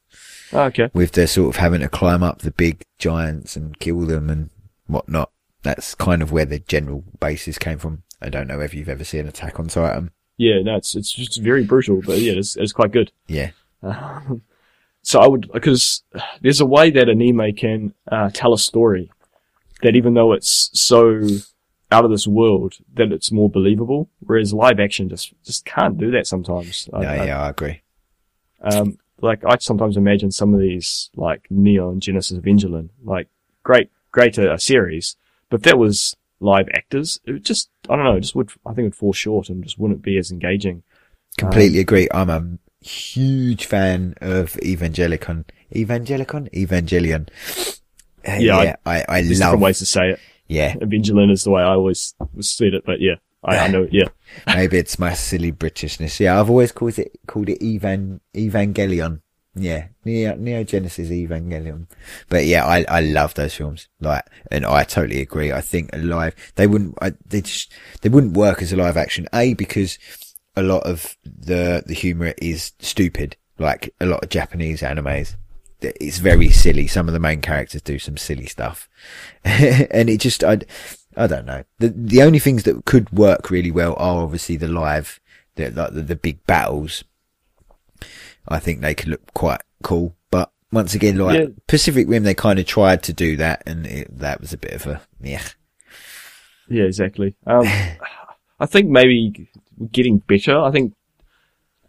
Oh, 0.53 0.63
okay. 0.65 0.91
with 0.95 1.13
their 1.13 1.27
sort 1.27 1.55
of 1.55 1.61
having 1.61 1.81
to 1.81 1.89
climb 1.89 2.23
up 2.23 2.39
the 2.41 2.51
big 2.51 2.83
giants 2.99 3.57
and 3.57 3.79
kill 3.79 4.01
them 4.01 4.31
and 4.31 4.51
whatnot. 4.87 5.31
That's 5.63 5.95
kind 5.95 6.23
of 6.23 6.33
where 6.33 6.45
the 6.45 6.59
general 6.61 7.05
basis 7.21 7.59
came 7.59 7.79
from. 7.79 8.03
I 8.21 8.29
don't 8.29 8.47
know 8.49 8.61
if 8.61 8.75
you've 8.75 8.89
ever 8.89 9.05
seen 9.05 9.27
Attack 9.27 9.59
on 9.61 9.69
Titan. 9.69 10.11
Yeah, 10.39 10.61
no, 10.63 10.77
it's 10.77 10.97
it's 10.97 11.13
just 11.13 11.41
very 11.41 11.65
brutal, 11.65 12.01
but 12.05 12.19
yeah, 12.19 12.33
it's 12.33 12.57
it's 12.57 12.73
quite 12.73 12.91
good. 12.93 13.13
Yeah. 13.29 13.51
Um, 13.83 14.43
so 15.03 15.21
I 15.21 15.27
would 15.29 15.51
because 15.53 16.03
there's 16.41 16.61
a 16.61 16.67
way 16.67 16.91
that 16.91 17.09
anime 17.09 17.53
can 17.55 17.93
uh, 18.11 18.31
tell 18.33 18.53
a 18.53 18.59
story 18.59 19.11
that 19.83 19.97
even 19.97 20.15
though 20.15 20.33
it's 20.33 20.71
so 20.75 21.21
out 21.91 22.05
of 22.05 22.11
this 22.11 22.27
world, 22.27 22.75
that 22.95 23.13
it's 23.13 23.31
more 23.33 23.51
believable. 23.51 24.09
Whereas 24.21 24.53
live 24.55 24.81
action 24.81 25.09
just 25.09 25.33
just 25.45 25.65
can't 25.65 25.99
do 25.99 26.11
that 26.13 26.27
sometimes. 26.27 26.89
I- 26.93 27.01
No, 27.03 27.09
I- 27.09 27.27
yeah, 27.27 27.43
I 27.43 27.49
agree. 27.51 27.81
Um, 28.61 28.99
like 29.21 29.45
I 29.45 29.57
sometimes 29.59 29.97
imagine 29.97 30.31
some 30.31 30.55
of 30.55 30.61
these 30.61 31.11
like 31.17 31.47
Neon 31.51 32.01
Genesis 32.01 32.39
Evangelion, 32.39 32.89
like 33.05 33.29
great, 33.63 33.91
great 34.13 34.39
uh, 34.39 34.57
series, 34.57 35.17
but 35.51 35.57
if 35.61 35.63
that 35.65 35.79
was 35.79 36.17
live 36.41 36.69
actors, 36.75 37.21
it 37.25 37.43
just 37.45 37.69
I 37.89 37.97
don't 37.97 38.05
know, 38.05 38.17
it 38.17 38.21
just 38.21 38.35
would 38.35 38.51
I 38.65 38.71
think 38.71 38.79
it 38.81 38.83
would 38.85 38.95
fall 38.95 39.13
short 39.13 39.49
and 39.49 39.63
just 39.65 39.79
wouldn't 39.79 40.03
be 40.03 40.17
as 40.17 40.31
engaging. 40.31 40.83
Completely 41.39 41.81
agree. 41.81 42.09
I'm 42.13 42.31
a 42.31 42.47
huge 42.83 43.67
fan 43.67 44.15
of 44.21 44.57
Evangelicon. 44.63 45.45
Evangelicon? 45.75 46.49
Evangelion. 46.53 47.29
Uh, 48.27 48.37
Yeah, 48.39 48.77
I, 48.87 49.05
I, 49.09 49.23
There's 49.23 49.41
love, 49.41 49.49
different 49.49 49.63
ways 49.63 49.79
to 49.79 49.87
say 49.87 50.11
it. 50.11 50.21
yeah, 50.49 50.75
Evangelion 50.75 51.31
is 51.31 51.45
the 51.45 51.51
way 51.51 51.63
I 51.63 51.75
always 51.75 52.15
said 52.41 52.75
it, 52.75 52.85
but 52.85 53.01
yeah, 53.01 53.17
I, 53.43 53.59
I 53.59 53.69
know, 53.69 53.89
yeah, 53.91 54.09
maybe 54.47 54.79
it's 54.79 54.99
my 54.99 55.15
silly 55.15 55.51
Britishness. 55.53 56.21
Yeah, 56.21 56.39
I've 56.39 56.51
always 56.51 56.73
called 56.73 56.99
it, 56.99 57.19
called 57.27 57.49
it 57.49 57.65
Evan, 57.65 58.21
Evangelion. 58.35 59.21
Yeah, 59.55 59.89
Neo, 60.07 60.35
Neo 60.37 60.65
Genesis 60.65 61.11
Evangelion. 61.11 61.87
But 62.31 62.47
yeah, 62.47 62.65
I, 62.65 62.87
I 62.89 63.01
love 63.01 63.35
those 63.35 63.55
films. 63.55 63.87
Like, 64.01 64.25
and 64.51 64.65
I 64.65 64.85
totally 64.85 65.21
agree. 65.21 65.53
I 65.53 65.61
think 65.61 65.91
a 65.93 65.99
live, 65.99 66.35
they 66.55 66.67
wouldn't, 66.67 66.97
I, 67.03 67.13
they 67.27 67.43
just, 67.43 67.71
they 68.01 68.09
wouldn't 68.09 68.35
work 68.35 68.63
as 68.63 68.73
a 68.73 68.77
live 68.77 68.97
action. 68.97 69.29
A, 69.35 69.53
because 69.53 69.99
a 70.57 70.63
lot 70.63 70.83
of 70.85 71.17
the 71.25 71.83
the 71.87 71.95
humor 71.95 72.35
is 72.39 72.73
stupid, 72.79 73.37
like 73.59 73.95
a 74.01 74.07
lot 74.07 74.23
of 74.23 74.29
Japanese 74.29 74.83
animes. 74.83 75.37
It's 75.81 76.19
very 76.19 76.51
silly. 76.51 76.87
Some 76.87 77.09
of 77.09 77.15
the 77.15 77.21
main 77.21 77.41
characters 77.41 77.83
do 77.83 77.99
some 77.99 78.17
silly 78.17 78.47
stuff, 78.47 78.89
and 79.45 80.09
it 80.09 80.21
just 80.21 80.45
I 80.45 80.59
I 81.17 81.27
don't 81.27 81.47
know. 81.47 81.65
The 81.79 81.89
the 81.89 82.23
only 82.23 82.39
things 82.39 82.63
that 82.65 82.85
could 82.85 83.11
work 83.13 83.51
really 83.51 83.71
well 83.71 83.95
are 83.97 84.23
obviously 84.23 84.57
the 84.57 84.69
live, 84.69 85.21
the 85.57 85.71
like 85.71 85.93
the, 85.95 86.03
the 86.03 86.17
big 86.17 86.45
battles. 86.47 87.05
I 88.49 88.59
think 88.59 88.81
they 88.81 88.95
could 88.95 89.09
look 89.09 89.35
quite 89.35 89.63
cool, 89.83 90.17
but 90.31 90.51
once 90.73 90.95
again, 90.95 91.17
like 91.17 91.39
Yeah. 91.39 91.47
Pacific 91.69 92.09
Rim, 92.09 92.25
they 92.25 92.35
kind 92.35 92.59
of 92.59 92.67
tried 92.67 93.03
to 93.05 93.13
do 93.13 93.37
that, 93.37 93.63
and 93.67 93.87
it, 93.87 94.19
that 94.19 94.41
was 94.41 94.53
a 94.53 94.59
bit 94.59 94.73
of 94.73 94.87
a 94.87 95.01
yeah. 95.21 95.43
Yeah, 96.69 96.85
exactly. 96.85 97.35
Um, 97.47 97.67
I 98.61 98.67
think 98.67 98.89
maybe 98.89 99.49
we're 99.83 99.89
getting 99.89 100.19
better. 100.19 100.59
I 100.59 100.71
think 100.71 100.95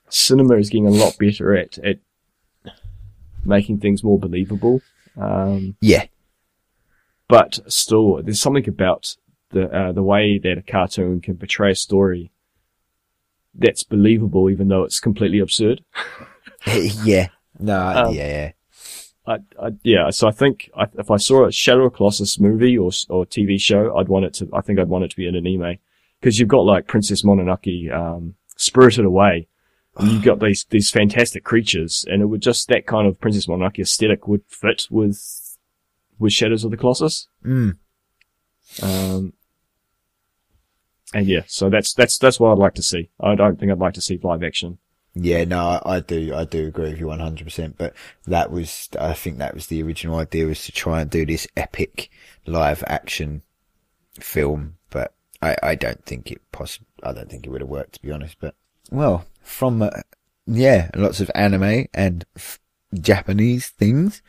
cinema 0.10 0.56
is 0.56 0.70
getting 0.70 0.88
a 0.88 0.92
lot 0.92 1.18
better 1.18 1.56
at, 1.56 1.78
at 1.80 2.00
making 3.46 3.80
things 3.80 4.04
more 4.04 4.20
believable. 4.20 4.82
Um, 5.18 5.76
Yeah, 5.82 6.06
but 7.28 7.60
still, 7.68 8.22
there's 8.22 8.42
something 8.42 8.68
about 8.68 9.16
the 9.52 9.70
uh, 9.70 9.92
the 9.92 10.04
way 10.04 10.40
that 10.40 10.58
a 10.58 10.62
cartoon 10.62 11.22
can 11.22 11.38
portray 11.38 11.72
a 11.72 11.76
story 11.76 12.32
that's 13.54 13.84
believable, 13.84 14.50
even 14.50 14.68
though 14.68 14.84
it's 14.84 15.00
completely 15.00 15.40
absurd. 15.40 15.84
yeah, 17.04 17.30
no, 17.60 17.80
Um, 17.80 18.14
yeah, 18.14 18.28
yeah. 18.28 18.52
I, 19.26 19.38
I, 19.62 19.72
yeah, 19.84 20.10
so 20.10 20.28
I 20.28 20.32
think 20.32 20.70
I, 20.76 20.88
if 20.98 21.10
I 21.10 21.18
saw 21.18 21.46
a 21.46 21.52
Shadow 21.52 21.86
of 21.86 21.94
Colossus 21.94 22.40
movie 22.40 22.78
or 22.78 22.92
or 23.10 23.26
TV 23.26 23.60
show, 23.60 23.96
I'd 23.98 24.10
want 24.10 24.26
it 24.26 24.34
to. 24.36 24.50
I 24.52 24.62
think 24.62 24.80
I'd 24.80 24.90
want 24.90 25.06
it 25.06 25.12
to 25.12 25.16
be 25.16 25.28
in 25.28 25.36
an 25.36 25.48
anime 25.48 25.78
because 26.24 26.40
you've 26.40 26.48
got 26.48 26.62
like 26.62 26.88
Princess 26.88 27.22
Mononoke, 27.24 27.94
um, 27.94 28.36
Spirited 28.56 29.04
Away. 29.04 29.50
And 29.98 30.10
you've 30.10 30.24
got 30.24 30.40
these 30.40 30.66
these 30.72 30.90
fantastic 30.90 31.44
creatures, 31.44 32.04
and 32.10 32.24
it 32.24 32.26
would 32.26 32.42
just 32.42 32.68
that 32.70 32.88
kind 32.88 33.08
of 33.08 33.20
Princess 33.20 33.46
Mononoke 33.46 33.78
aesthetic 33.78 34.28
would 34.28 34.42
fit 34.48 34.88
with 34.90 35.56
with 36.18 36.34
Shadows 36.34 36.64
of 36.64 36.72
the 36.72 36.78
Colossus. 36.78 37.28
Mm. 37.46 37.76
Um, 38.82 39.34
and 41.14 41.28
yeah, 41.28 41.42
so 41.46 41.70
that's 41.70 41.94
that's 41.94 42.18
that's 42.18 42.40
what 42.40 42.52
I'd 42.54 42.58
like 42.58 42.74
to 42.76 42.82
see. 42.82 43.12
I 43.20 43.36
don't 43.36 43.60
think 43.60 43.72
I'd 43.72 43.78
like 43.78 43.94
to 43.94 44.02
see 44.02 44.20
live 44.24 44.42
action. 44.42 44.80
Yeah, 45.14 45.44
no, 45.44 45.60
I, 45.60 45.98
I 45.98 46.00
do, 46.00 46.34
I 46.34 46.46
do 46.46 46.66
agree 46.66 46.90
with 46.90 47.00
you 47.00 47.06
100%, 47.06 47.76
but 47.78 47.94
that 48.26 48.50
was, 48.50 48.90
I 49.00 49.14
think 49.14 49.38
that 49.38 49.54
was 49.54 49.68
the 49.68 49.84
original 49.84 50.18
idea 50.18 50.48
was 50.48 50.66
to 50.66 50.72
try 50.72 51.02
and 51.02 51.10
do 51.12 51.24
this 51.24 51.48
epic 51.56 52.10
live 52.48 52.84
action 52.88 53.44
film, 54.20 54.78
I, 55.44 55.56
I 55.62 55.76
don't 55.76 56.04
think 56.06 56.32
it 56.32 56.42
possible, 56.52 56.88
I 57.04 57.14
don't 57.14 57.30
think 57.30 57.46
it 57.46 57.50
would 57.50 57.62
have 57.62 57.70
worked 57.70 57.94
to 57.96 58.02
be 58.02 58.12
honest, 58.12 58.38
but 58.40 58.56
well, 58.92 59.26
from, 59.42 59.82
uh, 59.82 59.90
yeah, 60.46 60.90
lots 60.96 61.20
of 61.20 61.30
anime 61.36 61.88
and 61.94 62.26
f- 62.36 62.60
Japanese 62.94 63.70
things. 63.70 64.22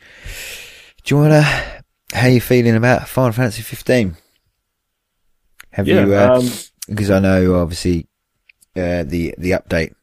Do 1.03 1.15
you 1.15 1.21
want 1.21 1.31
to, 1.33 2.17
how 2.17 2.27
you 2.27 2.41
feeling 2.41 2.75
about 2.75 3.07
Final 3.07 3.31
Fantasy 3.31 3.61
15? 3.61 4.17
Have 5.71 5.87
Yeah, 5.87 6.05
you, 6.05 6.15
uh, 6.15 6.39
um, 6.39 6.49
because 6.87 7.11
I 7.11 7.19
know 7.19 7.55
obviously 7.55 8.07
uh, 8.75 9.03
the 9.03 9.35
the 9.37 9.51
update 9.51 9.93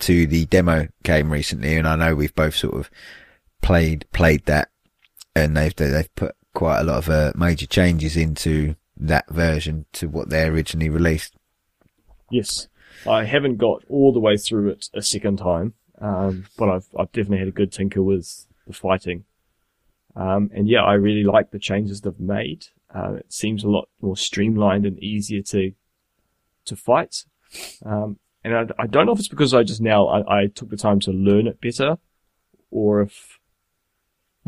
to 0.00 0.26
the 0.26 0.46
demo 0.46 0.88
came 1.02 1.30
recently, 1.32 1.76
and 1.76 1.88
I 1.88 1.96
know 1.96 2.14
we've 2.14 2.34
both 2.34 2.54
sort 2.54 2.74
of 2.74 2.90
played 3.62 4.06
played 4.12 4.44
that, 4.46 4.68
and 5.34 5.56
they've 5.56 5.74
they've 5.74 6.14
put 6.14 6.36
quite 6.54 6.80
a 6.80 6.84
lot 6.84 6.98
of 6.98 7.08
uh, 7.08 7.32
major 7.34 7.66
changes 7.66 8.16
into 8.16 8.76
that 8.98 9.28
version 9.30 9.86
to 9.94 10.08
what 10.08 10.30
they 10.30 10.44
originally 10.44 10.88
released. 10.88 11.34
Yes, 12.30 12.68
I 13.06 13.24
haven't 13.24 13.56
got 13.56 13.84
all 13.88 14.12
the 14.12 14.20
way 14.20 14.36
through 14.36 14.70
it 14.70 14.88
a 14.94 15.02
second 15.02 15.38
time, 15.38 15.74
um, 16.00 16.46
but 16.56 16.68
I've 16.68 16.86
I've 16.98 17.12
definitely 17.12 17.38
had 17.38 17.48
a 17.48 17.52
good 17.52 17.72
tinker 17.72 18.02
with 18.02 18.46
the 18.66 18.72
fighting, 18.72 19.24
um, 20.14 20.50
and 20.54 20.68
yeah, 20.68 20.82
I 20.82 20.94
really 20.94 21.24
like 21.24 21.50
the 21.50 21.58
changes 21.58 22.00
they've 22.00 22.20
made. 22.20 22.66
Uh, 22.94 23.14
it 23.14 23.32
seems 23.32 23.64
a 23.64 23.68
lot 23.68 23.88
more 24.00 24.16
streamlined 24.16 24.86
and 24.86 24.98
easier 25.02 25.42
to 25.42 25.72
to 26.66 26.76
fight, 26.76 27.24
um, 27.84 28.18
and 28.44 28.54
I, 28.54 28.66
I 28.78 28.86
don't 28.86 29.06
know 29.06 29.12
if 29.12 29.20
it's 29.20 29.28
because 29.28 29.54
I 29.54 29.62
just 29.62 29.80
now 29.80 30.06
I, 30.06 30.42
I 30.42 30.46
took 30.46 30.70
the 30.70 30.76
time 30.76 31.00
to 31.00 31.12
learn 31.12 31.46
it 31.46 31.60
better, 31.60 31.98
or 32.70 33.02
if 33.02 33.37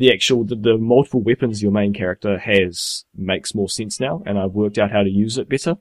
the 0.00 0.10
actual 0.10 0.44
the, 0.44 0.56
the 0.56 0.78
multiple 0.78 1.20
weapons 1.20 1.62
your 1.62 1.70
main 1.70 1.92
character 1.92 2.38
has 2.38 3.04
makes 3.14 3.54
more 3.54 3.68
sense 3.68 4.00
now, 4.00 4.22
and 4.24 4.38
I've 4.38 4.52
worked 4.52 4.78
out 4.78 4.90
how 4.90 5.02
to 5.02 5.10
use 5.10 5.36
it 5.36 5.48
better. 5.48 5.76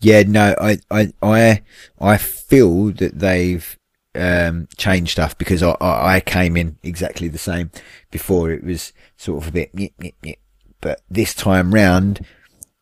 Yeah, 0.00 0.22
no, 0.26 0.54
I 0.58 0.78
I 0.90 1.12
I 1.22 1.62
I 2.00 2.16
feel 2.16 2.92
that 2.92 3.18
they've 3.18 3.78
um 4.14 4.68
changed 4.76 5.12
stuff 5.12 5.36
because 5.36 5.62
I, 5.62 5.72
I 5.80 6.14
I 6.16 6.20
came 6.20 6.56
in 6.56 6.78
exactly 6.82 7.28
the 7.28 7.38
same 7.38 7.70
before. 8.10 8.50
It 8.50 8.64
was 8.64 8.92
sort 9.18 9.42
of 9.42 9.48
a 9.50 9.52
bit, 9.52 9.76
nyeh, 9.76 9.92
nyeh, 10.00 10.14
nyeh. 10.22 10.38
but 10.80 11.02
this 11.10 11.34
time 11.34 11.74
round, 11.74 12.24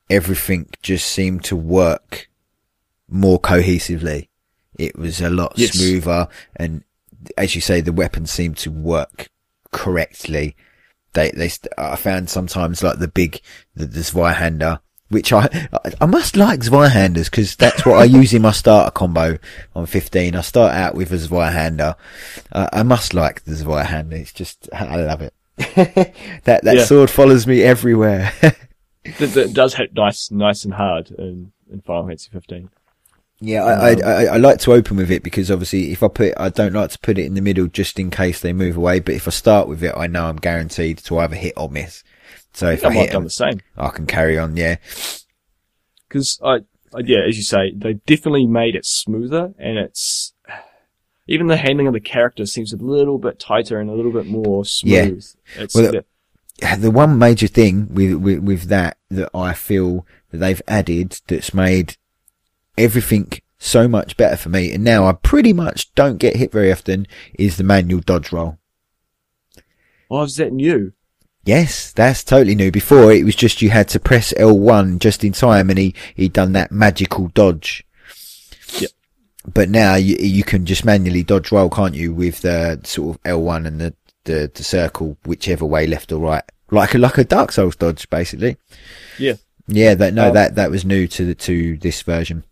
everything 0.08 0.68
just 0.82 1.10
seemed 1.10 1.42
to 1.44 1.56
work 1.56 2.28
more 3.08 3.40
cohesively. 3.40 4.28
It 4.78 4.96
was 4.96 5.20
a 5.20 5.30
lot 5.30 5.54
Yes. 5.56 5.72
smoother, 5.72 6.28
and 6.54 6.84
as 7.36 7.56
you 7.56 7.60
say, 7.60 7.80
the 7.80 7.92
weapons 7.92 8.30
seemed 8.30 8.56
to 8.58 8.70
work 8.70 9.30
correctly. 9.72 10.56
They, 11.12 11.30
they, 11.32 11.48
st- 11.48 11.72
I 11.76 11.96
found 11.96 12.30
sometimes 12.30 12.82
like 12.82 12.98
the 12.98 13.08
big, 13.08 13.40
the, 13.74 13.86
the 13.86 14.00
Zweihander, 14.00 14.80
which 15.08 15.32
I, 15.32 15.68
I- 15.72 15.92
I 16.02 16.06
must 16.06 16.36
like 16.36 16.60
Zweihanders 16.60 17.30
because 17.30 17.56
that's 17.56 17.84
what 17.84 17.96
I 17.98 18.04
use 18.20 18.32
in 18.32 18.42
my 18.42 18.52
starter 18.52 18.90
combo 18.92 19.38
on 19.74 19.86
15. 19.86 20.36
I 20.36 20.40
start 20.42 20.72
out 20.74 20.94
with 20.94 21.12
a 21.12 21.16
Zweihander. 21.16 21.96
Uh, 22.52 22.68
I 22.72 22.82
must 22.84 23.12
like 23.14 23.42
the 23.44 23.52
Zweihander. 23.54 24.12
It's 24.12 24.32
just, 24.32 24.68
I 24.72 24.96
love 24.96 25.20
it. 25.22 25.34
that, 26.44 26.62
that 26.64 26.76
Yeah. 26.76 26.84
sword 26.84 27.10
follows 27.10 27.46
me 27.46 27.62
everywhere. 27.62 28.32
that, 28.40 29.30
that 29.34 29.52
does 29.52 29.74
hit 29.74 29.94
nice, 29.94 30.30
nice 30.30 30.64
and 30.64 30.74
hard 30.74 31.10
in, 31.10 31.52
in 31.72 31.80
Final 31.80 32.06
Fantasy 32.06 32.30
15. 32.32 32.70
Yeah, 33.41 33.64
I, 33.64 33.93
um, 33.93 34.01
I, 34.05 34.11
I, 34.11 34.24
I 34.24 34.36
like 34.36 34.59
to 34.61 34.72
open 34.74 34.99
with 34.99 35.11
it 35.11 35.22
because 35.22 35.51
obviously 35.51 35.93
if 35.93 36.03
I 36.03 36.09
put, 36.09 36.34
I 36.36 36.51
don't 36.51 36.74
like 36.74 36.91
to 36.91 36.99
put 36.99 37.18
it 37.18 37.24
in 37.24 37.34
the 37.34 37.41
middle 37.41 37.66
just 37.68 37.99
in 37.99 38.11
case 38.11 38.41
they 38.41 38.53
move 38.53 38.76
away. 38.76 39.01
But 39.01 39.14
if 39.14 39.26
I 39.26 39.30
start 39.30 39.66
with 39.66 39.82
it, 39.82 39.95
I 39.97 40.07
know 40.09 40.26
I'm 40.26 40.36
guaranteed 40.36 40.99
to 40.99 41.18
either 41.18 41.36
hit 41.36 41.55
or 41.57 41.70
miss. 41.70 42.05
So 42.53 42.70
if 42.70 42.84
I 42.84 42.88
I 42.88 42.93
hit 42.93 43.01
have 43.05 43.11
done 43.12 43.20
'em, 43.22 43.24
the 43.24 43.30
same. 43.30 43.61
I 43.78 43.88
can 43.88 44.07
carry 44.07 44.38
on. 44.38 44.57
Yeah, 44.57 44.76
Cause 46.09 46.38
I, 46.45 46.57
I, 46.95 47.01
yeah, 47.05 47.20
as 47.26 47.36
you 47.36 47.43
say, 47.45 47.72
they 47.74 47.95
definitely 47.95 48.47
made 48.47 48.74
it 48.74 48.84
smoother 48.84 49.55
and 49.59 49.78
it's, 49.78 50.32
even 51.28 51.47
the 51.47 51.57
handling 51.57 51.86
of 51.86 51.93
the 51.93 52.01
character 52.01 52.45
seems 52.47 52.72
a 52.72 52.76
little 52.76 53.18
bit 53.18 53.38
tighter 53.38 53.78
and 53.78 53.88
a 53.88 53.95
little 53.95 54.12
bit 54.12 54.26
more 54.26 54.64
Yeah. 54.82 55.05
smooth. 55.05 55.26
It's, 55.57 55.74
Well, 55.74 55.95
yeah, 56.61 56.76
the 56.76 56.91
one 56.91 57.18
major 57.18 57.47
thing 57.47 57.86
with, 57.95 58.14
with 58.14 58.38
with 58.41 58.62
that 58.64 58.99
that 59.11 59.30
I 59.34 59.53
feel 59.55 60.05
that 60.30 60.38
they've 60.38 60.62
added 60.66 61.20
that's 61.28 61.55
made 61.55 61.97
everything 62.81 63.31
so 63.59 63.87
much 63.87 64.16
better 64.16 64.37
for 64.37 64.49
me, 64.49 64.72
and 64.72 64.83
now 64.83 65.07
I 65.07 65.12
pretty 65.12 65.53
much 65.53 65.95
don't 65.95 66.18
get 66.18 66.37
hit 66.37 66.51
very 66.53 66.72
often, 66.72 67.07
is 67.35 67.57
the 67.57 67.64
manual 67.64 68.01
dodge 68.01 68.33
roll. 68.33 68.59
oh, 70.11 70.22
is 70.22 70.37
that 70.37 70.53
new? 70.53 70.93
Yes, 71.45 71.93
that's 71.93 72.22
totally 72.22 72.55
new. 72.55 72.70
Before 72.70 73.12
it 73.12 73.24
was 73.24 73.35
just 73.35 73.62
you 73.62 73.70
had 73.70 73.89
to 73.89 74.01
press 74.01 74.33
L1 74.35 74.99
just 74.99 75.24
in 75.24 75.33
time 75.33 75.70
and 75.70 75.78
he, 75.78 75.95
he'd 76.14 76.35
done 76.35 76.53
that 76.53 76.70
magical 76.70 77.28
dodge. 77.28 77.83
Yep. 78.78 78.91
But 79.55 79.70
now 79.70 79.95
you, 79.95 80.16
you 80.16 80.45
can 80.45 80.66
just 80.66 80.85
manually 80.85 81.22
dodge 81.22 81.51
roll, 81.51 81.70
can't 81.70 81.95
you, 81.95 82.12
with 82.12 82.43
the 82.43 82.81
sort 82.85 83.16
of 83.16 83.22
L1 83.22 83.66
and 83.66 83.81
the, 83.81 83.95
the, 84.24 84.51
the 84.55 84.62
circle, 84.62 85.16
whichever 85.24 85.64
way, 85.64 85.87
left 85.87 86.12
or 86.12 86.18
right. 86.20 86.45
Like 86.70 86.95
a, 86.95 86.99
like 86.99 87.16
a 87.16 87.24
Dark 87.24 87.53
Souls 87.53 87.74
dodge, 87.74 88.09
basically. 88.11 88.59
Yeah. 89.18 89.35
Yeah, 89.66 89.95
that, 89.95 90.12
no, 90.12 90.28
Um, 90.28 90.35
that, 90.35 90.57
that 90.57 90.70
was 90.70 90.85
new 90.85 91.09
to 91.09 91.24
the, 91.24 91.35
to 91.37 91.78
this 91.78 92.03
version. 92.03 92.45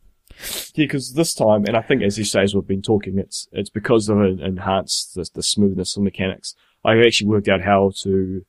Yeah, 0.74 0.84
because 0.84 1.14
this 1.14 1.34
time, 1.34 1.64
and 1.66 1.76
I 1.76 1.82
think 1.82 2.02
as 2.02 2.18
you 2.18 2.24
say, 2.24 2.42
as 2.42 2.54
we've 2.54 2.66
been 2.66 2.82
talking, 2.82 3.18
it's 3.18 3.48
it's 3.52 3.70
because 3.70 4.08
of 4.08 4.20
it 4.20 4.40
enhanced 4.40 5.14
the, 5.14 5.28
the 5.34 5.42
smoothness 5.42 5.96
of 5.96 6.02
mechanics. 6.02 6.54
I 6.84 6.98
actually 7.00 7.28
worked 7.28 7.48
out 7.48 7.60
how 7.62 7.90
to 8.02 8.44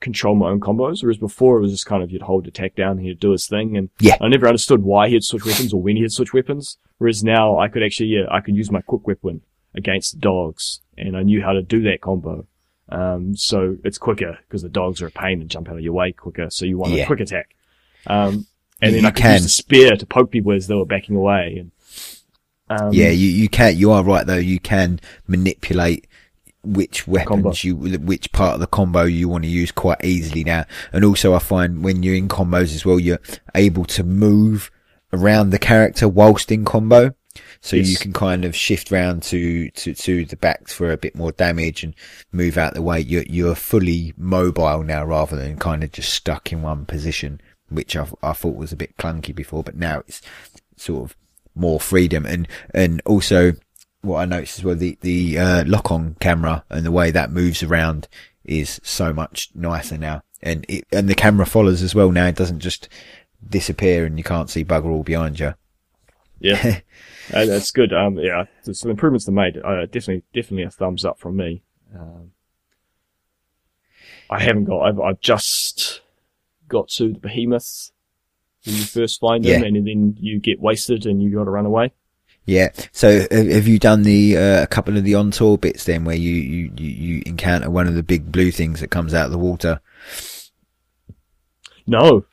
control 0.00 0.34
my 0.34 0.48
own 0.48 0.60
combos, 0.60 1.02
whereas 1.02 1.18
before 1.18 1.58
it 1.58 1.60
was 1.60 1.72
just 1.72 1.86
kind 1.86 2.02
of 2.02 2.10
you'd 2.10 2.22
hold 2.22 2.46
attack 2.46 2.74
down, 2.74 2.92
and 2.98 3.00
he'd 3.06 3.20
do 3.20 3.32
his 3.32 3.46
thing, 3.46 3.76
and 3.76 3.90
Yeah. 4.00 4.16
I 4.20 4.28
never 4.28 4.46
understood 4.46 4.82
why 4.82 5.08
he'd 5.08 5.24
switch 5.24 5.44
weapons 5.44 5.72
or 5.72 5.82
when 5.82 5.96
he'd 5.96 6.12
switch 6.12 6.32
weapons. 6.32 6.78
Whereas 6.98 7.22
now 7.24 7.58
I 7.58 7.68
could 7.68 7.82
actually, 7.82 8.08
yeah, 8.10 8.24
I 8.30 8.40
could 8.40 8.56
use 8.56 8.70
my 8.70 8.80
quick 8.82 9.06
weapon 9.06 9.42
against 9.74 10.14
the 10.14 10.20
dogs, 10.20 10.80
and 10.98 11.16
I 11.16 11.22
knew 11.22 11.42
how 11.42 11.52
to 11.52 11.62
do 11.62 11.82
that 11.82 12.00
combo. 12.00 12.46
Um, 12.88 13.36
so 13.36 13.76
it's 13.84 13.98
quicker 13.98 14.38
because 14.48 14.62
the 14.62 14.68
dogs 14.68 15.00
are 15.00 15.06
a 15.06 15.10
pain 15.10 15.40
and 15.40 15.48
jump 15.50 15.68
out 15.68 15.76
of 15.76 15.80
your 15.82 15.92
way 15.92 16.12
quicker. 16.12 16.50
So 16.50 16.64
you 16.66 16.76
want 16.78 16.92
Yeah. 16.92 17.04
a 17.04 17.06
quick 17.06 17.20
attack. 17.20 17.54
Um, 18.06 18.46
and 18.82 18.94
then 18.94 19.02
you 19.02 19.08
I 19.08 19.10
could 19.10 19.22
can. 19.22 19.32
use 19.34 19.42
the 19.42 19.48
spear 19.48 19.96
to 19.96 20.06
poke 20.06 20.30
people 20.30 20.52
as 20.52 20.66
they 20.66 20.74
were 20.74 20.84
backing 20.84 21.16
away. 21.16 21.56
And 21.58 21.70
um, 22.70 22.92
yeah, 22.92 23.10
you, 23.10 23.28
you 23.28 23.48
can, 23.48 23.76
you 23.76 23.90
are 23.90 24.04
right 24.04 24.26
though, 24.26 24.36
you 24.36 24.60
can 24.60 25.00
manipulate 25.26 26.06
which 26.62 27.06
weapons 27.06 27.28
Combo. 27.28 27.52
you, 27.62 27.98
which 27.98 28.30
part 28.32 28.54
of 28.54 28.60
the 28.60 28.66
combo 28.66 29.04
you 29.04 29.28
want 29.28 29.44
to 29.44 29.50
use 29.50 29.72
quite 29.72 30.04
easily 30.04 30.44
now. 30.44 30.66
And 30.92 31.04
also 31.04 31.34
I 31.34 31.38
find 31.38 31.82
when 31.82 32.02
you're 32.02 32.14
in 32.14 32.28
combos 32.28 32.74
as 32.74 32.84
well, 32.84 33.00
you're 33.00 33.20
able 33.54 33.86
to 33.86 34.04
move 34.04 34.70
around 35.12 35.50
the 35.50 35.58
character 35.58 36.08
whilst 36.08 36.52
in 36.52 36.64
combo. 36.64 37.14
So 37.62 37.76
you 37.76 37.96
can 37.96 38.12
kind 38.12 38.44
of 38.44 38.56
shift 38.56 38.90
round 38.90 39.22
to, 39.24 39.70
to, 39.70 39.94
to 39.94 40.24
the 40.24 40.36
back 40.36 40.68
for 40.68 40.90
a 40.90 40.96
bit 40.96 41.14
more 41.14 41.32
damage 41.32 41.84
and 41.84 41.94
move 42.32 42.56
out 42.58 42.74
the 42.74 42.82
way. 42.82 43.00
You're, 43.00 43.24
you're 43.24 43.54
fully 43.54 44.14
mobile 44.16 44.82
now 44.82 45.04
rather 45.04 45.36
than 45.36 45.58
kind 45.58 45.84
of 45.84 45.92
just 45.92 46.12
stuck 46.12 46.52
in 46.52 46.62
one 46.62 46.86
position, 46.86 47.40
which 47.70 47.96
I, 47.96 48.06
I 48.22 48.32
thought 48.32 48.56
was 48.56 48.72
a 48.72 48.76
bit 48.76 48.96
clunky 48.96 49.34
before, 49.34 49.62
but 49.62 49.76
now 49.76 50.00
it's 50.00 50.20
sort 50.76 51.10
of 51.10 51.16
more 51.54 51.80
freedom 51.80 52.26
and, 52.26 52.46
and 52.74 53.02
also 53.04 53.52
what 54.02 54.18
I 54.20 54.24
noticed 54.24 54.58
as 54.58 54.64
well, 54.64 54.76
the, 54.76 54.96
the, 55.02 55.38
uh, 55.38 55.64
lock 55.66 55.90
on 55.90 56.16
camera 56.20 56.64
and 56.70 56.86
the 56.86 56.92
way 56.92 57.10
that 57.10 57.30
moves 57.30 57.62
around 57.62 58.08
is 58.44 58.80
so 58.82 59.12
much 59.12 59.50
nicer 59.54 59.98
now. 59.98 60.22
And 60.42 60.64
it, 60.68 60.86
and 60.90 61.08
the 61.08 61.14
camera 61.14 61.44
follows 61.44 61.82
as 61.82 61.94
well 61.94 62.10
now. 62.10 62.26
It 62.26 62.36
doesn't 62.36 62.60
just 62.60 62.88
disappear 63.46 64.06
and 64.06 64.16
you 64.16 64.24
can't 64.24 64.48
see 64.48 64.64
bugger 64.64 64.90
all 64.90 65.02
behind 65.02 65.38
you. 65.38 65.54
Yeah, 66.38 66.80
uh, 67.34 67.44
that's 67.44 67.70
good. 67.70 67.92
Um, 67.92 68.18
yeah, 68.18 68.46
so 68.62 68.72
some 68.72 68.90
improvements 68.90 69.26
they 69.26 69.32
made. 69.32 69.58
Uh, 69.58 69.84
definitely, 69.86 70.22
definitely 70.32 70.64
a 70.64 70.70
thumbs 70.70 71.04
up 71.04 71.18
from 71.18 71.36
me. 71.36 71.62
Um, 71.94 72.32
I 74.30 74.40
haven't 74.40 74.64
got. 74.64 74.80
I've, 74.80 75.00
I've 75.00 75.20
just 75.20 76.00
got 76.70 76.88
to 76.88 77.12
the 77.12 77.18
behemoth 77.18 77.90
when 78.64 78.76
you 78.76 78.82
first 78.84 79.20
find 79.20 79.44
Yeah. 79.44 79.62
and 79.62 79.76
then 79.86 80.16
you 80.18 80.40
get 80.40 80.60
wasted 80.60 81.04
and 81.06 81.22
you 81.22 81.30
got 81.34 81.44
to 81.44 81.50
run 81.50 81.66
away. 81.66 81.92
Yeah. 82.46 82.70
So 82.92 83.26
have 83.30 83.68
you 83.68 83.78
done 83.78 84.02
the 84.02 84.36
uh, 84.36 84.62
a 84.62 84.66
couple 84.66 84.96
of 84.96 85.04
the 85.04 85.14
on 85.14 85.30
tour 85.30 85.58
bits 85.58 85.84
then, 85.84 86.04
where 86.04 86.16
you, 86.16 86.32
you 86.32 86.70
you 86.76 87.22
encounter 87.26 87.70
one 87.70 87.86
of 87.86 87.94
the 87.94 88.02
big 88.02 88.32
blue 88.32 88.50
things 88.50 88.80
that 88.80 88.88
comes 88.88 89.12
out 89.14 89.26
of 89.26 89.32
the 89.32 89.38
water? 89.38 89.80
No. 91.86 92.24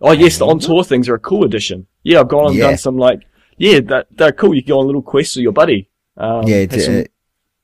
Oh 0.00 0.12
yes, 0.12 0.38
the 0.38 0.46
on 0.46 0.58
tour 0.58 0.84
things 0.84 1.08
are 1.08 1.14
a 1.14 1.18
cool 1.20 1.44
addition. 1.44 1.86
Yeah, 2.02 2.20
I've 2.20 2.28
gone 2.28 2.48
and 2.48 2.56
Yeah. 2.56 2.68
done 2.68 2.78
some 2.78 2.98
like 2.98 3.20
yeah, 3.56 3.80
that 3.80 4.08
they're 4.10 4.32
cool. 4.32 4.54
You 4.54 4.62
can 4.62 4.68
go 4.70 4.80
on 4.80 4.86
little 4.86 5.02
quests 5.02 5.36
with 5.36 5.44
your 5.44 5.52
buddy. 5.52 5.88
Um, 6.16 6.42
yeah. 6.46 6.66
some 6.76 7.00
uh, 7.00 7.02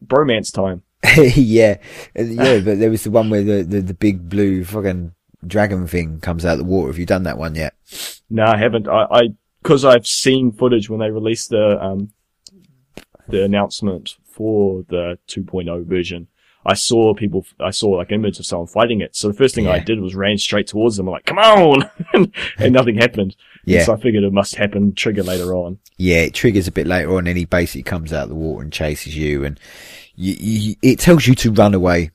bromance 0.05 0.53
time. 0.53 0.83
yeah. 1.37 1.77
Uh, 2.19 2.23
Yeah. 2.23 2.61
But 2.61 2.79
there 2.79 2.91
was 2.91 3.05
the 3.05 3.11
one 3.11 3.31
where 3.31 3.43
the, 3.43 3.63
the 3.63 3.81
the 3.83 3.95
big 3.95 4.29
blue 4.29 4.65
fucking 4.65 5.13
dragon 5.47 5.87
thing 5.87 6.21
comes 6.21 6.45
out 6.45 6.53
of 6.53 6.59
the 6.59 6.65
water. 6.65 6.89
Have 6.89 6.99
you 6.99 7.07
done 7.07 7.25
that 7.25 7.39
one 7.39 7.55
yet? 7.55 7.75
No, 8.29 8.45
I 8.45 8.57
haven't. 8.57 8.89
I, 8.89 9.07
I, 9.11 9.23
cause 9.65 9.85
I've 9.85 10.07
seen 10.07 10.53
footage 10.53 10.89
when 10.89 11.01
they 11.01 11.11
released 11.11 11.51
the, 11.51 11.83
um, 11.83 12.13
the 13.29 13.45
announcement 13.45 14.17
for 14.25 14.85
the 14.89 15.19
2.0 15.29 15.87
version. 15.87 16.29
I 16.65 16.75
saw 16.75 17.15
people, 17.15 17.47
I 17.59 17.71
saw 17.71 17.89
like 17.89 18.11
an 18.11 18.17
image 18.17 18.39
of 18.39 18.45
someone 18.45 18.69
fighting 18.69 19.01
it. 19.01 19.17
So 19.17 19.29
the 19.29 19.35
first 19.35 19.55
thing 19.55 19.67
I 19.67 19.79
did 19.79 20.01
was 20.01 20.15
ran 20.15 20.37
straight 20.37 20.67
towards 20.67 20.97
them. 20.97 21.09
I'm 21.09 21.13
like, 21.13 21.25
come 21.25 21.39
on! 21.39 21.91
and, 22.59 22.73
nothing 22.73 22.97
happened. 22.97 23.35
Yeah. 23.65 23.85
So 23.85 23.95
I 23.95 23.97
figured 23.97 24.25
it 24.25 24.33
must 24.33 24.57
happen, 24.57 24.95
trigger 24.95 25.23
later 25.23 25.55
on. 25.55 25.79
Yeah, 25.97 26.19
it 26.19 26.35
triggers 26.35 26.69
a 26.69 26.73
bit 26.73 26.87
later 26.87 27.17
on, 27.17 27.27
and 27.27 27.39
he 27.39 27.47
basically 27.47 27.83
comes 27.83 28.13
out 28.13 28.25
of 28.25 28.29
the 28.29 28.35
water 28.35 28.63
and 28.63 28.73
chases 28.73 29.17
you, 29.17 29.43
and 29.43 29.59
you, 30.17 30.35
you, 30.39 30.77
it 30.83 30.99
tells 30.99 31.27
you 31.27 31.35
to 31.37 31.51
run 31.51 31.73
away 31.73 32.11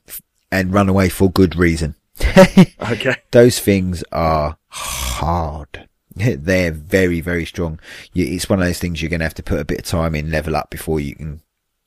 and 0.52 0.72
run 0.72 0.90
away 0.90 1.10
for 1.10 1.32
good 1.32 1.56
reason. 1.56 1.96
Okay. 2.92 3.16
Those 3.32 3.60
things 3.60 4.04
are 4.12 4.58
hard. 4.68 5.88
They're 6.16 6.72
very, 6.72 7.20
very 7.20 7.46
strong. 7.46 7.80
It's 8.14 8.50
one 8.50 8.60
of 8.60 8.66
those 8.66 8.80
things 8.80 9.02
you're 9.02 9.10
going 9.10 9.20
to 9.20 9.26
have 9.26 9.34
to 9.36 9.44
put 9.44 9.60
a 9.60 9.66
bit 9.66 9.80
of 9.80 9.86
time 9.86 10.16
in, 10.16 10.32
level 10.32 10.56
up 10.56 10.70
before 10.70 11.00
you 11.00 11.16
can 11.16 11.42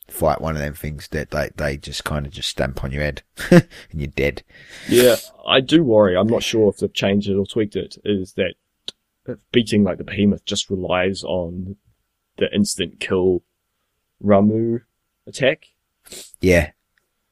fight 0.08 0.40
one 0.40 0.56
of 0.56 0.62
them 0.62 0.74
things 0.74 1.08
that 1.08 1.30
they, 1.30 1.50
they 1.56 1.76
just 1.76 2.04
kind 2.04 2.26
of 2.26 2.32
just 2.32 2.48
stamp 2.48 2.82
on 2.82 2.90
your 2.90 3.02
head 3.02 3.22
and 3.50 3.66
you're 3.94 4.08
dead. 4.08 4.42
Yeah, 4.88 5.16
I 5.46 5.60
do 5.60 5.84
worry. 5.84 6.16
I'm 6.16 6.26
not 6.26 6.42
sure 6.42 6.68
if 6.68 6.78
they've 6.78 6.92
changed 6.92 7.28
it 7.28 7.36
or 7.36 7.46
tweaked 7.46 7.76
it. 7.76 7.96
Is 8.04 8.34
that 8.34 8.54
beating 9.52 9.84
like 9.84 9.98
the 9.98 10.04
behemoth 10.04 10.44
just 10.44 10.70
relies 10.70 11.22
on 11.22 11.76
the 12.38 12.52
instant 12.54 13.00
kill 13.00 13.42
Ramuh 14.24 14.80
attack? 15.26 15.66
Yeah. 16.40 16.72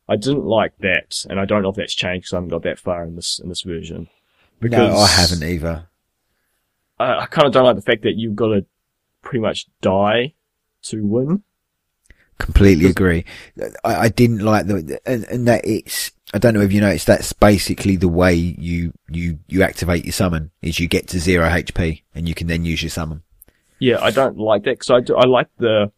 I 0.08 0.16
didn't 0.16 0.44
like 0.44 0.78
that, 0.78 1.24
and 1.28 1.40
I 1.40 1.44
don't 1.44 1.62
know 1.62 1.70
if 1.70 1.76
that's 1.76 1.94
changed 1.94 2.24
because 2.24 2.32
I 2.32 2.36
haven't 2.36 2.50
got 2.50 2.62
that 2.62 2.78
far 2.78 3.04
in 3.04 3.16
this 3.16 3.38
in 3.38 3.48
this 3.48 3.62
version. 3.62 4.08
No, 4.60 4.96
I 4.96 5.06
haven't 5.06 5.42
either. 5.42 5.88
I, 6.98 7.20
I 7.20 7.26
kind 7.26 7.46
of 7.46 7.52
don't 7.52 7.64
like 7.64 7.76
the 7.76 7.82
fact 7.82 8.02
that 8.02 8.16
you've 8.16 8.36
got 8.36 8.48
to 8.48 8.64
pretty 9.22 9.40
much 9.40 9.66
die 9.80 10.34
to 10.82 11.04
win. 11.04 11.42
Completely 12.38 12.86
agree. 12.86 13.24
I, 13.84 13.94
I 13.96 14.08
didn't 14.08 14.40
like 14.40 14.66
the, 14.66 15.00
and, 15.06 15.24
and 15.24 15.48
that 15.48 15.66
it's, 15.66 16.12
I 16.34 16.38
don't 16.38 16.54
know 16.54 16.60
if 16.60 16.72
you 16.72 16.80
noticed, 16.80 17.06
that's 17.06 17.32
basically 17.32 17.96
the 17.96 18.08
way 18.08 18.34
you, 18.34 18.92
you, 19.10 19.38
you 19.48 19.62
activate 19.62 20.04
your 20.04 20.12
summon 20.12 20.50
is 20.60 20.78
you 20.78 20.86
get 20.86 21.08
to 21.08 21.18
zero 21.18 21.48
HP 21.48 22.02
and 22.14 22.28
you 22.28 22.34
can 22.34 22.46
then 22.46 22.64
use 22.64 22.82
your 22.82 22.90
summon. 22.90 23.22
Yeah, 23.78 23.98
I 24.00 24.10
don't 24.10 24.38
like 24.38 24.64
that 24.64 24.78
because 24.78 24.90
I 24.90 25.00
do, 25.00 25.16
I 25.16 25.26
like 25.26 25.48
the 25.58 25.90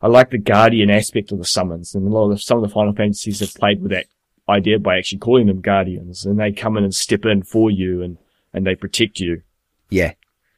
I 0.00 0.08
like 0.08 0.30
the 0.30 0.38
guardian 0.38 0.90
aspect 0.90 1.32
of 1.32 1.38
the 1.38 1.44
summons, 1.44 1.94
and 1.94 2.06
a 2.06 2.10
lot 2.10 2.30
of 2.30 2.36
the, 2.36 2.38
some 2.38 2.58
of 2.58 2.62
the 2.62 2.72
Final 2.72 2.92
Fantasies 2.92 3.40
have 3.40 3.54
played 3.54 3.80
with 3.80 3.92
that 3.92 4.06
idea 4.48 4.78
by 4.78 4.98
actually 4.98 5.18
calling 5.18 5.46
them 5.46 5.60
guardians, 5.60 6.24
and 6.24 6.38
they 6.38 6.52
come 6.52 6.76
in 6.76 6.84
and 6.84 6.94
step 6.94 7.24
in 7.24 7.42
for 7.42 7.70
you 7.70 8.02
and 8.02 8.18
and 8.52 8.66
they 8.66 8.74
protect 8.74 9.20
you. 9.20 9.42
Yeah. 9.90 10.12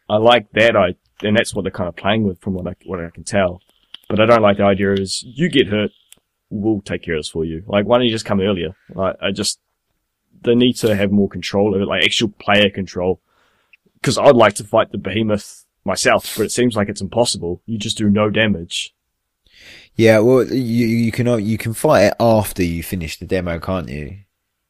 I 0.09 0.17
like 0.17 0.51
that. 0.53 0.77
I 0.77 0.95
and 1.23 1.37
that's 1.37 1.55
what 1.55 1.63
they're 1.63 1.73
kind 1.73 1.89
of 1.89 1.97
playing 1.97 2.25
with 2.25 2.41
from 2.41 2.55
what 2.55 2.67
I 2.67 2.75
what 2.85 3.01
I 3.01 3.11
can 3.11 3.25
tell. 3.25 3.61
But 4.09 4.21
I 4.21 4.27
don't 4.27 4.43
like 4.43 4.57
the 4.57 4.65
idea 4.65 4.93
is 4.95 5.23
you 5.23 5.49
get 5.49 5.69
hurt, 5.69 5.91
we'll 6.49 6.81
take 6.81 7.03
care 7.03 7.15
of 7.15 7.21
this 7.21 7.29
for 7.29 7.45
you. 7.45 7.65
Like 7.67 7.87
why 7.87 7.99
don't 7.99 8.07
you 8.07 8.13
just 8.13 8.25
come 8.25 8.41
earlier? 8.41 8.75
Like 8.95 9.17
I 9.21 9.33
just 9.33 9.61
they 10.43 10.55
need 10.55 10.75
to 10.75 10.95
have 10.95 11.11
more 11.11 11.29
control 11.29 11.75
of 11.75 11.83
it, 11.83 11.87
like 11.87 12.05
actual 12.05 12.29
player 12.29 12.71
control. 12.71 13.21
Because 13.95 14.17
I'd 14.17 14.37
like 14.37 14.55
to 14.55 14.65
fight 14.65 14.93
the 14.93 14.99
behemoth 14.99 15.65
myself, 15.85 16.35
but 16.37 16.45
it 16.45 16.53
seems 16.53 16.77
like 16.77 16.89
it's 16.89 17.01
impossible. 17.01 17.63
You 17.67 17.79
just 17.79 17.99
do 17.99 18.09
no 18.09 18.31
damage. 18.31 18.95
Yeah. 19.97 20.21
Well, 20.21 20.47
you, 20.47 20.87
you 20.87 21.13
can, 21.13 21.45
you 21.45 21.59
can 21.59 21.75
fight 21.75 22.05
it 22.05 22.15
after 22.21 22.63
you 22.63 22.83
finish 22.83 23.19
the 23.19 23.27
demo, 23.27 23.59
can't 23.59 23.89
you? 23.89 24.19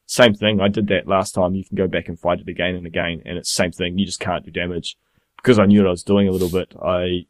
Same 0.07 0.34
thing. 0.34 0.61
I 0.61 0.68
did 0.68 0.89
that 0.89 1.07
last 1.07 1.32
time. 1.32 1.55
You 1.55 1.64
can 1.64 1.76
go 1.76 1.86
back 1.86 2.09
and 2.09 2.18
fight 2.18 2.41
it 2.41 2.49
again 2.49 2.74
and 2.74 2.86
again, 2.86 3.22
and 3.26 3.36
it's 3.36 3.53
same 3.53 3.72
thing. 3.72 3.99
You 3.99 4.07
just 4.07 4.20
can't 4.20 4.45
do 4.45 4.51
damage. 4.51 4.97
Because 5.36 5.59
I 5.59 5.66
knew 5.66 5.80
what 5.82 5.89
I 5.89 5.91
was 5.91 6.03
doing 6.03 6.26
a 6.28 6.32
little 6.32 6.49
bit, 6.49 6.74
I 6.82 7.26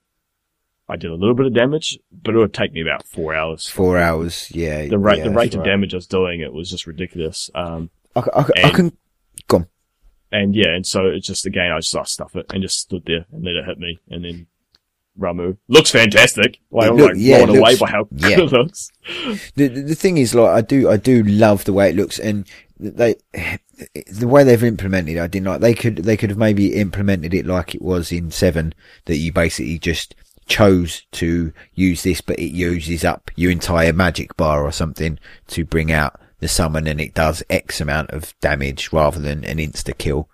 I 0.89 0.97
did 0.97 1.11
a 1.11 1.15
little 1.15 1.35
bit 1.35 1.47
of 1.47 1.55
damage, 1.55 1.99
but 2.11 2.35
it 2.35 2.39
would 2.39 2.55
take 2.55 2.73
me 2.73 2.81
about 2.81 3.05
four 3.05 3.35
hours. 3.35 3.69
Four 3.69 3.99
hours. 3.99 4.51
Yeah. 4.55 4.87
The 4.87 4.97
rate 4.99 5.19
yeah, 5.19 5.25
the 5.25 5.31
rate 5.35 5.55
of 5.55 5.61
right. 5.61 5.67
damage 5.71 5.93
I 5.93 5.99
was 5.99 6.07
doing, 6.07 6.41
it 6.41 6.53
was 6.53 6.71
just 6.71 6.87
ridiculous. 6.87 7.51
Um, 7.55 7.91
I, 8.17 8.21
I, 8.21 8.41
I 8.41 8.47
and- 8.63 8.75
can, 8.75 8.97
go 9.49 9.57
on. 9.59 9.67
and 10.33 10.55
yeah, 10.55 10.71
and 10.71 10.87
so 10.87 11.07
it's 11.07 11.27
just 11.27 11.45
again, 11.47 11.71
I 11.73 11.79
just 11.81 11.95
I 11.95 12.05
stuff 12.05 12.35
it 12.37 12.47
and 12.55 12.63
just 12.63 12.79
stood 12.81 13.03
there 13.05 13.27
and 13.33 13.45
let 13.45 13.57
it 13.57 13.67
hit 13.67 13.79
me, 13.79 13.99
and 14.09 14.25
then 14.25 14.47
Ramuh 15.19 15.57
looks 15.69 15.91
fantastic. 15.91 16.61
Like 16.71 16.89
It 16.89 16.93
I'm 16.93 16.97
like 16.99 17.13
yeah, 17.17 17.45
blown 17.45 17.59
away 17.59 17.77
by 17.77 17.91
how 17.91 18.05
good 18.05 18.31
yeah. 18.31 18.41
it 18.41 18.53
looks. 18.53 18.91
the, 19.57 19.69
the 19.69 19.83
the 19.83 19.95
thing 19.95 20.19
is, 20.19 20.35
like, 20.35 20.51
I 20.51 20.61
do, 20.61 20.89
I 20.89 20.97
do 20.97 21.23
love 21.25 21.65
the 21.65 21.73
way 21.73 21.91
it 21.91 21.97
looks, 21.97 22.19
and 22.19 22.47
they, 22.79 23.17
the 24.11 24.29
way 24.29 24.45
they've 24.45 24.63
implemented, 24.63 25.17
it, 25.17 25.21
I 25.21 25.27
didn't 25.27 25.47
like. 25.47 25.61
They 25.61 25.75
could, 25.75 25.97
they 25.99 26.17
could 26.17 26.31
have 26.31 26.39
maybe 26.39 26.75
implemented 26.75 27.35
it 27.35 27.47
like 27.47 27.75
it 27.75 27.83
was 27.83 28.13
in 28.13 28.31
Seven, 28.31 28.75
that 29.07 29.17
you 29.17 29.33
basically 29.33 29.79
just 29.79 30.15
chose 30.47 31.03
to 31.13 31.53
use 31.75 32.03
this, 32.03 32.21
but 32.21 32.39
it 32.39 32.53
uses 32.53 33.05
up 33.05 33.31
your 33.37 33.51
entire 33.51 33.93
magic 33.93 34.37
bar 34.37 34.65
or 34.65 34.73
something 34.73 35.19
to 35.49 35.65
bring 35.65 35.93
out 35.93 36.21
the 36.41 36.49
summon, 36.49 36.87
and 36.87 37.01
it 37.01 37.15
does 37.15 37.43
X 37.51 37.81
amount 37.81 38.11
of 38.11 38.39
damage 38.41 38.93
rather 38.93 39.19
than 39.19 39.45
an 39.45 39.59
insta 39.59 39.97
kill. 39.97 40.29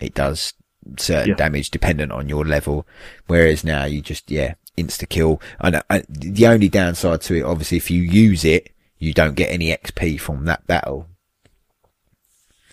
It 0.00 0.14
does 0.14 0.54
certain 0.98 1.30
Yeah. 1.30 1.34
damage 1.36 1.70
dependent 1.70 2.12
on 2.12 2.28
your 2.28 2.44
level, 2.44 2.86
whereas 3.26 3.64
now 3.64 3.84
you 3.84 4.00
just 4.00 4.30
yeah 4.30 4.54
insta 4.76 5.08
kill. 5.08 5.40
And 5.60 5.82
I, 5.90 6.02
the 6.08 6.46
only 6.46 6.68
downside 6.68 7.20
to 7.22 7.34
it, 7.34 7.42
obviously, 7.42 7.76
if 7.76 7.90
you 7.90 8.02
use 8.02 8.44
it, 8.44 8.70
you 8.98 9.12
don't 9.12 9.34
get 9.34 9.50
any 9.50 9.68
XP 9.68 10.20
from 10.20 10.44
that 10.46 10.66
battle. 10.66 11.06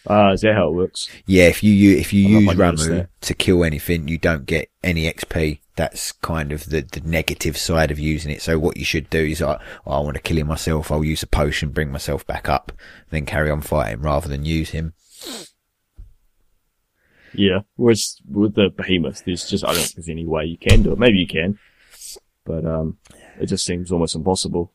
Ah, 0.09 0.31
is 0.31 0.41
that 0.41 0.55
how 0.55 0.69
it 0.69 0.73
works? 0.75 1.09
Yeah, 1.25 1.47
if 1.47 1.61
you 1.63 1.97
if 1.97 2.13
you 2.13 2.37
I 2.37 2.39
use 2.41 2.53
Ramuh 2.53 3.07
to 3.21 3.33
kill 3.33 3.63
anything, 3.65 4.07
you 4.07 4.17
don't 4.17 4.45
get 4.45 4.69
any 4.83 5.11
XP. 5.11 5.59
That's 5.75 6.11
kind 6.13 6.51
of 6.51 6.69
the, 6.69 6.81
the 6.81 7.01
negative 7.01 7.57
side 7.57 7.91
of 7.91 7.99
using 7.99 8.31
it. 8.31 8.41
So 8.41 8.57
what 8.57 8.77
you 8.77 8.85
should 8.85 9.09
do 9.09 9.19
is, 9.19 9.41
I, 9.41 9.59
I 9.85 9.99
want 9.99 10.15
to 10.15 10.21
kill 10.21 10.37
him 10.37 10.47
myself. 10.47 10.91
I'll 10.91 11.03
use 11.03 11.23
a 11.23 11.27
potion, 11.27 11.69
bring 11.69 11.91
myself 11.91 12.25
back 12.25 12.47
up, 12.49 12.71
then 13.11 13.25
carry 13.25 13.51
on 13.51 13.61
fighting 13.61 14.01
rather 14.01 14.27
than 14.29 14.45
use 14.45 14.69
him. 14.69 14.93
Yeah. 17.33 17.61
Whereas 17.75 18.21
with 18.29 18.55
the 18.55 18.69
behemoth, 18.69 19.23
there's 19.25 19.49
just 19.49 19.63
I 19.63 19.67
don't 19.67 19.77
think 19.77 19.95
there's 19.95 20.09
any 20.09 20.25
way 20.25 20.45
you 20.45 20.57
can 20.57 20.83
do 20.83 20.91
it. 20.91 20.99
Maybe 20.99 21.19
you 21.19 21.27
can, 21.27 21.59
but 22.45 22.65
um, 22.65 22.97
it 23.39 23.47
just 23.47 23.65
seems 23.65 23.91
almost 23.91 24.15
impossible. 24.15 24.71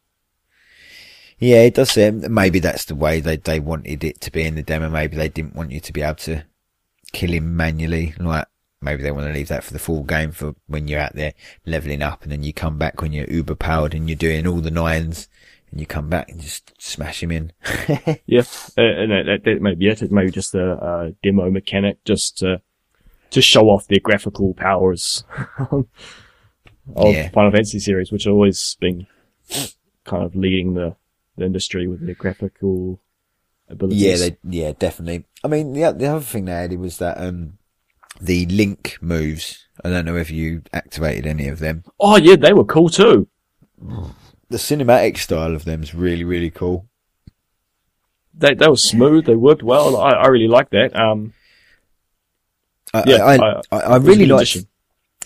Yeah, 1.39 1.63
it 1.63 1.75
does 1.75 1.91
seem 1.91 2.33
maybe 2.33 2.61
that's 2.61 2.85
the 2.85 2.95
way 2.95 3.21
they 3.21 3.37
they 3.37 3.59
wanted 3.59 4.05
it 4.05 4.21
to 4.21 4.31
be 4.31 4.45
in 4.45 4.55
the 4.55 4.63
demo. 4.63 4.89
Maybe 4.89 5.17
they 5.17 5.29
didn't 5.29 5.57
want 5.57 5.73
you 5.73 5.81
to 5.81 5.93
be 5.93 6.03
able 6.03 6.15
to 6.17 6.45
kill 7.13 7.33
him 7.33 7.57
manually. 7.57 8.15
Like 8.19 8.47
maybe 8.81 9.03
they 9.03 9.11
want 9.11 9.27
to 9.27 9.33
leave 9.33 9.49
that 9.49 9.65
for 9.65 9.73
the 9.73 9.81
full 9.81 10.05
game 10.05 10.31
for 10.31 10.55
when 10.67 10.87
you're 10.87 11.01
out 11.01 11.15
there 11.15 11.35
leveling 11.67 12.01
up, 12.01 12.23
and 12.23 12.31
then 12.31 12.45
you 12.45 12.53
come 12.53 12.79
back 12.79 13.03
when 13.03 13.13
you're 13.13 13.31
uber 13.31 13.57
powered 13.57 13.95
and 13.95 14.09
you're 14.09 14.17
doing 14.17 14.47
all 14.47 14.61
the 14.61 14.71
nines, 14.71 15.29
and 15.73 15.81
you 15.81 15.87
come 15.87 16.09
back 16.09 16.31
and 16.31 16.41
just 16.41 16.73
smash 16.79 17.23
him 17.23 17.33
in. 17.33 17.53
Yeah, 18.27 18.43
uh, 18.79 18.83
and 18.83 19.11
that, 19.11 19.25
that, 19.27 19.45
that 19.45 19.63
may 19.63 19.75
be 19.75 19.89
it. 19.89 20.03
It 20.03 20.13
may 20.13 20.27
be 20.27 20.31
just 20.31 20.55
a, 20.55 20.73
a 20.73 21.13
demo 21.23 21.51
mechanic 21.51 22.05
just 22.05 22.39
to 22.39 22.61
to 23.31 23.41
show 23.43 23.71
off 23.71 23.89
their 23.89 23.99
graphical 23.99 24.53
powers. 24.55 25.25
of 25.71 25.87
Yeah. 27.15 27.31
Final 27.31 27.51
Fantasy 27.51 27.79
series, 27.79 28.13
which 28.13 28.25
have 28.25 28.35
always 28.35 28.77
been 28.81 29.07
kind 30.05 30.23
of 30.25 30.37
leading 30.37 30.75
the, 30.75 30.95
the 31.37 31.47
industry 31.47 31.89
with 31.89 32.05
their 32.05 32.15
graphical 32.15 33.01
abilities. 33.71 34.03
Yeah, 34.03 34.17
they, 34.17 34.37
yeah, 34.45 34.73
definitely. 34.79 35.25
I 35.43 35.49
mean, 35.49 35.73
the, 35.73 35.93
the 35.93 36.07
other 36.09 36.21
thing 36.21 36.45
they 36.45 36.53
added 36.53 36.79
was 36.79 36.99
that, 36.99 37.19
um, 37.19 37.59
the 38.21 38.45
link 38.47 38.99
moves. 39.01 39.67
I 39.83 39.89
don't 39.89 40.05
know 40.05 40.17
if 40.17 40.31
you 40.31 40.63
activated 40.75 41.27
any 41.27 41.49
of 41.49 41.59
them. 41.59 41.85
oh 41.99 42.17
yeah, 42.17 42.37
they 42.37 42.53
were 42.53 42.65
cool 42.65 42.91
too. 42.91 43.27
The 44.53 44.59
cinematic 44.59 45.17
style 45.19 45.55
of 45.55 45.65
them 45.65 45.83
is 45.83 45.95
really, 45.95 46.25
really 46.25 46.51
cool. 46.51 46.87
They 48.35 48.55
they 48.55 48.69
were 48.69 48.77
smooth. 48.77 49.27
They 49.27 49.35
worked 49.37 49.63
well. 49.63 49.97
I, 49.97 50.11
I 50.11 50.27
really 50.29 50.49
like 50.49 50.71
that. 50.71 50.95
Um, 50.97 51.33
I, 52.95 53.03
Yeah, 53.07 53.25
I, 53.25 53.35
I- 53.37 53.61
I, 53.71 53.79
I 53.95 53.97
it 53.97 54.03
was 54.03 54.09
a 54.09 54.11
really 54.11 54.27
liked, 54.27 54.55
addition. 54.55 54.69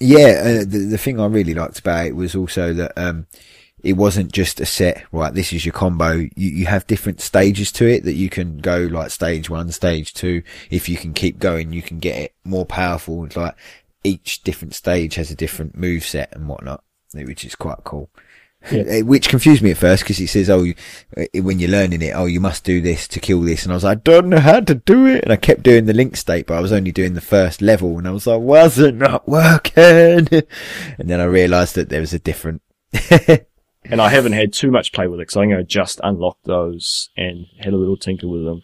yeah, 0.01 0.43
uh, 0.45 0.65
the, 0.67 0.87
the 0.91 0.99
thing 0.99 1.19
I 1.21 1.27
really 1.27 1.55
liked 1.55 1.79
about 1.79 2.07
it 2.07 2.17
was 2.17 2.35
also 2.35 2.73
that, 2.75 2.93
um, 2.97 3.27
it 3.83 3.95
wasn't 3.95 4.33
just 4.33 4.61
a 4.61 4.67
set, 4.67 5.05
right, 5.13 5.33
this 5.35 5.53
is 5.53 5.65
your 5.65 5.73
combo. 5.73 6.13
You, 6.13 6.31
you 6.37 6.67
have 6.67 6.87
different 6.87 7.21
stages 7.21 7.71
to 7.73 7.87
it 7.87 8.05
that 8.05 8.15
you 8.15 8.29
can 8.29 8.59
go 8.59 8.79
like 8.91 9.11
stage 9.11 9.49
one, 9.51 9.71
stage 9.71 10.13
two. 10.15 10.43
If 10.71 10.89
you 10.89 10.97
can 10.97 11.13
keep 11.15 11.39
going, 11.39 11.73
you 11.73 11.83
can 11.83 11.99
get 11.99 12.17
it 12.19 12.35
more 12.45 12.67
powerful. 12.67 13.29
Like 13.37 13.55
each 14.03 14.43
different 14.43 14.75
stage 14.75 15.15
has 15.17 15.31
a 15.31 15.37
different 15.37 15.77
move 15.77 16.05
set 16.05 16.35
and 16.35 16.49
whatnot, 16.49 16.83
which 17.15 17.45
is 17.45 17.55
quite 17.55 17.85
cool. 17.85 18.11
Yeah. 18.71 19.03
Which 19.03 19.29
confused 19.29 19.63
me 19.63 19.71
at 19.71 19.77
first 19.77 20.03
because 20.03 20.21
it 20.21 20.29
says, 20.29 20.51
"Oh, 20.51 20.63
you, 20.63 20.75
uh, 21.17 21.25
when 21.35 21.59
you're 21.59 21.71
learning 21.71 22.03
it, 22.03 22.13
oh, 22.15 22.27
you 22.27 22.41
must 22.41 22.65
do 22.65 22.81
this 22.81 23.07
to 23.09 23.21
kill 23.21 23.41
this," 23.43 23.65
and 23.65 23.73
I 23.73 23.77
was 23.77 23.85
like, 23.85 23.99
"I 23.99 24.01
don't 24.03 24.29
know 24.29 24.41
how 24.41 24.61
to 24.61 24.75
do 24.75 25.07
it," 25.07 25.25
and 25.25 25.33
I 25.33 25.37
kept 25.37 25.63
doing 25.63 25.87
the 25.87 25.93
link 25.93 26.17
state, 26.17 26.47
but 26.47 26.55
I 26.55 26.61
was 26.61 26.73
only 26.73 26.93
doing 26.93 27.15
the 27.15 27.21
first 27.21 27.63
level, 27.63 27.99
and 27.99 28.09
I 28.09 28.11
was 28.11 28.27
like, 28.27 28.41
"Was 28.41 28.79
it 28.79 28.95
not 28.95 29.29
working?" 29.29 29.77
and 29.79 30.49
then 30.99 31.21
I 31.21 31.25
realised 31.25 31.75
that 31.77 31.89
there 31.89 32.01
was 32.01 32.13
a 32.15 32.19
different. 32.19 32.63
and 33.11 34.01
I 34.01 34.09
haven't 34.09 34.33
had 34.33 34.53
too 34.53 34.71
much 34.71 34.93
play 34.93 35.07
with 35.07 35.21
it, 35.21 35.31
so 35.31 35.41
I'm 35.41 35.51
going 35.51 35.61
to 35.61 35.65
just 35.65 36.01
unlock 36.03 36.39
those 36.45 37.11
and 37.17 37.47
had 37.59 37.73
a 37.73 37.77
little 37.77 37.97
tinker 37.97 38.29
with 38.29 38.45
them. 38.45 38.63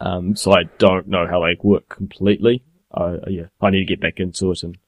Um, 0.00 0.36
so 0.36 0.52
I 0.52 0.64
don't 0.78 1.08
know 1.08 1.26
how 1.26 1.40
they 1.40 1.56
work 1.62 1.88
completely. 1.88 2.62
Uh, 2.92 3.16
yeah, 3.26 3.46
I 3.60 3.70
need 3.70 3.80
to 3.80 3.84
get 3.84 4.00
back 4.00 4.20
into 4.20 4.50
it 4.52 4.62
and 4.62 4.78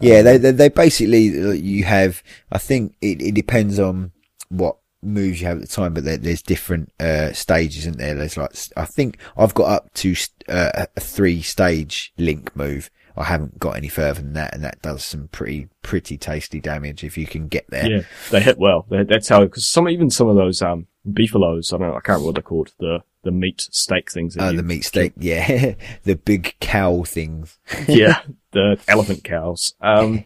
Yeah, 0.00 0.22
they, 0.22 0.36
they, 0.36 0.50
they 0.50 0.68
basically, 0.68 1.56
you 1.58 1.84
have, 1.84 2.22
I 2.50 2.58
think 2.58 2.94
it, 3.00 3.20
it 3.20 3.34
depends 3.34 3.78
on 3.78 4.12
what 4.48 4.76
moves 5.02 5.40
you 5.40 5.46
have 5.46 5.58
at 5.58 5.62
the 5.62 5.68
time, 5.68 5.94
but 5.94 6.04
there, 6.04 6.16
there's 6.16 6.42
different, 6.42 6.92
uh, 7.00 7.32
stages, 7.32 7.78
isn't 7.86 7.98
there? 7.98 8.14
There's 8.14 8.36
like, 8.36 8.54
I 8.76 8.84
think 8.84 9.18
I've 9.36 9.54
got 9.54 9.70
up 9.70 9.94
to, 9.94 10.14
uh, 10.48 10.86
a 10.96 11.00
three 11.00 11.42
stage 11.42 12.12
link 12.18 12.54
move. 12.54 12.90
I 13.16 13.24
haven't 13.24 13.58
got 13.58 13.76
any 13.76 13.88
further 13.88 14.22
than 14.22 14.32
that, 14.34 14.54
and 14.54 14.64
that 14.64 14.80
does 14.80 15.04
some 15.04 15.28
pretty, 15.28 15.68
pretty 15.82 16.16
tasty 16.16 16.60
damage 16.60 17.04
if 17.04 17.18
you 17.18 17.26
can 17.26 17.48
get 17.48 17.68
there. 17.68 17.86
yeah, 17.90 18.02
they 18.30 18.40
hit 18.40 18.58
well. 18.58 18.86
They, 18.88 19.02
that's 19.02 19.28
how 19.28 19.40
because 19.40 19.68
some 19.68 19.88
even 19.88 20.08
some 20.08 20.28
of 20.28 20.36
those 20.36 20.62
um 20.62 20.86
beefalos, 21.06 21.74
I 21.74 21.78
don't 21.78 21.88
know, 21.88 21.96
I 21.96 22.00
can't 22.00 22.08
remember 22.08 22.26
what 22.26 22.34
they're 22.36 22.42
called. 22.42 22.72
The 22.78 23.02
the 23.22 23.30
meat 23.30 23.68
steak 23.70 24.10
things. 24.10 24.36
Oh, 24.38 24.52
the 24.52 24.62
meat 24.62 24.82
steak, 24.82 25.12
yeah. 25.16 25.74
the 26.04 26.16
big 26.16 26.56
cow 26.60 27.02
things. 27.04 27.58
yeah, 27.88 28.22
the 28.52 28.78
elephant 28.88 29.24
cows. 29.24 29.74
Um, 29.80 30.24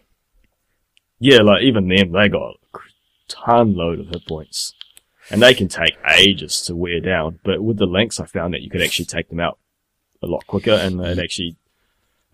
yeah, 1.18 1.42
like 1.42 1.62
even 1.62 1.88
them, 1.88 2.12
they 2.12 2.28
got 2.28 2.54
a 2.74 2.78
ton 3.28 3.74
load 3.74 4.00
of 4.00 4.08
hit 4.08 4.26
points, 4.26 4.74
and 5.30 5.42
they 5.42 5.54
can 5.54 5.68
take 5.68 5.96
ages 6.16 6.62
to 6.62 6.76
wear 6.76 7.00
down. 7.00 7.40
But 7.44 7.62
with 7.62 7.78
the 7.78 7.86
links, 7.86 8.20
I 8.20 8.26
found 8.26 8.54
that 8.54 8.62
you 8.62 8.70
could 8.70 8.82
actually 8.82 9.06
take 9.06 9.28
them 9.28 9.40
out 9.40 9.58
a 10.22 10.26
lot 10.26 10.46
quicker, 10.46 10.72
and 10.72 11.00
it 11.00 11.18
actually 11.18 11.56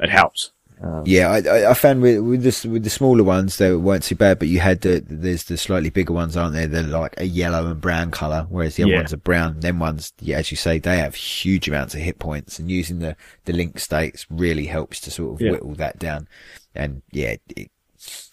it 0.00 0.10
helped. 0.10 0.52
Um, 0.82 1.04
Yeah, 1.06 1.30
I, 1.30 1.38
I, 1.48 1.70
I 1.70 1.74
found 1.74 2.02
with, 2.02 2.18
with 2.20 2.42
the, 2.42 2.68
with 2.68 2.82
the 2.84 2.90
smaller 2.90 3.22
ones, 3.22 3.56
they 3.58 3.72
weren't 3.74 4.02
too 4.02 4.16
bad, 4.16 4.38
but 4.38 4.48
you 4.48 4.58
had 4.60 4.80
the, 4.80 5.02
there's 5.06 5.44
the 5.44 5.56
slightly 5.56 5.90
bigger 5.90 6.12
ones, 6.12 6.36
aren't 6.36 6.54
there? 6.54 6.66
They're 6.66 6.82
like 6.82 7.14
a 7.18 7.24
yellow 7.24 7.70
and 7.70 7.80
brown 7.80 8.10
colour, 8.10 8.46
whereas 8.50 8.76
the 8.76 8.82
other 8.82 8.92
Yeah. 8.92 8.98
ones 8.98 9.12
are 9.12 9.18
brown. 9.18 9.60
Them 9.60 9.78
ones, 9.78 10.12
yeah, 10.20 10.38
as 10.38 10.50
you 10.50 10.56
say, 10.56 10.78
they 10.78 10.98
have 10.98 11.14
huge 11.14 11.68
amounts 11.68 11.94
of 11.94 12.00
hit 12.00 12.18
points 12.18 12.58
and 12.58 12.70
using 12.70 12.98
the, 12.98 13.16
the 13.44 13.52
link 13.52 13.78
states 13.78 14.26
really 14.28 14.66
helps 14.66 15.00
to 15.02 15.10
sort 15.10 15.34
of 15.34 15.40
Yeah. 15.40 15.52
whittle 15.52 15.74
that 15.76 15.98
down. 15.98 16.26
And 16.74 17.02
yeah, 17.12 17.36
it, 17.56 17.70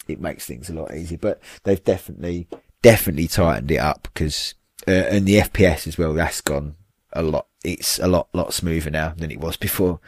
it 0.07 0.19
makes 0.19 0.45
things 0.45 0.69
a 0.69 0.73
lot 0.73 0.93
easier, 0.95 1.19
but 1.19 1.39
they've 1.63 1.83
definitely, 1.83 2.47
definitely 2.81 3.27
tightened 3.27 3.69
it 3.69 3.77
up 3.77 4.03
because, 4.11 4.55
uh, 4.87 4.91
and 4.91 5.27
the 5.27 5.35
FPS 5.41 5.85
as 5.85 5.97
well, 5.99 6.13
that's 6.13 6.41
gone 6.41 6.75
a 7.13 7.21
lot. 7.21 7.45
It's 7.63 7.99
a 7.99 8.07
lot, 8.07 8.29
lot 8.33 8.53
smoother 8.53 8.89
now 8.89 9.13
than 9.17 9.29
it 9.29 9.39
was 9.39 9.57
before. 9.57 9.99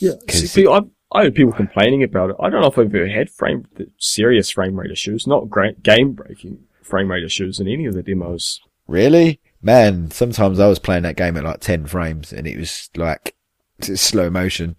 Yeah, 0.00 0.12
'Cause 0.26 0.50
see, 0.50 0.66
I 0.66 0.80
I 1.12 1.24
heard 1.24 1.34
people 1.34 1.52
complaining 1.52 2.02
about 2.02 2.30
it. 2.30 2.36
I 2.38 2.50
don't 2.50 2.60
know 2.60 2.68
if 2.68 2.78
I've 2.78 2.94
ever 2.94 3.08
had 3.08 3.30
frame 3.30 3.66
serious 3.98 4.50
frame 4.50 4.78
rate 4.78 4.90
issues, 4.90 5.26
not 5.26 5.48
great 5.48 5.82
game 5.82 6.12
breaking 6.12 6.64
frame 6.82 7.10
rate 7.10 7.24
issues 7.24 7.58
in 7.60 7.68
any 7.68 7.86
of 7.86 7.94
the 7.94 8.02
demos. 8.02 8.60
Really? 8.86 9.40
Man, 9.62 10.10
sometimes 10.10 10.60
I 10.60 10.68
was 10.68 10.78
playing 10.78 11.02
that 11.02 11.16
game 11.16 11.36
at 11.36 11.44
like 11.44 11.60
10 11.60 11.86
frames 11.86 12.32
and 12.32 12.46
it 12.46 12.58
was 12.58 12.90
like 12.94 13.34
slow 13.80 14.28
motion. 14.28 14.76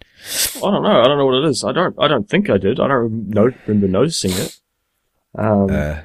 I 0.56 0.60
don't 0.60 0.82
know. 0.82 1.00
I 1.00 1.04
don't 1.04 1.18
know 1.18 1.26
what 1.26 1.44
it 1.44 1.48
is. 1.48 1.64
I 1.64 1.72
don't. 1.72 1.94
I 1.98 2.08
don't 2.08 2.28
think 2.28 2.48
I 2.48 2.58
did. 2.58 2.78
I 2.80 2.88
don't 2.88 3.28
no, 3.28 3.50
remember 3.66 3.88
noticing 3.88 4.32
it. 4.32 4.60
Um, 5.36 5.70
Uh, 5.70 6.02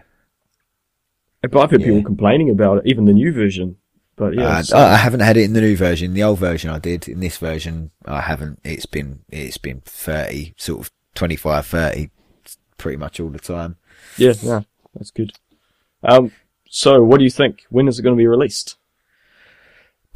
but 1.41 1.61
I've 1.61 1.71
heard 1.71 1.81
yeah. 1.81 1.87
people 1.87 2.03
complaining 2.03 2.49
about 2.49 2.79
it, 2.79 2.83
even 2.87 3.05
the 3.05 3.13
new 3.13 3.31
version. 3.31 3.77
But 4.15 4.33
yeah, 4.33 4.63
uh, 4.71 4.77
I 4.77 4.95
haven't 4.95 5.19
had 5.19 5.35
it 5.35 5.43
in 5.43 5.53
the 5.53 5.61
new 5.61 5.75
version. 5.75 6.13
The 6.13 6.23
old 6.23 6.39
version 6.39 6.69
I 6.69 6.79
did. 6.79 7.07
In 7.07 7.19
this 7.19 7.37
version, 7.37 7.91
I 8.05 8.21
haven't. 8.21 8.59
It's 8.63 8.85
been, 8.85 9.21
it's 9.29 9.57
been 9.57 9.81
30, 9.81 10.53
sort 10.57 10.81
of 10.81 10.91
25, 11.15 11.65
30 11.65 12.09
pretty 12.77 12.97
much 12.97 13.19
all 13.19 13.29
the 13.29 13.39
time. 13.39 13.75
yeah, 14.17 14.33
yeah, 14.41 14.61
that's 14.93 15.11
good. 15.11 15.33
Um, 16.03 16.31
so 16.69 17.03
what 17.03 17.17
do 17.17 17.23
you 17.23 17.29
think? 17.29 17.63
When 17.69 17.87
is 17.87 17.99
it 17.99 18.03
going 18.03 18.15
to 18.15 18.21
be 18.21 18.27
released? 18.27 18.77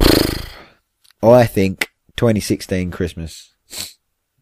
I 1.22 1.46
think 1.46 1.90
2016 2.16 2.90
Christmas. 2.90 3.54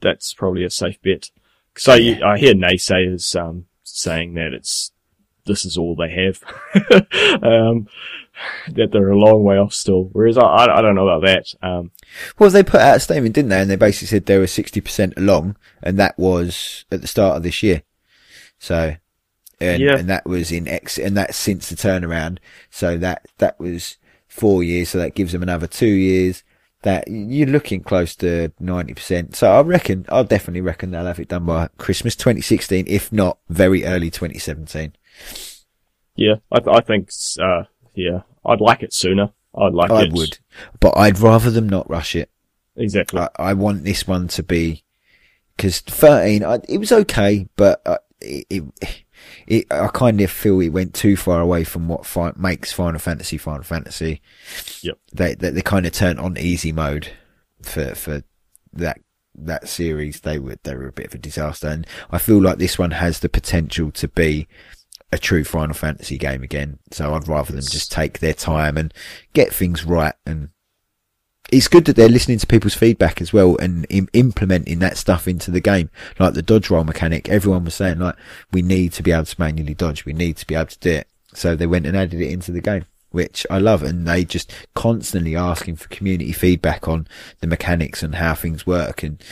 That's 0.01 0.35
probably 0.35 0.65
a 0.65 0.71
safe 0.71 1.01
bet. 1.03 1.31
So 1.77 1.95
you, 1.95 2.23
I 2.25 2.39
hear 2.39 2.55
naysayers 2.55 3.41
um, 3.41 3.67
saying 3.83 4.35
that 4.35 4.53
it's 4.53 4.93
this 5.49 5.65
is 5.67 5.77
all 5.77 5.97
they 5.97 6.11
have, 6.11 6.41
um, 7.43 7.89
that 8.73 8.91
they're 8.93 9.11
a 9.11 9.19
long 9.19 9.43
way 9.43 9.59
off 9.59 9.75
still. 9.75 10.11
Whereas 10.13 10.39
I, 10.39 10.43
I, 10.43 10.79
I 10.79 10.83
don't 10.83 10.95
know 10.95 11.09
about 11.09 11.27
that. 11.27 11.55
Um, 11.67 11.91
Well, 12.39 12.51
they 12.51 12.63
put 12.63 12.81
out 12.81 12.99
a 12.99 13.01
statement, 13.01 13.35
didn't 13.35 13.49
they? 13.51 13.61
And 13.61 13.69
they 13.71 13.77
basically 13.77 14.07
said 14.07 14.27
they 14.27 14.39
were 14.39 14.45
60% 14.47 15.17
along 15.17 15.57
and 15.83 15.99
that 15.99 16.17
was 16.19 16.85
at 16.93 17.01
the 17.01 17.09
start 17.09 17.37
of 17.37 17.43
this 17.43 17.63
year. 17.63 17.83
So, 18.61 18.95
and, 19.61 19.83
Yeah. 19.83 19.97
and 19.97 20.09
that 20.09 20.25
was 20.27 20.53
in 20.53 20.69
X, 20.69 20.99
and 20.99 21.17
that's 21.17 21.37
since 21.37 21.69
the 21.69 21.77
turnaround. 21.77 22.39
So 22.71 22.97
that, 22.99 23.27
that 23.39 23.59
was 23.59 23.97
four 24.29 24.63
years. 24.63 24.91
So 24.91 24.99
that 24.99 25.15
gives 25.17 25.33
them 25.33 25.43
another 25.43 25.67
two 25.67 25.87
years. 25.87 26.45
That 26.83 27.09
you're 27.09 27.49
looking 27.49 27.81
close 27.83 28.15
to 28.17 28.53
90%. 28.63 29.35
So 29.35 29.51
I 29.51 29.63
reckon, 29.63 30.07
I 30.11 30.23
definitely 30.23 30.61
reckon 30.61 30.93
they'll 30.93 31.07
have 31.07 31.19
it 31.19 31.27
done 31.27 31.45
by 31.45 31.71
Christmas 31.77 32.15
2016, 32.15 32.85
if 32.87 33.11
not 33.13 33.39
very 33.49 33.85
early 33.85 34.11
2017. 34.11 34.93
Yeah, 36.17 36.37
I, 36.51 36.59
th- 36.61 36.77
I 36.77 36.81
think 36.81 37.11
uh, 37.41 37.65
yeah, 37.95 38.23
I'd 38.45 38.61
like 38.61 38.83
it 38.83 38.93
sooner. 38.93 39.31
I'd 39.55 39.75
like 39.75 39.91
I 39.91 40.03
it. 40.03 40.13
would, 40.13 40.39
but 40.81 40.97
I'd 40.97 41.19
rather 41.19 41.51
them 41.51 41.69
not 41.69 41.89
rush 41.89 42.15
it. 42.17 42.31
exactly. 42.77 43.21
I, 43.21 43.29
I 43.39 43.53
want 43.55 43.85
this 43.85 44.07
one 44.07 44.29
to 44.29 44.43
be 44.43 44.85
because 45.57 45.81
thirteen. 45.81 46.45
I, 46.45 46.61
it 46.69 46.79
was 46.79 46.93
okay, 46.93 47.49
but 47.57 47.81
uh, 47.87 47.99
it, 48.21 48.47
it, 48.51 49.05
it, 49.47 49.67
I 49.73 49.89
kind 49.89 50.21
of 50.21 50.31
feel 50.31 50.61
it 50.61 50.69
went 50.69 50.95
too 50.95 51.17
far 51.17 51.41
away 51.41 51.65
from 51.65 51.89
what 51.89 52.07
fi- 52.07 52.33
makes 52.37 52.73
Final 52.73 53.01
Fantasy 53.01 53.39
Final 53.39 53.63
Fantasy. 53.65 54.21
Yep. 54.83 54.99
They 55.13 55.35
they, 55.35 55.51
they 55.51 55.63
kind 55.63 55.87
of 55.87 55.93
turned 55.93 56.21
on 56.21 56.37
easy 56.39 56.73
mode 56.73 57.11
for 57.63 57.95
for 57.95 58.23
that 58.73 59.01
that 59.35 59.69
series. 59.69 60.21
They 60.21 60.39
were 60.39 60.59
they 60.63 60.75
were 60.75 60.89
a 60.89 60.93
bit 60.93 61.07
of 61.07 61.15
a 61.15 61.19
disaster, 61.19 61.69
and 61.69 61.87
I 62.11 62.19
feel 62.19 62.41
like 62.41 62.59
this 62.59 62.79
one 62.79 62.93
has 62.93 63.21
the 63.21 63.29
potential 63.29 63.91
to 63.93 64.09
be 64.09 64.47
a 65.11 65.19
true 65.19 65.45
Final 65.45 65.75
Fantasy 65.75 66.19
game 66.19 66.43
again. 66.43 66.79
So 66.91 67.15
I'd 67.15 67.29
rather 67.29 67.53
them 67.53 67.63
just 67.63 67.91
take 67.91 68.19
their 68.19 68.35
time 68.35 68.77
and 68.77 68.93
get 69.33 69.53
things 69.53 69.85
right 69.85 70.15
and 70.27 70.51
it's 71.51 71.69
good 71.69 71.87
that 71.87 71.97
they're 71.97 72.09
listening 72.09 72.39
to 72.39 72.47
people's 72.47 72.75
feedback 72.75 73.23
as 73.23 73.33
well 73.33 73.57
and 73.57 73.87
Im- 73.89 74.09
implementing 74.13 74.81
that 74.81 74.99
stuff 74.99 75.27
into 75.27 75.51
the 75.51 75.61
game. 75.61 75.91
Like 76.19 76.35
the 76.35 76.43
dodge 76.43 76.71
roll 76.71 76.85
mechanic, 76.85 77.29
everyone 77.29 77.65
was 77.65 77.75
saying 77.75 77.99
like, 77.99 78.17
we 78.53 78.63
need 78.63 78.93
to 78.95 79.03
be 79.03 79.13
able 79.13 79.25
to 79.25 79.41
manually 79.41 79.75
dodge. 79.75 80.05
We 80.05 80.13
need 80.13 80.37
to 80.39 80.47
be 80.47 80.55
able 80.55 80.67
to 80.67 80.79
do 80.79 80.91
it. 80.91 81.09
So 81.35 81.57
they 81.57 81.67
went 81.67 81.87
and 81.87 81.97
added 81.97 82.21
it 82.21 82.31
into 82.31 82.53
the 82.53 82.61
game, 82.61 82.85
which 83.11 83.47
I 83.51 83.59
love. 83.59 83.83
And 83.83 84.07
they 84.07 84.25
just 84.25 84.53
constantly 84.75 85.37
asking 85.37 85.77
for 85.77 85.89
community 85.89 86.33
feedback 86.33 86.87
on 86.87 87.09
the 87.41 87.47
mechanics 87.47 88.03
and 88.03 88.17
how 88.17 88.35
things 88.35 88.67
work. 88.67 89.03
And 89.03 89.23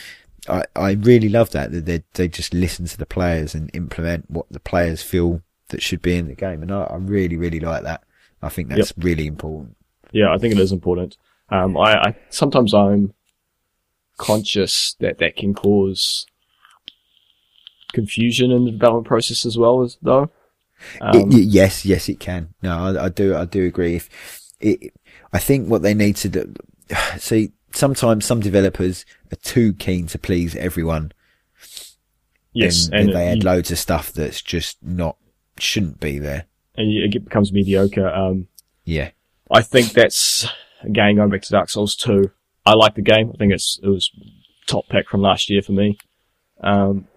I, 0.49 0.63
I 0.75 0.91
really 0.93 1.29
love 1.29 1.51
that, 1.51 1.71
that 1.71 1.85
they, 1.85 2.03
they 2.13 2.27
just 2.27 2.53
listen 2.53 2.85
to 2.85 2.97
the 2.97 3.05
players 3.05 3.53
and 3.53 3.69
implement 3.75 4.29
what 4.31 4.47
the 4.49 4.59
players 4.59 5.03
feel 5.03 5.43
that 5.69 5.81
should 5.81 6.01
be 6.01 6.15
in 6.15 6.27
the 6.27 6.35
game. 6.35 6.61
And 6.61 6.71
I, 6.71 6.83
I 6.83 6.95
really, 6.95 7.37
really 7.37 7.59
like 7.59 7.83
that. 7.83 8.03
I 8.41 8.49
think 8.49 8.69
that's 8.69 8.93
really 8.97 9.27
important. 9.27 9.75
Yeah, 10.11 10.33
I 10.33 10.37
think 10.37 10.53
it 10.53 10.59
is 10.59 10.71
important. 10.71 11.17
Um, 11.49 11.77
I, 11.77 11.95
I 12.01 12.15
sometimes 12.29 12.73
I'm 12.73 13.13
conscious 14.17 14.95
that 14.99 15.19
that 15.19 15.35
can 15.35 15.53
cause 15.53 16.25
confusion 17.93 18.51
in 18.51 18.65
the 18.65 18.71
development 18.71 19.07
process 19.07 19.45
as 19.45 19.57
well 19.57 19.81
as 19.81 19.97
though. 20.01 20.29
Um, 21.01 21.29
y- 21.29 21.37
yes, 21.39 21.85
yes, 21.85 22.09
it 22.09 22.19
can. 22.19 22.53
No, 22.61 22.77
I, 22.77 23.05
I 23.05 23.09
do, 23.09 23.35
I 23.35 23.45
do 23.45 23.65
agree. 23.65 23.95
If 23.95 24.09
it, 24.59 24.93
I 25.33 25.39
think 25.39 25.69
what 25.69 25.81
they 25.81 25.93
need 25.93 26.15
to 26.17 26.29
do, 26.29 26.53
see, 27.17 27.51
sometimes 27.71 28.25
some 28.25 28.39
developers 28.39 29.05
are 29.31 29.37
too 29.37 29.73
keen 29.73 30.07
to 30.07 30.19
please 30.19 30.55
everyone. 30.55 31.11
yes, 32.53 32.87
and, 32.87 32.95
and, 32.95 33.15
they 33.15 33.27
add 33.27 33.37
it, 33.39 33.43
loads 33.43 33.71
of 33.71 33.79
stuff 33.79 34.11
that's 34.13 34.41
just 34.41 34.77
not 34.83 35.17
shouldn't 35.59 35.99
be 35.99 36.19
there. 36.19 36.45
and 36.75 36.91
it 36.91 37.23
becomes 37.23 37.51
mediocre. 37.51 38.07
Um, 38.07 38.47
Yeah, 38.85 39.11
I 39.51 39.61
think 39.61 39.91
that's 39.91 40.47
again 40.81 41.15
going 41.15 41.29
back 41.29 41.41
to 41.43 41.51
Dark 41.51 41.69
Souls 41.69 41.95
2. 41.95 42.31
I 42.65 42.73
like 42.73 42.95
the 42.95 43.01
game. 43.01 43.31
I 43.33 43.37
think 43.37 43.53
it's 43.53 43.79
it 43.81 43.87
was 43.87 44.11
top 44.67 44.87
pick 44.89 45.09
from 45.09 45.21
last 45.21 45.49
year 45.49 45.61
for 45.61 45.71
me, 45.71 45.97
um, 46.61 47.07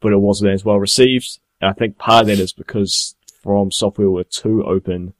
but 0.00 0.12
it 0.12 0.20
wasn't 0.20 0.52
as 0.52 0.64
well 0.64 0.78
received. 0.78 1.38
And 1.60 1.70
I 1.70 1.72
think 1.72 1.98
part 1.98 2.22
of 2.22 2.26
that 2.28 2.38
is 2.38 2.52
because 2.52 3.16
From 3.42 3.72
Software 3.72 4.10
were 4.10 4.24
too 4.24 4.64
open 4.64 5.14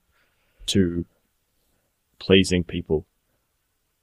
to 0.67 1.05
pleasing 2.19 2.65
people. 2.65 3.07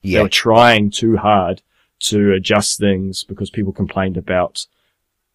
Yeah. 0.02 0.20
They 0.20 0.24
were 0.24 0.30
trying 0.30 0.92
too 0.92 1.18
hard 1.18 1.62
to 2.02 2.34
adjust 2.34 2.78
things 2.80 3.24
because 3.24 3.50
people 3.50 3.72
complained 3.72 4.18
about 4.18 4.68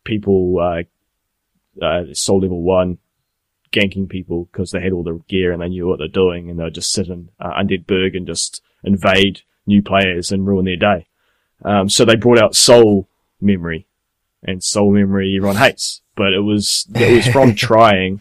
people 0.05 0.59
uh, 0.61 0.83
uh, 1.83 2.15
Soul 2.15 2.41
Level 2.41 2.63
One 2.63 2.99
ganking 3.73 4.09
people 4.09 4.49
because 4.51 4.73
they 4.73 4.81
had 4.81 4.93
all 4.93 5.05
the 5.05 5.23
gear 5.29 5.53
and 5.53 5.63
they 5.63 5.69
knew 5.69 5.87
what 5.87 5.99
they're 5.99 6.09
doing 6.09 6.51
and 6.51 6.59
they'd 6.59 6.75
just 6.75 6.93
sit 6.93 7.09
in 7.09 7.29
uh, 7.39 7.53
Undead 7.53 7.87
Burg 7.87 8.17
and 8.17 8.27
just 8.27 8.63
invade 8.83 9.43
new 9.67 9.83
players 9.83 10.33
and 10.33 10.47
ruin 10.47 10.65
their 10.65 10.77
day. 10.77 11.07
Um, 11.65 11.89
so 11.89 12.05
they 12.05 12.17
brought 12.17 12.43
out 12.43 12.57
Soul 12.57 13.09
Memory, 13.41 13.87
and 14.43 14.63
Soul 14.63 14.93
Memory 14.93 15.37
everyone 15.37 15.57
hates, 15.57 16.03
but 16.17 16.33
it 16.33 16.41
was 16.41 16.87
it 16.95 17.15
was 17.15 17.27
from 17.29 17.55
trying 17.55 18.21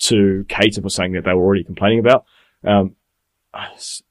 to 0.00 0.44
cater 0.48 0.82
for 0.82 0.90
something 0.90 1.12
that 1.12 1.24
they 1.24 1.34
were 1.34 1.44
already 1.44 1.64
complaining 1.64 1.98
about. 1.98 2.24
Um, 2.64 2.96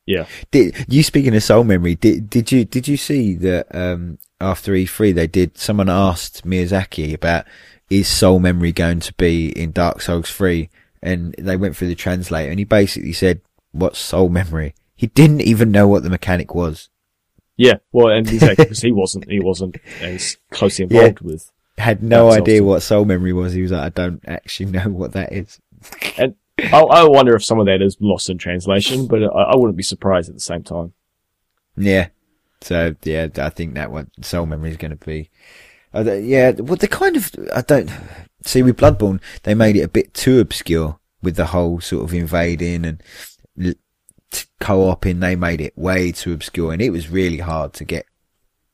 yeah, 0.05 0.25
Did 0.51 0.75
you 0.89 1.03
speaking 1.03 1.35
of 1.35 1.43
soul 1.43 1.63
memory? 1.63 1.95
Did 1.95 2.29
did 2.29 2.51
you 2.51 2.65
did 2.65 2.87
you 2.87 2.97
see 2.97 3.35
that 3.35 3.73
um, 3.73 4.17
after 4.41 4.73
E3 4.73 5.13
they 5.13 5.27
did? 5.27 5.57
Someone 5.57 5.89
asked 5.89 6.45
Miyazaki 6.45 7.13
about 7.13 7.45
is 7.89 8.07
soul 8.07 8.39
memory 8.39 8.71
going 8.71 8.99
to 9.01 9.13
be 9.13 9.49
in 9.49 9.71
Dark 9.71 10.01
Souls 10.01 10.29
3, 10.31 10.69
and 11.01 11.33
they 11.37 11.55
went 11.57 11.75
through 11.75 11.87
the 11.87 11.95
translator, 11.95 12.49
and 12.49 12.59
he 12.59 12.65
basically 12.65 13.13
said, 13.13 13.41
"What's 13.71 13.99
soul 13.99 14.29
memory?" 14.29 14.75
He 14.95 15.07
didn't 15.07 15.41
even 15.41 15.71
know 15.71 15.87
what 15.87 16.03
the 16.03 16.09
mechanic 16.09 16.53
was. 16.53 16.89
Yeah, 17.57 17.75
well, 17.91 18.09
and 18.09 18.27
exactly 18.27 18.65
because 18.65 18.81
he 18.81 18.91
wasn't 18.91 19.29
he 19.29 19.39
wasn't 19.39 19.77
as 20.01 20.37
closely 20.51 20.85
Yeah. 20.89 20.97
involved 21.01 21.21
with. 21.21 21.51
Had 21.77 22.03
no 22.03 22.29
Souls 22.29 22.41
idea 22.41 22.63
what 22.63 22.81
soul 22.81 23.05
memory 23.05 23.31
was. 23.33 23.53
He 23.53 23.61
was 23.61 23.71
like, 23.71 23.81
"I 23.83 23.89
don't 23.89 24.21
actually 24.27 24.71
know 24.71 24.89
what 24.89 25.13
that 25.13 25.31
is." 25.33 25.59
And 26.17 26.35
I, 26.73 26.81
I 26.81 27.03
wonder 27.07 27.35
if 27.35 27.45
some 27.45 27.59
of 27.59 27.65
that 27.67 27.81
is 27.81 27.95
lost 28.01 28.29
in 28.29 28.37
translation, 28.37 29.07
but 29.07 29.23
I, 29.23 29.27
I 29.27 29.55
wouldn't 29.55 29.77
be 29.77 29.83
surprised 29.83 30.27
at 30.29 30.35
the 30.35 30.41
same 30.41 30.63
time. 30.63 30.93
Yeah. 31.77 32.09
So 32.61 32.95
yeah, 33.03 33.27
I 33.37 33.49
think 33.49 33.75
that 33.75 33.91
one 33.91 34.11
soul 34.21 34.45
memory 34.45 34.71
is 34.71 34.77
going 34.77 34.91
to 34.91 34.97
be. 35.05 35.29
Yeah, 35.93 36.51
well, 36.51 36.75
they 36.75 36.87
kind 36.87 37.15
of. 37.15 37.31
I 37.53 37.61
don't 37.61 37.89
see 38.45 38.61
with 38.63 38.77
Bloodborne. 38.77 39.21
They 39.43 39.53
made 39.55 39.75
it 39.75 39.81
a 39.81 39.87
bit 39.87 40.13
too 40.13 40.39
obscure 40.39 40.99
with 41.21 41.35
the 41.35 41.47
whole 41.47 41.79
sort 41.81 42.03
of 42.03 42.13
invading 42.13 42.85
and 42.85 43.03
l- 43.61 43.73
co-oping. 44.59 45.19
They 45.19 45.35
made 45.35 45.61
it 45.61 45.77
way 45.77 46.11
too 46.11 46.33
obscure, 46.33 46.71
and 46.73 46.81
it 46.81 46.91
was 46.91 47.09
really 47.09 47.39
hard 47.39 47.73
to 47.73 47.85
get. 47.85 48.05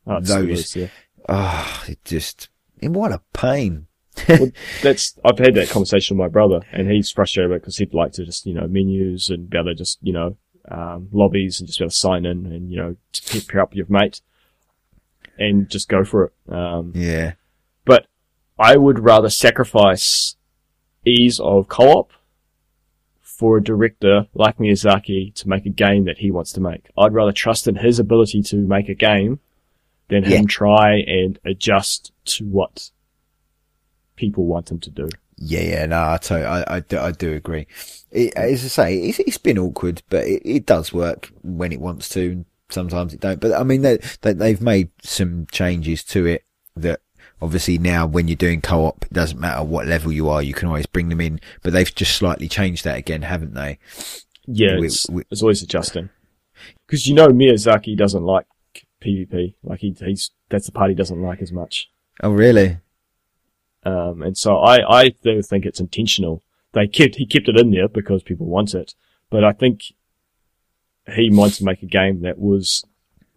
Oh, 0.08 0.20
Those- 0.20 0.76
yeah. 0.76 0.88
Ah, 1.28 1.84
it 1.88 2.04
just. 2.06 2.50
And 2.82 2.94
what 2.94 3.12
a 3.12 3.22
pain. 3.34 3.88
well, 4.30 4.52
that's 4.84 5.18
I've 5.26 5.40
had 5.40 5.56
that 5.56 5.70
conversation 5.70 6.18
with 6.18 6.26
my 6.26 6.30
brother, 6.30 6.62
and 6.72 6.90
he's 6.92 7.10
frustrated 7.12 7.52
because 7.62 7.78
he'd 7.78 7.94
like 7.94 8.12
to 8.14 8.26
just 8.26 8.46
you 8.46 8.54
know 8.54 8.68
menus 8.68 9.30
and 9.30 9.50
be 9.50 9.58
able 9.58 9.70
to 9.70 9.76
just 9.76 9.98
you 10.02 10.14
know 10.14 10.38
um, 10.70 11.08
lobbies 11.12 11.60
and 11.60 11.68
just 11.68 11.80
be 11.80 11.84
able 11.86 11.90
to 11.92 11.96
sign 11.98 12.26
in 12.26 12.46
and 12.46 12.70
you 12.70 12.78
know 12.78 12.96
to 13.14 13.42
pair 13.46 13.62
up 13.62 13.70
with 13.72 13.78
your 13.78 13.88
mate 13.90 14.22
and 15.38 15.70
just 15.70 15.90
go 15.90 16.04
for 16.04 16.26
it. 16.26 16.54
Um, 16.54 16.92
Yeah. 16.96 17.34
but 17.86 18.08
I 18.58 18.78
would 18.78 19.00
rather 19.00 19.30
sacrifice 19.30 20.36
ease 21.06 21.40
of 21.40 21.68
co-op 21.68 22.12
for 23.22 23.58
a 23.58 23.64
director 23.64 24.28
like 24.34 24.58
Miyazaki 24.58 25.34
to 25.36 25.50
make 25.50 25.66
a 25.66 25.70
game 25.70 26.06
that 26.06 26.20
he 26.20 26.32
wants 26.32 26.52
to 26.54 26.62
make. 26.62 26.90
I'd 26.98 27.14
rather 27.14 27.34
trust 27.34 27.68
in 27.68 27.76
his 27.76 28.00
ability 28.00 28.42
to 28.44 28.56
make 28.56 28.88
a 28.90 28.94
game 28.96 29.40
than 30.08 30.24
Yeah. 30.24 30.38
him 30.38 30.48
try 30.48 30.96
and 31.00 31.38
adjust 31.44 32.12
to 32.26 32.46
what 32.46 32.92
people 34.16 34.46
want 34.46 34.72
him 34.72 34.80
to 34.80 34.90
do. 34.90 35.10
Yeah, 35.38 35.62
yeah, 35.62 35.86
no, 35.88 35.98
I, 36.12 36.18
to- 36.18 36.48
I, 36.48 36.76
I, 36.78 36.80
do, 36.80 36.98
I 36.98 37.12
do 37.12 37.34
agree. 37.34 37.68
It, 38.12 38.34
as 38.38 38.64
I 38.64 38.68
say, 38.68 38.98
it's, 39.00 39.20
it's 39.20 39.38
been 39.38 39.58
awkward, 39.60 40.02
but 40.10 40.26
it, 40.26 40.42
it 40.46 40.66
does 40.66 40.94
work 40.94 41.30
when 41.44 41.74
it 41.74 41.82
wants 41.82 42.08
to, 42.10 42.46
sometimes 42.70 43.14
it 43.14 43.20
don't. 43.20 43.40
But 43.40 43.54
I 43.54 43.64
mean, 43.64 43.82
they, 43.82 43.98
they, 44.22 44.34
they've 44.34 44.62
made 44.62 44.90
some 45.04 45.48
changes 45.52 46.04
to 46.06 46.26
it 46.26 46.44
that 46.76 47.02
obviously 47.42 47.78
now 47.78 48.06
when 48.08 48.28
you're 48.28 48.36
doing 48.36 48.62
co-op, 48.62 49.06
it 49.06 49.14
doesn't 49.14 49.40
matter 49.40 49.64
what 49.64 49.88
level 49.88 50.12
you 50.12 50.30
are, 50.30 50.42
you 50.42 50.54
can 50.54 50.68
always 50.68 50.86
bring 50.86 51.10
them 51.10 51.22
in. 51.22 51.40
But 51.64 51.74
they've 51.74 51.94
just 51.94 52.16
slightly 52.16 52.48
changed 52.48 52.84
that 52.86 52.98
again, 52.98 53.22
haven't 53.24 53.54
they? 53.54 53.80
Yeah, 54.46 54.78
We- 54.80 54.88
it's, 54.88 55.10
we- 55.10 55.24
it's 55.32 55.42
always 55.42 55.62
adjusting. 55.64 56.10
Because 56.88 57.06
you 57.08 57.14
know 57.14 57.28
Miyazaki 57.28 57.98
doesn't 57.98 58.24
like 58.24 58.46
PvP. 59.04 59.56
Like 59.64 59.80
he, 59.82 59.96
he's, 60.00 60.32
that's 60.50 60.66
the 60.68 60.72
part 60.72 60.90
he 60.90 60.96
doesn't 60.96 61.22
like 61.22 61.42
as 61.42 61.52
much. 61.52 61.90
Oh, 62.24 62.32
really? 62.32 62.78
Um, 63.84 64.24
and 64.24 64.38
so 64.38 64.58
I, 64.58 65.02
I 65.02 65.10
do 65.10 65.42
think 65.42 65.66
it's 65.66 65.80
intentional. 65.80 66.42
They 66.74 66.88
kept, 66.88 67.16
he 67.16 67.26
kept 67.26 67.48
it 67.50 67.58
in 67.60 67.72
there 67.72 67.88
because 67.88 68.24
people 68.24 68.48
want 68.48 68.74
it. 68.74 68.96
But 69.30 69.44
I 69.44 69.52
think 69.52 69.82
he 71.14 71.30
wanted 71.32 71.56
to 71.56 71.66
make 71.66 71.84
a 71.84 71.88
game 71.88 72.22
that 72.22 72.40
was, 72.40 72.84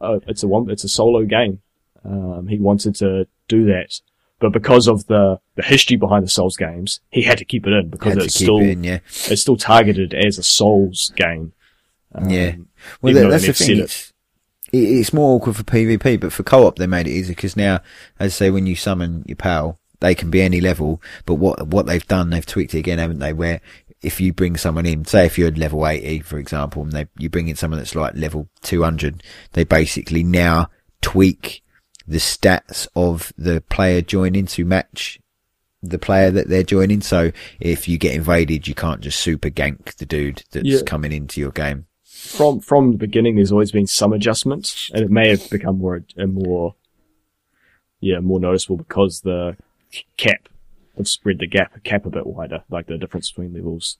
uh, 0.00 0.20
it's 0.26 0.42
a 0.42 0.48
one, 0.48 0.70
it's 0.70 0.84
a 0.84 0.88
solo 0.88 1.24
game. 1.24 1.60
Um, 2.04 2.46
he 2.48 2.58
wanted 2.58 2.94
to 2.96 3.26
do 3.48 3.66
that. 3.66 4.00
But 4.40 4.52
because 4.52 4.86
of 4.86 5.06
the, 5.06 5.40
the 5.56 5.62
history 5.62 5.96
behind 5.96 6.24
the 6.24 6.30
Souls 6.30 6.56
games, 6.56 7.00
he 7.10 7.22
had 7.22 7.38
to 7.38 7.44
keep 7.44 7.66
it 7.66 7.72
in 7.72 7.88
because 7.90 8.14
Had 8.14 8.22
it's 8.22 8.34
still, 8.34 8.60
it 8.60 8.68
in, 8.68 8.84
yeah. 8.84 9.00
it's 9.26 9.42
still 9.42 9.56
targeted 9.56 10.14
as 10.14 10.38
a 10.38 10.44
Souls 10.44 11.12
game. 11.16 11.52
Um, 12.14 12.30
Yeah. 12.30 12.54
Well, 13.02 13.14
that, 13.14 13.30
that's 13.30 13.46
the 13.46 13.52
thing. 13.52 13.78
it. 13.78 13.80
It's, 13.80 14.12
it, 14.72 14.78
it's 14.78 15.12
more 15.12 15.36
awkward 15.36 15.56
for 15.56 15.64
PvP, 15.64 16.20
but 16.20 16.32
for 16.32 16.44
co-op 16.44 16.76
they 16.76 16.86
made 16.86 17.08
it 17.08 17.12
easy 17.12 17.32
because 17.32 17.56
now, 17.56 17.80
as 18.20 18.32
I 18.32 18.36
say, 18.36 18.50
when 18.50 18.66
you 18.66 18.76
summon 18.76 19.24
your 19.26 19.36
pal, 19.36 19.80
they 20.00 20.14
can 20.14 20.30
be 20.30 20.40
any 20.40 20.60
level. 20.60 21.02
But 21.26 21.34
what 21.34 21.66
what 21.66 21.86
they've 21.86 22.06
done, 22.06 22.30
they've 22.30 22.46
tweaked 22.46 22.74
it 22.74 22.78
again, 22.78 22.98
haven't 22.98 23.18
they? 23.18 23.32
Where 23.32 23.60
if 24.02 24.20
you 24.20 24.32
bring 24.32 24.56
someone 24.56 24.86
in, 24.86 25.04
say 25.04 25.26
if 25.26 25.38
you're 25.38 25.50
level 25.50 25.86
eighty, 25.86 26.20
for 26.20 26.38
example, 26.38 26.82
and 26.82 26.92
they 26.92 27.06
you 27.18 27.28
bring 27.28 27.48
in 27.48 27.56
someone 27.56 27.78
that's 27.78 27.94
like 27.94 28.14
level 28.14 28.48
two 28.62 28.82
hundred, 28.82 29.22
they 29.52 29.64
basically 29.64 30.22
now 30.22 30.70
tweak 31.00 31.62
the 32.06 32.18
stats 32.18 32.86
of 32.96 33.32
the 33.36 33.60
player 33.68 34.00
joining 34.00 34.46
to 34.46 34.64
match 34.64 35.18
the 35.82 35.98
player 35.98 36.30
that 36.30 36.48
they're 36.48 36.62
joining. 36.62 37.00
So 37.00 37.30
if 37.60 37.86
you 37.86 37.98
get 37.98 38.14
invaded, 38.14 38.66
you 38.66 38.74
can't 38.74 39.00
just 39.00 39.20
super 39.20 39.50
gank 39.50 39.94
the 39.96 40.06
dude 40.06 40.42
that's 40.50 40.66
Yeah. 40.66 40.82
coming 40.86 41.12
into 41.12 41.40
your 41.40 41.52
game. 41.52 41.86
from 42.04 42.58
from 42.60 42.92
the 42.92 42.98
beginning, 42.98 43.36
there's 43.36 43.52
always 43.52 43.70
been 43.70 43.86
some 43.86 44.12
adjustments, 44.12 44.90
and 44.92 45.04
it 45.04 45.10
may 45.10 45.28
have 45.28 45.48
become 45.50 45.78
more 45.78 46.02
a 46.16 46.26
more 46.26 46.74
yeah 48.00 48.20
more 48.20 48.40
noticeable 48.40 48.76
because 48.76 49.20
the 49.20 49.56
cap 50.16 50.48
have 50.98 51.08
spread 51.08 51.38
the 51.38 51.46
gap 51.46 51.82
cap 51.84 52.04
a 52.06 52.10
bit 52.10 52.26
wider, 52.26 52.62
like 52.70 52.86
the 52.86 52.98
difference 52.98 53.30
between 53.30 53.54
levels. 53.54 53.98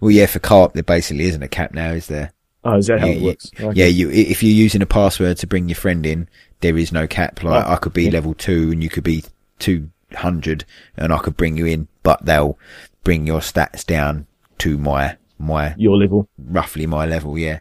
Well, 0.00 0.10
yeah, 0.10 0.26
for 0.26 0.38
co-op, 0.38 0.74
there 0.74 0.82
basically 0.82 1.24
isn't 1.24 1.42
a 1.42 1.48
cap 1.48 1.72
now, 1.72 1.92
is 1.92 2.08
there? 2.08 2.32
Oh, 2.64 2.76
is 2.76 2.88
that 2.88 3.00
how 3.00 3.06
You- 3.06 3.12
it 3.12 3.18
you- 3.20 3.26
works? 3.26 3.50
Okay. 3.60 3.78
Yeah, 3.80 3.86
you 3.86 4.10
if 4.10 4.42
you're 4.42 4.52
using 4.52 4.82
a 4.82 4.86
password 4.86 5.36
to 5.38 5.46
bring 5.46 5.68
your 5.68 5.76
friend 5.76 6.04
in, 6.04 6.28
there 6.60 6.76
is 6.76 6.92
no 6.92 7.06
cap. 7.06 7.42
Like 7.42 7.64
Oh, 7.66 7.70
I 7.72 7.76
could 7.76 7.92
be 7.92 8.04
yeah. 8.04 8.10
level 8.10 8.34
two 8.34 8.70
and 8.72 8.82
you 8.82 8.88
could 8.90 9.04
be 9.04 9.24
two 9.58 9.90
hundred, 10.14 10.64
and 10.96 11.12
I 11.12 11.18
could 11.18 11.36
bring 11.36 11.56
you 11.56 11.66
in, 11.66 11.88
but 12.02 12.24
they'll 12.24 12.58
bring 13.04 13.26
your 13.26 13.40
stats 13.40 13.86
down 13.86 14.26
to 14.58 14.76
my 14.76 15.16
my 15.38 15.74
your 15.78 15.96
level. 15.96 16.28
roughly 16.36 16.84
my 16.86 17.06
level. 17.06 17.38
Yeah, 17.38 17.60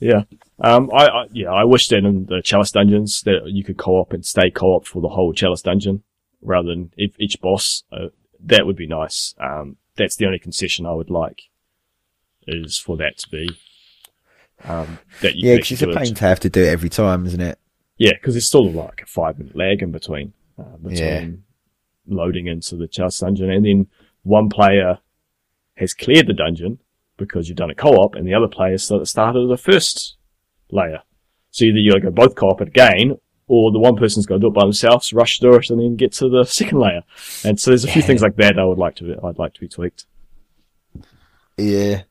Yeah. 0.00 0.22
Um, 0.58 0.90
I, 0.92 1.06
I 1.06 1.26
yeah, 1.32 1.52
I 1.52 1.64
wish 1.64 1.88
that 1.88 1.98
in 2.04 2.26
the 2.26 2.42
Chalice 2.42 2.72
dungeons 2.72 3.22
that 3.22 3.42
you 3.46 3.62
could 3.62 3.76
co-op 3.76 4.12
and 4.12 4.24
stay 4.26 4.50
co-op 4.50 4.86
for 4.86 5.00
the 5.00 5.08
whole 5.10 5.32
Chalice 5.32 5.62
dungeon 5.62 6.02
rather 6.46 6.68
than 6.68 6.92
each, 6.96 7.14
each 7.18 7.40
boss. 7.40 7.82
Uh, 7.92 8.06
that 8.44 8.64
would 8.66 8.76
be 8.76 8.86
nice. 8.86 9.34
Um, 9.38 9.76
that's 9.96 10.16
the 10.16 10.26
only 10.26 10.38
concession 10.38 10.86
I 10.86 10.92
would 10.92 11.10
like 11.10 11.42
is 12.46 12.78
for 12.78 12.96
that 12.98 13.18
to 13.18 13.28
be. 13.28 13.48
Um, 14.64 14.98
that 15.20 15.34
you 15.36 15.50
yeah, 15.50 15.56
because 15.56 15.72
it's 15.72 15.82
a 15.82 15.86
do 15.86 15.90
it. 15.92 15.96
pain 15.98 16.14
to 16.14 16.24
have 16.24 16.40
to 16.40 16.48
do 16.48 16.62
it 16.62 16.68
every 16.68 16.88
time, 16.88 17.26
isn't 17.26 17.40
it? 17.40 17.58
Yeah, 17.98 18.12
because 18.12 18.34
there's 18.34 18.46
still 18.46 18.70
like 18.72 19.02
a 19.02 19.06
five 19.06 19.38
minute 19.38 19.56
lag 19.56 19.82
in 19.82 19.90
between, 19.90 20.32
uh, 20.58 20.76
between 20.76 20.98
Yeah. 20.98 21.26
loading 22.14 22.46
into 22.46 22.76
the 22.76 22.88
Chalice 22.88 23.18
dungeon, 23.18 23.50
and 23.50 23.64
then 23.66 23.86
one 24.22 24.48
player 24.48 24.98
has 25.76 25.92
cleared 25.94 26.26
the 26.26 26.32
dungeon 26.32 26.78
because 27.18 27.48
you've 27.48 27.56
done 27.58 27.70
a 27.70 27.74
co-op, 27.74 28.14
and 28.14 28.26
the 28.26 28.34
other 28.34 28.48
player 28.48 28.76
still 28.78 28.96
at 28.96 29.00
the 29.00 29.06
start 29.06 29.36
of 29.36 29.48
the 29.48 29.56
first 29.58 30.16
layer. 30.70 31.02
So 31.50 31.64
either 31.64 31.78
you 31.78 31.98
go 32.00 32.10
both 32.10 32.34
co-op 32.34 32.60
again, 32.60 33.16
or 33.48 33.70
the 33.72 33.78
one 33.78 33.96
person's 33.96 34.26
got 34.26 34.34
to 34.36 34.40
do 34.40 34.46
it 34.48 34.54
by 34.54 34.62
themselves, 34.62 35.12
rush 35.12 35.38
through 35.38 35.56
it, 35.56 35.70
and 35.70 35.80
then 35.80 35.96
get 35.96 36.12
to 36.14 36.28
the 36.28 36.44
second 36.44 36.78
layer. 36.78 37.02
And 37.44 37.58
so 37.60 37.70
there's 37.70 37.84
a 37.84 37.88
few 37.88 38.02
Yeah. 38.02 38.06
things 38.06 38.22
like 38.22 38.36
that 38.36 38.58
I 38.58 38.64
would 38.64 38.78
like 38.78 38.96
to 38.96 39.18
I'd 39.24 39.38
like 39.38 39.54
to 39.54 39.60
be 39.60 39.68
tweaked. 39.68 40.06
Yeah. 41.56 42.02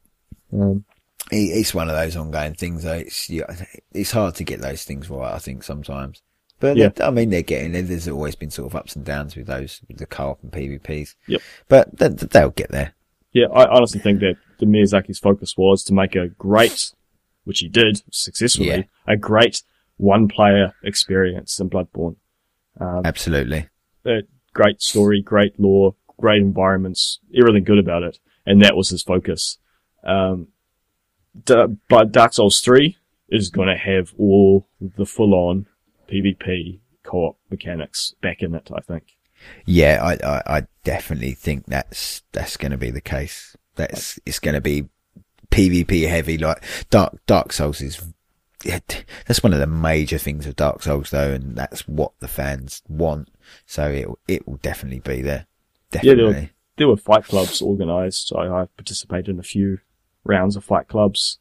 Um, 0.54 0.86
It's 1.32 1.74
one 1.74 1.90
of 1.90 1.96
those 1.96 2.16
ongoing 2.16 2.54
things. 2.54 2.84
Though. 2.84 2.94
It's 2.94 3.30
yeah, 3.30 3.46
it's 3.94 4.12
hard 4.12 4.36
to 4.36 4.44
get 4.44 4.62
those 4.62 4.84
things 4.84 5.10
right. 5.10 5.34
I 5.34 5.40
think 5.40 5.64
sometimes, 5.64 6.22
but 6.60 6.78
Yeah. 6.78 6.90
I 7.02 7.10
mean 7.12 7.30
they're 7.32 7.42
getting 7.42 7.72
there. 7.74 7.82
There's 7.82 8.08
always 8.08 8.36
been 8.36 8.52
sort 8.52 8.72
of 8.72 8.76
ups 8.76 8.96
and 8.96 9.04
downs 9.06 9.36
with 9.36 9.48
those 9.48 9.82
with 9.88 9.98
the 9.98 10.06
co-op 10.06 10.42
and 10.44 10.52
PvPs. 10.52 11.16
Yep. 11.28 11.42
But 11.68 11.98
they, 11.98 12.10
they'll 12.10 12.50
get 12.52 12.72
there. 12.72 12.94
yeah, 13.34 13.48
I 13.48 13.66
honestly 13.68 14.00
think 14.00 14.20
that 14.22 14.36
the 14.60 14.66
Miyazaki's 14.66 15.20
focus 15.20 15.56
was 15.58 15.84
to 15.86 15.94
make 15.94 16.16
a 16.16 16.28
great, 16.30 16.92
which 17.44 17.60
he 17.60 17.68
did 17.68 18.02
successfully, 18.12 18.70
Yeah. 18.70 18.84
a 19.08 19.18
great 19.18 19.62
one-player 19.98 20.74
experience 20.84 21.60
in 21.60 21.70
Bloodborne. 21.70 22.16
Um, 22.80 23.02
Absolutely. 23.06 23.68
great 24.54 24.82
story, 24.82 25.22
great 25.22 25.60
lore, 25.60 25.96
great 26.20 26.42
environments, 26.42 27.20
everything 27.36 27.64
good 27.64 27.80
about 27.80 28.04
it, 28.04 28.20
and 28.46 28.62
that 28.62 28.76
was 28.76 28.90
his 28.90 29.04
focus. 29.04 29.58
Um, 30.04 30.50
Da- 31.44 31.68
but 31.90 32.12
Dark 32.12 32.34
Souls 32.34 32.60
3 32.62 32.98
is 33.30 33.50
going 33.50 33.68
to 33.68 33.78
have 33.78 34.14
all 34.18 34.68
the 34.80 35.06
full-on 35.06 35.66
PvP 36.10 36.80
co-op 37.04 37.38
mechanics 37.50 38.16
back 38.22 38.42
in 38.42 38.56
it, 38.56 38.70
I 38.74 38.82
think. 38.82 39.04
Yeah, 39.66 40.00
I, 40.02 40.28
I, 40.28 40.58
I 40.58 40.68
definitely 40.84 41.34
think 41.34 41.66
that's 41.66 42.24
that's 42.32 42.58
going 42.58 42.72
to 42.72 42.78
be 42.78 42.90
the 42.90 43.02
case. 43.02 43.56
That's 43.76 44.18
it's 44.26 44.40
going 44.40 44.56
to 44.56 44.62
be 44.62 44.86
PvP 45.50 46.08
heavy. 46.08 46.38
Like 46.38 46.64
Dark 46.90 47.20
Dark 47.28 47.52
Souls 47.54 47.82
is. 47.82 48.02
Yeah, 48.66 48.80
That's 49.28 49.44
one 49.44 49.54
of 49.54 49.60
the 49.60 49.68
major 49.68 50.18
things 50.18 50.46
of 50.48 50.56
Dark 50.56 50.82
Souls, 50.84 51.12
though, 51.12 51.32
and 51.34 51.56
that's 51.56 51.88
what 51.88 52.12
the 52.20 52.28
fans 52.28 52.82
want. 52.90 53.30
So 53.66 53.88
it 53.90 54.08
it 54.28 54.48
will 54.48 54.58
definitely 54.58 55.00
be 55.00 55.22
there. 55.22 55.46
Yeah, 55.94 56.02
Definitely. 56.02 56.16
there 56.34 56.42
were, 56.42 56.50
there 56.78 56.88
were 56.90 56.98
fight 56.98 57.24
clubs 57.26 57.62
organized. 57.62 58.34
I, 58.36 58.48
I 58.48 58.66
participated 58.76 59.30
in 59.30 59.40
a 59.40 59.44
few 59.44 59.80
rounds 60.24 60.56
of 60.56 60.64
fight 60.66 60.88
clubs. 60.88 61.40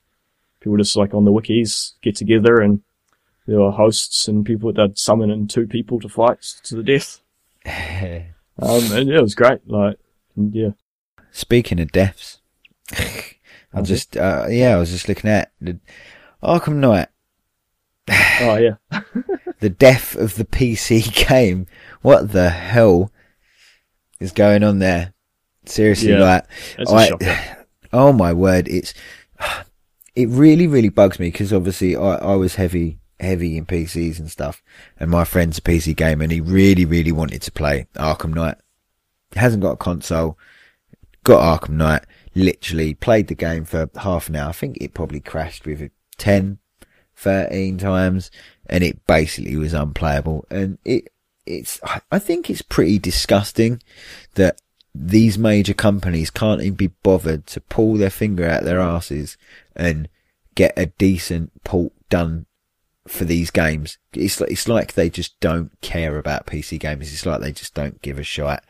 People 0.61 0.77
just 0.77 0.97
like 0.97 1.15
on 1.15 1.25
the 1.25 1.33
wikis 1.33 1.93
get 2.03 2.15
together 2.17 2.61
and 2.61 2.83
there 3.47 3.59
were 3.61 3.71
hosts 3.73 4.29
and 4.29 4.45
people 4.47 4.73
that 4.73 4.99
summon 4.99 5.31
in 5.31 5.49
two 5.49 5.67
people 5.67 6.01
to 6.01 6.09
fight 6.09 6.41
to 6.65 6.77
the 6.77 6.83
death. 6.83 7.21
Um, 8.57 8.93
and 8.93 9.09
yeah, 9.09 9.19
it 9.19 9.23
was 9.23 9.35
great. 9.35 9.67
Like, 9.69 9.99
yeah. 10.37 10.71
Speaking 11.33 11.81
of 11.81 11.91
deaths, 11.91 12.39
I 12.93 13.35
Okay. 13.75 13.83
just 13.83 14.17
uh, 14.17 14.47
yeah, 14.49 14.77
I 14.77 14.79
was 14.79 14.93
just 14.93 15.09
looking 15.09 15.29
at 15.29 15.51
the 15.61 15.81
Arkham 16.41 16.77
Knight, 16.77 17.09
Oh 18.41 18.57
yeah. 18.57 18.75
the 19.61 19.71
death 19.71 20.17
of 20.17 20.35
the 20.35 20.45
PC 20.45 21.29
game. 21.29 21.67
What 22.03 22.33
the 22.33 22.51
hell 22.51 23.13
is 24.21 24.33
going 24.33 24.65
on 24.65 24.81
there? 24.81 25.15
Seriously, 25.67 26.11
Yeah. 26.11 26.21
like 26.21 26.45
I, 26.89 27.57
oh 27.93 28.13
my 28.13 28.33
word, 28.33 28.69
it's 28.69 28.93
it 30.17 30.29
really 30.29 30.67
really 30.67 30.89
bugs 30.89 31.19
me 31.19 31.29
because 31.29 31.53
obviously 31.53 31.97
I, 31.97 32.17
I 32.17 32.35
was 32.35 32.57
heavy 32.57 32.99
heavy 33.21 33.57
in 33.57 33.65
PCs 33.67 34.19
and 34.19 34.31
stuff, 34.31 34.63
and 34.99 35.11
my 35.11 35.25
friend's 35.25 35.59
a 35.59 35.63
PC 35.63 35.97
gamer 35.97 36.25
and 36.25 36.33
he 36.33 36.41
really 36.41 36.85
really 36.85 37.13
wanted 37.13 37.41
to 37.43 37.53
play 37.53 37.87
Arkham 37.95 38.35
Knight. 38.35 38.57
Hasn't 39.37 39.63
got 39.63 39.73
a 39.73 39.77
console, 39.77 40.37
got 41.23 41.61
Arkham 41.63 41.75
Knight. 41.77 42.05
Literally 42.35 42.95
played 42.95 43.29
the 43.29 43.35
game 43.37 43.65
for 43.65 43.89
half 43.97 44.29
an 44.29 44.35
hour. 44.37 44.49
I 44.49 44.53
think 44.53 44.77
it 44.81 44.93
probably 44.93 45.21
crashed 45.21 45.65
with 45.67 45.89
10, 46.19 46.59
13 47.17 47.79
times, 47.79 48.31
and 48.67 48.83
it 48.85 49.05
basically 49.07 49.57
was 49.57 49.73
unplayable. 49.73 50.45
And 50.51 50.79
it 50.85 51.09
it's 51.47 51.79
I- 52.11 52.19
think 52.19 52.49
it's 52.49 52.63
pretty 52.63 52.99
disgusting 52.99 53.83
that 54.35 54.61
these 54.95 55.37
major 55.37 55.75
companies 55.75 56.31
can't 56.31 56.61
even 56.63 56.75
be 56.75 56.87
bothered 57.03 57.47
to 57.49 57.61
pull 57.61 57.95
their 57.95 58.11
finger 58.11 58.49
out 58.49 58.63
their 58.65 58.81
asses 58.81 59.37
and 59.75 60.09
get 60.55 60.73
a 60.77 60.87
decent 60.87 61.51
port 61.65 61.93
done 62.09 62.47
for 63.07 63.25
these 63.25 63.51
games. 63.51 63.99
It's 64.15 64.41
like, 64.41 64.51
it's 64.51 64.69
like 64.69 64.95
they 64.95 65.11
just 65.11 65.39
don't 65.41 65.71
care 65.83 66.17
about 66.17 66.47
PC 66.47 66.79
games. 66.79 67.13
It's 67.13 67.27
like 67.27 67.41
they 67.41 67.53
just 67.53 67.75
don't 67.75 68.01
give 68.03 68.19
a 68.19 68.23
shit. 68.23 68.61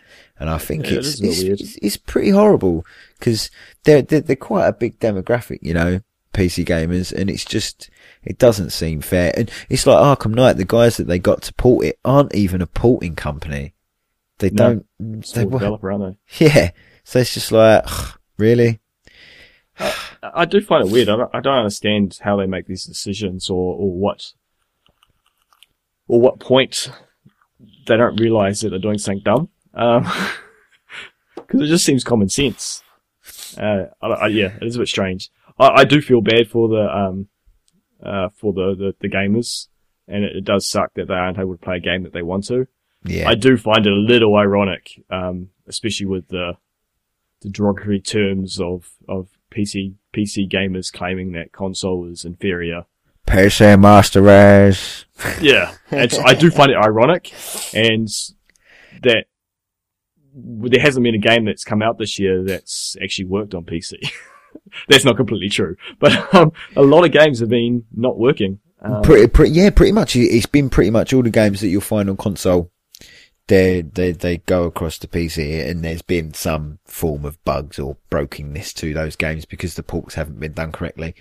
And 0.41 0.51
I 0.51 0.59
think 0.59 0.91
Yeah, 0.91 0.99
it's, 0.99 1.07
is 1.09 1.21
a 1.21 1.23
bit 1.23 1.29
it's, 1.31 1.43
weird. 1.45 1.61
it's, 1.61 1.77
it's 1.77 1.97
pretty 1.99 2.31
horrible 2.31 2.85
because 3.19 3.51
they're, 3.85 4.03
they're, 4.03 4.23
they're 4.23 4.35
quite 4.35 4.67
a 4.67 4.73
big 4.73 4.99
demographic, 4.99 5.59
you 5.63 5.75
know, 5.75 6.01
PC 6.33 6.65
gamers. 6.67 7.13
And 7.13 7.31
it's 7.31 7.45
just, 7.45 7.91
it 8.25 8.39
doesn't 8.39 8.71
seem 8.71 9.01
fair. 9.01 9.33
And 9.37 9.51
it's 9.69 9.87
like 9.87 9.97
Arkham 10.19 10.35
Knight, 10.35 10.55
the 10.55 10.65
guys 10.65 10.97
that 10.97 11.07
they 11.07 11.19
got 11.19 11.43
to 11.43 11.55
port 11.55 11.87
it 11.87 11.99
aren't 12.05 12.35
even 12.35 12.61
a 12.63 12.67
porting 12.67 13.15
company. 13.15 13.75
They 14.39 14.51
No. 14.51 14.83
don't, 14.99 15.33
they, 15.35 15.45
developer, 15.45 15.93
aren't 15.93 16.19
they? 16.39 16.47
yeah. 16.47 16.71
So 17.05 17.19
it's 17.21 17.35
just 17.35 17.53
like, 17.53 17.85
really? 18.39 18.81
I 19.79 19.93
I 20.23 20.45
do 20.45 20.61
find 20.61 20.87
it 20.87 20.93
weird. 20.93 21.09
I 21.09 21.17
don't, 21.17 21.31
I 21.35 21.41
don't 21.41 21.59
understand 21.59 22.19
how 22.23 22.37
they 22.37 22.47
make 22.47 22.67
these 22.67 22.85
decisions 22.85 23.51
or, 23.51 23.75
or 23.77 23.93
what, 23.93 24.33
or 26.09 26.21
what 26.21 26.39
point 26.41 26.91
they 27.87 27.97
don't 27.97 28.21
realize 28.21 28.61
that 28.61 28.71
they're 28.71 28.79
doing 28.79 28.99
something 28.99 29.23
dumb. 29.25 29.49
Um 29.75 30.05
'cause 31.49 31.61
it 31.61 31.67
just 31.67 31.85
seems 31.85 32.05
common 32.05 32.29
sense. 32.29 32.83
Uh, 33.59 33.87
I, 34.03 34.07
I, 34.07 34.27
yeah, 34.29 34.57
it 34.61 34.67
is 34.67 34.77
a 34.77 34.81
bit 34.81 34.89
strange. 34.89 35.31
I, 35.59 35.69
I 35.81 35.85
do 35.85 36.01
feel 36.01 36.21
bad 36.21 36.49
for 36.49 36.69
the, 36.69 36.97
um, 36.97 37.29
uh, 38.05 38.29
for 38.35 38.53
the, 38.53 38.75
the, 38.77 38.95
the 39.01 39.09
gamers. 39.09 39.69
And 40.07 40.25
it, 40.25 40.37
it 40.37 40.45
does 40.45 40.69
suck 40.69 40.95
that 40.95 41.09
they 41.09 41.15
aren't 41.15 41.39
able 41.39 41.57
to 41.57 41.65
play 41.65 41.77
a 41.77 41.81
game 41.81 42.03
that 42.03 42.13
they 42.13 42.23
want 42.23 42.47
to. 42.49 42.67
Yeah. 43.05 43.29
I 43.29 43.35
do 43.35 43.57
find 43.57 43.87
it 43.87 43.93
a 43.93 43.97
little 43.97 44.37
ironic, 44.37 45.03
um, 45.11 45.51
especially 45.67 46.07
with 46.07 46.29
the 46.29 46.55
the 47.41 47.51
derogatory 47.51 48.01
terms 48.01 48.59
of 48.59 48.93
of 49.07 49.29
PC 49.51 49.95
PC 50.15 50.51
gamers 50.51 50.93
claiming 50.93 51.33
that 51.33 51.53
console 51.53 52.07
is 52.11 52.25
inferior. 52.25 52.87
PC 53.27 53.79
Master 53.81 54.23
Race. 54.23 55.05
Yeah, 55.41 55.75
and 55.93 56.11
so 56.11 56.23
I 56.25 56.35
do 56.35 56.51
find 56.51 56.73
it 56.73 56.77
ironic, 56.77 57.33
and 57.73 58.09
that 59.03 59.27
there 60.35 60.81
hasn't 60.81 61.05
been 61.05 61.15
a 61.15 61.19
game 61.19 61.45
that's 61.45 61.63
come 61.63 61.83
out 61.83 61.99
this 61.99 62.19
year 62.19 62.43
that's 62.43 62.97
actually 63.01 63.27
worked 63.27 63.55
on 63.55 63.65
PC. 63.65 63.95
that's 64.89 65.05
not 65.05 65.17
completely 65.17 65.49
true, 65.49 65.77
but 65.99 66.35
um, 66.35 66.53
a 66.77 66.83
lot 66.83 67.05
of 67.05 67.13
games 67.13 67.41
have 67.41 67.49
been 67.49 67.85
not 67.95 68.19
working. 68.19 68.59
Um, 68.81 69.03
pretty, 69.03 69.29
pretty, 69.29 69.53
yeah, 69.53 69.71
pretty 69.71 69.93
much. 69.93 70.15
It- 70.17 70.29
It's 70.35 70.47
been 70.47 70.69
pretty 70.71 70.91
much 70.91 71.13
all 71.13 71.23
the 71.23 71.31
games 71.31 71.61
that 71.61 71.69
you'll 71.69 71.81
find 71.81 72.09
on 72.11 72.17
console. 72.17 72.71
They, 73.47 73.83
they, 73.83 74.13
they 74.13 74.39
go 74.39 74.65
across 74.65 74.99
to 74.99 75.09
PC 75.09 75.69
and 75.69 75.85
there's 75.85 76.01
been 76.01 76.33
some 76.33 76.79
form 76.87 77.27
of 77.27 77.43
bugs 77.45 77.79
or 77.79 77.99
brokenness 78.09 78.73
to 78.75 78.95
those 78.95 79.17
games 79.17 79.45
because 79.45 79.75
the 79.75 79.83
ports 79.83 80.15
haven't 80.15 80.41
been 80.41 80.53
done 80.55 80.73
correctly. 80.73 81.15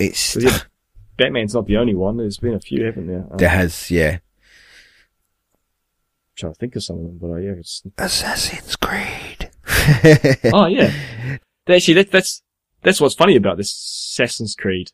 It's, 0.00 0.34
yeah, 0.34 0.58
Batman's 1.16 1.54
not 1.54 1.66
the 1.66 1.76
only 1.76 1.94
one. 1.94 2.16
There's 2.16 2.38
been 2.38 2.54
a 2.54 2.60
few, 2.60 2.84
haven't 2.84 3.06
there? 3.06 3.26
Um, 3.30 3.36
there 3.36 3.48
has, 3.48 3.92
yeah. 3.92 4.18
trying 6.36 6.52
to 6.52 6.58
think 6.58 6.74
of 6.76 6.82
some 6.82 6.96
of 6.98 7.02
them, 7.04 7.18
but 7.20 7.30
uh, 7.30 7.36
yeah, 7.36 7.52
it's 7.52 7.82
Assassin's 7.96 8.74
Creed. 8.76 9.50
oh 10.52 10.66
yeah. 10.66 10.92
Actually, 11.68 11.94
that, 11.94 12.10
that's 12.10 12.42
that's 12.82 13.00
what's 13.00 13.14
funny 13.14 13.36
about 13.36 13.56
this 13.56 13.72
Assassin's 13.72 14.54
Creed 14.54 14.90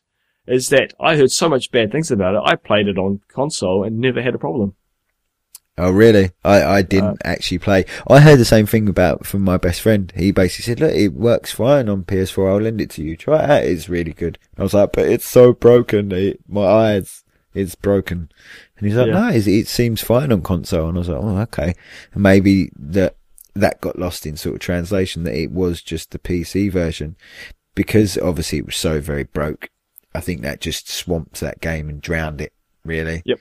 is 0.47 0.69
that 0.69 0.93
I 0.99 1.17
heard 1.17 1.31
so 1.31 1.47
much 1.49 1.71
bad 1.71 1.91
things 1.91 2.09
about 2.09 2.35
it. 2.35 2.41
I 2.43 2.55
played 2.55 2.87
it 2.87 2.97
on 2.97 3.21
console 3.27 3.83
and 3.83 3.99
never 3.99 4.21
had 4.21 4.33
a 4.33 4.39
problem. 4.39 4.75
Oh 5.77 5.91
really? 5.91 6.31
I, 6.43 6.63
I 6.63 6.81
didn't 6.81 7.21
Uh, 7.25 7.29
actually 7.29 7.59
play. 7.59 7.85
I 8.07 8.19
heard 8.19 8.39
the 8.39 8.45
same 8.45 8.65
thing 8.65 8.89
about 8.89 9.25
from 9.25 9.41
my 9.41 9.57
best 9.57 9.81
friend. 9.81 10.11
He 10.15 10.31
basically 10.31 10.63
said, 10.63 10.79
"Look, 10.79 10.93
it 10.93 11.13
works 11.13 11.51
fine 11.51 11.89
on 11.89 12.03
PS4. 12.03 12.49
I'll 12.49 12.61
lend 12.61 12.81
it 12.81 12.89
to 12.91 13.03
you. 13.03 13.15
Try 13.15 13.43
it 13.43 13.49
out. 13.49 13.63
It's 13.63 13.89
really 13.89 14.13
good." 14.13 14.37
I 14.57 14.63
was 14.63 14.73
like, 14.73 14.91
"But 14.93 15.07
it's 15.07 15.25
so 15.25 15.53
broken. 15.53 16.11
It, 16.11 16.39
my 16.47 16.65
eyes, 16.65 17.23
it's 17.53 17.75
broken." 17.75 18.29
And 18.77 18.87
he's 18.87 18.97
like, 18.97 19.07
Yeah. 19.07 19.13
"No, 19.13 19.29
it, 19.29 19.47
it 19.47 19.67
seems 19.67 20.01
fine 20.01 20.31
on 20.31 20.41
console." 20.41 20.89
And 20.89 20.97
I 20.97 20.99
was 20.99 21.09
like, 21.09 21.23
"Oh, 21.23 21.37
okay." 21.39 21.73
And 22.13 22.23
maybe 22.23 22.71
that 22.75 23.15
that 23.53 23.81
got 23.81 23.99
lost 23.99 24.25
in 24.25 24.37
sort 24.37 24.55
of 24.55 24.61
translation 24.61 25.23
that 25.23 25.35
it 25.35 25.51
was 25.51 25.81
just 25.81 26.11
the 26.11 26.19
PC 26.19 26.71
version 26.71 27.15
because 27.75 28.17
obviously 28.17 28.59
it 28.59 28.65
was 28.65 28.75
so 28.75 28.99
very 28.99 29.23
broke. 29.23 29.69
I 30.13 30.19
think 30.19 30.41
that 30.41 30.61
just 30.61 30.89
swamped 30.89 31.39
that 31.39 31.61
game 31.61 31.89
and 31.89 32.01
drowned 32.01 32.41
it. 32.41 32.53
Really. 32.83 33.21
Yep. 33.25 33.39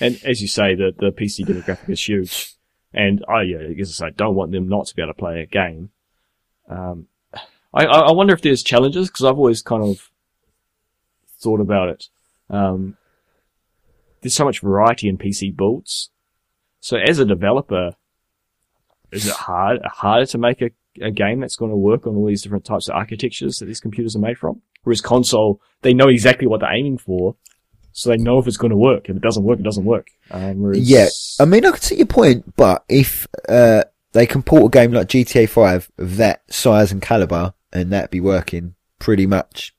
And 0.00 0.20
as 0.24 0.42
you 0.42 0.48
say, 0.48 0.74
the 0.74 0.92
the 0.98 1.12
PC 1.12 1.46
demographic 1.46 1.88
is 1.88 2.06
huge, 2.06 2.54
and 2.92 3.24
I 3.28 3.44
as 3.80 4.00
I 4.02 4.08
say, 4.08 4.14
don't 4.16 4.34
want 4.34 4.50
them 4.50 4.68
not 4.68 4.86
to 4.86 4.96
be 4.96 5.02
able 5.02 5.12
to 5.12 5.18
play 5.18 5.40
a 5.40 5.46
game. 5.46 5.90
Um, 6.68 7.06
I 7.72 7.84
I 7.84 8.12
wonder 8.12 8.34
if 8.34 8.42
there's 8.42 8.64
challenges 8.64 9.08
because 9.08 9.24
I've 9.24 9.38
always 9.38 9.62
kind 9.62 9.84
of 9.84 10.10
thought 11.38 11.60
about 11.60 11.90
it. 11.90 12.08
Um, 12.50 12.96
there's 14.20 14.34
so 14.34 14.44
much 14.44 14.60
variety 14.60 15.08
in 15.08 15.18
PC 15.18 15.56
builds, 15.56 16.10
so 16.80 16.96
as 16.96 17.20
a 17.20 17.24
developer, 17.24 17.92
is 19.12 19.26
it 19.26 19.34
hard 19.34 19.80
harder 19.84 20.26
to 20.26 20.38
make 20.38 20.62
a, 20.62 20.70
a 21.00 21.10
game 21.10 21.40
that's 21.40 21.56
going 21.56 21.70
to 21.70 21.76
work 21.76 22.06
on 22.06 22.16
all 22.16 22.26
these 22.26 22.42
different 22.42 22.64
types 22.64 22.88
of 22.88 22.94
architectures 22.96 23.58
that 23.58 23.66
these 23.66 23.80
computers 23.80 24.16
are 24.16 24.20
made 24.20 24.38
from? 24.38 24.60
Whereas 24.84 25.00
console, 25.00 25.60
they 25.82 25.94
know 25.94 26.08
exactly 26.08 26.46
what 26.46 26.60
they're 26.60 26.72
aiming 26.74 26.98
for, 26.98 27.36
so 27.92 28.10
they 28.10 28.16
know 28.16 28.38
if 28.38 28.46
it's 28.46 28.56
going 28.56 28.70
to 28.70 28.76
work. 28.76 29.08
If 29.08 29.16
it 29.16 29.22
doesn't 29.22 29.44
work, 29.44 29.60
it 29.60 29.64
doesn't 29.64 29.84
work. 29.84 30.08
Um, 30.30 30.60
whereas, 30.60 30.90
Yeah, 30.90 31.08
I 31.38 31.44
mean, 31.44 31.64
I 31.64 31.70
can 31.70 31.80
see 31.80 31.96
your 31.96 32.06
point, 32.06 32.56
but 32.56 32.84
if 32.88 33.28
uh, 33.48 33.84
they 34.12 34.26
can 34.26 34.42
port 34.42 34.64
a 34.64 34.68
game 34.70 34.92
like 34.92 35.08
GTA 35.08 35.48
5 35.48 35.90
of 35.98 36.16
that 36.16 36.42
size 36.52 36.90
and 36.90 37.00
caliber 37.00 37.54
and 37.72 37.92
that 37.92 38.10
be 38.10 38.20
working 38.20 38.74
pretty 38.98 39.26
much 39.26 39.74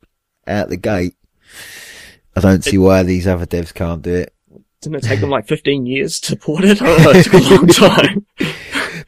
out 0.47 0.69
the 0.69 0.77
gate, 0.77 1.15
I 2.35 2.39
don't 2.39 2.64
see 2.64 2.77
why 2.77 3.03
these 3.03 3.27
other 3.27 3.45
devs 3.45 3.73
can't 3.73 4.01
do 4.01 4.14
it. 4.14 4.34
didn't 4.81 4.97
it 4.97 5.03
take 5.03 5.19
them 5.19 5.30
like 5.30 5.47
15 5.47 5.85
years 5.85 6.19
to 6.22 6.35
port 6.35 6.64
it? 6.64 6.80
It 6.81 7.23
took 7.23 7.34
a 7.34 7.55
long 7.55 7.68
time. 7.68 8.26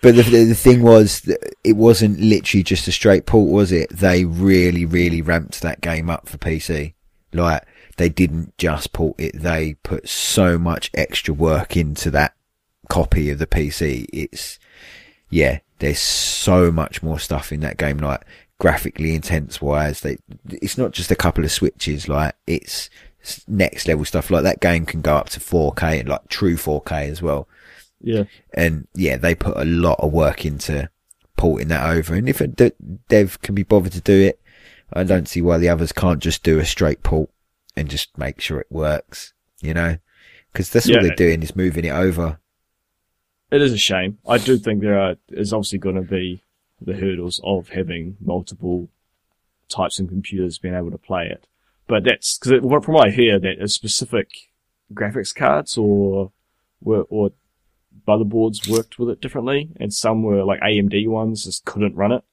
But 0.01 0.15
the, 0.15 0.23
the, 0.23 0.55
thing 0.55 0.81
was, 0.81 1.29
it 1.63 1.75
wasn't 1.75 2.19
literally 2.19 2.63
just 2.63 2.87
a 2.87 2.91
straight 2.91 3.25
port, 3.25 3.49
was 3.49 3.71
it? 3.71 3.89
They 3.89 4.25
really, 4.25 4.85
really 4.85 5.21
ramped 5.21 5.61
that 5.61 5.81
game 5.81 6.09
up 6.09 6.27
for 6.27 6.37
PC. 6.37 6.93
Like, 7.33 7.63
they 7.97 8.09
didn't 8.09 8.57
just 8.57 8.93
port 8.93 9.15
it, 9.19 9.41
they 9.41 9.75
put 9.83 10.07
so 10.07 10.57
much 10.57 10.91
extra 10.93 11.33
work 11.33 11.77
into 11.77 12.11
that 12.11 12.33
copy 12.89 13.29
of 13.29 13.39
the 13.39 13.47
PC. 13.47 14.07
It's, 14.11 14.59
yeah, 15.29 15.59
there's 15.79 15.99
so 15.99 16.71
much 16.71 17.01
more 17.01 17.19
stuff 17.19 17.51
in 17.51 17.61
that 17.61 17.77
game, 17.77 17.97
like, 17.97 18.23
graphically 18.59 19.15
intense 19.15 19.61
wise. 19.61 20.01
They, 20.01 20.17
it's 20.49 20.77
not 20.77 20.91
just 20.91 21.11
a 21.11 21.15
couple 21.15 21.43
of 21.43 21.51
switches, 21.51 22.07
like, 22.07 22.35
it's 22.47 22.89
next 23.47 23.87
level 23.87 24.05
stuff. 24.05 24.29
Like, 24.29 24.43
that 24.43 24.59
game 24.59 24.85
can 24.85 25.01
go 25.01 25.15
up 25.15 25.29
to 25.29 25.39
4K 25.39 26.01
and 26.01 26.09
like 26.09 26.27
true 26.27 26.55
4K 26.55 27.09
as 27.09 27.21
well 27.21 27.47
Yeah. 28.05 28.23
and 28.53 28.87
yeah, 28.93 29.17
they 29.17 29.33
put 29.33 29.57
a 29.57 29.65
lot 29.65 29.99
of 29.99 30.13
work 30.13 30.45
into 30.45 30.89
porting 31.37 31.69
that 31.69 31.89
over. 31.89 32.13
And 32.13 32.29
if 32.29 32.39
a 32.39 32.47
de- 32.47 32.71
dev 33.09 33.41
can 33.41 33.55
be 33.55 33.63
bothered 33.63 33.93
to 33.93 34.01
do 34.01 34.21
it, 34.21 34.39
I 34.93 35.03
don't 35.03 35.27
see 35.27 35.41
why 35.41 35.57
the 35.57 35.69
others 35.69 35.91
can't 35.91 36.21
just 36.21 36.43
do 36.43 36.59
a 36.59 36.65
straight 36.65 37.01
port 37.01 37.29
and 37.75 37.89
just 37.89 38.15
make 38.17 38.39
sure 38.39 38.59
it 38.59 38.71
works. 38.71 39.33
You 39.61 39.73
know, 39.73 39.97
because 40.53 40.69
that's 40.69 40.87
Yeah. 40.87 40.97
all 40.97 41.01
they're 41.03 41.15
doing 41.15 41.41
is 41.41 41.55
moving 41.55 41.83
it 41.85 41.89
over. 41.89 42.39
It 43.51 43.61
is 43.61 43.73
a 43.73 43.77
shame. 43.77 44.19
I 44.27 44.37
do 44.37 44.57
think 44.57 44.81
there 44.81 44.99
are, 44.99 45.15
is 45.29 45.51
obviously 45.53 45.79
going 45.79 45.95
to 45.95 46.01
be 46.01 46.43
the 46.81 46.93
hurdles 46.93 47.39
of 47.43 47.69
having 47.69 48.17
multiple 48.19 48.89
types 49.69 49.97
of 49.99 50.09
computers 50.09 50.57
being 50.59 50.75
able 50.75 50.91
to 50.91 50.97
play 50.97 51.27
it. 51.27 51.47
But 51.87 52.03
that's, 52.03 52.37
cause 52.37 52.51
it, 52.51 52.61
from 52.61 52.93
what 52.93 53.07
I 53.07 53.11
hear, 53.11 53.39
that 53.39 53.61
is 53.63 53.73
specific 53.73 54.29
graphics 54.93 55.33
cards 55.33 55.77
or, 55.77 56.31
or 56.83 57.31
motherboards 58.07 58.67
worked 58.69 58.99
with 58.99 59.09
it 59.09 59.21
differently, 59.21 59.69
and 59.79 59.93
some 59.93 60.23
were 60.23 60.43
like 60.43 60.61
AMD 60.61 61.07
ones 61.07 61.45
just 61.45 61.65
couldn't 61.65 61.95
run 61.95 62.11
it. 62.11 62.23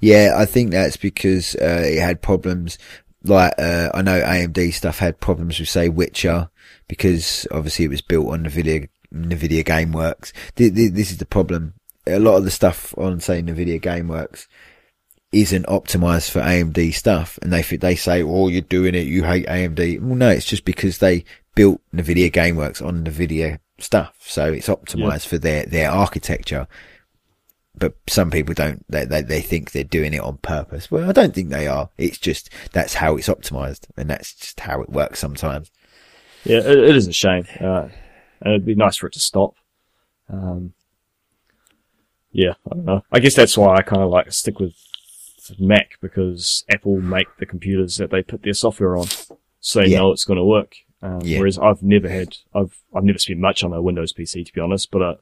Yeah, 0.00 0.34
I 0.36 0.46
think 0.46 0.70
that's 0.70 0.96
because 0.96 1.54
uh, 1.56 1.82
it 1.84 2.00
had 2.00 2.22
problems. 2.22 2.78
Like 3.22 3.54
uh, 3.58 3.90
I 3.92 4.02
know 4.02 4.20
AMD 4.20 4.72
stuff 4.72 4.98
had 4.98 5.20
problems 5.20 5.58
with 5.58 5.68
say 5.68 5.88
Witcher 5.88 6.48
because 6.88 7.46
obviously 7.50 7.84
it 7.84 7.90
was 7.90 8.02
built 8.02 8.28
on 8.28 8.44
Nvidia 8.44 8.88
Nvidia 9.12 9.64
GameWorks. 9.64 10.32
Th- 10.54 10.74
th- 10.74 10.92
This 10.92 11.10
is 11.10 11.18
the 11.18 11.26
problem. 11.26 11.74
A 12.06 12.18
lot 12.20 12.36
of 12.36 12.44
the 12.44 12.50
stuff 12.50 12.94
on 12.96 13.20
say 13.20 13.42
Nvidia 13.42 13.80
GameWorks 13.80 14.46
isn't 15.32 15.66
optimized 15.66 16.30
for 16.30 16.40
AMD 16.40 16.94
stuff, 16.94 17.38
and 17.42 17.52
they 17.52 17.62
they 17.62 17.96
say, 17.96 18.22
"Oh, 18.22 18.48
you're 18.48 18.60
doing 18.62 18.94
it. 18.94 19.06
You 19.06 19.24
hate 19.24 19.46
AMD." 19.46 20.00
Well, 20.00 20.14
no, 20.14 20.28
it's 20.30 20.46
just 20.46 20.64
because 20.64 20.98
they 20.98 21.24
built 21.54 21.80
Nvidia 21.94 22.30
GameWorks 22.30 22.84
on 22.84 23.04
Nvidia 23.04 23.58
stuff, 23.78 24.16
so 24.20 24.52
it's 24.52 24.68
optimized 24.68 25.26
for 25.26 25.38
their 25.38 25.66
their 25.66 25.90
architecture 25.90 26.66
but 27.78 27.94
some 28.08 28.30
people 28.30 28.54
don't. 28.54 28.90
They, 28.90 29.04
they 29.04 29.20
they 29.20 29.40
think 29.42 29.72
they're 29.72 29.84
doing 29.84 30.14
it 30.14 30.20
on 30.22 30.38
purpose. 30.38 30.90
Well, 30.90 31.08
I 31.08 31.12
don't 31.12 31.34
think 31.34 31.50
they 31.50 31.66
are. 31.66 31.90
It's 31.98 32.16
just 32.18 32.48
that's 32.72 32.94
how 32.94 33.16
it's 33.16 33.28
optimized, 33.28 33.86
and 33.98 34.08
that's 34.08 34.32
just 34.32 34.60
how 34.60 34.80
it 34.80 34.88
works 34.88 35.18
sometimes. 35.18 35.70
Yeah, 36.44 36.60
it, 36.60 36.78
it 36.78 36.96
is 36.96 37.06
a 37.06 37.12
shame. 37.12 37.44
Uh, 37.60 37.88
and 38.40 38.54
it'd 38.54 38.64
be 38.64 38.74
nice 38.74 38.96
for 38.96 39.08
it 39.08 39.12
to 39.12 39.20
stop. 39.20 39.56
Um, 40.30 40.72
yeah, 42.32 42.54
I 42.70 42.74
don't 42.76 42.84
know. 42.86 43.02
I 43.12 43.20
guess 43.20 43.34
that's 43.34 43.58
why 43.58 43.76
I 43.76 43.82
kind 43.82 44.00
of 44.02 44.08
like 44.08 44.32
stick 44.32 44.58
with 44.58 44.72
Mac 45.58 45.98
because 46.00 46.64
Apple 46.70 46.98
make 47.00 47.28
the 47.38 47.46
computers 47.46 47.98
that 47.98 48.10
they 48.10 48.22
put 48.22 48.42
their 48.42 48.54
software 48.54 48.96
on, 48.96 49.06
so 49.60 49.80
they 49.80 49.88
Yeah. 49.88 49.98
know 49.98 50.12
it's 50.12 50.24
going 50.24 50.38
to 50.38 50.44
work. 50.44 50.76
Um, 51.02 51.20
Yeah. 51.22 51.38
Whereas 51.40 51.58
I've 51.58 51.82
never 51.82 52.08
had, 52.08 52.36
I've 52.54 52.76
I've 52.94 53.04
never 53.04 53.18
spent 53.18 53.38
much 53.40 53.62
on 53.62 53.72
a 53.72 53.82
Windows 53.82 54.12
PC 54.12 54.44
to 54.46 54.52
be 54.52 54.60
honest, 54.60 54.90
but 54.90 55.02
uh, 55.02 55.14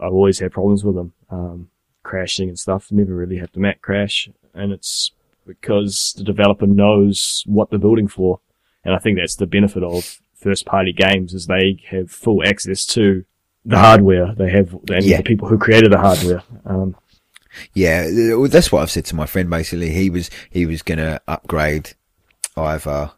I've 0.00 0.12
always 0.12 0.38
had 0.38 0.52
problems 0.52 0.84
with 0.84 0.94
them, 0.96 1.12
um, 1.30 1.68
crashing 2.02 2.48
and 2.48 2.58
stuff. 2.58 2.90
Never 2.90 3.14
really 3.14 3.38
had 3.38 3.50
the 3.52 3.60
Mac 3.60 3.82
crash, 3.82 4.28
and 4.54 4.72
it's 4.72 5.12
because 5.46 6.14
the 6.16 6.24
developer 6.24 6.66
knows 6.66 7.42
what 7.46 7.70
they're 7.70 7.78
building 7.78 8.08
for. 8.08 8.40
And 8.84 8.94
I 8.94 8.98
think 8.98 9.18
that's 9.18 9.36
the 9.36 9.46
benefit 9.46 9.82
of 9.82 10.18
first 10.34 10.64
party 10.66 10.92
games 10.92 11.34
is 11.34 11.46
they 11.46 11.80
have 11.90 12.10
full 12.10 12.42
access 12.46 12.86
to 12.86 13.24
the 13.64 13.78
hardware. 13.78 14.34
They 14.34 14.50
have, 14.50 14.72
and 14.90 15.04
Yeah. 15.04 15.18
the 15.18 15.22
people 15.24 15.48
who 15.48 15.58
created 15.58 15.92
the 15.92 15.98
hardware. 15.98 16.42
Um, 16.64 16.96
Yeah, 17.74 18.08
that's 18.48 18.70
what 18.70 18.82
I've 18.82 18.90
said 18.90 19.04
to 19.06 19.16
my 19.16 19.26
friend. 19.26 19.50
Basically, 19.50 19.90
he 19.90 20.10
was 20.10 20.30
he 20.50 20.64
was 20.64 20.82
gonna 20.82 21.20
upgrade 21.26 21.94
either 22.56 23.12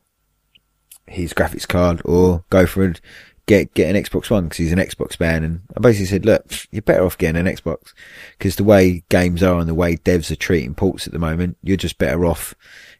his 1.06 1.32
graphics 1.32 1.66
card 1.66 2.00
or 2.04 2.44
go 2.50 2.66
for 2.66 2.84
it, 2.84 3.00
get 3.46 3.72
get 3.74 3.94
an 3.94 4.00
Xbox 4.02 4.30
One 4.30 4.44
because 4.44 4.58
he's 4.58 4.72
an 4.72 4.78
Xbox 4.78 5.16
fan. 5.16 5.42
And 5.44 5.60
I 5.76 5.80
basically 5.80 6.06
said, 6.06 6.24
look, 6.26 6.44
you're 6.70 6.82
better 6.82 7.04
off 7.04 7.18
getting 7.18 7.46
an 7.46 7.52
Xbox 7.52 7.92
because 8.38 8.56
the 8.56 8.64
way 8.64 9.02
games 9.08 9.42
are 9.42 9.58
and 9.58 9.68
the 9.68 9.74
way 9.74 9.96
devs 9.96 10.30
are 10.30 10.36
treating 10.36 10.74
ports 10.74 11.06
at 11.06 11.12
the 11.12 11.18
moment, 11.18 11.56
you're 11.62 11.76
just 11.76 11.98
better 11.98 12.24
off 12.24 12.54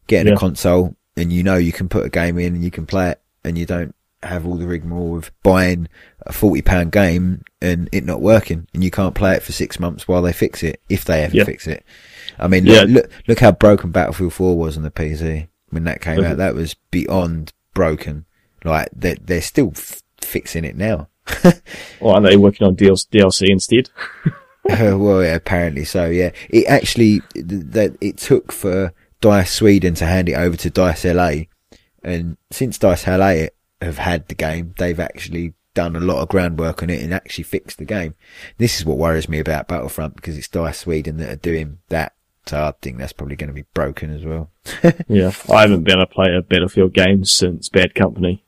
getting 0.06 0.28
Yeah. 0.28 0.34
a 0.34 0.38
console 0.38 0.96
and 1.16 1.32
you 1.32 1.42
know 1.42 1.56
you 1.56 1.72
can 1.72 1.88
put 1.88 2.04
a 2.06 2.10
game 2.10 2.38
in 2.38 2.54
and 2.54 2.64
you 2.64 2.70
can 2.70 2.86
play 2.86 3.10
it 3.10 3.20
and 3.44 3.56
you 3.56 3.66
don't 3.66 3.94
have 4.22 4.46
all 4.46 4.56
the 4.56 4.66
rigmarole 4.66 5.16
of 5.16 5.30
buying 5.42 5.88
a 6.26 6.32
forty 6.32 6.60
pound 6.60 6.92
game 6.92 7.42
and 7.62 7.88
it 7.90 8.04
not 8.04 8.20
working 8.20 8.66
and 8.74 8.84
you 8.84 8.90
can't 8.90 9.14
play 9.14 9.34
it 9.34 9.42
for 9.42 9.52
six 9.52 9.80
months 9.80 10.06
while 10.06 10.20
they 10.20 10.32
fix 10.32 10.62
it 10.62 10.80
if 10.90 11.04
they 11.06 11.22
ever 11.24 11.34
Yeah. 11.36 11.44
fix 11.44 11.66
it. 11.66 11.84
I 12.38 12.46
mean, 12.48 12.66
Yeah. 12.66 12.80
look, 12.82 12.88
look 12.90 13.10
look 13.28 13.38
how 13.40 13.52
broken 13.52 13.92
Battlefield 13.92 14.32
Four 14.34 14.58
was 14.58 14.76
on 14.76 14.82
the 14.82 14.90
PC 14.90 15.46
when 15.70 15.84
that 15.84 16.00
came 16.02 16.22
out. 16.24 16.36
That 16.36 16.54
was 16.54 16.74
beyond 16.90 17.52
broken. 17.74 18.26
Like 18.64 18.88
they're, 18.94 19.16
they're 19.20 19.42
still 19.42 19.72
f- 19.74 20.02
fixing 20.20 20.64
it 20.64 20.76
now. 20.76 21.08
or 22.00 22.16
are 22.16 22.20
they 22.20 22.36
working 22.36 22.66
on 22.66 22.76
DLC, 22.76 23.08
DLC 23.08 23.48
instead? 23.48 23.90
Uh, 24.68 24.94
well, 24.96 25.22
yeah, 25.22 25.34
apparently 25.34 25.84
so. 25.84 26.06
Yeah, 26.06 26.30
it 26.50 26.66
actually 26.66 27.20
that 27.34 27.96
it 28.00 28.18
took 28.18 28.52
for 28.52 28.92
Dice 29.20 29.52
Sweden 29.52 29.94
to 29.94 30.06
hand 30.06 30.28
it 30.28 30.34
over 30.34 30.56
to 30.58 30.70
Dice 30.70 31.04
LA, 31.04 31.44
and 32.04 32.36
since 32.50 32.78
Dice 32.78 33.06
LA 33.06 33.46
have 33.80 33.98
had 33.98 34.28
the 34.28 34.34
game, 34.34 34.74
they've 34.76 35.00
actually 35.00 35.54
done 35.74 35.96
a 35.96 36.00
lot 36.00 36.20
of 36.20 36.28
groundwork 36.28 36.82
on 36.82 36.90
it 36.90 37.02
and 37.02 37.14
actually 37.14 37.44
fixed 37.44 37.78
the 37.78 37.84
game. 37.84 38.14
This 38.58 38.78
is 38.78 38.84
what 38.84 38.98
worries 38.98 39.28
me 39.28 39.38
about 39.38 39.68
Battlefront 39.68 40.16
because 40.16 40.36
it's 40.36 40.48
Dice 40.48 40.78
Sweden 40.78 41.16
that 41.18 41.30
are 41.30 41.36
doing 41.36 41.78
that. 41.88 42.12
So 42.50 42.60
I 42.64 42.72
think 42.82 42.98
that's 42.98 43.12
probably 43.12 43.36
going 43.36 43.46
to 43.46 43.54
be 43.54 43.64
broken 43.74 44.10
as 44.12 44.24
well. 44.24 44.50
yeah, 45.08 45.30
I 45.48 45.60
haven't 45.60 45.84
been 45.84 46.00
a 46.00 46.06
player 46.06 46.38
of 46.38 46.48
Battlefield 46.48 46.92
games 46.92 47.30
since 47.30 47.68
Bad 47.68 47.94
Company. 47.94 48.42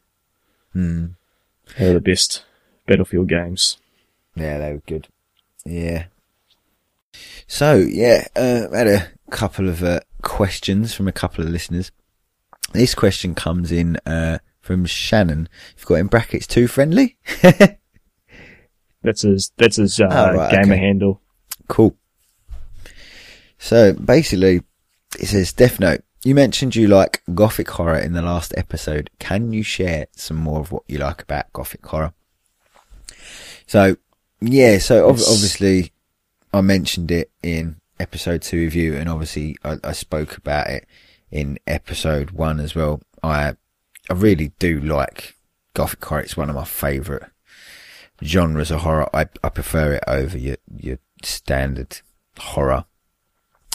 Hmm. 0.73 1.07
They're 1.79 1.93
the 1.95 2.01
best 2.01 2.45
Battlefield 2.85 3.29
games. 3.29 3.77
Yeah, 4.35 4.59
they 4.59 4.73
were 4.73 4.83
good. 4.89 5.07
Yeah. 5.65 6.07
So 7.47 7.77
yeah, 7.77 8.27
uh, 8.35 8.67
I 8.75 8.79
had 8.79 8.89
a 8.89 9.09
couple 9.31 9.69
of 9.69 9.85
uh, 9.85 10.01
questions 10.21 10.93
from 10.95 11.07
a 11.07 11.13
couple 11.13 11.45
of 11.45 11.51
listeners. 11.51 11.93
This 12.73 12.97
question 12.97 13.37
comes 13.37 13.71
in 13.71 13.99
uh, 14.05 14.39
from 14.61 14.85
Shannon. 14.85 15.49
You've 15.77 15.87
got 15.87 15.95
in 16.01 16.09
brackets 16.09 16.49
too 16.49 16.67
friendly. 16.67 17.19
That's 19.05 19.23
his, 19.23 19.53
that's 19.57 19.77
his, 19.77 20.01
uh, 20.01 20.07
Oh, 20.11 20.37
right, 20.37 20.51
gamer 20.53 20.75
okay. 20.75 20.81
handle. 20.81 21.21
cool. 21.69 21.97
So 23.63 23.93
basically, 23.93 24.63
it 25.21 25.27
says 25.27 25.53
Death 25.53 25.79
Note. 25.79 26.03
You 26.25 26.35
mentioned 26.35 26.75
you 26.75 26.89
like 26.89 27.23
gothic 27.33 27.71
horror 27.71 27.97
in 27.97 28.13
the 28.13 28.21
last 28.21 28.53
episode. 28.57 29.09
Can 29.21 29.53
you 29.53 29.63
share 29.63 30.07
some 30.17 30.37
more 30.37 30.59
of 30.59 30.73
what 30.73 30.83
you 30.89 30.99
like 30.99 31.23
about 31.23 31.53
gothic 31.53 31.87
horror? 31.87 32.13
So 33.69 33.97
yeah, 34.41 34.79
so 34.79 35.05
ob- 35.05 35.29
obviously 35.29 35.93
I 36.53 36.61
mentioned 36.61 37.13
it 37.13 37.31
in 37.41 37.77
episode 38.01 38.43
two 38.43 38.67
of 38.67 38.75
you, 38.75 38.97
and 38.97 39.09
obviously 39.09 39.57
I, 39.63 39.77
I 39.85 39.93
spoke 39.93 40.37
about 40.37 40.67
it 40.67 40.89
in 41.31 41.61
episode 41.65 42.33
one 42.33 42.59
as 42.59 42.75
well. 42.75 43.01
I 43.23 43.55
I 44.11 44.15
really 44.15 44.51
do 44.59 44.81
like 44.81 45.37
gothic 45.73 46.05
horror. 46.05 46.23
It's 46.23 46.37
one 46.37 46.51
of 46.51 46.57
my 46.57 46.65
favourite 46.65 47.31
genres 48.25 48.73
of 48.73 48.81
horror. 48.81 49.09
I 49.15 49.29
I 49.45 49.51
prefer 49.51 49.93
it 49.93 50.05
over 50.09 50.37
your 50.37 50.57
your 50.77 50.99
standard 51.23 52.01
horror. 52.37 52.87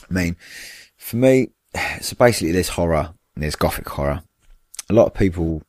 I 0.09 0.13
mean, 0.13 0.35
for 0.97 1.17
me, 1.17 1.49
so 2.01 2.15
basically 2.15 2.51
there's 2.51 2.69
horror 2.69 3.13
and 3.35 3.43
there's 3.43 3.55
gothic 3.55 3.87
horror. 3.89 4.23
A 4.89 4.93
lot 4.93 5.07
of 5.07 5.13
people, 5.13 5.63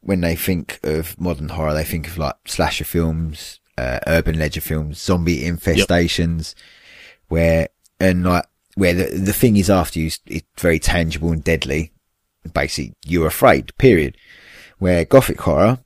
when 0.00 0.20
they 0.20 0.34
think 0.36 0.80
of 0.82 1.18
modern 1.20 1.50
horror, 1.50 1.74
they 1.74 1.84
think 1.84 2.08
of 2.08 2.18
like 2.18 2.36
slasher 2.46 2.84
films, 2.84 3.60
uh, 3.76 4.00
urban 4.06 4.38
legend 4.38 4.64
films, 4.64 4.98
zombie 5.00 5.42
infestations, 5.42 6.54
where, 7.28 7.68
and 8.00 8.24
like, 8.24 8.46
where 8.74 8.94
the, 8.94 9.04
the 9.16 9.32
thing 9.32 9.56
is 9.56 9.70
after 9.70 10.00
you, 10.00 10.10
it's 10.26 10.46
very 10.58 10.78
tangible 10.78 11.32
and 11.32 11.44
deadly. 11.44 11.92
basically 12.52 12.94
you're 13.04 13.26
afraid, 13.26 13.76
period. 13.78 14.16
Where 14.78 15.04
Gothic 15.04 15.40
horror, 15.40 15.78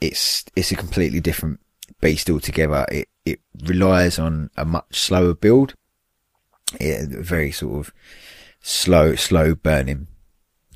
it's, 0.00 0.44
it's 0.56 0.72
a 0.72 0.76
completely 0.76 1.20
different 1.20 1.60
beast 2.00 2.30
altogether. 2.30 2.86
It, 2.90 3.08
it 3.24 3.40
relies 3.64 4.18
on 4.18 4.50
a 4.56 4.64
much 4.64 4.98
slower 4.98 5.34
build. 5.34 5.74
Yeah, 6.80 7.04
very 7.08 7.52
sort 7.52 7.86
of 7.86 7.94
slow, 8.60 9.14
slow 9.14 9.54
burning. 9.54 10.06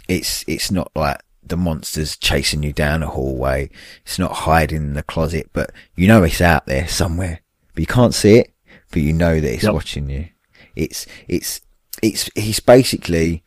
It's, 0.09 0.45
it's 0.47 0.71
not 0.71 0.91
like 0.95 1.21
the 1.43 1.57
monster's 1.57 2.17
chasing 2.17 2.63
you 2.63 2.73
down 2.73 3.03
a 3.03 3.09
hallway. 3.09 3.71
It's 4.05 4.19
not 4.19 4.33
hiding 4.33 4.79
in 4.79 4.93
the 4.95 5.03
closet, 5.03 5.51
but 5.53 5.71
you 5.97 6.09
know 6.09 6.23
it's 6.23 6.41
out 6.41 6.67
there 6.67 6.87
somewhere, 6.89 7.41
but 7.75 7.81
you 7.81 7.87
can't 7.87 8.15
see 8.15 8.37
it, 8.39 8.53
but 8.91 9.03
you 9.03 9.13
know 9.13 9.41
that 9.41 9.53
it's 9.55 9.65
Yep. 9.65 9.73
watching 9.75 10.11
you. 10.11 10.29
It's, 10.75 11.07
it's, 11.29 11.61
it's, 12.03 12.29
he's 12.35 12.61
basically, 12.61 13.43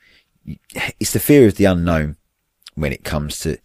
it's 1.00 1.14
the 1.14 1.20
fear 1.20 1.48
of 1.48 1.56
the 1.56 1.66
unknown 1.66 2.18
when 2.76 2.92
it 2.94 3.04
comes 3.04 3.40
to, 3.40 3.58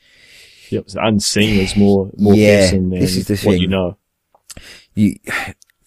Yep, 0.71 0.91
so 0.91 1.01
unseen 1.03 1.61
is 1.61 1.77
more 1.77 2.11
more 2.17 2.35
Yeah, 2.35 2.71
than 2.71 2.91
this 2.91 3.17
is 3.17 3.27
the 3.27 3.35
what 3.35 3.53
thing. 3.53 3.61
you 3.63 3.69
know. 3.69 3.97
you, 4.95 5.17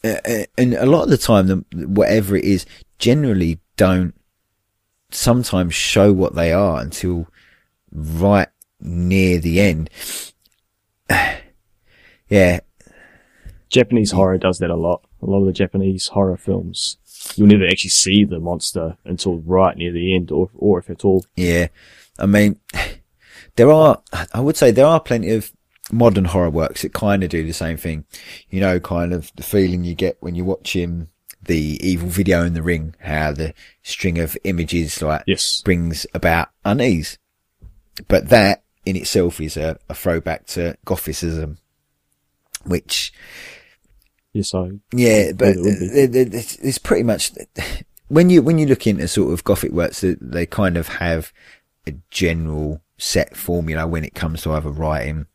uh, 0.03 0.07
uh, 0.26 0.44
and 0.57 0.74
a 0.76 0.86
lot 0.86 1.03
of 1.03 1.10
the 1.10 1.18
time, 1.18 1.48
the, 1.48 1.65
whatever 1.88 2.36
it 2.38 2.45
is, 2.45 2.65
generally 2.99 3.60
don't 3.76 4.14
sometimes 5.11 5.74
show 5.74 6.11
what 6.11 6.36
they 6.36 6.52
are 6.52 6.82
until 6.82 7.28
right 7.91 8.49
near 8.80 9.40
the 9.40 9.60
end. 9.60 9.90
yeah, 12.30 12.60
Japanese 13.69 14.11
horror 14.11 14.38
does 14.38 14.60
that 14.60 14.69
a 14.69 14.76
lot. 14.76 15.03
A 15.22 15.26
lot 15.26 15.40
of 15.40 15.48
the 15.48 15.53
Japanese 15.53 16.07
horror 16.07 16.38
films, 16.38 16.98
you'll 17.36 17.48
never 17.48 17.65
actually 17.65 17.90
see 17.90 18.24
the 18.24 18.40
monster 18.40 18.98
until 19.03 19.40
right 19.40 19.76
near 19.76 19.91
the 19.91 20.15
end, 20.15 20.32
or 20.32 20.49
or 20.56 20.80
if 20.80 20.90
at 20.90 21.06
all. 21.06 21.26
yeah. 21.36 21.68
I 22.19 22.26
mean, 22.26 22.60
there 23.56 23.72
are, 23.72 24.02
I 24.34 24.40
would 24.40 24.57
say 24.57 24.72
there 24.72 24.86
are 24.86 24.99
plenty 24.99 25.32
of 25.32 25.52
modern 25.91 26.26
horror 26.26 26.49
works 26.49 26.82
that 26.82 26.94
kind 26.94 27.24
of 27.24 27.30
do 27.30 27.45
the 27.45 27.53
same 27.53 27.78
thing. 27.78 28.06
You 28.49 28.60
know, 28.60 28.80
kind 28.80 29.14
of 29.14 29.32
the 29.36 29.44
feeling 29.44 29.84
you 29.84 29.95
get 29.95 30.18
when 30.19 30.36
you're 30.36 30.45
watching 30.45 31.10
the 31.48 31.80
evil 31.82 32.07
video 32.10 32.44
in 32.44 32.53
the 32.53 32.61
ring, 32.64 32.95
how 32.99 33.32
the 33.32 33.53
string 33.84 34.19
of 34.19 34.38
images 34.44 35.02
like 35.02 35.24
Yes. 35.28 35.61
brings 35.61 36.06
about 36.14 36.49
unease. 36.64 37.18
But 38.07 38.30
that 38.30 38.64
in 38.86 38.95
itself 38.95 39.41
is 39.41 39.57
a, 39.57 39.78
a 39.90 39.94
throwback 39.95 40.45
to 40.48 40.78
Gothicism, 40.86 41.57
which, 42.65 43.11
Yes, 44.34 44.53
I 44.53 44.69
yeah, 44.94 45.32
but 45.32 45.49
it 45.56 45.60
would 45.61 45.80
be. 45.80 45.88
there- 45.88 46.07
there- 46.26 46.40
it's 46.40 46.56
it's 46.57 46.78
pretty 46.78 47.03
much, 47.03 47.32
when 48.07 48.30
you, 48.30 48.41
when 48.41 48.57
you 48.60 48.68
look 48.68 48.86
into 48.86 49.07
sort 49.07 49.34
of 49.34 49.44
Gothic 49.44 49.72
works, 49.72 50.02
they- 50.02 50.15
they 50.22 50.45
kind 50.45 50.78
of 50.78 50.88
have 50.88 51.34
a 51.88 51.94
general 52.11 52.82
set 52.98 53.36
formula 53.36 53.88
when 53.88 54.03
it 54.03 54.14
comes 54.14 54.41
to 54.44 54.52
either 54.53 54.69
writing 54.69 55.26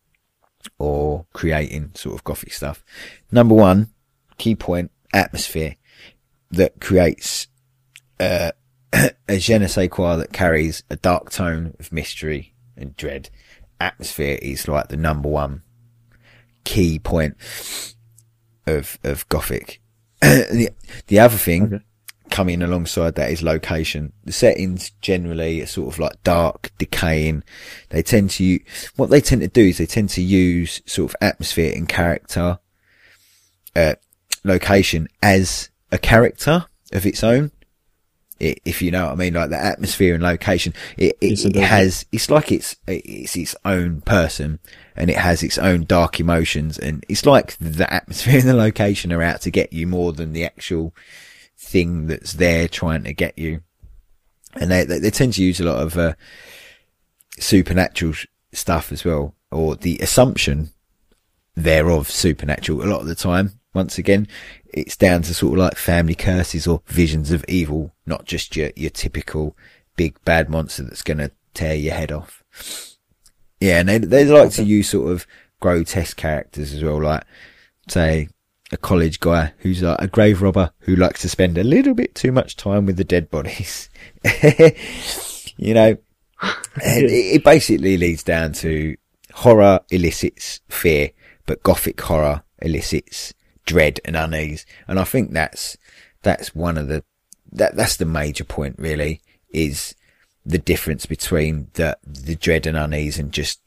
or 0.79 1.27
creating 1.33 1.91
sort 1.95 2.15
of 2.15 2.25
Gothic 2.25 2.53
stuff. 2.53 2.85
Number 3.33 3.55
one, 3.55 3.91
key 4.39 4.55
point, 4.55 4.91
atmosphere 5.13 5.77
that 6.53 6.81
creates 6.81 7.49
uh, 8.20 8.53
a 8.93 9.39
je 9.39 9.59
ne 9.59 9.66
sais 9.66 9.89
quoi 9.89 10.16
that 10.16 10.33
carries 10.33 10.83
a 10.91 10.97
dark 10.97 11.31
tone 11.31 11.74
of 11.81 11.93
mystery 11.93 12.55
and 12.77 12.97
dread. 12.97 13.31
Atmosphere 13.81 14.39
is 14.41 14.69
like 14.69 14.89
the 14.89 14.97
number 14.97 15.29
one 15.29 15.62
key 16.65 16.99
point 16.99 17.37
of 18.66 18.99
of 19.03 19.29
Gothic. 19.29 19.81
the, 20.20 20.70
the 21.09 21.19
other 21.19 21.37
thing 21.37 21.65
Okay. 21.65 21.81
coming 22.31 22.62
alongside 22.62 23.16
that 23.16 23.33
is 23.33 23.43
location. 23.43 24.12
The 24.24 24.31
settings 24.33 24.91
generally 25.01 25.61
are 25.62 25.66
sort 25.66 25.93
of 25.93 25.99
like 25.99 26.23
dark, 26.23 26.70
decaying. 26.79 27.43
They 27.89 28.03
tend 28.03 28.31
to 28.33 28.61
what 28.97 29.11
they 29.11 29.20
tend 29.20 29.43
to 29.43 29.49
do 29.49 29.65
is 29.65 29.79
they 29.79 29.87
tend 29.87 30.11
to 30.11 30.23
use 30.23 30.81
sort 30.87 31.11
of 31.11 31.16
atmosphere 31.20 31.73
and 31.74 31.89
character, 31.89 32.61
uh, 33.74 33.95
location 34.45 35.09
as 35.23 35.70
a 35.93 35.98
character 35.98 36.66
of 36.93 37.06
its 37.06 37.23
own. 37.23 37.52
I 38.40 38.56
if 38.64 38.82
you 38.82 38.90
know 38.90 39.05
what 39.05 39.12
I 39.12 39.14
mean, 39.14 39.35
like 39.35 39.51
the 39.51 39.64
atmosphere 39.64 40.14
and 40.14 40.23
location, 40.23 40.74
it, 40.97 41.16
it, 41.20 41.44
it 41.44 41.56
it 41.56 41.62
has, 41.62 42.06
it's 42.10 42.28
like 42.28 42.51
it's, 42.51 42.74
it's 42.89 43.36
its 43.36 43.55
own 43.64 44.01
person 44.01 44.59
and 44.97 45.09
it 45.10 45.16
has 45.16 45.44
its 45.44 45.59
own 45.59 45.85
dark 45.85 46.19
emotions 46.19 46.77
and 46.77 47.05
it's 47.09 47.24
like 47.24 47.56
the 47.59 47.93
atmosphere 47.93 48.40
and 48.40 48.48
the 48.48 48.55
location 48.55 49.12
are 49.12 49.23
out 49.23 49.43
to 49.43 49.51
get 49.52 49.73
you 49.73 49.86
more 49.86 50.12
than 50.12 50.32
the 50.32 50.44
actual 50.44 50.93
thing 51.56 52.09
that's 52.09 52.32
there 52.32 52.66
trying 52.66 53.05
to 53.05 53.12
get 53.12 53.39
you. 53.39 53.62
And 54.55 54.73
they, 54.73 54.85
they, 54.85 54.98
they 54.98 55.10
tend 55.10 55.35
to 55.35 55.43
use 55.44 55.60
a 55.60 55.64
lot 55.64 55.81
of, 55.81 55.97
uh, 55.97 56.14
supernatural 57.39 58.14
stuff 58.52 58.90
as 58.90 59.05
well, 59.05 59.35
or 59.51 59.77
the 59.77 59.98
assumption 59.98 60.70
thereof 61.55 62.10
supernatural 62.10 62.82
a 62.82 62.90
lot 62.90 63.01
of 63.01 63.06
the 63.06 63.14
time. 63.14 63.60
Once 63.74 63.99
again, 63.99 64.28
it's 64.73 64.97
down 64.97 65.23
to 65.23 65.35
sort 65.35 65.55
of 65.55 65.59
like 65.59 65.77
family 65.77 66.15
curses 66.15 66.66
or 66.66 66.82
visions 66.86 67.31
of 67.31 67.44
evil, 67.49 67.93
not 68.07 68.24
just 68.24 68.57
your, 68.57 68.70
your 68.77 68.90
typical 68.90 69.57
big 69.97 70.23
bad 70.24 70.51
monster 70.51 70.82
that's 70.82 71.03
going 71.03 71.19
to 71.19 71.31
tear 71.55 71.74
your 71.74 71.94
head 71.94 72.12
off. 72.12 72.43
Yeah, 73.61 73.81
and 73.81 73.89
they, 73.89 73.99
they 73.99 74.24
like 74.24 74.51
to 74.53 74.65
use 74.65 74.90
sort 74.90 75.11
of 75.11 75.27
grotesque 75.61 76.16
characters 76.16 76.74
as 76.74 76.82
well, 76.82 77.01
like 77.01 77.24
say 77.89 78.28
a 78.73 78.77
college 78.77 79.20
guy 79.20 79.53
who's 79.59 79.82
like 79.82 80.01
a 80.01 80.07
grave 80.07 80.43
robber 80.43 80.70
who 80.81 80.97
likes 80.97 81.23
to 81.23 81.28
spend 81.28 81.59
a 81.59 81.65
little 81.65 81.94
bit 81.94 82.15
too 82.15 82.32
much 82.32 82.57
time 82.57 82.86
with 82.86 82.97
the 82.97 83.05
dead 83.05 83.31
bodies. 83.31 83.89
you 85.57 85.74
know, 85.74 85.97
and 86.82 87.05
it, 87.05 87.36
it 87.36 87.44
basically 87.44 87.97
leads 87.97 88.23
down 88.23 88.53
to 88.53 88.97
horror 89.32 89.81
elicits 89.90 90.61
fear, 90.69 91.11
but 91.47 91.62
gothic 91.62 92.01
horror 92.01 92.43
elicits 92.61 93.35
dread 93.67 94.01
and 94.05 94.17
unease. 94.17 94.67
And 94.89 94.99
I 94.99 95.05
think 95.05 95.33
that's, 95.33 95.77
that's 96.23 96.55
one 96.55 96.79
of 96.79 96.89
the, 96.89 97.05
that, 97.53 97.77
that's 97.77 97.97
the 97.97 98.05
major 98.05 98.45
point 98.45 98.77
really 98.79 99.21
is 99.51 99.95
the 100.45 100.59
difference 100.59 101.07
between 101.07 101.69
the, 101.75 101.97
the 102.05 102.35
dread 102.35 102.67
and 102.67 102.77
unease 102.77 103.19
and 103.19 103.33
just 103.33 103.61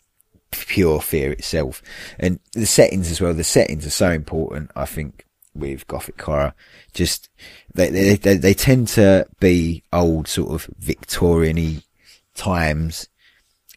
pure 0.52 1.02
fear 1.02 1.32
itself. 1.32 1.82
And 2.20 2.40
the 2.54 2.66
settings 2.66 3.12
as 3.12 3.22
well, 3.22 3.34
the 3.34 3.44
settings 3.44 3.86
are 3.86 3.92
so 3.92 4.12
important, 4.12 4.72
I 4.76 4.86
think, 4.86 5.26
with 5.54 5.88
Gothic 5.88 6.22
horror. 6.22 6.54
Just, 6.94 7.30
they, 7.74 7.90
they, 7.90 8.16
they, 8.16 8.38
they 8.38 8.54
tend 8.54 8.90
to 8.90 9.28
be 9.40 9.84
old 9.94 10.28
sort 10.28 10.52
of 10.52 10.70
Victorian 10.78 11.82
times 12.34 13.08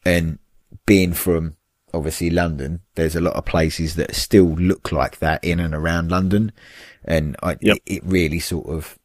and 0.04 0.38
being 0.86 1.12
from 1.12 1.56
obviously 1.94 2.30
London, 2.30 2.80
there's 2.94 3.16
a 3.16 3.20
lot 3.20 3.34
of 3.34 3.44
places 3.44 3.94
that 3.96 4.14
still 4.14 4.46
look 4.54 4.92
like 4.92 5.18
that 5.18 5.42
in 5.44 5.60
and 5.60 5.74
around 5.74 6.10
London. 6.10 6.52
And 7.04 7.36
I, 7.42 7.56
Yep. 7.60 7.76
it, 7.76 7.82
it 7.86 8.02
really 8.04 8.40
sort 8.40 8.68
of 8.68 8.98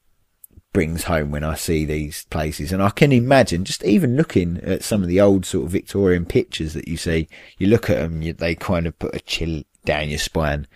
brings 0.74 1.04
home 1.04 1.32
when 1.32 1.44
I 1.44 1.56
see 1.56 1.86
these 1.86 2.26
places. 2.26 2.72
And 2.72 2.82
I 2.82 2.90
can 2.90 3.12
imagine 3.12 3.64
just 3.64 3.84
even 3.84 4.18
looking 4.18 4.58
at 4.64 4.84
some 4.84 5.02
of 5.04 5.08
the 5.08 5.22
old 5.22 5.46
sort 5.46 5.66
of 5.66 5.72
Victorian 5.72 6.26
pictures 6.26 6.74
that 6.74 6.88
you 6.88 6.98
see, 6.98 7.28
you 7.58 7.68
look 7.68 7.90
at 7.90 7.98
them, 7.98 8.22
you, 8.22 8.34
they 8.34 8.56
kind 8.56 8.88
of 8.88 8.98
put 9.00 9.16
a 9.16 9.20
chill 9.20 9.64
down 9.86 10.10
your 10.10 10.20
spine. 10.20 10.68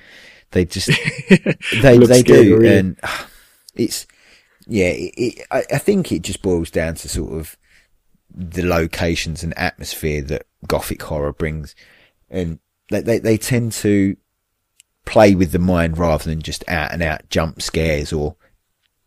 They 0.51 0.65
just, 0.65 0.87
they, 1.81 1.97
they 1.97 2.21
do. 2.23 2.57
really. 2.57 2.77
And 2.77 2.99
ah, 3.03 3.27
it's, 3.75 4.05
yeah, 4.67 4.89
it, 4.89 5.13
it, 5.17 5.47
I, 5.51 5.63
I 5.73 5.77
think 5.79 6.11
it 6.11 6.21
just 6.21 6.41
boils 6.41 6.69
down 6.71 6.95
to 6.95 7.09
sort 7.09 7.33
of 7.33 7.57
the 8.33 8.63
locations 8.63 9.43
and 9.43 9.57
atmosphere 9.57 10.21
that 10.23 10.45
Gothic 10.67 11.01
horror 11.03 11.33
brings. 11.33 11.75
And 12.29 12.59
they, 12.89 13.01
they, 13.01 13.19
they 13.19 13.37
tend 13.37 13.71
to 13.73 14.17
play 15.05 15.33
with 15.35 15.51
the 15.51 15.59
mind 15.59 15.97
rather 15.97 16.25
than 16.25 16.41
just 16.41 16.67
out 16.67 16.91
and 16.91 17.01
out 17.01 17.29
jump 17.29 17.61
scares 17.61 18.11
or 18.11 18.35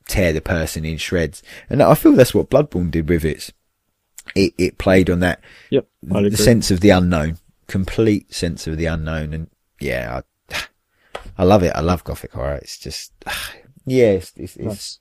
tear 0.09 0.32
the 0.32 0.40
person 0.40 0.84
in 0.84 0.97
shreds. 0.97 1.42
And 1.68 1.82
I 1.82 1.94
feel 1.94 2.12
that's 2.12 2.34
what 2.34 2.51
Bloodborne 2.51 2.90
did 2.90 3.09
with 3.09 3.24
its. 3.24 3.52
It, 4.34 4.55
it 4.59 4.78
played 4.78 5.10
on 5.10 5.20
that 5.20 5.40
Yep, 5.70 5.88
the 6.02 6.36
sense 6.36 6.70
of 6.70 6.80
the 6.80 6.90
unknown, 6.90 7.38
complete 7.66 8.32
sense 8.32 8.66
of 8.66 8.76
the 8.76 8.86
unknown. 8.86 9.32
And 9.34 9.51
yeah, 9.80 10.20
I, 10.51 10.62
I 11.38 11.44
love 11.44 11.62
it. 11.62 11.72
I 11.74 11.80
love 11.80 12.05
Gothic 12.05 12.32
horror. 12.32 12.56
It's 12.56 12.78
just, 12.78 13.12
yeah, 13.86 14.10
it's, 14.12 14.32
it's, 14.36 14.56
it's 14.56 15.01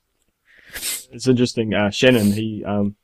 It's 1.12 1.28
interesting. 1.28 1.74
Uh, 1.74 1.90
Shannon, 1.90 2.32
he 2.32 2.64
um, 2.64 2.96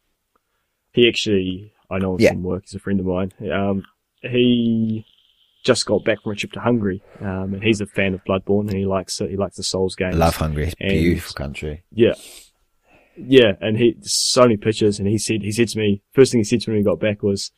he 0.92 1.06
actually, 1.08 1.72
I 1.90 1.98
know 1.98 2.14
him 2.14 2.20
Yeah. 2.20 2.30
from 2.32 2.42
work. 2.42 2.64
He's 2.64 2.74
a 2.74 2.78
friend 2.78 2.98
of 3.00 3.06
mine. 3.06 3.32
Um, 3.52 3.84
he 4.22 5.06
just 5.64 5.86
got 5.86 6.04
back 6.04 6.22
from 6.22 6.32
a 6.32 6.34
trip 6.36 6.52
to 6.52 6.60
Hungary, 6.60 7.02
um, 7.20 7.54
and 7.54 7.62
he's 7.62 7.80
a 7.80 7.86
fan 7.86 8.14
of 8.14 8.24
Bloodborne, 8.24 8.68
and 8.68 8.74
he 8.76 8.86
likes 8.86 9.20
it. 9.20 9.30
He 9.30 9.36
likes 9.36 9.56
the 9.56 9.62
Souls 9.64 9.94
games. 9.96 10.14
I 10.14 10.18
love 10.18 10.36
Hungary. 10.36 10.72
And- 10.80 10.90
beautiful 10.92 11.34
country. 11.34 11.82
Yeah. 11.92 12.14
Yeah, 13.18 13.52
and 13.62 13.78
he 13.78 13.96
so 14.02 14.42
many 14.42 14.56
pictures, 14.58 14.98
and 14.98 15.08
he 15.08 15.16
said 15.18 15.40
he 15.42 15.50
said 15.50 15.68
to 15.68 15.78
me 15.78 16.02
first 16.12 16.32
thing 16.32 16.40
he 16.40 16.44
said 16.44 16.60
to 16.62 16.70
me 16.70 16.74
when 16.74 16.80
he 16.80 16.84
got 16.84 17.00
back 17.00 17.22
was, 17.22 17.50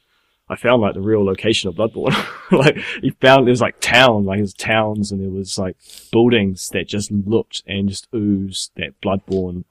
"I 0.48 0.54
found 0.54 0.82
like 0.82 0.94
the 0.94 1.00
real 1.00 1.24
location 1.24 1.68
of 1.68 1.74
Bloodborne. 1.74 2.14
like 2.52 2.78
he 3.02 3.10
found 3.20 3.48
there's 3.48 3.60
like 3.60 3.80
town, 3.80 4.24
like 4.24 4.38
there's 4.38 4.54
towns, 4.54 5.10
and 5.10 5.20
there 5.20 5.30
was 5.30 5.58
like 5.58 5.76
buildings 6.12 6.68
that 6.68 6.86
just 6.86 7.10
looked 7.10 7.64
and 7.66 7.88
just 7.88 8.06
oozed 8.14 8.70
that 8.76 9.00
Bloodborne 9.04 9.64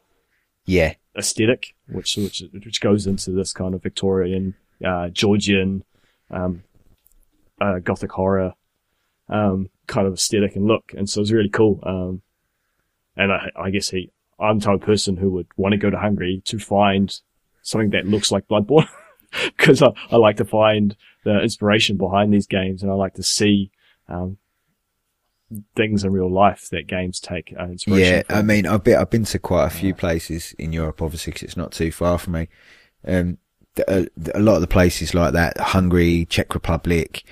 Yeah. 0.65 0.95
aesthetic, 1.17 1.73
which 1.87 2.17
which 2.17 2.43
which 2.51 2.81
goes 2.81 3.07
into 3.07 3.31
this 3.31 3.53
kind 3.53 3.73
of 3.73 3.81
Victorian 3.81 4.55
uh, 4.85 5.07
Georgian, 5.07 5.85
um, 6.29 6.63
uh, 7.59 7.79
gothic 7.79 8.11
horror, 8.11 8.53
um, 9.29 9.69
kind 9.87 10.07
of 10.07 10.13
aesthetic 10.13 10.55
and 10.55 10.65
look. 10.65 10.93
And 10.95 11.09
so 11.09 11.19
it 11.19 11.23
was 11.23 11.33
really 11.33 11.49
cool. 11.49 11.79
Um, 11.83 12.21
and 13.15 13.31
I, 13.31 13.49
I 13.55 13.69
guess 13.71 13.89
he, 13.89 14.11
I'm 14.39 14.59
the 14.59 14.65
type 14.65 14.75
of 14.75 14.81
person 14.81 15.17
who 15.17 15.31
would 15.31 15.47
want 15.57 15.73
to 15.73 15.77
go 15.77 15.89
to 15.89 15.97
Hungary 15.97 16.41
to 16.45 16.59
find 16.59 17.19
something 17.63 17.89
that 17.91 18.05
looks 18.05 18.31
like 18.31 18.47
Bloodborne. 18.47 18.87
Cause 19.57 19.81
I, 19.81 19.89
I 20.09 20.15
like 20.15 20.37
to 20.37 20.45
find 20.45 20.95
the 21.25 21.41
inspiration 21.41 21.97
behind 21.97 22.33
these 22.33 22.47
games 22.47 22.81
and 22.81 22.91
I 22.91 22.95
like 22.95 23.15
to 23.15 23.23
see, 23.23 23.71
um, 24.07 24.37
things 25.75 26.03
in 26.03 26.11
real 26.11 26.31
life 26.31 26.67
that 26.71 26.87
games 26.87 27.19
take 27.19 27.53
uh, 27.57 27.65
inspiration 27.65 28.17
Yeah, 28.17 28.23
from. 28.23 28.35
I 28.35 28.41
mean, 28.41 28.65
I've 28.67 28.83
been 28.83 28.97
I've 28.97 29.09
been 29.09 29.23
to 29.25 29.39
quite 29.39 29.65
a 29.65 29.69
few 29.69 29.93
places 29.93 30.53
in 30.59 30.73
Europe, 30.73 31.01
obviously, 31.01 31.33
'cause 31.33 31.43
it's 31.43 31.57
not 31.57 31.71
too 31.71 31.91
far 31.91 32.17
from 32.17 32.33
me. 32.33 32.47
Um, 33.05 33.37
a, 33.87 34.07
a 34.33 34.39
lot 34.39 34.55
of 34.55 34.61
the 34.61 34.67
places 34.67 35.13
like 35.13 35.33
that, 35.33 35.57
Hungary, 35.57 36.25
Czech 36.29 36.53
Republic, 36.53 37.23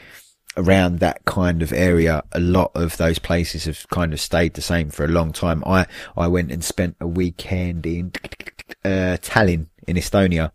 around 0.57 0.99
that 0.99 1.25
kind 1.25 1.61
of 1.61 1.73
area, 1.73 2.23
a 2.31 2.39
lot 2.39 2.71
of 2.75 2.97
those 2.97 3.19
places 3.19 3.65
have 3.65 3.87
kind 3.89 4.13
of 4.13 4.21
stayed 4.21 4.53
the 4.53 4.61
same 4.61 4.89
for 4.89 5.03
a 5.03 5.09
long 5.09 5.31
time. 5.31 5.63
I 5.65 5.85
I 6.15 6.27
went 6.27 6.51
and 6.51 6.63
spent 6.63 6.95
a 6.99 7.07
weekend 7.07 7.85
in 7.85 8.13
uh, 8.83 9.17
Tallinn 9.21 9.67
in 9.87 9.97
Estonia, 9.97 10.51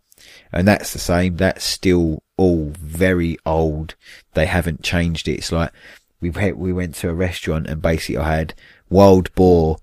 and 0.51 0.67
that's 0.67 0.93
the 0.93 0.99
same. 0.99 1.37
That's 1.37 1.63
still 1.63 2.23
all 2.37 2.71
very 2.79 3.37
old. 3.45 3.95
They 4.33 4.45
haven't 4.45 4.83
changed 4.83 5.27
it. 5.27 5.33
It's 5.33 5.51
like 5.51 5.71
we 6.19 6.29
went, 6.29 6.57
we 6.57 6.73
went 6.73 6.95
to 6.95 7.09
a 7.09 7.13
restaurant 7.13 7.67
and 7.67 7.81
basically 7.81 8.17
I 8.17 8.37
had 8.37 8.53
wild 8.89 9.33
boar 9.35 9.77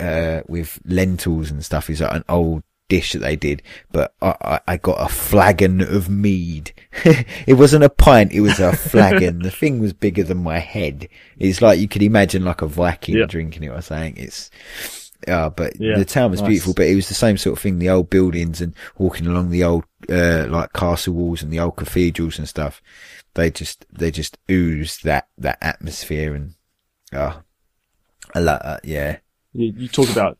uh, 0.00 0.40
with 0.48 0.80
lentils 0.84 1.50
and 1.50 1.64
stuff. 1.64 1.90
Is 1.90 2.00
like 2.00 2.14
an 2.14 2.24
old 2.28 2.62
dish 2.92 3.12
that 3.12 3.20
they 3.20 3.36
did, 3.36 3.62
but 3.90 4.14
I, 4.20 4.34
I, 4.42 4.60
I 4.72 4.76
got 4.76 5.00
a 5.00 5.08
flagon 5.08 5.80
of 5.80 6.10
mead. 6.10 6.72
it 7.46 7.54
wasn't 7.56 7.84
a 7.84 7.88
pint; 7.88 8.32
it 8.32 8.40
was 8.42 8.60
a 8.60 8.76
flagon. 8.90 9.38
the 9.38 9.50
thing 9.50 9.80
was 9.80 9.92
bigger 9.94 10.22
than 10.22 10.42
my 10.42 10.58
head. 10.58 11.08
It's 11.38 11.62
like 11.62 11.78
you 11.80 11.88
could 11.88 12.02
imagine 12.02 12.44
like 12.44 12.60
a 12.60 12.66
Viking 12.66 13.16
Yeah. 13.16 13.26
drinking 13.26 13.62
it 13.64 13.68
or 13.68 13.80
saying 13.80 14.14
it's. 14.18 14.50
Uh, 15.26 15.48
but 15.48 15.72
Yeah, 15.80 15.96
the 15.98 16.04
town 16.04 16.30
was 16.32 16.40
nice. 16.42 16.48
beautiful, 16.48 16.74
but 16.74 16.86
it 16.86 16.96
was 16.96 17.08
the 17.08 17.14
same 17.14 17.36
sort 17.38 17.56
of 17.56 17.62
thing. 17.62 17.78
The 17.78 17.88
old 17.90 18.10
buildings 18.10 18.60
and 18.60 18.74
walking 18.98 19.26
along 19.26 19.50
the 19.50 19.64
old, 19.64 19.84
uh, 20.10 20.46
like 20.48 20.72
castle 20.72 21.14
walls 21.14 21.42
and 21.42 21.52
the 21.52 21.60
old 21.60 21.76
cathedrals 21.76 22.38
and 22.38 22.48
stuff. 22.48 22.82
They 23.34 23.50
just, 23.50 23.86
they 23.90 24.10
just 24.10 24.36
ooze 24.50 24.98
that, 25.04 25.28
that 25.38 25.58
atmosphere 25.62 26.34
and, 26.34 26.54
uh, 27.12 27.34
I 28.34 28.40
like, 28.40 28.60
uh, 28.64 28.78
yeah. 28.82 29.18
you, 29.52 29.72
you 29.76 29.88
talk 29.88 30.10
about 30.10 30.38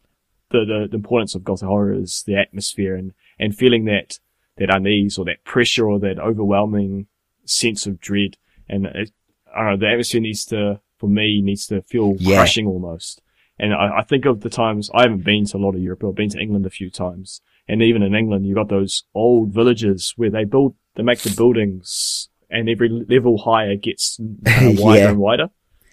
the, 0.53 0.65
the, 0.65 0.87
the 0.91 0.97
importance 0.97 1.35
of 1.35 1.45
gothic 1.45 1.67
horror 1.69 1.93
is 1.95 2.23
the 2.27 2.37
atmosphere 2.37 2.95
and, 2.95 3.13
and 3.39 3.57
feeling 3.57 3.85
that, 3.87 4.19
that 4.59 4.71
unease 4.75 5.19
or 5.19 5.25
that 5.25 5.43
pressure 5.45 5.87
or 5.89 5.99
that 6.01 6.19
overwhelming 6.19 7.07
sense 7.45 7.87
of 7.87 8.01
dread. 8.01 8.37
And 8.69 8.87
it, 8.87 9.11
I 9.55 9.63
don't 9.65 9.71
know, 9.81 9.87
the 9.87 9.91
atmosphere 9.93 10.21
needs 10.21 10.45
to, 10.47 10.81
for 10.99 11.09
me, 11.09 11.41
needs 11.43 11.67
to 11.67 11.83
feel 11.83 12.15
Yeah. 12.19 12.37
crushing 12.37 12.67
almost. 12.67 13.21
And 13.59 13.75
I, 13.75 13.99
I 13.99 14.03
think 14.03 14.25
of 14.25 14.41
the 14.41 14.51
times, 14.51 14.91
I 14.95 15.03
haven't 15.03 15.25
been 15.25 15.45
to 15.47 15.57
a 15.57 15.59
lot 15.59 15.75
of 15.75 15.81
Europe, 15.83 16.01
but 16.01 16.09
I've 16.11 16.15
been 16.15 16.31
to 16.31 16.39
England 16.41 16.67
a 16.67 16.71
few 16.71 16.91
times. 16.91 17.41
And 17.69 17.83
even 17.83 18.03
in 18.03 18.15
England, 18.15 18.47
you've 18.47 18.57
got 18.57 18.69
those 18.69 19.05
old 19.15 19.53
villages 19.53 20.15
where 20.17 20.31
they 20.31 20.45
build, 20.45 20.75
they 20.95 21.03
make 21.03 21.21
the 21.21 21.35
buildings 21.37 22.29
and 22.51 22.69
every 22.69 22.89
level 22.89 23.39
higher 23.39 23.77
gets 23.77 24.19
uh, 24.21 24.25
wider 24.79 25.03
Yeah. 25.05 25.09
and 25.11 25.19
wider. 25.19 25.49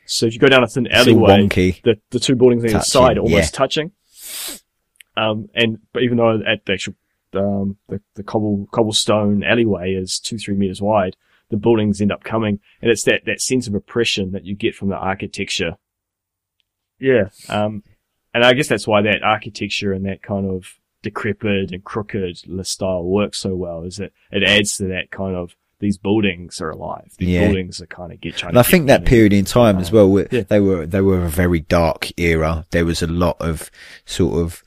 So 0.05 0.25
if 0.25 0.33
you 0.33 0.39
go 0.39 0.47
down 0.47 0.63
a 0.63 0.67
thin 0.67 0.87
alleyway, 0.87 1.47
the, 1.83 1.97
the 2.09 2.19
two 2.19 2.35
buildings 2.35 2.63
on 2.63 2.71
Touching, 2.71 2.83
side 2.83 3.17
are 3.17 3.21
almost 3.21 3.53
yeah. 3.53 3.57
touching. 3.57 3.91
Um, 5.17 5.49
and, 5.53 5.79
but 5.93 6.03
even 6.03 6.17
though 6.17 6.39
at 6.45 6.65
the 6.65 6.73
actual, 6.73 6.93
um, 7.33 7.77
the, 7.89 8.01
the 8.15 8.23
cobble, 8.23 8.67
cobblestone 8.71 9.43
alleyway 9.43 9.93
is 9.93 10.19
two, 10.19 10.37
three 10.37 10.55
meters 10.55 10.81
wide, 10.81 11.15
the 11.49 11.57
buildings 11.57 11.99
end 12.01 12.11
up 12.11 12.23
coming, 12.23 12.59
and 12.81 12.91
it's 12.91 13.03
that, 13.03 13.21
that 13.25 13.41
sense 13.41 13.67
of 13.67 13.75
oppression 13.75 14.31
that 14.31 14.45
you 14.45 14.55
get 14.55 14.75
from 14.75 14.89
the 14.89 14.95
architecture. 14.95 15.77
Yeah. 16.99 17.29
Um, 17.47 17.83
and 18.33 18.43
I 18.45 18.53
guess 18.53 18.67
that's 18.67 18.87
why 18.87 19.01
that 19.01 19.23
architecture 19.23 19.93
and 19.93 20.05
that 20.05 20.21
kind 20.21 20.49
of 20.49 20.75
decrepit 21.01 21.71
and 21.71 21.83
crooked 21.83 22.37
style 22.67 23.03
works 23.03 23.39
so 23.39 23.55
well, 23.55 23.83
is 23.83 23.97
that 23.97 24.11
it 24.31 24.43
adds 24.43 24.77
to 24.77 24.85
that 24.87 25.11
kind 25.11 25.35
of, 25.35 25.55
these 25.79 25.97
buildings 25.97 26.59
are 26.59 26.69
alive. 26.71 27.13
These 27.17 27.29
Yeah. 27.29 27.45
buildings 27.45 27.81
are 27.81 27.87
kind 27.87 28.11
of 28.11 28.19
get 28.19 28.35
trying 28.35 28.49
And 28.49 28.55
to 28.63 28.67
I 28.67 28.69
think 28.69 28.87
that 28.87 29.05
period 29.05 29.31
in 29.31 29.45
time 29.45 29.77
as 29.77 29.91
well, 29.93 30.09
were- 30.09 30.27
Yeah. 30.29 30.41
they 30.41 30.59
were 30.59 30.85
they 30.85 30.99
were 30.99 31.23
a 31.23 31.29
very 31.29 31.61
dark 31.61 32.09
era. 32.19 32.65
There 32.71 32.83
was 32.85 33.01
a 33.01 33.07
lot 33.07 33.37
of 33.39 33.71
sort 34.05 34.43
of 34.43 34.61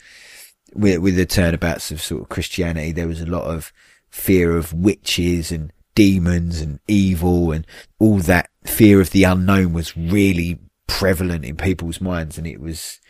with 0.74 0.98
with 0.98 1.16
the 1.16 1.26
turnabouts 1.26 1.90
of 1.90 2.00
sort 2.00 2.22
of 2.22 2.28
Christianity. 2.28 2.92
There 2.92 3.08
was 3.08 3.20
a 3.20 3.26
lot 3.26 3.44
of 3.44 3.72
fear 4.10 4.56
of 4.56 4.72
witches 4.72 5.50
and 5.52 5.72
demons 5.94 6.60
and 6.60 6.80
evil 6.88 7.52
and 7.52 7.66
all 7.98 8.16
that 8.18 8.48
fear 8.64 9.00
of 9.00 9.10
the 9.10 9.24
unknown 9.24 9.72
was 9.72 9.96
really 9.96 10.58
prevalent 10.86 11.44
in 11.44 11.56
people's 11.56 12.00
minds, 12.00 12.38
and 12.38 12.46
it 12.46 12.60
was 12.60 13.00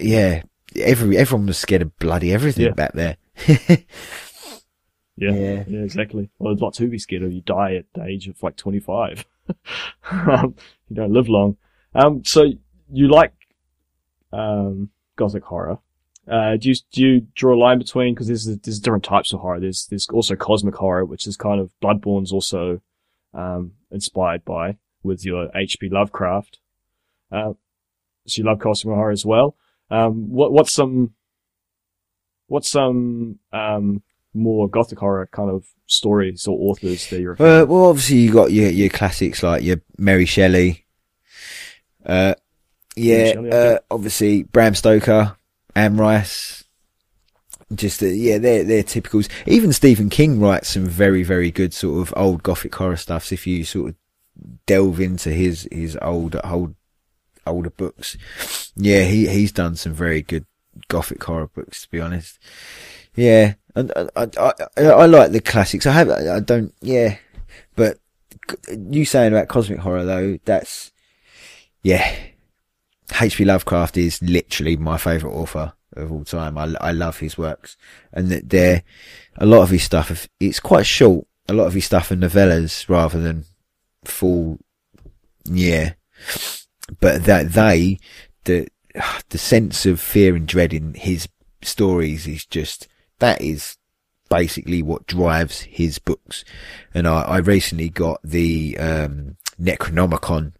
yeah. 0.00 0.42
Every 0.76 1.16
everyone 1.18 1.46
was 1.46 1.58
scared 1.58 1.82
of 1.82 1.96
bloody 1.98 2.32
everything 2.32 2.66
Yeah. 2.66 2.72
back 2.72 2.92
there. 2.92 3.16
Yeah, 3.46 3.56
Yeah. 5.16 5.64
yeah, 5.66 5.80
exactly. 5.80 6.30
Well, 6.38 6.52
there's 6.54 6.62
lots 6.62 6.78
to 6.78 6.88
be 6.88 6.98
scared 6.98 7.22
of. 7.24 7.32
You 7.32 7.40
die 7.42 7.74
at 7.74 7.86
the 7.94 8.04
age 8.04 8.28
of 8.28 8.42
like 8.42 8.56
25. 8.56 9.24
um, 10.12 10.54
you 10.88 10.96
don't 10.96 11.12
live 11.12 11.28
long. 11.28 11.56
Um, 11.94 12.24
so 12.24 12.44
you 12.92 13.08
like, 13.08 13.32
um, 14.32 14.90
gothic 15.16 15.42
horror. 15.44 15.78
Uh, 16.30 16.56
do 16.56 16.68
you, 16.68 16.74
do 16.92 17.02
you 17.02 17.26
draw 17.34 17.54
a 17.54 17.58
line 17.58 17.78
between, 17.78 18.14
cause 18.14 18.28
there's, 18.28 18.44
there's 18.44 18.78
different 18.78 19.04
types 19.04 19.32
of 19.32 19.40
horror. 19.40 19.58
There's, 19.60 19.86
there's 19.90 20.08
also 20.08 20.36
cosmic 20.36 20.76
horror, 20.76 21.04
which 21.04 21.26
is 21.26 21.36
kind 21.36 21.60
of 21.60 21.72
Bloodborne's 21.82 22.32
also, 22.32 22.80
um, 23.34 23.72
inspired 23.90 24.44
by 24.44 24.76
with 25.02 25.24
your 25.24 25.50
H.P. 25.54 25.88
Lovecraft. 25.88 26.58
Uh, 27.32 27.54
so 28.26 28.40
you 28.40 28.44
love 28.44 28.60
cosmic 28.60 28.94
horror 28.94 29.10
as 29.10 29.26
well. 29.26 29.56
Um, 29.90 30.30
what, 30.30 30.52
what's 30.52 30.72
some, 30.72 31.14
what's 32.46 32.70
some, 32.70 33.40
um, 33.52 34.02
more 34.32 34.68
gothic 34.68 34.98
horror 34.98 35.28
kind 35.32 35.50
of 35.50 35.66
stories 35.86 36.46
or 36.46 36.56
authors 36.70 37.08
that 37.10 37.20
you're 37.20 37.32
Uh, 37.32 37.64
well, 37.66 37.86
obviously 37.86 38.18
you 38.18 38.32
got 38.32 38.52
your 38.52 38.70
your 38.70 38.88
classics 38.88 39.42
like 39.42 39.62
your 39.62 39.78
Mary 39.98 40.24
Shelley. 40.24 40.86
Uh, 42.04 42.34
yeah, 42.96 43.32
Shelley, 43.32 43.50
uh, 43.50 43.78
obviously 43.90 44.42
Bram 44.44 44.74
Stoker, 44.74 45.36
Anne 45.74 45.96
Rice. 45.96 46.64
Just 47.72 48.02
uh, 48.02 48.06
yeah, 48.06 48.38
they're 48.38 48.64
they're 48.64 48.82
typicals. 48.82 49.28
Even 49.46 49.72
Stephen 49.72 50.10
King 50.10 50.40
writes 50.40 50.70
some 50.70 50.86
very 50.86 51.22
very 51.22 51.50
good 51.50 51.72
sort 51.72 52.00
of 52.00 52.14
old 52.16 52.42
gothic 52.42 52.74
horror 52.74 52.96
stuffs. 52.96 53.30
If 53.30 53.46
you 53.46 53.64
sort 53.64 53.90
of 53.90 53.94
delve 54.66 55.00
into 55.00 55.30
his 55.30 55.68
his 55.70 55.96
old 56.02 56.36
old 56.42 56.74
older 57.46 57.70
books, 57.70 58.16
yeah, 58.74 59.04
he 59.04 59.28
he's 59.28 59.52
done 59.52 59.76
some 59.76 59.92
very 59.92 60.20
good 60.20 60.46
gothic 60.88 61.22
horror 61.22 61.46
books. 61.46 61.82
To 61.82 61.90
be 61.90 62.00
honest, 62.00 62.40
yeah, 63.14 63.54
and 63.76 63.92
I 63.96 64.08
I, 64.16 64.52
I, 64.76 64.82
I 64.82 65.06
like 65.06 65.30
the 65.30 65.40
classics. 65.40 65.86
I 65.86 65.92
have 65.92 66.10
I 66.10 66.40
don't 66.40 66.74
yeah, 66.80 67.18
but 67.76 67.98
you 68.68 69.04
saying 69.04 69.32
about 69.32 69.48
cosmic 69.48 69.78
horror 69.78 70.04
though, 70.04 70.38
that's 70.44 70.90
yeah. 71.82 72.16
H.P. 73.18 73.44
Lovecraft 73.44 73.96
is 73.96 74.20
literally 74.22 74.76
my 74.76 74.96
favourite 74.96 75.34
author 75.34 75.72
of 75.96 76.12
all 76.12 76.24
time. 76.24 76.56
I, 76.56 76.74
I 76.80 76.92
love 76.92 77.18
his 77.18 77.36
works, 77.36 77.76
and 78.12 78.28
that 78.28 78.50
there, 78.50 78.82
a 79.36 79.46
lot 79.46 79.62
of 79.62 79.70
his 79.70 79.82
stuff. 79.82 80.28
It's 80.38 80.60
quite 80.60 80.86
short. 80.86 81.26
A 81.48 81.52
lot 81.52 81.66
of 81.66 81.74
his 81.74 81.86
stuff 81.86 82.10
are 82.10 82.16
novellas 82.16 82.88
rather 82.88 83.20
than 83.20 83.44
full. 84.04 84.58
Yeah, 85.44 85.94
but 87.00 87.24
that 87.24 87.52
they, 87.52 87.98
the 88.44 88.68
the 89.28 89.38
sense 89.38 89.86
of 89.86 90.00
fear 90.00 90.34
and 90.34 90.46
dread 90.46 90.72
in 90.72 90.94
his 90.94 91.28
stories 91.62 92.26
is 92.26 92.44
just 92.44 92.88
that 93.18 93.40
is 93.40 93.76
basically 94.28 94.82
what 94.82 95.06
drives 95.06 95.62
his 95.62 95.98
books. 95.98 96.44
And 96.94 97.06
I, 97.06 97.22
I 97.22 97.38
recently 97.38 97.88
got 97.88 98.20
the 98.22 98.78
um, 98.78 99.36
Necronomicon 99.60 100.52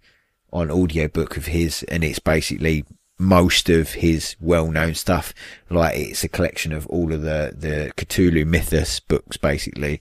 on 0.53 0.71
audiobook 0.71 1.37
of 1.37 1.47
his, 1.47 1.83
and 1.85 2.03
it's 2.05 2.19
basically 2.19 2.85
most 3.19 3.69
of 3.69 3.93
his 3.93 4.35
well-known 4.41 4.95
stuff. 4.95 5.35
Like 5.69 5.97
it's 5.99 6.25
a 6.25 6.29
collection 6.29 6.73
of 6.73 6.87
all 6.87 7.13
of 7.13 7.23
the 7.23 7.55
the 7.57 7.93
Cthulhu 7.97 8.47
Mythos 8.47 9.01
books, 9.01 9.37
basically, 9.37 10.01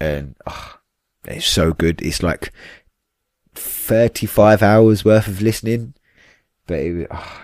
and 0.00 0.34
ah, 0.46 0.80
it's 1.26 1.46
so 1.46 1.72
good. 1.72 2.02
It's 2.02 2.22
like 2.22 2.52
thirty-five 3.54 4.62
hours 4.62 5.04
worth 5.04 5.28
of 5.28 5.42
listening, 5.42 5.94
but 6.66 6.78
it, 6.78 7.06
oh, 7.10 7.42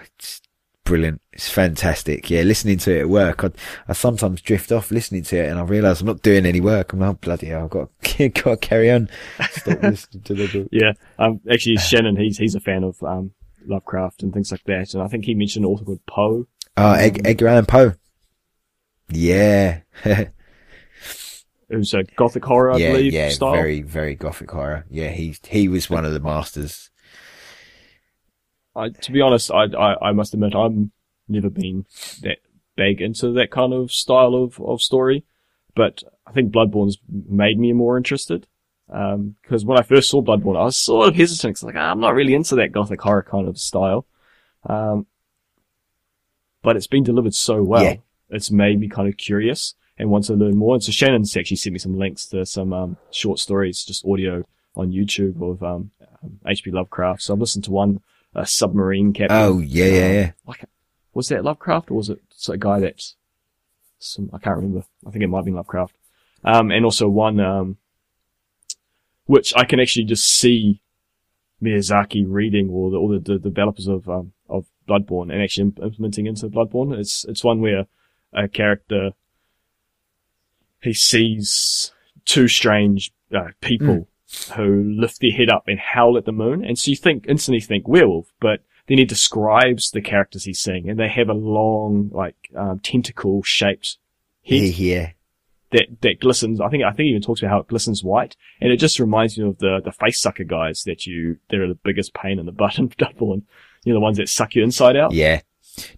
brilliant. 0.91 1.21
It's 1.33 1.49
fantastic. 1.49 2.29
Yeah, 2.29 2.43
listening 2.43 2.79
to 2.79 2.93
it 2.93 3.01
at 3.03 3.09
work, 3.09 3.45
I, 3.45 3.51
I 3.87 3.93
sometimes 3.93 4.43
drift 4.43 4.73
off 4.73 4.91
listening 4.91 5.23
to 5.23 5.37
it, 5.37 5.49
and 5.49 5.57
I 5.57 5.63
realise 5.63 6.01
I'm 6.01 6.09
not 6.09 6.23
doing 6.23 6.45
any 6.45 6.61
work. 6.61 6.93
I'm 6.93 6.99
like, 6.99 7.11
oh, 7.11 7.13
bloody 7.15 7.47
hell, 7.47 7.65
I've 7.65 7.71
got 7.71 7.91
got 8.19 8.51
to 8.51 8.57
carry 8.57 8.91
on. 8.91 9.09
Stop 9.51 9.83
listening 9.85 10.23
to 10.25 10.35
the 10.35 10.49
book. 10.49 10.69
Yeah. 10.73 10.93
Um, 11.17 11.41
actually, 11.49 11.77
Shannon, 11.79 12.17
he's, 12.17 12.39
he's 12.39 12.57
a 12.57 12.61
fan 12.61 12.83
of, 12.83 13.01
um, 13.05 13.31
Lovecraft 13.67 14.25
and 14.25 14.33
things 14.33 14.51
like 14.51 14.65
that. 14.65 14.95
And 14.95 15.03
I 15.03 15.07
think 15.07 15.27
he 15.27 15.35
mentioned 15.35 15.65
an 15.65 15.71
author 15.71 15.85
called 15.85 16.07
Poe. 16.07 16.49
Oh, 16.77 16.93
Ed- 16.93 17.25
Edgar 17.25 17.47
Allan 17.47 17.67
Poe. 17.67 17.93
Yeah. 19.11 19.83
it 20.05 20.33
was 21.71 21.95
a 21.95 22.03
gothic 22.17 22.45
horror, 22.45 22.73
I 22.73 22.79
yeah, 22.79 22.91
believe, 22.91 23.13
yeah, 23.13 23.29
style. 23.29 23.53
very, 23.53 23.83
very 23.83 24.17
gothic 24.17 24.51
horror. 24.51 24.87
Yeah, 24.91 25.11
he 25.11 25.37
he 25.47 25.69
was 25.69 25.89
one 25.89 26.05
of 26.05 26.13
the 26.13 26.21
masters. 26.21 26.90
I, 28.75 28.89
to 28.89 29.13
be 29.13 29.21
honest, 29.21 29.51
I, 29.51 29.65
I, 29.65 30.09
I 30.09 30.13
must 30.13 30.35
admit, 30.35 30.55
I'm 30.55 30.93
never 31.29 31.51
been 31.51 31.87
that 32.23 32.39
big 32.77 33.01
into 33.01 33.33
that 33.33 33.51
kind 33.51 33.73
of 33.73 33.93
style 33.93 34.35
of, 34.35 34.61
of 34.61 34.81
story, 34.81 35.25
but 35.75 36.03
I 36.27 36.33
think 36.33 36.53
Bloodborne's 36.53 36.99
made 37.09 37.59
me 37.59 37.73
more 37.73 37.97
interested. 37.97 38.47
Um, 38.93 39.37
cause 39.45 39.65
when 39.65 39.79
I 39.79 39.83
first 39.83 40.11
saw 40.11 40.21
Bloodborne, 40.21 40.59
I 40.59 40.65
was 40.65 40.77
sort 40.77 41.09
of 41.09 41.15
hesitant, 41.15 41.57
cause 41.57 41.63
like, 41.63 41.77
ah, 41.77 41.91
I'm 41.91 42.01
not 42.01 42.15
really 42.15 42.35
into 42.35 42.57
that 42.57 42.73
gothic 42.73 43.01
horror 43.01 43.23
kind 43.23 43.49
of 43.49 43.59
style. 43.59 44.07
Um, 44.69 45.07
but 46.63 46.77
it's 46.77 46.87
been 46.87 47.05
delivered 47.05 47.35
so 47.35 47.63
well. 47.63 47.85
Yeah. 47.85 47.97
It's 48.31 48.51
made 48.51 48.79
me 48.79 48.89
kind 48.89 49.09
of 49.09 49.17
curious 49.17 49.75
and 49.99 50.11
want 50.11 50.25
to 50.25 50.35
learn 50.35 50.57
more. 50.57 50.75
And 50.75 50.83
so 50.83 50.93
Shannon's 50.93 51.37
actually 51.37 51.57
sent 51.57 51.73
me 51.73 51.79
some 51.79 51.99
links 51.99 52.27
to 52.27 52.45
some, 52.47 52.73
um, 52.73 52.97
short 53.11 53.39
stories, 53.39 53.85
just 53.85 54.05
audio 54.05 54.45
on 54.77 54.93
YouTube 54.93 55.41
of, 55.43 55.63
um, 55.63 55.91
um, 56.23 56.41
H.P. 56.47 56.71
Lovecraft. 56.71 57.23
So 57.23 57.35
I've 57.35 57.41
listened 57.41 57.65
to 57.65 57.71
one, 57.71 58.01
a 58.35 58.47
submarine 58.47 59.13
captain. 59.13 59.37
Oh 59.37 59.59
yeah, 59.59 59.85
yeah, 59.87 60.07
Um, 60.07 60.13
yeah. 60.15 60.31
like, 60.47 60.65
was 61.15 61.29
that 61.29 61.45
Lovecraft 61.45 61.91
or 61.91 61.95
was 61.95 62.09
it 62.11 62.21
a 62.49 62.57
guy 62.57 62.81
that's 62.81 63.17
some, 63.99 64.31
I 64.33 64.39
can't 64.39 64.57
remember. 64.57 64.85
I 65.07 65.11
think 65.11 65.25
it 65.25 65.27
might 65.29 65.39
have 65.39 65.45
been 65.45 65.55
Lovecraft. 65.55 65.95
Um, 66.45 66.71
and 66.71 66.85
also 66.85 67.09
one, 67.09 67.39
um, 67.41 67.77
which 69.27 69.53
I 69.57 69.65
can 69.65 69.79
actually 69.81 70.05
just 70.07 70.25
see 70.25 70.81
Miyazaki 71.63 72.25
reading 72.27 72.71
or 72.71 72.91
the, 72.91 72.97
or 72.97 73.19
the, 73.19 73.19
the 73.19 73.39
developers 73.39 73.87
of, 73.87 74.09
um, 74.09 74.33
of 74.49 74.67
Bloodborne 74.89 75.31
and 75.33 75.43
actually 75.43 75.65
imp- 75.65 75.83
implementing 75.83 76.27
into 76.27 76.49
Bloodborne. 76.49 76.99
It's, 76.99 77.25
it's 77.29 77.45
one 77.45 77.61
where 77.61 77.87
a 78.33 78.49
character, 78.49 79.11
he 80.83 80.95
sees 80.95 81.93
two 82.25 82.49
strange, 82.49 83.13
uh, 83.35 83.49
people 83.61 84.09
who 84.57 84.85
lift 84.97 85.21
their 85.21 85.33
head 85.33 85.51
up 85.51 85.65
and 85.67 85.79
howl 85.79 86.17
at 86.17 86.25
the 86.25 86.33
moon. 86.33 86.65
And 86.65 86.79
so 86.79 86.91
you 86.91 86.97
think, 86.97 87.27
instantly 87.29 87.61
think 87.61 87.89
werewolf, 87.89 88.33
but 88.41 88.61
then 88.87 88.99
he 88.99 89.05
describes 89.05 89.91
the 89.91 90.01
characters 90.01 90.45
he's 90.45 90.61
seeing 90.61 90.89
and 90.89 90.99
they 90.99 91.09
have 91.09 91.29
a 91.29 91.35
long, 91.35 92.11
like, 92.13 92.37
um, 92.57 92.81
tentacle 92.81 93.43
shaped 93.43 93.99
head 94.43 94.63
Yeah, 94.63 94.95
yeah. 94.95 95.11
that, 95.73 96.01
that 96.01 96.21
glistens. 96.21 96.61
I 96.61 96.69
think, 96.69 96.85
I 96.85 96.91
think 96.91 97.07
he 97.07 97.11
even 97.11 97.23
talks 97.23 97.41
about 97.41 97.51
how 97.51 97.59
it 97.61 97.69
glistens 97.69 98.05
white. 98.05 98.37
And 98.61 98.73
it 98.73 98.79
just 98.79 98.99
reminds 98.99 99.37
you 99.37 99.49
of 99.49 99.59
the, 99.59 99.81
the 99.85 99.93
face 99.93 100.21
sucker 100.21 100.45
guys 100.45 100.83
that 100.85 101.07
you, 101.07 101.39
they're 101.49 101.69
the 101.69 101.79
biggest 101.83 102.15
pain 102.15 102.39
in 102.39 102.47
the 102.47 102.53
butt 102.53 102.79
in 102.79 102.93
double 102.99 103.33
and, 103.33 103.43
you 103.85 103.93
know, 103.93 103.99
the 103.99 104.03
ones 104.03 104.19
that 104.19 104.29
suck 104.29 104.55
you 104.55 104.63
inside 104.63 104.97
out. 104.97 105.13
Yeah. 105.13 105.41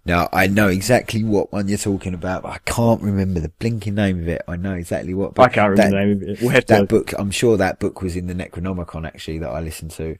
Now 0.05 0.29
I 0.31 0.47
know 0.47 0.67
exactly 0.67 1.23
what 1.23 1.51
one 1.51 1.67
you're 1.67 1.77
talking 1.77 2.13
about, 2.13 2.43
but 2.43 2.51
I 2.51 2.57
can't 2.59 3.01
remember 3.01 3.39
the 3.39 3.49
blinking 3.49 3.95
name 3.95 4.21
of 4.21 4.27
it. 4.27 4.41
I 4.47 4.55
know 4.55 4.73
exactly 4.73 5.13
what. 5.13 5.35
Book. 5.35 5.45
I 5.45 5.53
can't 5.53 5.71
remember 5.71 5.83
that, 5.83 5.89
the 5.89 6.05
name 6.05 6.21
of 6.21 6.29
it. 6.29 6.41
We'll 6.41 6.51
have 6.51 6.65
That 6.67 6.79
to, 6.79 6.85
book, 6.85 7.13
I'm 7.17 7.31
sure 7.31 7.57
that 7.57 7.79
book 7.79 8.01
was 8.01 8.15
in 8.15 8.27
the 8.27 8.33
Necronomicon 8.33 9.05
actually 9.05 9.39
that 9.39 9.49
I 9.49 9.61
listened 9.61 9.91
to. 9.91 10.17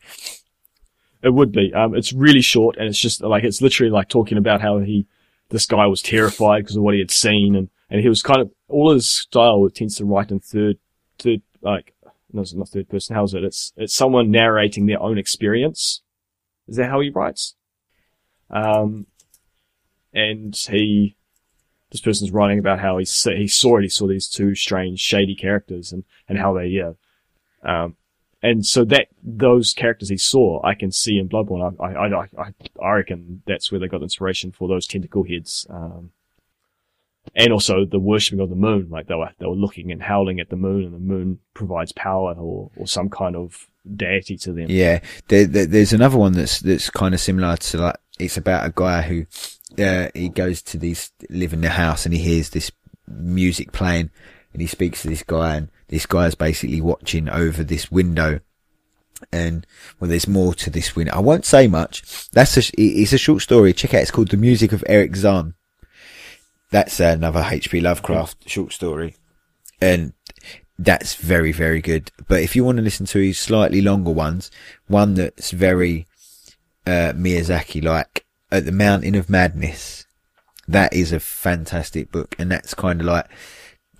It 1.21 1.33
would 1.33 1.53
be. 1.53 1.73
Um, 1.73 1.95
it's 1.95 2.11
really 2.11 2.41
short 2.41 2.75
and 2.77 2.87
it's 2.87 2.99
just 2.99 3.21
like, 3.21 3.45
it's 3.45 3.61
literally 3.61 3.89
like 3.89 4.09
talking 4.09 4.37
about 4.37 4.59
how 4.59 4.79
he, 4.79 5.07
this 5.49 5.65
guy 5.65 5.85
was 5.87 6.01
terrified 6.01 6.63
because 6.63 6.75
of 6.75 6.83
what 6.83 6.95
he 6.95 6.99
had 6.99 7.11
seen 7.11 7.55
and, 7.55 7.69
and 7.89 8.01
he 8.01 8.09
was 8.09 8.21
kind 8.21 8.41
of, 8.41 8.51
all 8.67 8.91
his 8.91 9.09
style 9.09 9.69
tends 9.69 9.95
to 9.95 10.05
write 10.05 10.31
in 10.31 10.41
third, 10.41 10.79
third, 11.19 11.41
like, 11.61 11.93
no, 12.33 12.41
it's 12.41 12.53
not 12.53 12.67
third 12.67 12.89
person. 12.89 13.15
How 13.15 13.23
is 13.23 13.33
it? 13.33 13.43
It's, 13.45 13.71
it's 13.77 13.95
someone 13.95 14.31
narrating 14.31 14.85
their 14.85 15.01
own 15.01 15.17
experience. 15.17 16.01
Is 16.67 16.75
that 16.75 16.89
how 16.89 16.99
he 16.99 17.09
writes? 17.09 17.55
Um, 18.49 19.05
and 20.13 20.55
he, 20.55 21.15
this 21.91 22.01
person's 22.01 22.31
writing 22.31 22.59
about 22.59 22.79
how 22.79 22.97
he, 22.97 23.05
he 23.05 23.47
saw 23.47 23.77
it, 23.77 23.83
he 23.83 23.89
saw 23.89 24.07
these 24.07 24.27
two 24.27 24.55
strange, 24.55 24.99
shady 24.99 25.35
characters 25.35 25.91
and, 25.91 26.03
and 26.27 26.37
how 26.37 26.53
they, 26.53 26.67
yeah, 26.67 26.93
um, 27.63 27.95
and 28.43 28.65
so 28.65 28.83
that 28.85 29.07
those 29.23 29.73
characters 29.73 30.09
he 30.09 30.17
saw, 30.17 30.61
I 30.63 30.75
can 30.75 30.91
see 30.91 31.17
in 31.17 31.29
Bloodborne. 31.29 31.75
I 31.79 31.93
I 31.93 32.23
I, 32.23 32.53
I, 32.83 32.91
reckon 32.91 33.41
that's 33.47 33.71
where 33.71 33.79
they 33.79 33.87
got 33.87 34.01
inspiration 34.01 34.51
for 34.51 34.67
those 34.67 34.85
tentacle 34.85 35.23
heads, 35.23 35.65
um, 35.69 36.11
and 37.33 37.53
also 37.53 37.85
the 37.85 37.99
worshipping 37.99 38.41
of 38.41 38.49
the 38.49 38.57
moon. 38.57 38.89
Like 38.89 39.07
they 39.07 39.15
were 39.15 39.29
they 39.39 39.45
were 39.45 39.55
looking 39.55 39.93
and 39.93 40.03
howling 40.03 40.41
at 40.41 40.49
the 40.49 40.57
moon, 40.57 40.83
and 40.83 40.93
the 40.93 40.99
moon 40.99 41.39
provides 41.53 41.93
power 41.93 42.33
or 42.33 42.69
or 42.75 42.85
some 42.85 43.09
kind 43.09 43.37
of 43.37 43.69
deity 43.95 44.35
to 44.39 44.51
them. 44.51 44.65
Yeah, 44.69 44.99
there, 45.29 45.45
there, 45.45 45.65
there's 45.65 45.93
another 45.93 46.17
one 46.17 46.33
that's 46.33 46.59
that's 46.59 46.89
kind 46.89 47.13
of 47.13 47.21
similar 47.21 47.55
to 47.55 47.77
like 47.77 47.95
it's 48.19 48.35
about 48.35 48.65
a 48.65 48.73
guy 48.75 49.03
who 49.03 49.25
uh, 49.79 50.09
he 50.13 50.29
goes 50.29 50.61
to 50.61 50.77
these 50.77 51.11
live 51.29 51.53
in 51.53 51.61
the 51.61 51.69
house 51.69 52.05
and 52.05 52.13
he 52.13 52.21
hears 52.21 52.49
this 52.49 52.71
music 53.07 53.71
playing 53.71 54.09
and 54.51 54.61
he 54.61 54.67
speaks 54.67 55.01
to 55.01 55.09
this 55.09 55.23
guy 55.23 55.55
and 55.55 55.69
this 55.87 56.05
guy 56.05 56.27
is 56.27 56.35
basically 56.35 56.81
watching 56.81 57.29
over 57.29 57.63
this 57.63 57.91
window 57.91 58.39
and 59.31 59.65
well 59.99 60.09
there's 60.09 60.27
more 60.27 60.53
to 60.53 60.69
this 60.69 60.95
window. 60.95 61.13
I 61.13 61.19
won't 61.19 61.45
say 61.45 61.67
much. 61.67 62.29
That's 62.31 62.57
a 62.57 62.63
it's 62.77 63.13
a 63.13 63.17
short 63.17 63.41
story. 63.41 63.73
Check 63.73 63.93
it 63.93 63.97
out. 63.97 64.01
It's 64.03 64.11
called 64.11 64.29
The 64.29 64.37
Music 64.37 64.71
of 64.71 64.83
Erich 64.87 65.15
Zann. 65.15 65.55
That's 66.71 66.99
another 66.99 67.45
H.P. 67.49 67.81
Lovecraft 67.81 68.49
short 68.49 68.73
story 68.73 69.15
and 69.79 70.13
that's 70.79 71.15
very, 71.15 71.51
very 71.51 71.81
good. 71.81 72.11
But 72.27 72.41
if 72.41 72.55
you 72.55 72.63
want 72.63 72.77
to 72.77 72.83
listen 72.83 73.05
to 73.07 73.33
slightly 73.33 73.81
longer 73.81 74.11
ones, 74.11 74.49
one 74.87 75.13
that's 75.13 75.51
very 75.51 76.07
uh, 76.85 77.13
Miyazaki 77.15 77.83
like, 77.83 78.22
At 78.53 78.65
the 78.65 78.71
Mountain 78.71 79.15
of 79.15 79.31
Madness, 79.31 80.05
that 80.67 80.93
is 80.93 81.11
a 81.11 81.19
fantastic 81.19 82.11
book, 82.11 82.35
and 82.37 82.51
that's 82.51 82.75
kind 82.75 83.01
of 83.01 83.07
like 83.07 83.25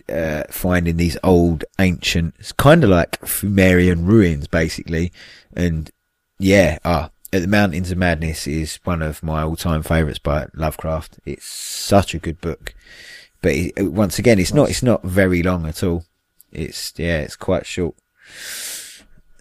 uh, 0.08 0.44
finding 0.52 0.98
these 0.98 1.18
old 1.24 1.66
ancient, 1.80 2.36
it's 2.38 2.52
kind 2.52 2.84
of 2.84 2.92
like 2.92 3.18
Sumerian 3.26 4.06
ruins, 4.06 4.48
basically. 4.48 5.12
And 5.56 5.90
yeah, 6.38 6.78
ah, 6.86 7.10
At 7.32 7.42
the 7.42 7.48
Mountains 7.48 7.90
of 7.90 7.98
Madness 7.98 8.46
is 8.46 8.80
one 8.84 9.02
of 9.02 9.24
my 9.24 9.42
all-time 9.42 9.82
favourites 9.82 10.20
by 10.20 10.46
Lovecraft. 10.54 11.20
It's 11.26 11.48
such 11.48 12.14
a 12.14 12.20
good 12.20 12.40
book. 12.40 12.76
But 13.42 13.54
it, 13.54 13.92
once 13.92 14.20
again, 14.20 14.38
it's 14.38 14.54
not, 14.54 14.70
it's 14.70 14.84
not 14.84 15.04
very 15.04 15.42
long 15.42 15.66
at 15.66 15.82
all. 15.82 16.06
It's, 16.52 16.94
yeah, 16.96 17.22
it's 17.22 17.36
quite 17.36 17.66
short. 17.66 17.96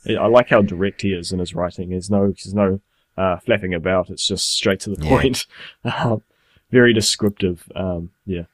I 0.09 0.27
like 0.27 0.49
how 0.49 0.63
direct 0.63 1.03
he 1.03 1.13
is 1.13 1.33
in 1.33 1.39
his 1.39 1.55
writing. 1.55 1.91
There's 1.91 2.11
no 2.11 2.29
there's 2.29 2.55
no 2.55 2.81
uh, 3.17 3.39
flapping 3.39 3.75
about. 3.75 4.11
It's 4.11 4.27
just 4.27 4.53
straight 4.53 4.81
to 4.81 4.91
the 4.95 5.03
Yeah. 5.03 5.09
point. 5.11 5.47
Um, 5.85 6.23
very 6.71 6.93
descriptive. 6.95 7.71
Um, 7.77 8.11
yeah. 8.25 8.45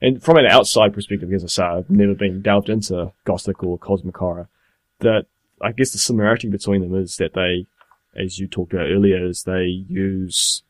And 0.00 0.22
from 0.22 0.36
an 0.36 0.46
outside 0.46 0.92
perspective, 0.94 1.32
as 1.32 1.44
I 1.44 1.46
say, 1.46 1.62
I've 1.62 1.90
never 1.90 2.14
been 2.14 2.42
delved 2.42 2.68
into 2.68 3.12
Gothic 3.24 3.62
or 3.62 3.78
Cosmic 3.78 4.16
horror. 4.16 4.48
That 5.00 5.26
I 5.62 5.72
guess 5.72 5.90
the 5.92 5.98
similarity 5.98 6.48
between 6.48 6.80
them 6.82 6.94
is 6.94 7.16
that 7.16 7.34
they, 7.34 7.66
as 8.16 8.38
you 8.38 8.46
talked 8.48 8.72
about 8.72 8.86
earlier, 8.88 9.24
is 9.26 9.44
they 9.44 9.64
use 9.64 10.62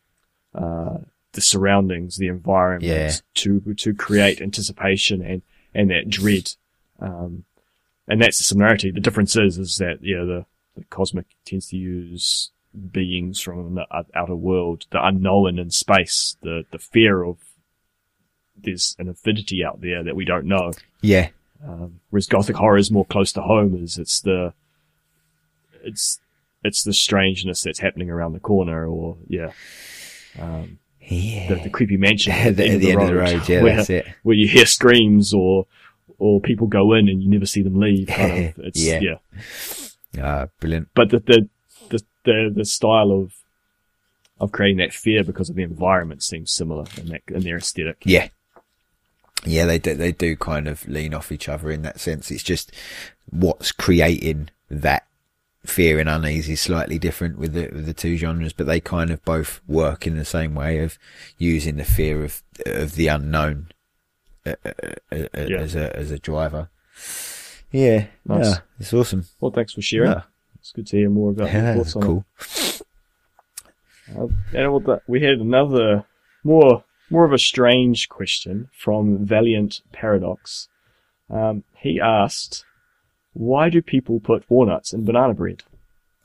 uh, 0.55 0.99
the 1.33 1.41
surroundings, 1.41 2.17
the 2.17 2.29
environment, 2.29 2.85
Yeah. 2.85 3.13
to 3.37 3.75
to 3.75 3.95
create 3.95 4.41
anticipation 4.43 5.23
and 5.23 5.43
and 5.75 5.91
that 5.91 6.09
dread. 6.11 6.51
Um, 7.01 7.45
and 8.07 8.21
that's 8.21 8.39
the 8.39 8.45
similarity. 8.45 8.91
The 8.91 9.01
difference 9.01 9.37
is 9.37 9.57
is 9.59 9.77
that 9.77 9.99
yeah, 10.03 10.25
the, 10.25 10.47
the 10.77 10.85
cosmic 10.85 11.27
tends 11.47 11.69
to 11.69 11.77
use 11.77 12.51
beings 12.93 13.41
from 13.41 13.75
the 13.75 13.87
outer 14.15 14.37
world, 14.37 14.87
the 14.91 15.05
unknown 15.05 15.59
in 15.59 15.71
space, 15.71 16.37
the 16.43 16.65
the 16.71 16.79
fear 16.79 17.23
of 17.23 17.37
there's 18.57 18.97
an 18.99 19.09
infinity 19.09 19.65
out 19.65 19.81
there 19.81 20.03
that 20.03 20.17
we 20.17 20.25
don't 20.25 20.47
know. 20.47 20.73
Yeah. 21.01 21.29
Um, 21.67 22.01
whereas 22.11 22.27
Gothic 22.27 22.57
horror 22.57 22.77
is 22.79 22.91
more 22.91 23.05
close 23.05 23.33
to 23.33 23.41
home. 23.43 23.75
Is 23.83 23.99
it's 23.99 24.21
the 24.21 24.53
it's 25.83 26.21
it's 26.65 26.83
the 26.83 26.93
strangeness 26.93 27.63
that's 27.63 27.79
happening 27.79 28.11
around 28.11 28.33
the 28.33 28.41
corner, 28.41 28.87
or 28.87 29.17
yeah, 29.29 29.53
um, 30.39 30.79
Yeah. 31.01 31.49
the, 31.49 31.55
the 31.65 31.71
creepy 31.71 31.97
mansion 31.97 32.33
at 32.37 32.57
the, 32.57 32.69
at 32.69 32.81
the 32.81 32.93
end 32.93 33.03
of 33.03 33.09
the 33.09 33.15
road, 33.15 33.49
yeah, 33.49 33.63
where, 33.63 33.77
that's 33.77 33.91
it. 33.91 34.07
where 34.23 34.37
you 34.37 34.49
hear 34.49 34.67
screams 34.67 35.33
or 35.33 35.67
or 36.19 36.41
people 36.41 36.67
go 36.67 36.95
in 36.95 37.09
and 37.09 37.23
you 37.23 37.29
never 37.31 37.47
see 37.47 37.63
them 37.63 37.79
leave. 37.79 38.09
Kind 38.09 38.47
of, 38.49 38.59
it's 38.65 38.83
Yeah. 38.85 39.01
yeah. 39.01 40.21
Ah, 40.21 40.47
brilliant. 40.59 40.89
But 40.95 41.11
the, 41.11 41.21
the 41.21 41.49
the 42.29 42.53
the 42.55 42.65
style 42.65 43.11
of 43.13 43.33
of 44.41 44.53
creating 44.53 44.79
that 44.79 44.93
fear 44.93 45.25
because 45.25 45.51
of 45.51 45.57
the 45.57 45.63
environment 45.65 46.23
seems 46.23 46.53
similar 46.53 46.85
in 46.97 47.07
that 47.09 47.23
in 47.29 47.41
their 47.43 47.57
aesthetic. 47.57 47.97
Yeah. 48.05 48.29
Yeah, 49.45 49.67
they 49.67 49.79
do, 49.79 49.95
they 49.95 50.11
do 50.13 50.35
kind 50.37 50.67
of 50.67 50.87
lean 50.89 51.15
off 51.15 51.31
each 51.31 51.49
other 51.49 51.71
in 51.71 51.83
that 51.83 52.01
sense. 52.01 52.31
It's 52.31 52.43
just 52.43 52.73
what's 53.31 53.71
creating 53.71 54.51
that 54.69 55.07
fear 55.65 55.99
and 56.01 56.09
unease 56.09 56.49
is 56.49 56.61
slightly 56.61 56.99
different 56.99 57.39
with 57.39 57.53
the 57.53 57.69
with 57.73 57.87
the 57.87 57.95
two 57.95 58.17
genres, 58.17 58.53
but 58.53 58.67
they 58.67 58.81
kind 58.81 59.11
of 59.11 59.25
both 59.25 59.61
work 59.69 60.07
in 60.09 60.17
the 60.17 60.25
same 60.25 60.55
way 60.57 60.79
of 60.81 60.99
using 61.39 61.77
the 61.77 61.85
fear 61.85 62.25
of 62.25 62.43
of 62.67 62.97
the 62.97 63.07
unknown 63.09 63.69
uh, 64.47 64.55
uh, 64.65 64.73
uh, 65.13 65.17
uh, 65.37 65.47
Yeah. 65.47 65.59
as 65.59 65.75
a 65.77 65.97
as 65.97 66.11
a 66.11 66.19
driver. 66.19 66.69
Yeah, 67.71 68.07
Nice. 68.25 68.45
yeah, 68.47 68.59
it's 68.81 68.93
awesome. 68.95 69.27
Well, 69.41 69.53
thanks 69.53 69.73
for 69.73 69.83
sharing. 69.83 70.11
Yeah, 70.11 70.23
It's 70.61 70.73
good 70.73 70.87
to 70.89 70.97
hear 70.97 71.11
more 71.11 71.31
about 71.31 71.53
your 71.53 71.75
thoughts 71.75 71.97
on 71.97 72.03
cool. 72.03 72.25
it. 72.41 72.83
Uh, 74.17 74.29
and 74.55 74.73
with 74.73 74.87
that, 74.87 75.03
we 75.07 75.23
had 75.23 75.39
another 75.39 76.05
more 76.45 76.85
more 77.11 77.25
of 77.25 77.33
a 77.33 77.39
strange 77.39 78.09
question 78.09 78.69
from 78.73 79.25
Valiant 79.25 79.81
Paradox. 79.93 80.69
Um, 81.31 81.65
he 81.77 82.01
asked, 82.01 82.65
"Why 83.33 83.71
do 83.71 83.83
people 83.83 84.21
put 84.21 84.49
walnuts 84.49 84.93
in 84.93 85.05
banana 85.05 85.35
bread?" 85.35 85.63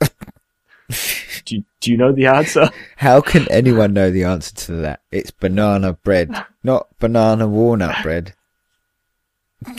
do 1.44 1.56
you, 1.56 1.64
Do 1.80 1.90
you 1.90 1.96
know 1.96 2.12
the 2.12 2.26
answer? 2.26 2.70
How 2.96 3.20
can 3.20 3.50
anyone 3.50 3.92
know 3.92 4.10
the 4.10 4.24
answer 4.24 4.54
to 4.66 4.72
that? 4.76 5.00
It's 5.10 5.30
banana 5.30 5.94
bread, 5.94 6.30
not 6.62 6.88
banana 6.98 7.46
walnut 7.46 8.02
bread. 8.02 8.34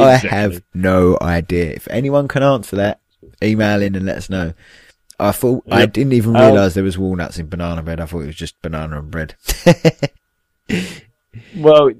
I 0.00 0.16
have 0.16 0.62
no 0.74 1.18
idea. 1.20 1.72
If 1.72 1.88
anyone 1.88 2.28
can 2.28 2.42
answer 2.42 2.76
that, 2.76 3.00
email 3.42 3.82
in 3.82 3.94
and 3.94 4.06
let 4.06 4.16
us 4.16 4.30
know. 4.30 4.54
I 5.20 5.32
thought 5.32 5.64
I 5.70 5.86
didn't 5.86 6.12
even 6.12 6.36
Um, 6.36 6.42
realise 6.42 6.74
there 6.74 6.84
was 6.84 6.96
walnuts 6.98 7.38
in 7.38 7.48
banana 7.48 7.82
bread. 7.82 8.00
I 8.00 8.06
thought 8.06 8.20
it 8.20 8.26
was 8.26 8.36
just 8.36 8.60
banana 8.62 8.98
and 9.00 9.10
bread. 9.10 9.34
Well, 11.56 11.90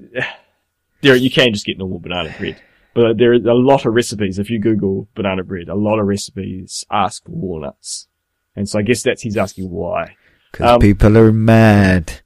there 1.01 1.15
you 1.15 1.31
can 1.31 1.53
just 1.53 1.65
get 1.65 1.77
normal 1.77 1.99
banana 1.99 2.33
bread, 2.37 2.61
but 2.93 3.17
there 3.17 3.31
are 3.31 3.35
a 3.35 3.53
lot 3.53 3.85
of 3.85 3.93
recipes. 3.93 4.37
If 4.37 4.49
you 4.49 4.59
Google 4.59 5.07
banana 5.15 5.43
bread, 5.43 5.69
a 5.69 5.75
lot 5.75 5.99
of 5.99 6.05
recipes 6.07 6.83
ask 6.91 7.23
for 7.25 7.31
walnuts, 7.31 8.07
and 8.55 8.67
so 8.69 8.79
I 8.79 8.81
guess 8.83 9.01
that's 9.03 9.21
he's 9.21 9.37
asking 9.37 9.69
why. 9.69 10.15
Because 10.51 10.71
Um, 10.75 10.79
people 10.81 11.17
are 11.17 11.31
mad. 11.31 12.21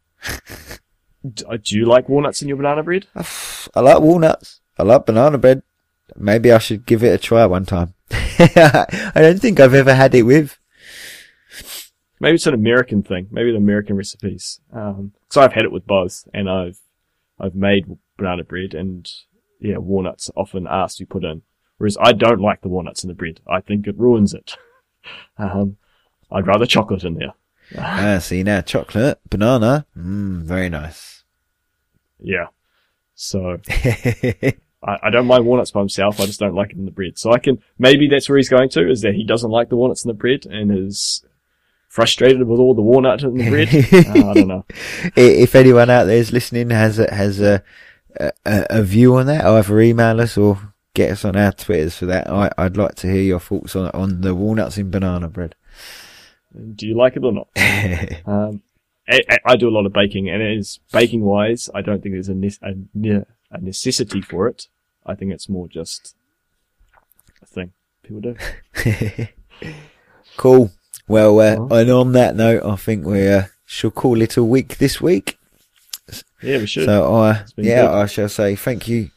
Uh, 1.48 1.58
Do 1.62 1.78
you 1.78 1.86
like 1.86 2.10
walnuts 2.10 2.42
in 2.42 2.48
your 2.48 2.58
banana 2.58 2.84
bread? 2.84 3.08
I 3.16 3.80
like 3.80 4.00
walnuts. 4.00 4.60
I 4.78 4.84
like 4.84 5.06
banana 5.06 5.38
bread. 5.38 5.62
Maybe 6.16 6.52
I 6.52 6.58
should 6.58 6.86
give 6.86 7.04
it 7.04 7.14
a 7.14 7.18
try 7.18 7.46
one 7.46 7.66
time. 7.66 7.94
I 8.12 9.12
don't 9.16 9.40
think 9.40 9.60
I've 9.60 9.74
ever 9.74 9.94
had 9.94 10.14
it 10.16 10.24
with. 10.24 10.58
Maybe 12.20 12.36
it's 12.36 12.48
an 12.48 12.54
American 12.54 13.04
thing. 13.04 13.28
Maybe 13.32 13.52
the 13.52 13.58
American 13.58 13.98
recipes. 13.98 14.60
Um, 14.72 15.14
so 15.30 15.42
I've 15.42 15.54
had 15.54 15.66
it 15.66 15.72
with 15.72 15.86
both, 15.86 16.28
and 16.34 16.50
I've 16.50 16.80
I've 17.40 17.56
made 17.56 17.86
banana 18.18 18.44
bread, 18.44 18.74
and 18.74 19.10
yeah, 19.60 19.78
walnuts 19.78 20.30
often 20.36 20.68
asked 20.70 21.00
to 21.00 21.06
put 21.06 21.24
in. 21.24 21.42
Whereas 21.78 21.98
I 22.00 22.14
don't 22.14 22.40
like 22.40 22.62
the 22.62 22.70
walnuts 22.70 23.04
in 23.04 23.08
the 23.10 23.14
bread. 23.16 23.42
I 23.48 23.60
think 23.62 23.88
it 23.88 23.98
ruins 23.98 24.34
it. 24.34 24.56
Um, 25.38 25.76
I'd 26.32 26.48
rather 26.48 26.66
chocolate 26.66 27.04
in 27.04 27.16
there. 27.16 27.34
Ah, 27.78 28.20
see 28.20 28.42
now, 28.44 28.62
chocolate, 28.62 29.20
banana, 29.30 29.86
mmm, 29.98 30.44
very 30.44 30.70
nice. 30.70 31.26
Yeah. 32.20 32.48
So 33.16 33.58
I, 34.84 34.98
I 35.04 35.10
don't 35.10 35.28
mind 35.28 35.46
walnuts 35.46 35.72
by 35.72 35.80
himself. 35.80 36.20
I 36.20 36.26
just 36.26 36.40
don't 36.40 36.56
like 36.56 36.72
it 36.72 36.78
in 36.78 36.86
the 36.86 36.92
bread. 36.92 37.18
So 37.18 37.32
I 37.32 37.40
can 37.40 37.60
maybe 37.80 38.08
that's 38.08 38.28
where 38.30 38.38
he's 38.38 38.50
going 38.50 38.70
to 38.70 38.90
is 38.90 39.02
that 39.02 39.16
he 39.16 39.24
doesn't 39.24 39.50
like 39.52 39.70
the 39.70 39.76
walnuts 39.76 40.04
in 40.04 40.10
the 40.10 40.14
bread 40.14 40.46
and 40.46 40.72
is 40.78 41.24
frustrated 41.88 42.48
with 42.48 42.60
all 42.60 42.74
the 42.74 42.82
walnut 42.82 43.22
in 43.24 43.38
the 43.38 43.50
bread. 43.50 43.70
Uh, 44.26 44.30
I 44.30 44.34
don't 44.34 44.48
know. 44.48 44.66
If 45.16 45.56
anyone 45.56 45.90
out 45.90 46.06
there 46.06 46.18
is 46.18 46.32
listening 46.34 46.70
has 46.72 47.00
a, 47.00 47.14
has 47.14 47.40
a, 47.40 47.64
a 48.20 48.32
a 48.46 48.84
view 48.84 49.16
on 49.16 49.26
that, 49.28 49.46
either 49.46 49.80
email 49.80 50.20
us 50.22 50.38
or 50.38 50.60
get 50.94 51.12
us 51.12 51.26
on 51.26 51.36
our 51.36 51.52
Twitters 51.52 51.98
for 51.98 52.06
that. 52.08 52.30
I, 52.30 52.50
I'd 52.58 52.78
like 52.78 52.96
to 52.96 53.08
hear 53.12 53.22
your 53.22 53.40
thoughts 53.40 53.76
on 53.76 53.90
on 53.92 54.22
the 54.22 54.34
walnuts 54.36 54.78
in 54.78 54.90
banana 54.92 55.28
bread. 55.28 55.56
Do 56.76 56.88
you 56.88 56.96
like 56.96 57.16
it 57.16 57.24
or 57.24 57.32
not? 57.32 57.48
Um, 58.26 58.62
I, 59.08 59.20
I- 59.30 59.40
I 59.46 59.56
do 59.58 59.68
a 59.68 59.72
lot 59.76 59.86
of 59.86 59.92
baking, 59.94 60.30
and 60.30 60.42
it 60.42 60.58
is 60.58 60.80
baking 60.92 61.22
wise. 61.24 61.70
I 61.76 61.82
don't 61.82 62.02
think 62.02 62.16
there's 62.16 62.30
a, 62.30 62.36
ne- 62.36 62.58
a, 62.62 62.74
ne- 62.94 63.26
a 63.52 63.60
necessity 63.60 64.22
for 64.22 64.48
it. 64.48 64.68
I 65.06 65.16
think 65.16 65.32
it's 65.32 65.50
more 65.50 65.68
just 65.68 66.16
a 67.42 67.46
thing 67.46 67.74
people 68.04 68.22
do. 68.22 68.36
cool. 70.38 70.72
Well, 71.08 71.40
uh, 71.40 71.68
and 71.76 71.90
on 71.90 72.12
that 72.14 72.36
note, 72.36 72.64
I 72.66 72.76
think 72.76 73.06
we 73.06 73.28
uh, 73.28 73.46
shall 73.66 73.92
call 73.92 74.22
it 74.22 74.38
a 74.38 74.44
week 74.44 74.78
this 74.78 75.02
week. 75.02 75.38
Yeah, 76.42 76.60
we 76.60 76.68
should. 76.68 76.86
So 76.86 77.14
I, 77.16 77.46
yeah, 77.58 77.84
good. 77.84 77.92
I 77.92 78.06
shall 78.06 78.30
say 78.30 78.56
thank 78.56 78.88
you 78.88 79.10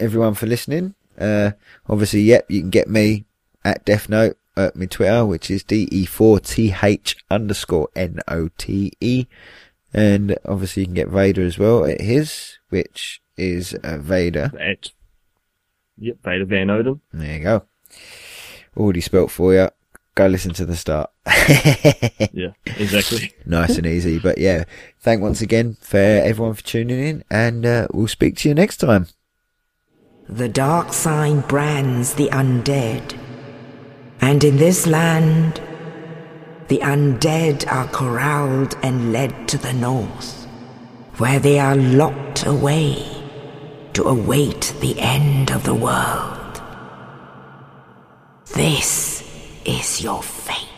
everyone 0.00 0.34
for 0.34 0.46
listening. 0.46 0.94
Uh, 1.18 1.52
obviously, 1.88 2.22
yep, 2.22 2.46
you 2.48 2.60
can 2.60 2.70
get 2.70 2.88
me 2.88 3.24
at 3.64 3.84
Death 3.84 4.08
Note 4.08 4.36
at 4.56 4.76
my 4.76 4.86
Twitter, 4.86 5.24
which 5.24 5.50
is 5.50 5.64
de4th 5.64 7.14
underscore 7.30 7.88
n-o-t-e. 7.94 9.26
And 9.94 10.38
obviously 10.46 10.82
you 10.82 10.86
can 10.86 10.94
get 10.94 11.08
Vader 11.08 11.42
as 11.42 11.58
well 11.58 11.84
at 11.84 12.00
his, 12.00 12.58
which 12.70 13.20
is 13.36 13.74
uh, 13.74 13.98
Vader. 13.98 14.52
At 14.58 14.90
yep, 16.02 16.16
Vader 16.22 16.44
Van 16.44 16.70
Odin. 16.70 17.00
There 17.12 17.36
you 17.36 17.42
go. 17.42 17.62
Already 18.76 19.00
spelt 19.00 19.30
for 19.30 19.54
you. 19.54 19.68
Go 20.14 20.26
listen 20.26 20.52
to 20.54 20.66
the 20.66 20.76
start. 20.76 21.10
Yeah, 22.34 22.52
exactly. 22.64 23.32
nice 23.44 23.76
and 23.76 23.86
easy. 23.86 24.18
But 24.18 24.38
yeah, 24.38 24.64
thank 25.00 25.20
once 25.20 25.42
again 25.42 25.76
for 25.80 25.98
everyone 25.98 26.54
for 26.54 26.62
tuning 26.62 26.98
in 26.98 27.24
and 27.30 27.66
uh, 27.66 27.88
we'll 27.92 28.08
speak 28.08 28.36
to 28.38 28.48
you 28.48 28.54
next 28.54 28.78
time. 28.78 29.06
The 30.28 30.48
dark 30.48 30.92
sign 30.92 31.40
brands 31.40 32.14
the 32.14 32.28
undead. 32.28 33.18
And 34.20 34.42
in 34.44 34.56
this 34.56 34.86
land, 34.86 35.60
the 36.68 36.78
undead 36.78 37.70
are 37.70 37.88
corralled 37.88 38.76
and 38.82 39.12
led 39.12 39.46
to 39.48 39.58
the 39.58 39.74
north, 39.74 40.46
where 41.18 41.38
they 41.38 41.58
are 41.58 41.76
locked 41.76 42.46
away 42.46 43.21
to 43.94 44.04
await 44.04 44.74
the 44.80 44.98
end 44.98 45.50
of 45.50 45.64
the 45.64 45.74
world. 45.74 46.60
This 48.54 49.22
is 49.64 50.02
your 50.02 50.22
fate. 50.22 50.71